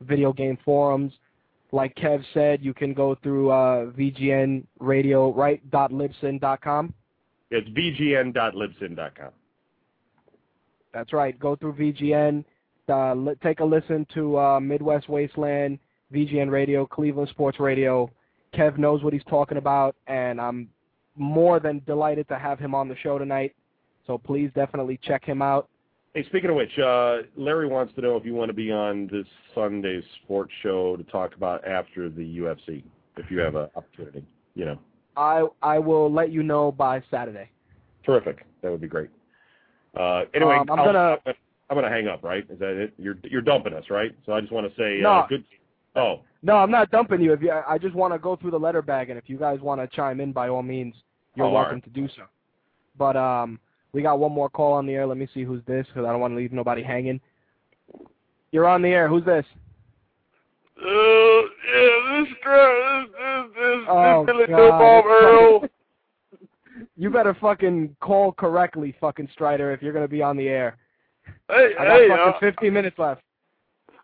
video 0.00 0.32
game 0.32 0.58
forums. 0.64 1.12
Like 1.72 1.94
Kev 1.96 2.24
said, 2.34 2.64
you 2.64 2.72
can 2.72 2.94
go 2.94 3.16
through 3.22 3.50
uh, 3.50 3.86
VGN 3.92 4.64
Radio, 4.80 5.32
right? 5.32 5.60
Dot 5.70 5.90
Libsyn 5.92 6.40
dot 6.40 6.60
com. 6.62 6.94
It's 7.50 7.68
vgn.libsyn.com. 7.68 9.30
That's 10.94 11.12
right. 11.12 11.38
Go 11.38 11.54
through 11.56 11.74
VGN. 11.74 12.44
Uh, 12.88 13.14
take 13.42 13.60
a 13.60 13.64
listen 13.64 14.06
to 14.14 14.38
uh, 14.38 14.60
Midwest 14.60 15.08
Wasteland, 15.08 15.78
VGN 16.12 16.50
Radio, 16.50 16.86
Cleveland 16.86 17.28
Sports 17.30 17.60
Radio. 17.60 18.10
Kev 18.54 18.78
knows 18.78 19.02
what 19.02 19.12
he's 19.12 19.24
talking 19.28 19.58
about, 19.58 19.94
and 20.06 20.40
I'm 20.40 20.68
more 21.16 21.60
than 21.60 21.82
delighted 21.86 22.28
to 22.28 22.38
have 22.38 22.58
him 22.58 22.74
on 22.74 22.88
the 22.88 22.96
show 22.96 23.18
tonight. 23.18 23.54
So 24.06 24.16
please 24.16 24.50
definitely 24.54 24.98
check 25.02 25.24
him 25.24 25.42
out. 25.42 25.68
Hey, 26.14 26.24
speaking 26.24 26.48
of 26.48 26.56
which, 26.56 26.78
uh, 26.78 27.18
Larry 27.36 27.66
wants 27.68 27.94
to 27.96 28.00
know 28.00 28.16
if 28.16 28.24
you 28.24 28.34
want 28.34 28.48
to 28.48 28.54
be 28.54 28.72
on 28.72 29.06
this 29.12 29.26
Sunday's 29.54 30.02
sports 30.24 30.50
show 30.62 30.96
to 30.96 31.02
talk 31.04 31.34
about 31.34 31.66
after 31.66 32.08
the 32.08 32.38
UFC, 32.38 32.82
if 33.18 33.30
you 33.30 33.38
have 33.40 33.54
an 33.54 33.68
opportunity. 33.76 34.24
You 34.54 34.64
know, 34.64 34.78
I 35.16 35.46
I 35.62 35.78
will 35.78 36.10
let 36.10 36.30
you 36.32 36.42
know 36.42 36.72
by 36.72 37.02
Saturday. 37.10 37.50
terrific. 38.04 38.46
That 38.62 38.70
would 38.70 38.80
be 38.80 38.88
great. 38.88 39.10
Uh, 39.94 40.24
anyway, 40.32 40.56
Um, 40.56 40.70
I'm 40.70 40.78
I'll- 40.80 40.84
gonna- 40.86 41.18
I'm 41.70 41.76
gonna 41.76 41.90
hang 41.90 42.08
up. 42.08 42.22
Right? 42.22 42.44
Is 42.50 42.58
that 42.58 42.80
it? 42.80 42.94
You're 42.98 43.18
you're 43.24 43.42
dumping 43.42 43.74
us, 43.74 43.84
right? 43.90 44.14
So 44.26 44.32
I 44.32 44.40
just 44.40 44.52
want 44.52 44.66
to 44.68 44.74
say, 44.80 45.00
No. 45.02 45.10
uh, 45.10 45.26
good. 45.26 45.44
Oh, 45.96 46.20
No, 46.42 46.56
I'm 46.56 46.70
not 46.70 46.90
dumping 46.90 47.20
you. 47.20 47.32
If 47.32 47.42
you, 47.42 47.50
I 47.50 47.78
just 47.78 47.94
want 47.94 48.12
to 48.14 48.18
go 48.18 48.36
through 48.36 48.52
the 48.52 48.58
letter 48.58 48.82
bag, 48.82 49.10
and 49.10 49.18
if 49.18 49.28
you 49.28 49.36
guys 49.38 49.60
want 49.60 49.80
to 49.80 49.88
chime 49.96 50.20
in, 50.20 50.32
by 50.32 50.48
all 50.48 50.62
means, 50.62 50.94
you're 51.34 51.46
Oh, 51.46 51.50
welcome 51.50 51.74
right. 51.76 51.84
to 51.84 51.90
do 51.90 52.06
so. 52.16 52.22
But 52.96 53.16
um, 53.16 53.58
we 53.92 54.02
got 54.02 54.18
one 54.18 54.32
more 54.32 54.48
call 54.48 54.74
on 54.74 54.86
the 54.86 54.92
air. 54.94 55.06
Let 55.06 55.16
me 55.18 55.26
see 55.34 55.42
who's 55.44 55.62
this, 55.66 55.86
because 55.88 56.06
I 56.06 56.12
don't 56.12 56.20
want 56.20 56.32
to 56.32 56.36
leave 56.36 56.52
nobody 56.52 56.82
hanging. 56.82 57.20
You're 58.52 58.66
on 58.68 58.82
the 58.82 58.88
air. 58.90 59.08
Who's 59.08 59.24
this? 59.24 59.44
Uh, 60.80 60.86
yeah, 60.86 62.22
this 62.22 62.28
guy, 62.44 63.04
this, 63.04 63.10
this, 63.10 63.52
this, 63.56 63.86
Oh, 63.88 64.24
this 64.26 64.34
Billy 64.34 64.46
God. 64.46 64.78
Bob 64.78 65.04
Earl. 65.06 65.64
You 66.96 67.10
better 67.10 67.34
fucking 67.40 67.96
call 68.00 68.32
correctly, 68.32 68.94
fucking 69.00 69.28
Strider, 69.32 69.72
if 69.72 69.82
you're 69.82 69.92
gonna 69.92 70.06
be 70.08 70.22
on 70.22 70.36
the 70.36 70.48
air. 70.48 70.76
Hey, 71.50 71.70
I 71.78 71.84
got 71.84 71.96
hey, 71.96 72.08
fucking 72.08 72.34
uh, 72.34 72.38
15 72.40 72.72
minutes 72.72 72.98
left. 72.98 73.22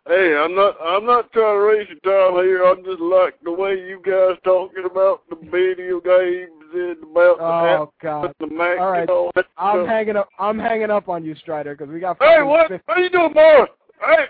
hey, 0.07 0.35
I'm 0.35 0.55
not, 0.55 0.75
I'm 0.81 1.05
not 1.05 1.31
trying 1.31 1.55
to 1.55 1.59
raise 1.61 1.87
your 1.89 1.99
time 2.33 2.43
here. 2.43 2.63
I'm 2.65 2.83
just 2.83 2.99
like 2.99 3.35
the 3.43 3.51
way 3.51 3.73
you 3.75 4.01
guys 4.05 4.37
talking 4.43 4.85
about 4.85 5.21
the 5.29 5.35
video 5.51 5.99
games 5.99 6.51
and 6.73 7.03
about 7.03 7.37
Oh 7.39 7.91
the 8.01 8.05
God. 8.07 8.33
the 8.39 8.47
Mac 8.47 8.79
All 8.79 8.91
right. 8.91 9.09
all 9.09 9.31
that 9.35 9.45
I'm 9.57 9.77
stuff. 9.81 9.87
hanging 9.87 10.15
up. 10.17 10.29
I'm 10.39 10.57
hanging 10.59 10.89
up 10.91 11.07
on 11.09 11.23
you, 11.23 11.35
Strider, 11.35 11.75
because 11.75 11.91
we 11.93 11.99
got. 11.99 12.17
Hey, 12.19 12.35
fucking 12.37 12.47
what? 12.47 12.67
15 12.69 12.81
How 12.87 12.97
you 13.01 13.09
doing, 13.09 13.33
boy? 13.33 13.65
Hey. 14.01 14.25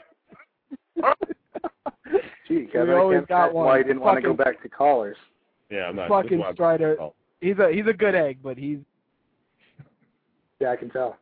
Gee, 2.48 2.56
we 2.58 2.66
Kevin, 2.68 2.94
I 2.96 2.98
always 3.00 3.18
can't 3.20 3.28
got 3.30 3.54
one. 3.54 3.66
why 3.66 3.78
you 3.80 3.84
didn't 3.84 4.02
want 4.02 4.18
to 4.18 4.22
go 4.22 4.34
back 4.34 4.62
to 4.62 4.70
callers. 4.70 5.18
yeah, 5.72 5.86
I'm 5.88 5.96
not. 5.96 6.10
fucking 6.10 6.32
this 6.32 6.40
is 6.40 6.42
why- 6.42 6.54
Strider. 6.54 6.98
He's 7.42 7.58
a 7.60 7.72
he's 7.72 7.86
a 7.88 7.94
good 7.94 8.16
egg, 8.16 8.38
but 8.44 8.58
he's 8.58 8.78
Yeah, 10.60 10.70
I 10.72 10.76
can 10.76 10.90
tell. 10.90 11.18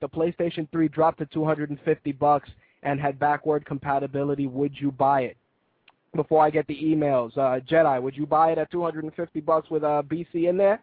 The 0.00 0.08
PlayStation 0.08 0.70
3 0.70 0.88
dropped 0.88 1.18
to 1.18 1.26
250 1.26 2.12
bucks 2.12 2.48
and 2.82 3.00
had 3.00 3.18
backward 3.18 3.64
compatibility. 3.66 4.46
Would 4.46 4.72
you 4.80 4.92
buy 4.92 5.22
it? 5.22 5.36
Before 6.14 6.42
I 6.42 6.50
get 6.50 6.66
the 6.66 6.76
emails, 6.82 7.36
uh, 7.36 7.60
Jedi, 7.60 8.00
would 8.00 8.16
you 8.16 8.26
buy 8.26 8.52
it 8.52 8.58
at 8.58 8.70
250 8.70 9.40
bucks 9.40 9.70
with 9.70 9.82
a 9.82 10.04
BC 10.08 10.48
in 10.48 10.56
there? 10.56 10.82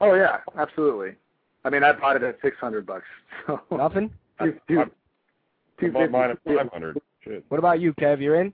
Oh 0.00 0.14
yeah, 0.14 0.38
absolutely. 0.56 1.16
I 1.64 1.70
mean, 1.70 1.82
I 1.82 1.92
bought 1.92 2.16
it 2.16 2.22
at 2.22 2.38
six 2.42 2.56
hundred 2.58 2.86
bucks. 2.86 3.04
So 3.46 3.60
Nothing. 3.76 4.10
two, 4.40 4.54
I- 4.80 4.84
two, 5.80 5.86
I 5.88 5.90
bought 5.90 6.10
mine 6.10 6.30
at 6.30 6.38
500. 6.44 6.98
Shit. 7.24 7.44
What 7.48 7.58
about 7.58 7.80
you, 7.80 7.92
Kev? 7.94 8.20
You're 8.20 8.40
in? 8.40 8.52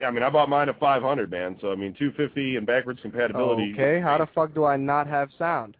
Yeah, 0.00 0.08
I 0.08 0.10
mean, 0.10 0.22
I 0.22 0.30
bought 0.30 0.48
mine 0.48 0.68
at 0.68 0.78
500, 0.80 1.30
man. 1.30 1.56
So 1.60 1.72
I 1.72 1.74
mean, 1.74 1.92
250 1.98 2.56
and 2.56 2.66
backwards 2.66 3.00
compatibility. 3.02 3.72
Okay. 3.74 4.00
How 4.00 4.18
the 4.18 4.26
fuck 4.34 4.54
do 4.54 4.64
I 4.64 4.76
not 4.76 5.06
have 5.06 5.28
sound? 5.38 5.76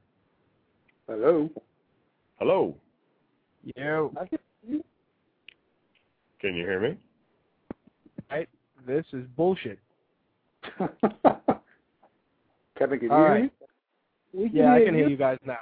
Hello. 1.08 1.48
Hello. 2.42 2.74
Yo. 3.76 4.12
Can 6.40 6.56
you 6.56 6.66
hear 6.66 6.80
me? 6.80 6.96
This 8.84 9.04
is 9.12 9.24
bullshit. 9.36 9.78
Kevin, 12.76 12.98
can 12.98 13.02
you 13.02 13.12
All 13.12 13.18
hear 13.18 13.28
right. 13.28 13.42
me? 13.44 13.50
We 14.34 14.48
can 14.48 14.56
Yeah, 14.58 14.72
I 14.72 14.78
hear 14.78 14.86
can 14.86 14.94
hear 14.96 15.08
you 15.08 15.16
guys 15.16 15.38
now. 15.46 15.58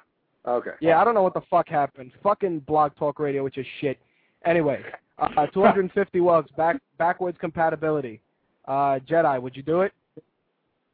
Okay. 0.48 0.70
Yeah, 0.81 0.98
I 0.98 1.05
don't 1.05 1.12
know 1.12 1.23
what 1.23 1.35
the 1.35 1.43
fuck 1.51 1.69
happened. 1.69 2.12
Fucking 2.23 2.61
Blog 2.61 2.97
Talk 2.97 3.19
Radio, 3.19 3.44
which 3.44 3.59
is 3.59 3.66
shit. 3.82 3.98
Anyway, 4.47 4.81
uh, 5.19 5.47
250 5.52 6.20
bucks, 6.20 6.51
back 6.57 6.81
backwards 6.97 7.36
compatibility. 7.39 8.23
Uh, 8.66 9.01
Jedi, 9.07 9.39
would 9.43 9.55
you 9.55 9.62
do 9.62 9.82
it? 9.82 9.93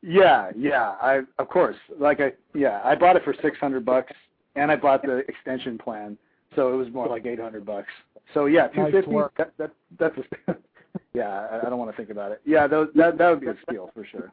Yeah, 0.02 0.50
yeah. 0.56 0.96
I 1.00 1.20
of 1.38 1.48
course. 1.48 1.76
Like 1.96 2.20
I 2.20 2.32
yeah, 2.56 2.80
I 2.84 2.96
bought 2.96 3.14
it 3.14 3.22
for 3.22 3.36
six 3.40 3.56
hundred 3.58 3.84
bucks, 3.84 4.12
and 4.56 4.70
I 4.70 4.76
bought 4.76 5.02
the 5.02 5.18
extension 5.28 5.78
plan. 5.78 6.16
so 6.54 6.72
it 6.72 6.76
was 6.76 6.92
more 6.92 7.08
like 7.08 7.26
800 7.26 7.64
bucks. 7.64 7.88
So 8.34 8.46
yeah, 8.46 8.68
250. 8.68 9.10
work. 9.10 9.34
that, 9.38 9.52
that 9.58 9.70
that's 9.98 10.16
a, 10.48 10.56
yeah. 11.14 11.46
I, 11.50 11.66
I 11.66 11.70
don't 11.70 11.78
want 11.78 11.90
to 11.90 11.96
think 11.96 12.10
about 12.10 12.32
it. 12.32 12.40
Yeah, 12.44 12.66
those, 12.66 12.88
that 12.94 13.18
that 13.18 13.30
would 13.30 13.40
be 13.40 13.48
a 13.48 13.56
steal 13.68 13.90
for 13.94 14.04
sure. 14.04 14.32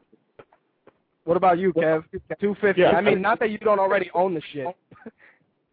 What 1.26 1.38
about 1.38 1.58
you, 1.58 1.72
Kev? 1.74 2.04
Two 2.41 2.56
fifty. 2.60 2.82
Yeah, 2.82 2.91
I 2.91 3.02
mean, 3.02 3.22
not 3.22 3.40
that 3.40 3.50
you 3.50 3.58
don't 3.60 3.80
already 3.80 4.10
own 4.14 4.34
the 4.34 4.41
shit. 4.52 4.68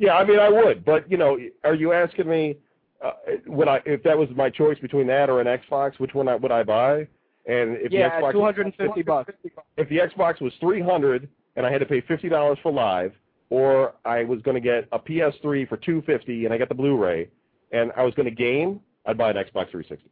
Yeah, 0.02 0.14
I 0.14 0.24
mean, 0.24 0.38
I 0.38 0.48
would, 0.48 0.82
but 0.82 1.10
you 1.10 1.18
know, 1.18 1.36
are 1.62 1.74
you 1.74 1.92
asking 1.92 2.26
me 2.26 2.56
uh, 3.04 3.12
would 3.46 3.68
I 3.68 3.80
if 3.86 4.02
that 4.02 4.16
was 4.16 4.28
my 4.34 4.50
choice 4.50 4.78
between 4.78 5.06
that 5.06 5.30
or 5.30 5.40
an 5.40 5.46
Xbox, 5.46 5.98
which 5.98 6.14
one 6.14 6.28
I, 6.28 6.36
would 6.36 6.52
I 6.52 6.62
buy? 6.62 7.00
And 7.46 7.76
if 7.76 7.92
yeah, 7.92 8.20
the 8.20 8.26
Xbox 8.26 8.32
two 8.32 8.44
hundred 8.44 8.66
and 8.66 8.74
fifty 8.76 9.02
bucks. 9.02 9.32
if 9.76 9.88
the 9.88 9.98
Xbox 9.98 10.40
was 10.40 10.52
three 10.60 10.82
hundred 10.82 11.28
and 11.56 11.66
I 11.66 11.72
had 11.72 11.78
to 11.78 11.86
pay 11.86 12.00
fifty 12.02 12.28
dollars 12.28 12.58
for 12.62 12.72
live, 12.72 13.12
or 13.50 13.94
I 14.04 14.24
was 14.24 14.40
going 14.42 14.54
to 14.54 14.60
get 14.60 14.88
a 14.92 14.98
PS3 14.98 15.68
for 15.68 15.76
two 15.76 16.02
fifty 16.06 16.44
and 16.44 16.54
I 16.54 16.58
got 16.58 16.68
the 16.68 16.74
Blu-ray, 16.74 17.28
and 17.72 17.92
I 17.96 18.02
was 18.04 18.14
going 18.14 18.26
to 18.28 18.34
game, 18.34 18.80
I'd 19.06 19.18
buy 19.18 19.30
an 19.30 19.36
Xbox 19.36 19.70
360. 19.70 20.08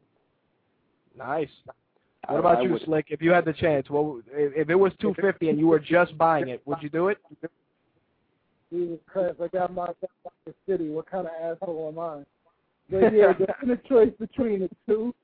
Nice. 1.17 1.49
What 2.29 2.41
about 2.41 2.59
I 2.59 2.63
you, 2.63 2.73
would- 2.73 2.83
Slick? 2.83 3.07
If 3.09 3.23
you 3.23 3.31
had 3.31 3.45
the 3.45 3.53
chance, 3.53 3.89
well, 3.89 4.21
if 4.33 4.53
if 4.55 4.71
it 4.71 4.75
was 4.75 4.93
two 5.01 5.15
fifty 5.21 5.49
and 5.49 5.59
you 5.59 5.67
were 5.69 5.79
just 5.79 6.17
buying 6.19 6.49
it, 6.49 6.61
would 6.67 6.83
you 6.83 6.91
do 6.91 7.09
it? 7.09 7.19
Jesus 8.71 8.99
Christ, 9.07 9.37
I 9.43 9.49
got 9.49 9.73
my 9.73 9.89
the 10.45 10.55
city. 10.69 10.91
What 10.91 11.11
kind 11.11 11.27
of 11.27 11.33
asshole 11.43 11.89
am 11.93 11.99
I? 11.99 12.25
But 12.91 13.15
yeah, 13.15 13.33
the 13.63 13.79
choice 13.89 14.13
between 14.19 14.61
the 14.61 14.71
two. 14.87 15.15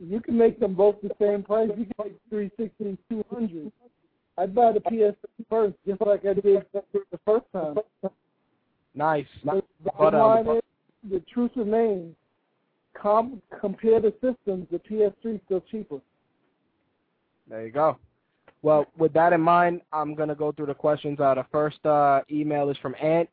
You 0.00 0.20
can 0.20 0.38
make 0.38 0.60
them 0.60 0.74
both 0.74 0.96
the 1.02 1.10
same 1.20 1.42
price. 1.42 1.68
You 1.76 1.86
can 1.86 1.94
make 2.04 2.20
360 2.30 2.84
and 2.84 2.98
200. 3.10 3.72
I'd 4.38 4.54
buy 4.54 4.72
the 4.72 4.80
PS 4.80 5.16
first, 5.50 5.74
just 5.86 6.00
like 6.00 6.24
I 6.24 6.34
did 6.34 6.44
the 6.44 7.20
first 7.24 7.44
time. 7.52 7.76
Nice. 8.94 9.26
The 9.44 9.62
But, 9.98 10.14
um, 10.14 10.56
is, 10.56 10.62
the 11.10 11.20
truth 11.32 11.50
remains, 11.56 12.14
com- 12.94 13.42
compare 13.60 14.00
the 14.00 14.12
systems, 14.20 14.66
the 14.70 14.78
PS3 14.78 15.34
is 15.34 15.40
still 15.46 15.62
cheaper. 15.70 15.98
There 17.48 17.64
you 17.64 17.72
go. 17.72 17.98
Well, 18.62 18.86
with 18.96 19.12
that 19.12 19.32
in 19.32 19.40
mind, 19.40 19.82
I'm 19.92 20.14
going 20.14 20.28
to 20.28 20.34
go 20.34 20.52
through 20.52 20.66
the 20.66 20.74
questions. 20.74 21.18
Uh, 21.20 21.34
the 21.34 21.46
first 21.50 21.84
uh, 21.86 22.22
email 22.30 22.70
is 22.70 22.76
from 22.78 22.94
Ant. 23.00 23.28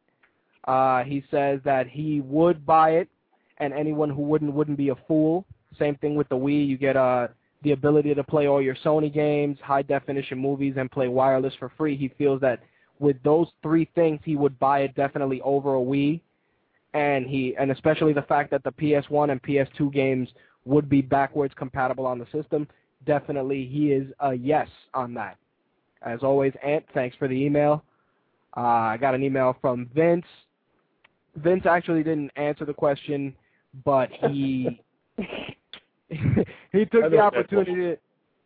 Uh, 0.66 1.04
he 1.04 1.24
says 1.30 1.60
that 1.66 1.88
he 1.88 2.22
would 2.22 2.66
buy 2.66 2.92
it, 2.92 3.10
and 3.58 3.74
anyone 3.74 4.10
who 4.10 4.22
wouldn't 4.22 4.54
wouldn't 4.54 4.78
be 4.78 4.90
a 4.90 4.96
fool. 5.08 5.46
Same 5.78 5.96
thing 5.96 6.16
with 6.16 6.30
the 6.30 6.36
Wii. 6.36 6.68
You 6.68 6.78
get 6.78 6.96
uh, 6.96 7.28
the 7.66 7.74
ability 7.74 8.16
to 8.16 8.24
play 8.24 8.48
all 8.48 8.62
your 8.62 8.76
Sony 8.76 9.14
games, 9.14 9.58
high 9.62 9.82
definition 9.82 10.38
movies, 10.38 10.76
and 10.78 10.90
play 10.90 11.10
wireless 11.10 11.54
for 11.60 11.72
free. 11.78 11.98
He 11.98 12.08
feels 12.18 12.40
that 12.42 12.62
with 13.00 13.22
those 13.24 13.48
three 13.62 13.90
things, 13.94 14.22
he 14.24 14.38
would 14.38 14.58
buy 14.58 14.80
it 14.82 14.96
definitely 14.96 15.42
over 15.42 15.76
a 15.76 15.80
Wii, 15.80 16.22
and 16.94 17.26
he 17.28 17.54
and 17.60 17.72
especially 17.72 18.14
the 18.14 18.22
fact 18.22 18.50
that 18.52 18.64
the 18.64 18.72
PS1 18.72 19.32
and 19.32 19.44
PS2 19.44 19.92
games 19.92 20.30
would 20.64 20.88
be 20.88 21.02
backwards 21.02 21.54
compatible 21.58 22.06
on 22.06 22.18
the 22.18 22.26
system 22.32 22.66
definitely 23.06 23.66
he 23.66 23.92
is 23.92 24.08
a 24.20 24.34
yes 24.34 24.68
on 24.94 25.14
that. 25.16 25.38
As 26.02 26.20
always, 26.22 26.54
Ant, 26.64 26.86
thanks 26.94 27.16
for 27.18 27.28
the 27.28 27.34
email. 27.34 27.84
Uh, 28.56 28.62
I 28.62 28.98
got 28.98 29.16
an 29.16 29.24
email 29.24 29.56
from 29.62 29.90
Vince. 29.94 30.26
Vince 31.38 31.66
actually 31.66 32.04
didn't 32.04 32.32
answer 32.36 32.66
the 32.66 32.74
question, 32.74 33.36
but 33.84 34.10
he 34.30 34.82
he 36.72 36.86
took 36.86 37.10
the 37.10 37.20
opportunity. 37.20 37.74
To, 37.74 37.98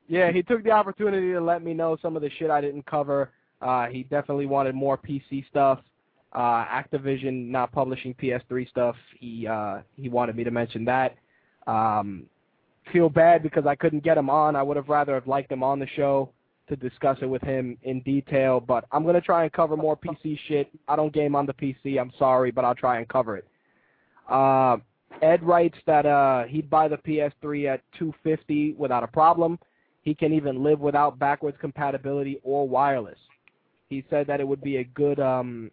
yeah, 0.07 0.31
he 0.31 0.41
took 0.41 0.63
the 0.63 0.71
opportunity 0.71 1.33
to 1.33 1.41
let 1.41 1.63
me 1.63 1.73
know 1.73 1.97
some 2.01 2.15
of 2.15 2.21
the 2.21 2.29
shit 2.37 2.49
I 2.49 2.61
didn't 2.61 2.85
cover. 2.85 3.31
Uh, 3.61 3.87
he 3.87 4.03
definitely 4.03 4.45
wanted 4.45 4.75
more 4.75 4.97
PC 4.97 5.47
stuff. 5.49 5.79
Uh, 6.31 6.65
Activision 6.65 7.47
not 7.47 7.71
publishing 7.71 8.13
PS3 8.13 8.69
stuff. 8.69 8.95
He 9.19 9.47
uh, 9.47 9.79
he 9.97 10.09
wanted 10.09 10.35
me 10.35 10.43
to 10.43 10.51
mention 10.51 10.85
that. 10.85 11.15
Um, 11.67 12.25
feel 12.91 13.09
bad 13.09 13.43
because 13.43 13.65
I 13.65 13.75
couldn't 13.75 14.03
get 14.03 14.17
him 14.17 14.29
on. 14.29 14.55
I 14.55 14.63
would 14.63 14.77
have 14.77 14.89
rather 14.89 15.13
have 15.13 15.27
liked 15.27 15.51
him 15.51 15.63
on 15.63 15.79
the 15.79 15.87
show 15.95 16.29
to 16.69 16.75
discuss 16.75 17.17
it 17.21 17.25
with 17.25 17.41
him 17.41 17.77
in 17.83 18.01
detail, 18.01 18.59
but 18.59 18.85
I'm 18.91 19.03
going 19.03 19.15
to 19.15 19.21
try 19.21 19.43
and 19.43 19.51
cover 19.51 19.75
more 19.75 19.97
PC 19.97 20.37
shit. 20.47 20.69
I 20.87 20.95
don't 20.95 21.11
game 21.11 21.35
on 21.35 21.45
the 21.45 21.53
PC. 21.53 21.99
I'm 21.99 22.11
sorry, 22.17 22.51
but 22.51 22.63
I'll 22.63 22.75
try 22.75 22.99
and 22.99 23.07
cover 23.07 23.37
it. 23.37 23.47
Uh, 24.29 24.77
Ed 25.21 25.43
writes 25.43 25.77
that 25.85 26.05
uh, 26.05 26.43
he'd 26.43 26.69
buy 26.69 26.87
the 26.87 26.97
PS3 26.97 27.73
at 27.73 27.81
250 27.97 28.73
without 28.73 29.03
a 29.03 29.07
problem. 29.07 29.59
He 30.01 30.15
can 30.15 30.33
even 30.33 30.63
live 30.63 30.79
without 30.79 31.19
backwards 31.19 31.57
compatibility 31.59 32.39
or 32.43 32.67
wireless. 32.67 33.17
He 33.89 34.03
said 34.09 34.27
that 34.27 34.39
it 34.39 34.47
would 34.47 34.61
be 34.61 34.77
a 34.77 34.83
good 34.83 35.19
um, 35.19 35.71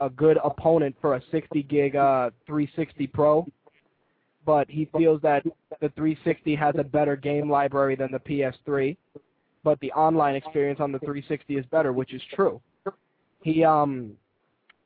a 0.00 0.10
good 0.10 0.38
opponent 0.42 0.96
for 1.00 1.14
a 1.14 1.22
60 1.30 1.62
gig 1.64 1.96
uh, 1.96 2.30
360 2.46 3.06
Pro, 3.08 3.46
but 4.44 4.68
he 4.68 4.88
feels 4.96 5.20
that 5.22 5.44
the 5.80 5.88
360 5.90 6.54
has 6.56 6.74
a 6.78 6.84
better 6.84 7.14
game 7.14 7.48
library 7.48 7.94
than 7.94 8.10
the 8.10 8.18
PS3, 8.18 8.96
but 9.62 9.78
the 9.80 9.92
online 9.92 10.34
experience 10.34 10.80
on 10.80 10.92
the 10.92 10.98
360 11.00 11.56
is 11.56 11.66
better, 11.66 11.92
which 11.92 12.12
is 12.12 12.22
true. 12.34 12.60
He 13.42 13.64
um 13.64 14.12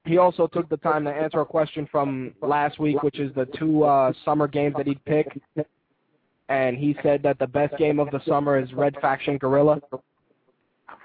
he 0.07 0.19
also 0.19 0.47
took 0.47 0.69
the 0.69 0.77
time 0.79 1.05
to 1.05 1.11
answer 1.11 1.41
a 1.41 1.47
question 1.47 1.89
from 1.91 2.35
last 2.41 2.79
week, 2.79 3.03
which 3.03 3.19
is 3.19 3.35
the 3.35 3.47
two 3.59 3.85
uh, 3.85 4.13
summer 4.25 4.47
games 4.47 4.75
that 4.77 4.87
he'd 4.87 5.05
pick, 5.05 5.41
and 6.49 6.77
he 6.77 6.97
said 7.03 7.23
that 7.23 7.39
the 7.39 7.47
best 7.47 7.77
game 7.77 7.99
of 7.99 8.11
the 8.11 8.21
summer 8.27 8.59
is 8.59 8.73
Red 8.73 8.95
Faction 9.01 9.39
Guerrilla, 9.39 9.81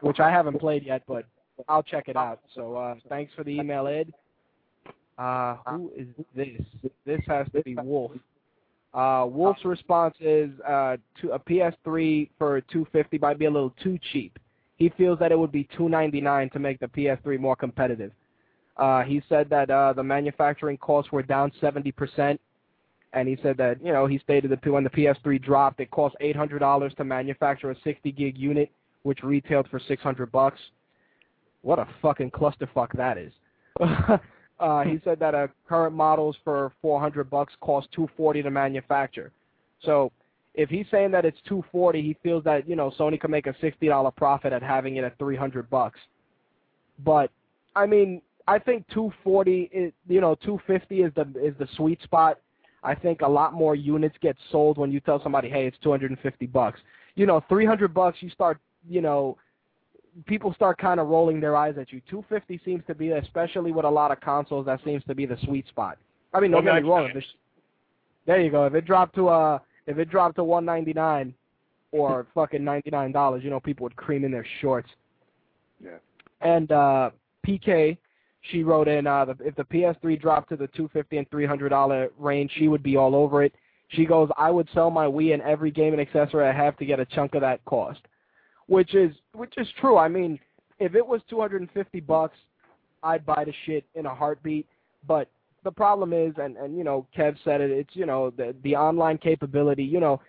which 0.02 0.20
I 0.20 0.30
haven't 0.30 0.60
played 0.60 0.86
yet, 0.86 1.04
but 1.08 1.26
I'll 1.68 1.84
check 1.84 2.08
it 2.08 2.16
out. 2.16 2.42
So 2.56 2.76
uh, 2.76 2.96
thanks 3.10 3.34
for 3.36 3.44
the 3.44 3.52
email, 3.52 3.88
Ed. 3.88 4.14
Uh, 5.18 5.58
who 5.68 5.92
is 5.96 6.08
this? 6.36 6.62
This 7.06 7.22
has 7.28 7.48
to 7.54 7.62
be 7.62 7.76
Wolf. 7.76 8.12
Uh, 8.94 9.26
Wolf's 9.30 9.64
response 9.64 10.16
is 10.20 10.50
uh, 10.68 10.98
to 11.22 11.32
a 11.32 11.40
PS3 11.40 12.30
for 12.38 12.62
250 12.62 13.18
might 13.20 13.40
be 13.40 13.46
a 13.46 13.52
little 13.52 13.74
too 13.82 13.98
cheap. 14.12 14.38
He 14.76 14.90
feels 14.98 15.20
that 15.20 15.32
it 15.32 15.40
would 15.40 15.52
be 15.52 15.64
299 15.78 16.50
to 16.50 16.60
make 16.60 16.80
the 16.80 16.88
PS3 16.88 17.40
more 17.40 17.56
competitive. 17.56 18.12
Uh, 18.82 19.04
he 19.04 19.22
said 19.30 19.48
that 19.48 19.70
uh, 19.70 19.94
the 19.94 20.02
manufacturing 20.02 20.76
costs 20.78 21.12
were 21.12 21.22
down 21.22 21.52
70%, 21.62 22.40
and 23.14 23.28
he 23.28 23.38
said 23.44 23.56
that 23.56 23.78
you 23.86 23.94
know 23.94 24.08
he 24.08 24.18
stated 24.18 24.50
that 24.50 24.66
when 24.66 24.84
the 24.84 24.90
PS3 24.90 25.40
dropped, 25.40 25.80
it 25.80 25.92
cost 25.92 26.16
$800 26.20 26.96
to 26.96 27.04
manufacture 27.04 27.70
a 27.70 27.76
60 27.84 28.12
gig 28.12 28.40
unit, 28.40 28.72
which 29.04 29.22
retailed 29.22 29.68
for 29.70 29.80
600 29.80 30.32
bucks. 30.32 30.60
What 31.62 31.78
a 31.78 31.88
fucking 32.02 32.32
clusterfuck 32.32 32.92
that 32.98 33.20
is. 33.20 33.32
uh, 34.60 34.82
he 34.82 35.00
said 35.04 35.20
that 35.20 35.36
uh, 35.36 35.48
current 35.70 35.96
models 35.96 36.36
for 36.44 36.74
400 36.82 37.30
bucks 37.30 37.54
cost 37.62 37.88
240 37.92 38.42
to 38.42 38.50
manufacture. 38.50 39.32
So 39.84 40.12
if 40.56 40.70
he's 40.70 40.88
saying 40.90 41.12
that 41.12 41.24
it's 41.24 41.38
240, 41.48 42.02
he 42.02 42.18
feels 42.24 42.44
that 42.46 42.68
you 42.68 42.76
know 42.76 42.92
Sony 42.98 43.22
can 43.22 43.30
make 43.30 43.46
a 43.46 43.54
$60 43.54 44.16
profit 44.16 44.54
at 44.54 44.64
having 44.64 44.96
it 44.96 45.04
at 45.04 45.20
300 45.20 45.70
bucks. 45.70 46.00
But 47.06 47.30
I 47.76 47.86
mean, 47.86 48.24
I 48.52 48.60
think 48.60 48.86
240 48.90 49.70
is 49.72 49.94
you 50.10 50.20
know 50.20 50.36
250 50.36 51.04
is 51.04 51.14
the 51.16 51.22
is 51.42 51.54
the 51.58 51.68
sweet 51.78 52.02
spot. 52.04 52.38
I 52.84 52.94
think 52.94 53.22
a 53.22 53.28
lot 53.28 53.54
more 53.54 53.76
units 53.76 54.16
get 54.22 54.36
sold 54.52 54.78
when 54.78 54.92
you 54.92 55.00
tell 55.00 55.24
somebody, 55.24 55.50
hey, 55.50 55.68
it's 55.68 55.78
250 55.82 56.48
bucks. 56.48 56.82
You 57.16 57.26
know, 57.26 57.42
300 57.48 57.94
bucks, 57.94 58.18
you 58.20 58.30
start 58.30 58.60
you 58.90 59.00
know 59.00 59.38
people 60.26 60.54
start 60.54 60.78
kind 60.78 61.00
of 61.00 61.08
rolling 61.08 61.40
their 61.40 61.56
eyes 61.56 61.76
at 61.80 61.94
you. 61.94 62.02
250 62.10 62.60
seems 62.66 62.84
to 62.88 62.94
be, 62.94 63.12
especially 63.12 63.72
with 63.72 63.86
a 63.86 63.90
lot 63.90 64.12
of 64.12 64.20
consoles, 64.20 64.66
that 64.66 64.82
seems 64.84 65.02
to 65.06 65.16
be 65.16 65.26
the 65.26 65.38
sweet 65.46 65.66
spot. 65.70 65.98
I 66.34 66.42
mean, 66.42 66.52
don't 66.52 66.66
get 66.66 66.84
me 66.84 66.90
wrong. 66.90 67.10
If 67.16 67.24
there 68.26 68.42
you 68.42 68.52
go. 68.52 68.66
If 68.66 68.74
it 68.74 68.86
dropped 68.86 69.16
to 69.16 69.30
uh, 69.30 69.60
if 69.88 69.98
it 69.98 70.10
dropped 70.10 70.36
to 70.36 70.44
199 70.44 71.34
or 71.94 72.28
fucking 72.36 72.66
99 72.66 73.14
dollars, 73.14 73.46
you 73.46 73.50
know, 73.50 73.62
people 73.62 73.86
would 73.86 73.96
cream 73.96 74.26
in 74.26 74.32
their 74.32 74.46
shorts. 74.60 74.90
Yeah. 75.82 76.00
And 76.42 76.70
uh, 76.74 77.12
PK, 77.48 77.98
she 78.50 78.64
wrote 78.64 78.88
in 78.88 79.06
uh, 79.06 79.26
the, 79.26 79.38
if 79.42 79.56
the 79.56 79.64
PS3 79.64 80.20
dropped 80.20 80.50
to 80.50 80.56
the 80.56 80.68
250 80.68 81.18
and 81.18 81.30
300 81.30 81.70
dollar 81.70 82.10
range, 82.18 82.52
she 82.58 82.68
would 82.68 82.84
be 82.84 82.98
all 82.98 83.16
over 83.16 83.44
it. 83.44 83.54
She 83.90 84.06
goes, 84.06 84.30
I 84.38 84.50
would 84.50 84.70
sell 84.74 84.90
my 84.90 85.06
Wii 85.06 85.34
and 85.34 85.42
every 85.44 85.70
game 85.70 85.94
and 85.94 86.02
accessory 86.02 86.48
I 86.48 86.54
have 86.54 86.78
to 86.78 86.86
get 86.86 87.00
a 87.00 87.06
chunk 87.06 87.36
of 87.36 87.42
that 87.42 87.64
cost 87.66 88.00
which 88.72 88.96
is 88.96 89.14
which 89.34 89.54
is 89.58 89.68
true. 89.82 89.98
I 89.98 90.08
mean, 90.08 90.40
if 90.80 90.96
it 90.96 91.06
was 91.06 91.20
250 91.30 92.00
bucks, 92.00 92.38
I'd 93.04 93.26
buy 93.26 93.44
the 93.44 93.54
shit 93.66 93.84
in 93.96 94.06
a 94.06 94.16
heartbeat. 94.16 94.66
But 95.06 95.30
the 95.66 95.72
problem 95.72 96.14
is, 96.14 96.34
and 96.38 96.56
and 96.56 96.78
you 96.78 96.86
know, 96.86 97.06
Kev 97.16 97.36
said 97.44 97.60
it. 97.60 97.70
It's 97.70 97.94
you 97.94 98.06
know 98.06 98.30
the 98.30 98.56
the 98.64 98.78
online 98.78 99.18
capability. 99.18 99.84
You 99.84 100.00
know, 100.00 100.22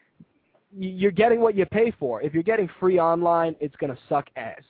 you're 0.77 1.13
getting 1.13 1.41
what 1.41 1.55
you 1.55 1.65
pay 1.67 1.93
for. 2.01 2.21
If 2.21 2.35
you're 2.35 2.43
getting 2.43 2.69
free 2.81 2.99
online, 2.99 3.55
it's 3.61 3.77
gonna 3.77 3.99
suck 4.09 4.27
ass. 4.35 4.63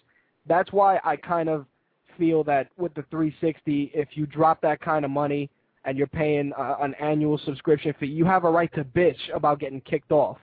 That's 0.47 0.71
why 0.71 1.01
I 1.03 1.17
kind 1.17 1.49
of 1.49 1.65
feel 2.19 2.45
that 2.45 2.69
with 2.77 2.95
the 2.95 3.05
360, 3.11 3.93
if 3.95 4.09
you 4.13 4.27
drop 4.27 4.61
that 4.63 4.81
kind 4.81 5.05
of 5.05 5.11
money 5.11 5.51
and 5.85 5.99
you're 5.99 6.07
paying 6.07 6.53
uh, 6.59 6.77
an 6.81 6.95
annual 7.01 7.39
subscription 7.45 7.95
fee, 7.99 8.07
you 8.07 8.25
have 8.25 8.45
a 8.45 8.51
right 8.51 8.73
to 8.75 8.85
bitch 8.85 9.19
about 9.35 9.59
getting 9.59 9.81
kicked 9.83 10.13
off 10.13 10.39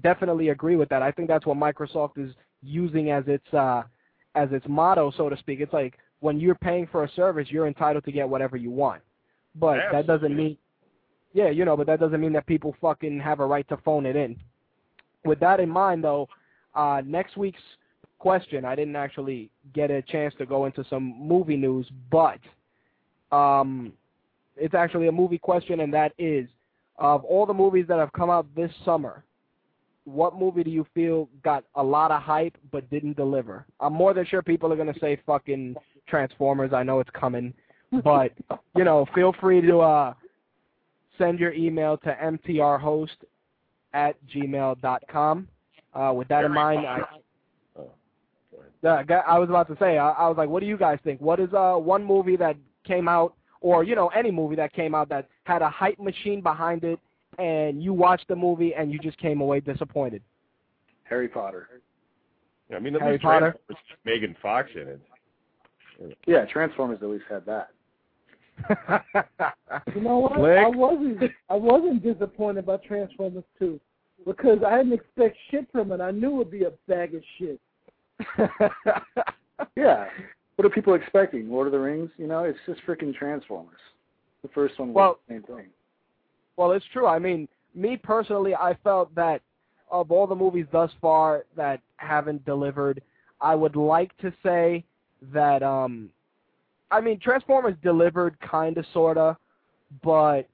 definitely 0.00 0.48
agree 0.48 0.76
with 0.76 0.88
that. 0.88 1.02
I 1.02 1.10
think 1.10 1.28
that's 1.28 1.44
what 1.44 1.56
Microsoft 1.56 2.18
is 2.18 2.34
using 2.62 3.10
as 3.10 3.24
its 3.26 3.52
uh, 3.52 3.82
as 4.34 4.48
its 4.52 4.64
motto, 4.68 5.12
so 5.16 5.28
to 5.28 5.36
speak. 5.36 5.60
It's 5.60 5.72
like 5.72 5.98
when 6.20 6.40
you're 6.40 6.54
paying 6.54 6.86
for 6.90 7.04
a 7.04 7.10
service, 7.10 7.48
you're 7.50 7.66
entitled 7.66 8.04
to 8.04 8.12
get 8.12 8.28
whatever 8.28 8.56
you 8.56 8.70
want. 8.70 9.02
but 9.54 9.78
that 9.92 10.06
doesn't 10.06 10.34
mean 10.34 10.56
yeah, 11.34 11.48
you 11.48 11.64
know, 11.64 11.76
but 11.76 11.86
that 11.86 11.98
doesn't 11.98 12.20
mean 12.20 12.32
that 12.34 12.46
people 12.46 12.74
fucking 12.80 13.18
have 13.20 13.40
a 13.40 13.46
right 13.46 13.66
to 13.68 13.78
phone 13.78 14.04
it 14.06 14.16
in. 14.16 14.36
With 15.24 15.40
that 15.40 15.60
in 15.60 15.68
mind, 15.68 16.04
though, 16.04 16.28
uh, 16.74 17.00
next 17.06 17.38
week's 17.38 17.62
question, 18.22 18.64
I 18.64 18.76
didn't 18.76 18.94
actually 18.94 19.50
get 19.74 19.90
a 19.90 20.00
chance 20.00 20.32
to 20.38 20.46
go 20.46 20.66
into 20.66 20.84
some 20.88 21.16
movie 21.18 21.56
news, 21.56 21.90
but 22.08 22.38
um, 23.32 23.92
it's 24.56 24.74
actually 24.74 25.08
a 25.08 25.12
movie 25.12 25.38
question, 25.38 25.80
and 25.80 25.92
that 25.92 26.12
is, 26.18 26.48
of 26.98 27.24
all 27.24 27.46
the 27.46 27.52
movies 27.52 27.84
that 27.88 27.98
have 27.98 28.12
come 28.12 28.30
out 28.30 28.46
this 28.54 28.70
summer, 28.84 29.24
what 30.04 30.38
movie 30.38 30.62
do 30.62 30.70
you 30.70 30.86
feel 30.94 31.28
got 31.42 31.64
a 31.74 31.82
lot 31.82 32.12
of 32.12 32.22
hype 32.22 32.56
but 32.70 32.88
didn't 32.90 33.16
deliver? 33.16 33.66
I'm 33.80 33.92
more 33.92 34.14
than 34.14 34.24
sure 34.24 34.40
people 34.40 34.72
are 34.72 34.76
gonna 34.76 34.94
say 35.00 35.18
fucking 35.26 35.74
Transformers. 36.06 36.72
I 36.72 36.84
know 36.84 37.00
it's 37.00 37.10
coming, 37.10 37.52
but 38.04 38.30
you 38.76 38.84
know, 38.84 39.04
feel 39.16 39.34
free 39.40 39.60
to 39.62 39.80
uh, 39.80 40.14
send 41.18 41.40
your 41.40 41.52
email 41.54 41.96
to 41.98 42.16
mtrhost 42.22 43.08
at 43.94 44.14
gmail.com. 44.32 45.48
Uh, 45.92 46.12
with 46.14 46.28
that 46.28 46.44
in 46.44 46.52
mind, 46.52 46.86
I, 46.86 47.00
yeah, 48.82 49.02
I 49.26 49.38
was 49.38 49.48
about 49.48 49.68
to 49.68 49.76
say, 49.78 49.98
I, 49.98 50.10
I 50.10 50.28
was 50.28 50.36
like, 50.36 50.48
what 50.48 50.60
do 50.60 50.66
you 50.66 50.76
guys 50.76 50.98
think? 51.04 51.20
What 51.20 51.40
is 51.40 51.52
uh 51.54 51.74
one 51.74 52.04
movie 52.04 52.36
that 52.36 52.56
came 52.84 53.08
out, 53.08 53.34
or 53.60 53.84
you 53.84 53.94
know, 53.94 54.08
any 54.08 54.30
movie 54.30 54.56
that 54.56 54.72
came 54.72 54.94
out 54.94 55.08
that 55.10 55.28
had 55.44 55.62
a 55.62 55.70
hype 55.70 55.98
machine 55.98 56.40
behind 56.40 56.84
it, 56.84 56.98
and 57.38 57.82
you 57.82 57.92
watched 57.92 58.28
the 58.28 58.36
movie 58.36 58.74
and 58.74 58.92
you 58.92 58.98
just 58.98 59.18
came 59.18 59.40
away 59.40 59.60
disappointed? 59.60 60.22
Harry 61.04 61.28
Potter. 61.28 61.68
Yeah, 62.70 62.76
I 62.76 62.80
mean, 62.80 62.94
at 62.94 63.02
Harry 63.02 63.12
least 63.14 63.24
Potter? 63.24 63.52
Transformers 63.66 63.84
had 63.88 63.98
Megan 64.04 64.36
Fox 64.42 64.70
in 64.74 64.88
it. 64.88 65.00
Yeah, 66.26 66.44
Transformers 66.46 66.98
at 67.02 67.08
least 67.08 67.24
had 67.28 67.44
that. 67.46 67.68
You 69.94 70.02
know 70.02 70.18
what? 70.18 70.34
Slick. 70.36 70.58
I 70.58 70.68
wasn't 70.68 71.22
I 71.48 71.54
wasn't 71.54 72.02
disappointed 72.02 72.66
by 72.66 72.76
Transformers 72.78 73.44
2 73.58 73.80
because 74.26 74.58
I 74.66 74.78
didn't 74.78 74.92
expect 74.92 75.36
shit 75.50 75.66
from 75.72 75.92
it. 75.92 76.00
I 76.00 76.10
knew 76.10 76.40
it'd 76.40 76.52
be 76.52 76.64
a 76.64 76.72
bag 76.88 77.14
of 77.14 77.22
shit. 77.38 77.58
Yeah. 79.76 80.06
What 80.56 80.66
are 80.66 80.70
people 80.70 80.94
expecting? 80.94 81.48
Lord 81.50 81.66
of 81.66 81.72
the 81.72 81.78
Rings? 81.78 82.10
You 82.18 82.26
know, 82.26 82.44
it's 82.44 82.58
just 82.66 82.80
freaking 82.86 83.14
Transformers. 83.14 83.78
The 84.42 84.48
first 84.48 84.78
one 84.78 84.88
was 84.88 84.94
Well- 84.94 85.18
the 85.28 85.34
same 85.34 85.42
thing. 85.42 85.66
Well, 86.56 86.72
it's 86.72 86.84
true. 86.92 87.06
I 87.06 87.18
mean, 87.18 87.48
me 87.74 87.96
personally, 87.96 88.54
I 88.54 88.74
felt 88.84 89.14
that 89.14 89.40
of 89.90 90.10
all 90.10 90.26
the 90.26 90.34
movies 90.34 90.66
thus 90.72 90.90
far 91.00 91.44
that 91.56 91.80
haven't 91.96 92.44
delivered, 92.44 93.02
I 93.40 93.54
would 93.54 93.76
like 93.76 94.16
to 94.18 94.32
say 94.42 94.84
that 95.32 95.62
um 95.62 96.10
I 96.90 97.00
mean, 97.00 97.18
Transformers 97.18 97.74
delivered 97.82 98.38
kind 98.40 98.76
of 98.76 98.84
sorta, 98.92 99.36
but 100.02 100.46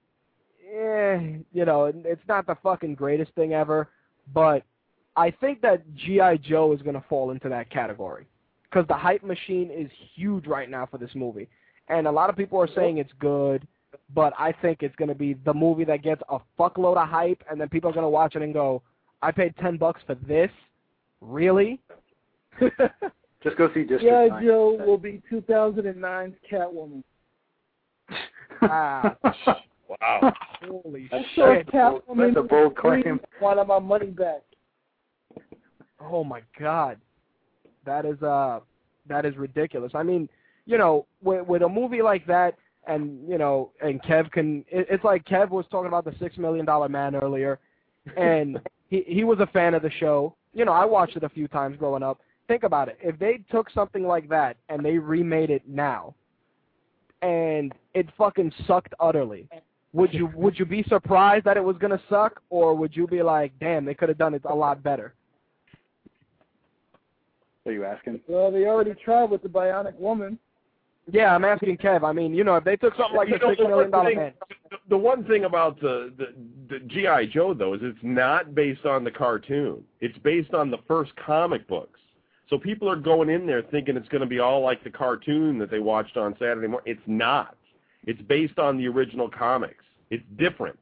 eh, 0.72 1.38
you 1.52 1.64
know, 1.64 1.86
it's 1.86 2.26
not 2.28 2.46
the 2.46 2.54
fucking 2.62 2.94
greatest 2.94 3.32
thing 3.34 3.52
ever, 3.54 3.88
but 4.32 4.62
I 5.18 5.30
think 5.30 5.60
that 5.62 5.82
GI 5.96 6.38
Joe 6.42 6.72
is 6.72 6.82
going 6.82 6.94
to 6.94 7.04
fall 7.08 7.30
into 7.30 7.48
that 7.48 7.70
category 7.70 8.26
cuz 8.72 8.86
the 8.86 8.94
hype 8.94 9.22
machine 9.22 9.70
is 9.70 9.90
huge 10.14 10.46
right 10.46 10.68
now 10.68 10.86
for 10.86 10.98
this 10.98 11.14
movie. 11.14 11.48
And 11.88 12.06
a 12.06 12.10
lot 12.10 12.28
of 12.30 12.36
people 12.36 12.58
are 12.60 12.68
saying 12.68 12.98
it's 12.98 13.12
good 13.18 13.66
but 14.14 14.32
I 14.38 14.52
think 14.52 14.82
it's 14.82 14.94
going 14.96 15.08
to 15.08 15.14
be 15.14 15.34
the 15.44 15.54
movie 15.54 15.84
that 15.84 16.02
gets 16.02 16.22
a 16.28 16.38
fuckload 16.58 16.96
of 16.96 17.08
hype, 17.08 17.42
and 17.50 17.60
then 17.60 17.68
people 17.68 17.90
are 17.90 17.92
going 17.92 18.04
to 18.04 18.08
watch 18.10 18.36
it 18.36 18.42
and 18.42 18.52
go, 18.52 18.82
"I 19.22 19.32
paid 19.32 19.54
ten 19.56 19.76
bucks 19.76 20.00
for 20.06 20.14
this, 20.14 20.50
really?" 21.20 21.80
Just 23.42 23.56
go 23.56 23.68
see 23.72 23.82
District 23.82 24.02
G.I. 24.02 24.28
9. 24.28 24.44
Joe 24.44 24.82
will 24.84 24.98
be 24.98 25.22
2009's 25.30 26.34
Catwoman. 26.50 27.04
ah, 28.62 29.16
Wow. 29.88 30.34
holy 30.68 31.08
That's, 31.10 31.24
So 31.34 31.54
shit! 31.54 31.66
Catwoman 31.68 32.34
that's 32.34 32.36
a 32.36 32.42
bold 32.42 32.76
three, 32.80 33.02
claim. 33.02 33.20
Want 33.40 33.66
my 33.66 33.78
money 33.78 34.08
back? 34.08 34.42
Oh 36.10 36.24
my 36.24 36.42
god, 36.58 36.98
that 37.84 38.04
is 38.04 38.22
uh, 38.22 38.60
that 39.08 39.24
is 39.24 39.36
ridiculous. 39.36 39.92
I 39.94 40.02
mean, 40.02 40.28
you 40.66 40.78
know, 40.78 41.06
with 41.22 41.46
with 41.46 41.62
a 41.62 41.68
movie 41.68 42.02
like 42.02 42.26
that, 42.26 42.56
and 42.86 43.28
you 43.28 43.38
know, 43.38 43.70
and 43.82 44.02
Kev 44.02 44.30
can, 44.30 44.64
it, 44.68 44.86
it's 44.90 45.04
like 45.04 45.24
Kev 45.24 45.50
was 45.50 45.66
talking 45.70 45.88
about 45.88 46.04
the 46.04 46.14
Six 46.18 46.36
Million 46.36 46.64
Dollar 46.64 46.88
Man 46.88 47.14
earlier, 47.14 47.58
and 48.16 48.58
he 48.88 49.04
he 49.06 49.24
was 49.24 49.38
a 49.40 49.46
fan 49.46 49.74
of 49.74 49.82
the 49.82 49.90
show. 49.98 50.34
You 50.54 50.64
know, 50.64 50.72
I 50.72 50.84
watched 50.84 51.16
it 51.16 51.24
a 51.24 51.28
few 51.28 51.48
times 51.48 51.76
growing 51.78 52.02
up. 52.02 52.20
Think 52.48 52.62
about 52.62 52.88
it. 52.88 52.98
If 53.02 53.18
they 53.18 53.40
took 53.50 53.70
something 53.70 54.06
like 54.06 54.28
that 54.30 54.56
and 54.70 54.82
they 54.82 54.96
remade 54.96 55.50
it 55.50 55.62
now, 55.68 56.14
and 57.20 57.74
it 57.94 58.08
fucking 58.16 58.52
sucked 58.66 58.94
utterly, 58.98 59.48
would 59.92 60.12
you 60.12 60.30
would 60.34 60.58
you 60.58 60.64
be 60.64 60.82
surprised 60.88 61.44
that 61.44 61.56
it 61.56 61.64
was 61.64 61.76
gonna 61.78 62.00
suck, 62.08 62.40
or 62.50 62.74
would 62.74 62.96
you 62.96 63.06
be 63.06 63.22
like, 63.22 63.52
damn, 63.60 63.84
they 63.84 63.94
could 63.94 64.08
have 64.08 64.18
done 64.18 64.34
it 64.34 64.42
a 64.44 64.54
lot 64.54 64.82
better? 64.82 65.14
Are 67.68 67.72
you 67.72 67.84
asking? 67.84 68.20
Well, 68.26 68.50
they 68.50 68.64
already 68.66 68.94
tried 68.94 69.30
with 69.30 69.42
the 69.42 69.48
Bionic 69.48 69.94
Woman. 69.96 70.38
Yeah, 71.10 71.34
I'm 71.34 71.44
asking 71.44 71.76
Kev. 71.78 72.02
I 72.02 72.12
mean, 72.12 72.34
you 72.34 72.44
know, 72.44 72.56
if 72.56 72.64
they 72.64 72.76
took 72.76 72.94
something 72.96 73.16
like 73.16 73.28
You 73.28 73.38
the 73.38 73.44
know, 73.46 73.50
Six 73.52 73.62
the 73.62 73.68
Million 73.68 73.90
one 73.90 73.90
Dollar 73.90 74.08
thing- 74.10 74.18
Man, 74.18 74.32
the- 74.70 74.76
The 74.90 74.98
one 74.98 75.24
thing 75.24 75.44
about 75.44 75.80
the, 75.80 76.12
the 76.18 76.34
the 76.68 76.80
GI 76.80 77.28
Joe 77.32 77.54
though 77.54 77.74
is 77.74 77.80
it's 77.82 77.98
not 78.02 78.54
based 78.54 78.84
on 78.84 79.04
the 79.04 79.10
cartoon. 79.10 79.82
It's 80.00 80.16
based 80.18 80.52
on 80.54 80.70
the 80.70 80.78
first 80.86 81.14
comic 81.16 81.66
books. 81.66 81.98
So 82.50 82.58
people 82.58 82.90
are 82.90 82.96
going 82.96 83.28
in 83.30 83.46
there 83.46 83.62
thinking 83.62 83.96
it's 83.96 84.08
going 84.08 84.20
to 84.22 84.26
be 84.26 84.38
all 84.38 84.60
like 84.62 84.82
the 84.84 84.90
cartoon 84.90 85.58
that 85.58 85.70
they 85.70 85.78
watched 85.80 86.16
on 86.16 86.34
Saturday 86.38 86.66
morning. 86.66 86.90
It's 86.94 87.06
not. 87.06 87.56
It's 88.06 88.20
based 88.22 88.58
on 88.58 88.76
the 88.78 88.86
original 88.88 89.28
comics. 89.30 89.84
It's 90.10 90.24
different. 90.38 90.78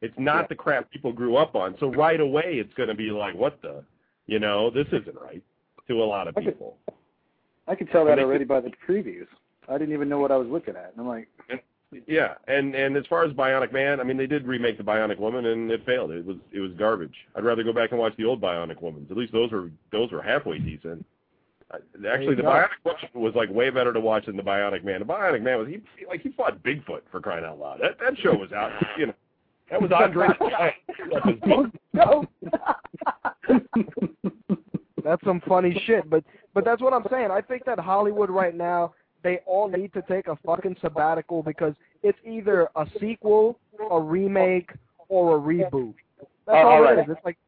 It's 0.00 0.14
not 0.18 0.42
Yeah. 0.42 0.46
the 0.48 0.54
crap 0.56 0.90
people 0.90 1.12
grew 1.12 1.36
up 1.36 1.54
on. 1.56 1.76
So 1.78 1.92
right 1.92 2.20
away 2.20 2.54
it's 2.58 2.74
going 2.74 2.88
to 2.88 2.94
be 2.94 3.10
like, 3.10 3.34
what 3.36 3.60
the, 3.62 3.84
you 4.26 4.38
know, 4.40 4.70
this 4.70 4.86
isn't 4.88 5.16
right 5.20 5.42
to 5.88 6.02
a 6.02 6.04
lot 6.04 6.28
of 6.28 6.36
I 6.36 6.40
could- 6.42 6.52
people. 6.54 6.76
I 7.68 7.74
could 7.76 7.90
tell 7.90 8.04
that 8.06 8.18
already 8.18 8.44
by 8.44 8.60
the 8.60 8.72
previews. 8.86 9.28
I 9.68 9.78
didn't 9.78 9.94
even 9.94 10.08
know 10.08 10.18
what 10.18 10.32
I 10.32 10.36
was 10.36 10.48
looking 10.48 10.74
at. 10.74 10.90
And 10.92 11.00
I'm 11.00 11.06
like, 11.06 11.28
Yeah, 12.08 12.34
and 12.48 12.74
and 12.74 12.96
as 12.96 13.04
far 13.06 13.22
as 13.24 13.32
Bionic 13.32 13.72
Man, 13.72 14.00
I 14.00 14.02
mean, 14.02 14.16
they 14.16 14.26
did 14.26 14.46
remake 14.46 14.78
the 14.78 14.82
Bionic 14.84 15.18
Woman, 15.20 15.46
and 15.46 15.70
it 15.70 15.86
failed. 15.86 16.10
It 16.10 16.24
was 16.26 16.38
it 16.52 16.58
was 16.60 16.72
garbage. 16.72 17.14
I'd 17.36 17.44
rather 17.44 17.62
go 17.62 17.72
back 17.72 17.90
and 17.92 18.00
watch 18.00 18.14
the 18.16 18.24
old 18.24 18.40
Bionic 18.40 18.82
Woman. 18.82 19.06
At 19.10 19.16
least 19.16 19.32
those 19.32 19.52
were 19.52 19.70
those 19.92 20.10
were 20.10 20.20
halfway 20.22 20.58
decent. 20.58 21.06
Actually, 21.72 22.34
the 22.34 22.42
go. 22.42 22.48
Bionic 22.48 22.68
Woman 22.84 23.08
was 23.14 23.34
like 23.36 23.48
way 23.50 23.70
better 23.70 23.92
to 23.92 24.00
watch 24.00 24.26
than 24.26 24.36
the 24.36 24.42
Bionic 24.42 24.82
Man. 24.84 24.98
The 24.98 25.06
Bionic 25.06 25.42
Man 25.42 25.58
was 25.58 25.68
he 25.68 25.80
like 26.06 26.20
he 26.22 26.30
fought 26.32 26.60
Bigfoot 26.64 27.02
for 27.12 27.20
crying 27.20 27.44
out 27.44 27.58
loud. 27.60 27.78
That 27.80 27.98
that 28.00 28.18
show 28.18 28.34
was 28.34 28.50
out. 28.52 28.72
You 28.98 29.06
know, 29.06 29.14
that 29.70 29.80
was 29.80 29.92
Andre. 29.94 30.28
That 30.38 30.74
was- 31.46 31.70
No. 31.92 32.26
that's 35.04 35.22
some 35.24 35.40
funny 35.46 35.80
shit. 35.86 36.08
But 36.08 36.24
but 36.54 36.64
that's 36.64 36.80
what 36.82 36.92
I'm 36.92 37.04
saying. 37.10 37.30
I 37.30 37.40
think 37.40 37.64
that 37.64 37.78
Hollywood 37.78 38.30
right 38.30 38.54
now, 38.54 38.94
they 39.22 39.38
all 39.46 39.68
need 39.68 39.92
to 39.94 40.02
take 40.02 40.26
a 40.28 40.36
fucking 40.44 40.76
sabbatical 40.80 41.42
because 41.42 41.74
it's 42.02 42.18
either 42.26 42.68
a 42.76 42.86
sequel, 43.00 43.58
a 43.90 44.00
remake, 44.00 44.70
or 45.08 45.36
a 45.36 45.40
reboot. 45.40 45.94
That's 46.18 46.28
Oh, 46.48 46.54
all 46.54 46.66
all 46.72 46.82
it 46.82 46.86
right. 46.96 46.98
is. 46.98 47.04
It's 47.16 47.24
like 47.24 47.38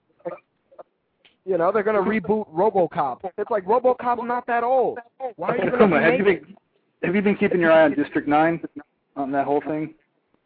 you 1.47 1.59
know, 1.59 1.71
they're 1.73 1.83
gonna 1.83 2.01
reboot 2.01 2.49
RoboCop. 2.55 3.19
It's 3.37 3.51
like 3.51 3.65
RoboCop's 3.67 4.23
not 4.27 4.47
that 4.47 4.65
old. 4.65 4.99
Why 5.37 5.49
are 5.51 5.57
you 5.57 5.71
gonna 5.71 5.79
Kuma, 5.79 6.01
have 6.01 6.13
remake 6.13 6.27
you 6.27 6.33
it? 6.33 6.43
been 6.47 6.57
have 7.03 7.15
you 7.15 7.23
been 7.23 7.37
keeping 7.37 7.61
your 7.61 7.71
eye 7.73 7.85
on 7.85 7.95
District 7.95 8.27
Nine 8.27 8.63
on 9.17 9.31
that 9.33 9.45
whole 9.45 9.61
thing? 9.61 9.95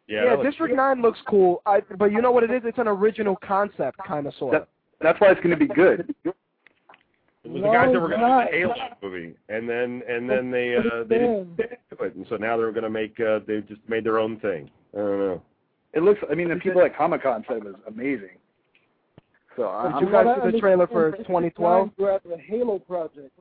yeah, 0.07 0.23
Yeah, 0.23 0.29
that 0.31 0.39
was- 0.39 0.47
District 0.47 0.75
Nine 0.75 1.01
looks 1.01 1.19
cool. 1.27 1.61
I 1.65 1.79
but 1.97 2.11
you 2.11 2.21
know 2.21 2.31
what 2.31 2.43
it 2.43 2.51
is? 2.51 2.63
It's 2.65 2.79
an 2.79 2.87
original 2.89 3.37
concept, 3.37 3.97
kind 4.05 4.27
of 4.27 4.33
sort 4.35 4.55
of. 4.55 4.61
That, 4.61 4.67
that's 5.01 5.21
why 5.21 5.29
it's 5.31 5.39
going 5.39 5.51
to 5.51 5.55
be 5.57 5.67
good. 5.73 6.13
It 7.43 7.51
was 7.51 7.61
the 7.61 7.67
guys 7.69 7.93
that 7.93 7.99
were 8.01 8.09
going 8.09 8.19
to 8.19 8.27
not. 8.27 8.45
do 8.45 8.51
the 8.51 8.57
Alien 8.57 8.87
movie, 9.01 9.35
and 9.47 9.69
then 9.69 10.01
and 10.09 10.29
then 10.29 10.51
they 10.51 10.75
uh, 10.75 11.03
they 11.07 11.19
didn't 11.19 11.55
do 11.55 11.63
it, 12.03 12.15
and 12.15 12.25
so 12.29 12.35
now 12.35 12.57
they're 12.57 12.71
going 12.71 12.83
to 12.83 12.89
make 12.89 13.17
uh, 13.19 13.39
they 13.47 13.61
just 13.61 13.79
made 13.87 14.03
their 14.03 14.19
own 14.19 14.39
thing. 14.39 14.69
I 14.93 14.97
don't 14.97 15.19
know. 15.19 15.41
It 15.93 16.03
looks. 16.03 16.19
I 16.29 16.35
mean, 16.35 16.49
the 16.49 16.57
people 16.57 16.81
at 16.81 16.95
Comic 16.97 17.23
Con 17.23 17.45
said 17.47 17.57
it 17.57 17.63
was 17.63 17.75
amazing. 17.87 18.37
So 19.55 19.69
I- 19.69 19.83
Did 19.83 19.91
I'm 19.93 20.05
you 20.05 20.11
guys 20.11 20.37
see 20.45 20.51
the 20.51 20.59
trailer 20.59 20.87
for 20.87 21.11
2012? 21.13 21.89
We're 21.97 22.11
at 22.11 22.23
the 22.23 22.37
Halo 22.37 22.79
project. 22.79 23.31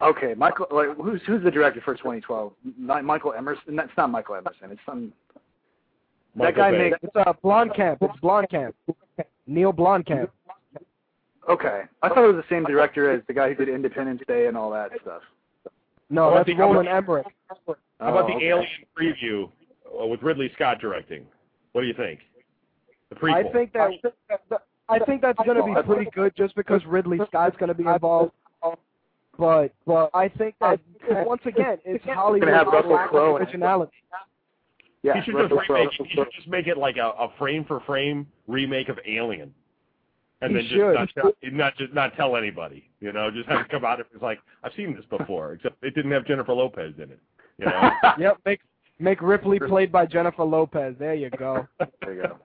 okay. 0.00 0.34
Michael, 0.34 0.66
like, 0.70 0.96
who's 0.96 1.20
who's 1.26 1.42
the 1.42 1.50
director 1.50 1.80
for 1.84 1.94
2012? 1.94 2.52
Not 2.78 3.04
Michael 3.04 3.32
Emerson. 3.34 3.76
That's 3.76 3.90
not 3.96 4.10
Michael 4.10 4.36
Emerson. 4.36 4.70
It's 4.70 4.80
some. 4.86 5.12
That 6.36 6.54
guy 6.54 6.70
Bay. 6.70 6.90
makes. 6.90 6.98
It's 7.02 7.16
uh, 7.16 7.32
Blomkamp. 7.44 7.98
It's 8.00 8.20
Blomkamp. 8.20 8.72
Neill 9.46 9.72
Blomkamp. 9.72 10.28
Okay, 11.48 11.82
I 12.02 12.08
thought 12.08 12.24
it 12.24 12.34
was 12.34 12.44
the 12.48 12.54
same 12.54 12.64
director 12.64 13.10
as 13.10 13.22
the 13.26 13.32
guy 13.32 13.48
who 13.48 13.54
did 13.64 13.74
Independence 13.74 14.20
Day 14.28 14.46
and 14.48 14.56
all 14.56 14.70
that 14.72 14.90
stuff. 15.00 15.22
No, 16.10 16.34
that's 16.34 16.46
the- 16.46 16.54
how 16.54 16.70
Roland 16.72 16.88
Emmerich. 16.88 17.26
How 17.48 17.56
about 17.66 18.24
Oh, 18.24 18.26
the 18.28 18.34
okay. 18.34 18.48
Alien 18.48 18.66
preview 18.96 19.50
uh, 20.00 20.06
with 20.06 20.22
Ridley 20.22 20.50
Scott 20.54 20.78
directing? 20.80 21.26
What 21.72 21.80
do 21.82 21.86
you 21.86 21.94
think? 21.94 22.20
The 23.10 23.14
prequel. 23.16 23.46
I 23.48 23.52
think 23.52 23.72
that 23.72 23.90
I 24.90 24.98
think 25.00 25.20
that's 25.22 25.38
going 25.44 25.56
to 25.56 25.62
be 25.64 25.74
pretty 25.86 26.10
good 26.14 26.34
just 26.36 26.54
because 26.54 26.82
Ridley 26.86 27.18
Scott's 27.28 27.56
going 27.58 27.68
to 27.68 27.74
be 27.74 27.84
involved. 27.86 28.32
But 29.38 29.72
but 29.86 30.10
I 30.14 30.28
think 30.28 30.56
that 30.60 30.80
once 31.26 31.42
again, 31.44 31.78
it's 31.84 32.04
Hollywood 32.04 32.48
have 32.48 32.66
Russell 32.66 32.98
Crowe 33.08 33.36
originality. 33.36 33.92
Yeah, 35.02 35.14
he 35.14 35.20
should 35.22 35.34
just 35.34 35.42
Russell 35.52 35.58
Crowe. 35.66 35.76
remake. 35.76 35.92
He 35.92 36.08
should 36.14 36.26
just 36.34 36.48
make 36.48 36.66
it 36.66 36.76
like 36.76 36.96
a, 36.96 37.10
a 37.18 37.32
frame 37.38 37.64
for 37.64 37.80
frame 37.80 38.26
remake 38.48 38.88
of 38.88 38.98
Alien, 39.06 39.54
and 40.40 40.50
He 40.50 40.56
then 40.56 40.62
just 40.64 40.74
should. 40.74 40.94
not 40.94 41.08
tell, 41.14 41.32
not 41.52 41.76
just 41.76 41.92
not 41.94 42.14
tell 42.16 42.36
anybody. 42.36 42.88
You 43.00 43.12
know, 43.12 43.30
just 43.30 43.48
have 43.48 43.64
to 43.66 43.70
come 43.70 43.84
out. 43.84 43.98
And 43.98 44.06
it's 44.12 44.22
like 44.22 44.38
I've 44.62 44.72
seen 44.76 44.94
this 44.94 45.04
before, 45.06 45.52
except 45.54 45.82
it 45.82 45.94
didn't 45.94 46.10
have 46.12 46.24
Jennifer 46.26 46.52
Lopez 46.52 46.94
in 46.96 47.10
it. 47.10 47.20
You 47.58 47.66
know. 47.66 47.90
Yep, 48.18 48.38
make 48.46 48.60
make 48.98 49.20
Ripley 49.22 49.58
played 49.58 49.90
by 49.92 50.06
Jennifer 50.06 50.44
Lopez. 50.44 50.94
There 50.98 51.14
you 51.14 51.30
go. 51.30 51.66
There 52.02 52.14
you 52.14 52.22
go. 52.22 52.38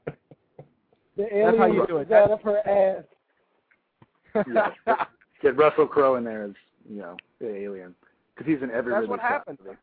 The 1.18 1.24
That's 1.32 1.58
how 1.58 1.66
alien 1.66 1.74
you 1.76 1.88
do 1.88 1.98
it. 1.98 2.10
was 2.10 2.12
out 2.12 2.32
of 2.32 2.42
her 2.42 2.68
ass. 2.68 4.44
Yeah. 4.88 5.06
Get 5.42 5.58
Russell 5.58 5.86
Crowe 5.88 6.16
in 6.16 6.24
there 6.24 6.44
as 6.46 6.52
you 6.90 6.98
know 7.00 7.18
the 7.40 7.54
alien 7.56 7.94
because 8.36 8.52
he's 8.52 8.64
in 8.64 8.72
every 8.72 8.94
That's 8.94 9.08
what 9.08 9.20
Scott 9.20 9.30
happens. 9.32 9.60
movie. 9.64 9.78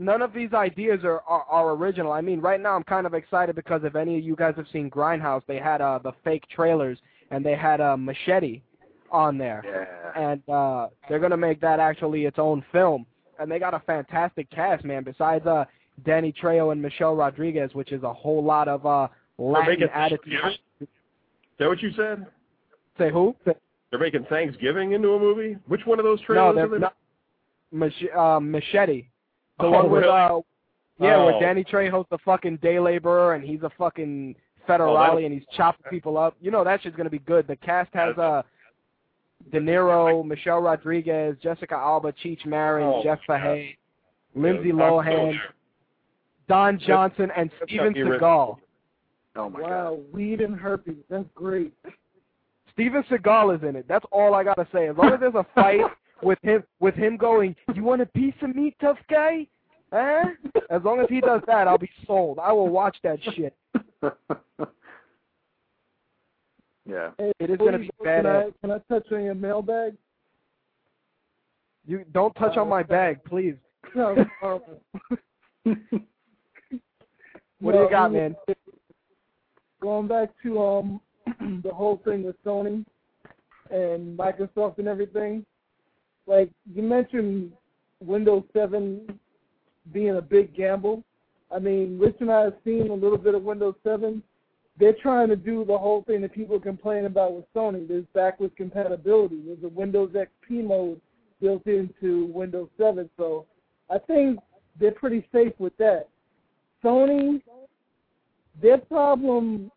None 0.00 0.22
of 0.22 0.32
these 0.32 0.54
ideas 0.54 1.00
are, 1.04 1.20
are 1.28 1.44
are 1.50 1.70
original. 1.72 2.10
I 2.10 2.22
mean, 2.22 2.40
right 2.40 2.58
now 2.58 2.74
I'm 2.74 2.84
kind 2.84 3.06
of 3.06 3.12
excited 3.12 3.54
because 3.54 3.82
if 3.84 3.94
any 3.96 4.16
of 4.16 4.24
you 4.24 4.34
guys 4.34 4.54
have 4.56 4.64
seen 4.72 4.88
Grindhouse, 4.90 5.42
they 5.46 5.58
had 5.58 5.82
uh 5.82 5.98
the 6.02 6.12
fake 6.24 6.44
trailers 6.48 6.98
and 7.30 7.44
they 7.44 7.54
had 7.54 7.80
a 7.80 7.98
machete 7.98 8.62
on 9.12 9.36
there. 9.36 9.62
Yeah. 9.62 10.30
and 10.30 10.48
uh 10.48 10.88
they're 11.06 11.18
gonna 11.18 11.36
make 11.36 11.60
that 11.60 11.80
actually 11.80 12.24
its 12.24 12.38
own 12.38 12.64
film. 12.72 13.04
And 13.38 13.50
they 13.50 13.58
got 13.58 13.74
a 13.74 13.80
fantastic 13.80 14.50
cast, 14.50 14.86
man. 14.86 15.04
Besides 15.04 15.46
uh 15.46 15.66
Danny 16.06 16.32
Trejo 16.32 16.72
and 16.72 16.80
Michelle 16.80 17.14
Rodriguez, 17.14 17.74
which 17.74 17.92
is 17.92 18.02
a 18.02 18.12
whole 18.12 18.42
lot 18.42 18.68
of 18.68 18.86
uh 18.86 19.06
Latin 19.36 19.82
attitude. 19.92 20.32
Is 20.80 20.88
that 21.58 21.68
what 21.68 21.82
you 21.82 21.92
said? 21.94 22.24
Say 22.96 23.10
who? 23.10 23.36
They're 23.44 24.00
making 24.00 24.24
Thanksgiving 24.30 24.92
into 24.92 25.12
a 25.12 25.18
movie. 25.20 25.58
Which 25.66 25.84
one 25.84 25.98
of 25.98 26.06
those 26.06 26.22
trailers? 26.22 26.54
No, 26.54 26.54
they're 26.54 26.64
are 26.64 26.68
they 26.68 26.78
not. 26.78 26.94
Mach- 27.70 28.16
uh, 28.16 28.40
machete. 28.40 29.09
The 29.60 29.66
Oh, 29.66 29.70
one 29.70 29.90
with 29.90 30.02
really? 30.02 30.12
uh, 30.12 30.40
yeah, 30.98 31.16
Oh. 31.16 31.26
where 31.26 31.40
Danny 31.40 31.64
Trejo's 31.64 32.06
the 32.10 32.18
fucking 32.18 32.56
day 32.58 32.78
laborer 32.78 33.34
and 33.34 33.44
he's 33.44 33.62
a 33.62 33.70
fucking 33.78 34.36
federale 34.68 35.14
Oh, 35.14 35.16
and 35.18 35.32
he's 35.32 35.46
chopping 35.56 35.86
people 35.90 36.16
up. 36.18 36.34
You 36.40 36.50
know 36.50 36.62
that 36.64 36.82
shit's 36.82 36.96
gonna 36.96 37.10
be 37.10 37.18
good. 37.20 37.46
The 37.46 37.56
cast 37.56 37.92
has 37.94 38.16
uh, 38.18 38.42
De 39.50 39.58
Niro, 39.60 40.24
Michelle 40.24 40.60
Rodriguez, 40.60 41.36
Jessica 41.42 41.74
Alba, 41.74 42.12
Cheech 42.22 42.44
Marin, 42.46 42.86
Oh, 42.86 43.02
Jeff 43.02 43.18
my 43.28 43.38
God. 43.38 43.42
Fahey, 43.44 43.78
Lindsay 44.34 44.68
Yeah, 44.68 44.74
Lohan, 44.74 45.32
so- 45.32 45.38
Don 46.48 46.78
Johnson, 46.78 47.30
and 47.36 47.50
Steven 47.64 47.86
got 47.88 47.94
me 47.94 48.02
written. 48.02 48.20
Seagal. 48.20 48.56
Oh 49.36 49.48
my 49.50 49.60
god. 49.60 49.68
Wow, 49.70 49.98
weed 50.12 50.40
and 50.40 50.56
herpes. 50.58 50.96
That's 51.08 51.28
great. 51.34 51.72
Steven 52.72 53.02
Seagal 53.04 53.56
is 53.56 53.62
in 53.68 53.76
it. 53.76 53.86
That's 53.88 54.04
all 54.10 54.34
I 54.34 54.42
gotta 54.44 54.66
say. 54.72 54.88
As 54.88 54.96
long 54.96 55.12
as 55.12 55.20
there's 55.20 55.34
a 55.34 55.46
fight 55.54 55.80
with 56.22 56.38
him, 56.42 56.62
with 56.80 56.94
him 56.94 57.16
going, 57.16 57.54
"You 57.74 57.84
want 57.84 58.02
a 58.02 58.06
piece 58.06 58.34
of 58.42 58.54
meat, 58.54 58.76
tough 58.80 58.98
guy?" 59.08 59.46
Huh? 59.92 60.30
As 60.70 60.82
long 60.84 61.00
as 61.00 61.06
he 61.08 61.20
does 61.20 61.40
that, 61.46 61.66
I'll 61.66 61.78
be 61.78 61.90
sold. 62.06 62.38
I 62.38 62.52
will 62.52 62.68
watch 62.68 62.96
that 63.02 63.18
shit. 63.34 63.56
Yeah. 66.90 67.10
Hey, 67.18 67.32
It 67.38 67.50
is 67.50 67.58
gonna 67.58 67.78
please, 67.78 67.90
be 67.98 68.04
can 68.04 68.24
badass. 68.24 68.46
I, 68.48 68.52
can 68.60 68.70
I 68.72 68.78
touch 68.92 69.12
on 69.12 69.22
your 69.22 69.34
mailbag? 69.34 69.96
You 71.86 72.04
don't 72.12 72.34
touch 72.34 72.56
on 72.56 72.68
my 72.68 72.82
bag, 72.82 73.22
please. 73.24 73.54
No, 73.94 74.16
um, 74.42 74.60
What 77.60 77.72
do 77.72 77.78
you 77.78 77.90
got, 77.90 78.12
man? 78.12 78.34
Going 79.80 80.08
back 80.08 80.30
to 80.42 80.60
um 80.62 81.00
the 81.62 81.72
whole 81.72 82.00
thing 82.04 82.24
with 82.24 82.42
Sony 82.44 82.84
and 83.70 84.18
Microsoft 84.18 84.78
and 84.78 84.88
everything. 84.88 85.44
Like 86.30 86.48
you 86.72 86.82
mentioned, 86.82 87.50
Windows 88.00 88.44
7 88.52 89.18
being 89.92 90.16
a 90.16 90.22
big 90.22 90.54
gamble. 90.54 91.02
I 91.50 91.58
mean, 91.58 91.98
Rich 91.98 92.18
and 92.20 92.30
I 92.30 92.42
have 92.42 92.54
seen 92.64 92.88
a 92.88 92.94
little 92.94 93.18
bit 93.18 93.34
of 93.34 93.42
Windows 93.42 93.74
7. 93.82 94.22
They're 94.78 94.94
trying 95.02 95.26
to 95.30 95.36
do 95.36 95.64
the 95.64 95.76
whole 95.76 96.04
thing 96.04 96.20
that 96.20 96.32
people 96.32 96.60
complain 96.60 97.06
about 97.06 97.32
with 97.34 97.52
Sony. 97.52 97.88
There's 97.88 98.04
backwards 98.14 98.54
compatibility. 98.56 99.42
There's 99.44 99.64
a 99.64 99.68
Windows 99.68 100.10
XP 100.10 100.64
mode 100.64 101.00
built 101.40 101.66
into 101.66 102.26
Windows 102.26 102.68
7. 102.78 103.10
So 103.16 103.46
I 103.90 103.98
think 103.98 104.38
they're 104.78 104.92
pretty 104.92 105.26
safe 105.32 105.54
with 105.58 105.76
that. 105.78 106.06
Sony, 106.84 107.42
their 108.62 108.78
problem 108.78 109.72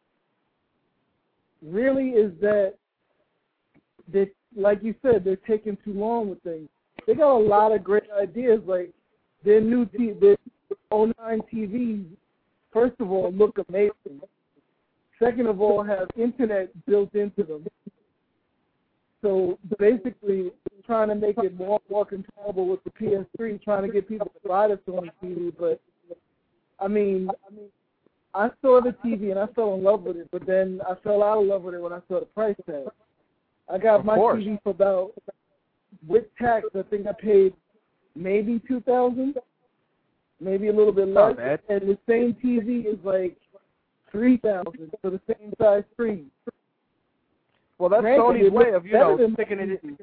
really 1.64 2.10
is 2.10 2.32
that 2.42 2.76
they, 4.08 4.30
like 4.56 4.84
you 4.84 4.96
said, 5.02 5.24
they're 5.24 5.36
taking 5.36 5.78
too 5.84 5.94
long 5.94 6.30
with 6.30 6.42
things. 6.44 6.70
They 7.08 7.16
got 7.16 7.36
a 7.36 7.38
lot 7.38 7.72
of 7.72 7.84
great 7.84 8.10
ideas, 8.18 8.62
like 8.66 8.92
their 9.44 9.62
new 9.62 9.86
T, 9.86 10.14
their 10.20 10.38
09 10.92 11.14
TVs. 11.52 12.06
First 12.72 12.96
of 13.00 13.12
all, 13.12 13.32
look 13.32 13.58
amazing. 13.70 14.22
Second 15.20 15.48
of 15.48 15.62
all, 15.62 15.84
have 15.84 16.08
internet 16.18 16.70
built 16.86 17.14
into 17.16 17.44
them. 17.44 17.68
So 19.22 19.58
basically, 19.80 20.52
trying 20.86 21.08
to 21.10 21.16
make 21.16 21.38
it 21.38 21.58
more 21.58 21.80
more 21.90 22.06
compatible 22.06 22.68
with 22.68 22.84
the 22.84 22.90
PS3, 22.90 23.64
trying 23.64 23.84
to 23.84 23.90
get 23.90 24.08
people 24.08 24.32
to 24.42 24.48
buy 24.48 24.68
this 24.68 24.80
on 24.88 25.10
the 25.22 25.28
TV. 25.28 25.54
But 25.58 25.80
I 26.80 26.88
mean, 26.88 27.30
I 28.34 28.50
saw 28.62 28.82
the 28.82 28.96
TV 29.06 29.30
and 29.32 29.40
I 29.40 29.48
fell 29.48 29.76
in 29.76 29.84
love 29.84 30.04
with 30.04 30.18
it, 30.18 30.28
but 30.32 30.46
then 30.46 30.82
I 30.90 30.96
fell 31.04 31.24
out 31.24 31.38
of 31.38 31.46
love 31.46 31.62
with 31.64 31.76
it 31.76 31.82
when 31.82 31.94
I 31.94 32.00
saw 32.08 32.20
the 32.20 32.26
price 32.26 32.56
tag. 32.66 32.88
I 33.70 33.78
got 33.78 34.02
Of 34.02 34.06
my 34.06 34.16
course. 34.16 34.44
TV 34.44 34.62
for 34.64 34.70
about 34.72 35.12
with 36.08 36.26
tax. 36.38 36.68
I 36.78 36.82
think 36.84 37.08
I 37.08 37.14
paid 37.14 37.54
maybe 38.16 38.62
two 38.68 38.82
thousand, 38.82 39.36
maybe 40.40 40.68
a 40.68 40.74
little 40.74 40.92
bit 40.94 41.08
less. 41.08 41.36
And 41.70 41.82
the 41.82 41.98
same 42.08 42.36
TV 42.44 42.86
is 42.86 43.00
like 43.04 43.38
three 44.12 44.38
thousand 44.38 44.92
for 45.02 45.10
the 45.10 45.22
same 45.28 45.54
size 45.60 45.84
screen. 45.94 46.30
Well, 47.78 47.90
that's 47.90 48.02
Granted, 48.02 48.22
Sony's 48.22 48.52
way 48.52 48.72
of 48.74 48.86
you 48.86 48.94
know 48.94 49.18
sticking 49.34 49.60
it. 49.60 49.84
TV. 49.84 49.98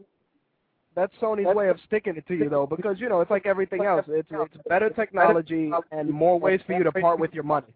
That's 0.96 1.12
Sony's 1.22 1.54
way 1.54 1.68
of 1.68 1.78
sticking 1.86 2.16
it 2.16 2.26
to 2.26 2.34
you 2.34 2.48
though, 2.48 2.66
because 2.66 2.98
you 2.98 3.08
know 3.08 3.20
it's 3.20 3.30
like 3.30 3.46
everything 3.46 3.84
else. 3.84 4.04
It's 4.08 4.28
it's 4.30 4.62
better 4.68 4.90
technology 4.90 5.70
and 5.92 6.10
more 6.10 6.38
ways 6.38 6.60
for 6.66 6.72
you 6.72 6.82
to 6.84 6.92
part 6.92 7.20
with 7.20 7.32
your 7.32 7.44
money. 7.44 7.68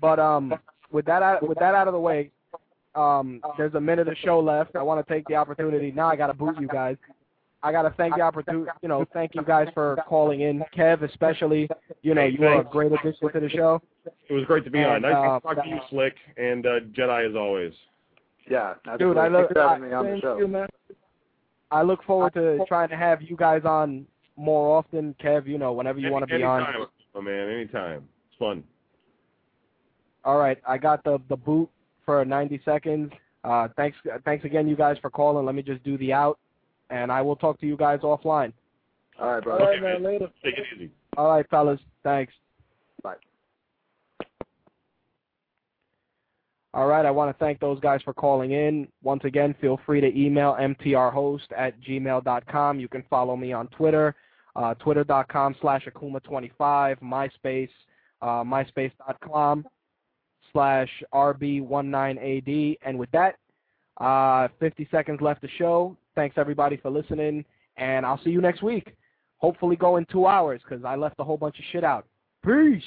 But 0.00 0.18
um, 0.18 0.54
with 0.90 1.04
that 1.04 1.22
out, 1.22 1.46
with 1.46 1.58
that 1.58 1.74
out 1.74 1.86
of 1.86 1.92
the 1.92 2.00
way, 2.00 2.30
um, 2.94 3.40
there's 3.56 3.74
a 3.74 3.80
minute 3.80 4.08
of 4.08 4.16
show 4.24 4.40
left. 4.40 4.76
I 4.76 4.82
want 4.82 5.06
to 5.06 5.12
take 5.14 5.24
the 5.28 5.34
opportunity 5.36 5.92
now. 5.92 6.08
I 6.08 6.16
got 6.16 6.28
to 6.28 6.34
boot 6.34 6.56
you 6.60 6.68
guys. 6.68 6.96
I 7.62 7.72
got 7.72 7.82
to 7.82 7.90
thank 7.90 8.16
the 8.16 8.22
opportunity. 8.22 8.70
You 8.82 8.88
know, 8.88 9.04
thank 9.12 9.34
you 9.34 9.42
guys 9.42 9.68
for 9.74 9.96
calling 10.08 10.40
in, 10.40 10.64
Kev 10.76 11.02
especially. 11.02 11.68
You 12.02 12.14
know, 12.14 12.24
you 12.24 12.44
are 12.46 12.60
a 12.62 12.64
great 12.64 12.90
addition 12.92 13.30
to 13.32 13.40
the 13.40 13.50
show. 13.50 13.82
It 14.28 14.32
was 14.32 14.44
great 14.46 14.64
to 14.64 14.70
be 14.70 14.78
And, 14.78 14.90
on. 14.92 15.02
Nice 15.02 15.14
uh, 15.14 15.40
to 15.40 15.54
talk 15.56 15.64
to 15.64 15.68
you, 15.68 15.78
Slick, 15.90 16.14
and 16.38 16.64
uh, 16.66 16.80
Jedi 16.96 17.28
as 17.28 17.36
always. 17.36 17.72
Yeah. 18.50 18.74
Dude, 18.98 19.18
I 19.18 19.26
absolutely. 19.26 19.54
love- 19.60 19.70
having 19.70 19.88
me 19.88 19.94
on 19.94 20.04
the 20.06 20.10
Thank 20.12 20.22
show. 20.22 20.38
you, 20.38 20.48
man. 20.48 20.68
I 21.70 21.82
look 21.82 22.02
forward 22.04 22.32
to 22.34 22.64
trying 22.66 22.88
to 22.88 22.96
have 22.96 23.22
you 23.22 23.36
guys 23.36 23.62
on 23.64 24.06
more 24.36 24.76
often, 24.78 25.14
Kev. 25.22 25.46
You 25.46 25.58
know, 25.58 25.72
whenever 25.72 25.98
you 25.98 26.10
want 26.10 26.26
to 26.28 26.34
be 26.36 26.42
on. 26.42 26.62
anytime, 26.64 26.86
Oh 27.14 27.20
man, 27.20 27.48
anytime. 27.48 28.04
It's 28.28 28.38
fun. 28.38 28.64
All 30.24 30.38
right, 30.38 30.58
I 30.66 30.78
got 30.78 31.04
the 31.04 31.18
the 31.28 31.36
boot 31.36 31.68
for 32.10 32.24
90 32.24 32.60
seconds. 32.64 33.12
Uh, 33.44 33.68
thanks, 33.76 33.96
thanks 34.24 34.44
again, 34.44 34.66
you 34.66 34.74
guys, 34.74 34.96
for 35.00 35.10
calling. 35.10 35.46
Let 35.46 35.54
me 35.54 35.62
just 35.62 35.82
do 35.84 35.96
the 35.98 36.12
out, 36.12 36.40
and 36.90 37.12
I 37.12 37.22
will 37.22 37.36
talk 37.36 37.60
to 37.60 37.66
you 37.66 37.76
guys 37.76 38.00
offline. 38.00 38.52
All 39.20 39.28
right, 39.28 39.34
All 39.36 39.40
brother. 39.42 39.64
right, 39.64 39.80
man. 39.80 40.02
Later. 40.02 40.28
Take 40.42 40.54
it 40.58 40.64
easy. 40.74 40.90
All 41.16 41.28
right, 41.28 41.48
fellas, 41.48 41.78
thanks. 42.02 42.32
Bye. 43.04 43.14
All 46.74 46.88
right, 46.88 47.06
I 47.06 47.12
want 47.12 47.30
to 47.30 47.38
thank 47.44 47.60
those 47.60 47.78
guys 47.78 48.00
for 48.02 48.12
calling 48.12 48.50
in. 48.50 48.88
Once 49.04 49.22
again, 49.22 49.54
feel 49.60 49.78
free 49.86 50.00
to 50.00 50.08
email 50.20 50.56
mtrhost 50.60 51.46
at 51.56 51.80
gmail.com. 51.80 52.80
You 52.80 52.88
can 52.88 53.04
follow 53.08 53.36
me 53.36 53.52
on 53.52 53.68
Twitter, 53.68 54.16
uh, 54.56 54.74
twitter.com 54.74 55.54
slash 55.60 55.86
akuma25, 55.86 57.00
MySpace, 57.00 57.70
uh, 58.20 58.42
myspace.com 58.42 59.64
slash 60.52 60.88
rb19ad. 61.14 62.76
And 62.82 62.98
with 62.98 63.10
that, 63.12 63.36
uh, 64.00 64.48
50 64.58 64.88
seconds 64.90 65.20
left 65.20 65.42
to 65.42 65.48
show. 65.58 65.96
Thanks, 66.14 66.36
everybody, 66.38 66.76
for 66.76 66.90
listening, 66.90 67.44
and 67.76 68.04
I'll 68.04 68.20
see 68.22 68.30
you 68.30 68.40
next 68.40 68.62
week. 68.62 68.94
Hopefully 69.38 69.76
go 69.76 69.96
in 69.96 70.06
two 70.06 70.26
hours 70.26 70.60
because 70.62 70.84
I 70.84 70.96
left 70.96 71.16
a 71.18 71.24
whole 71.24 71.36
bunch 71.36 71.58
of 71.58 71.64
shit 71.72 71.84
out. 71.84 72.06
Peace. 72.44 72.82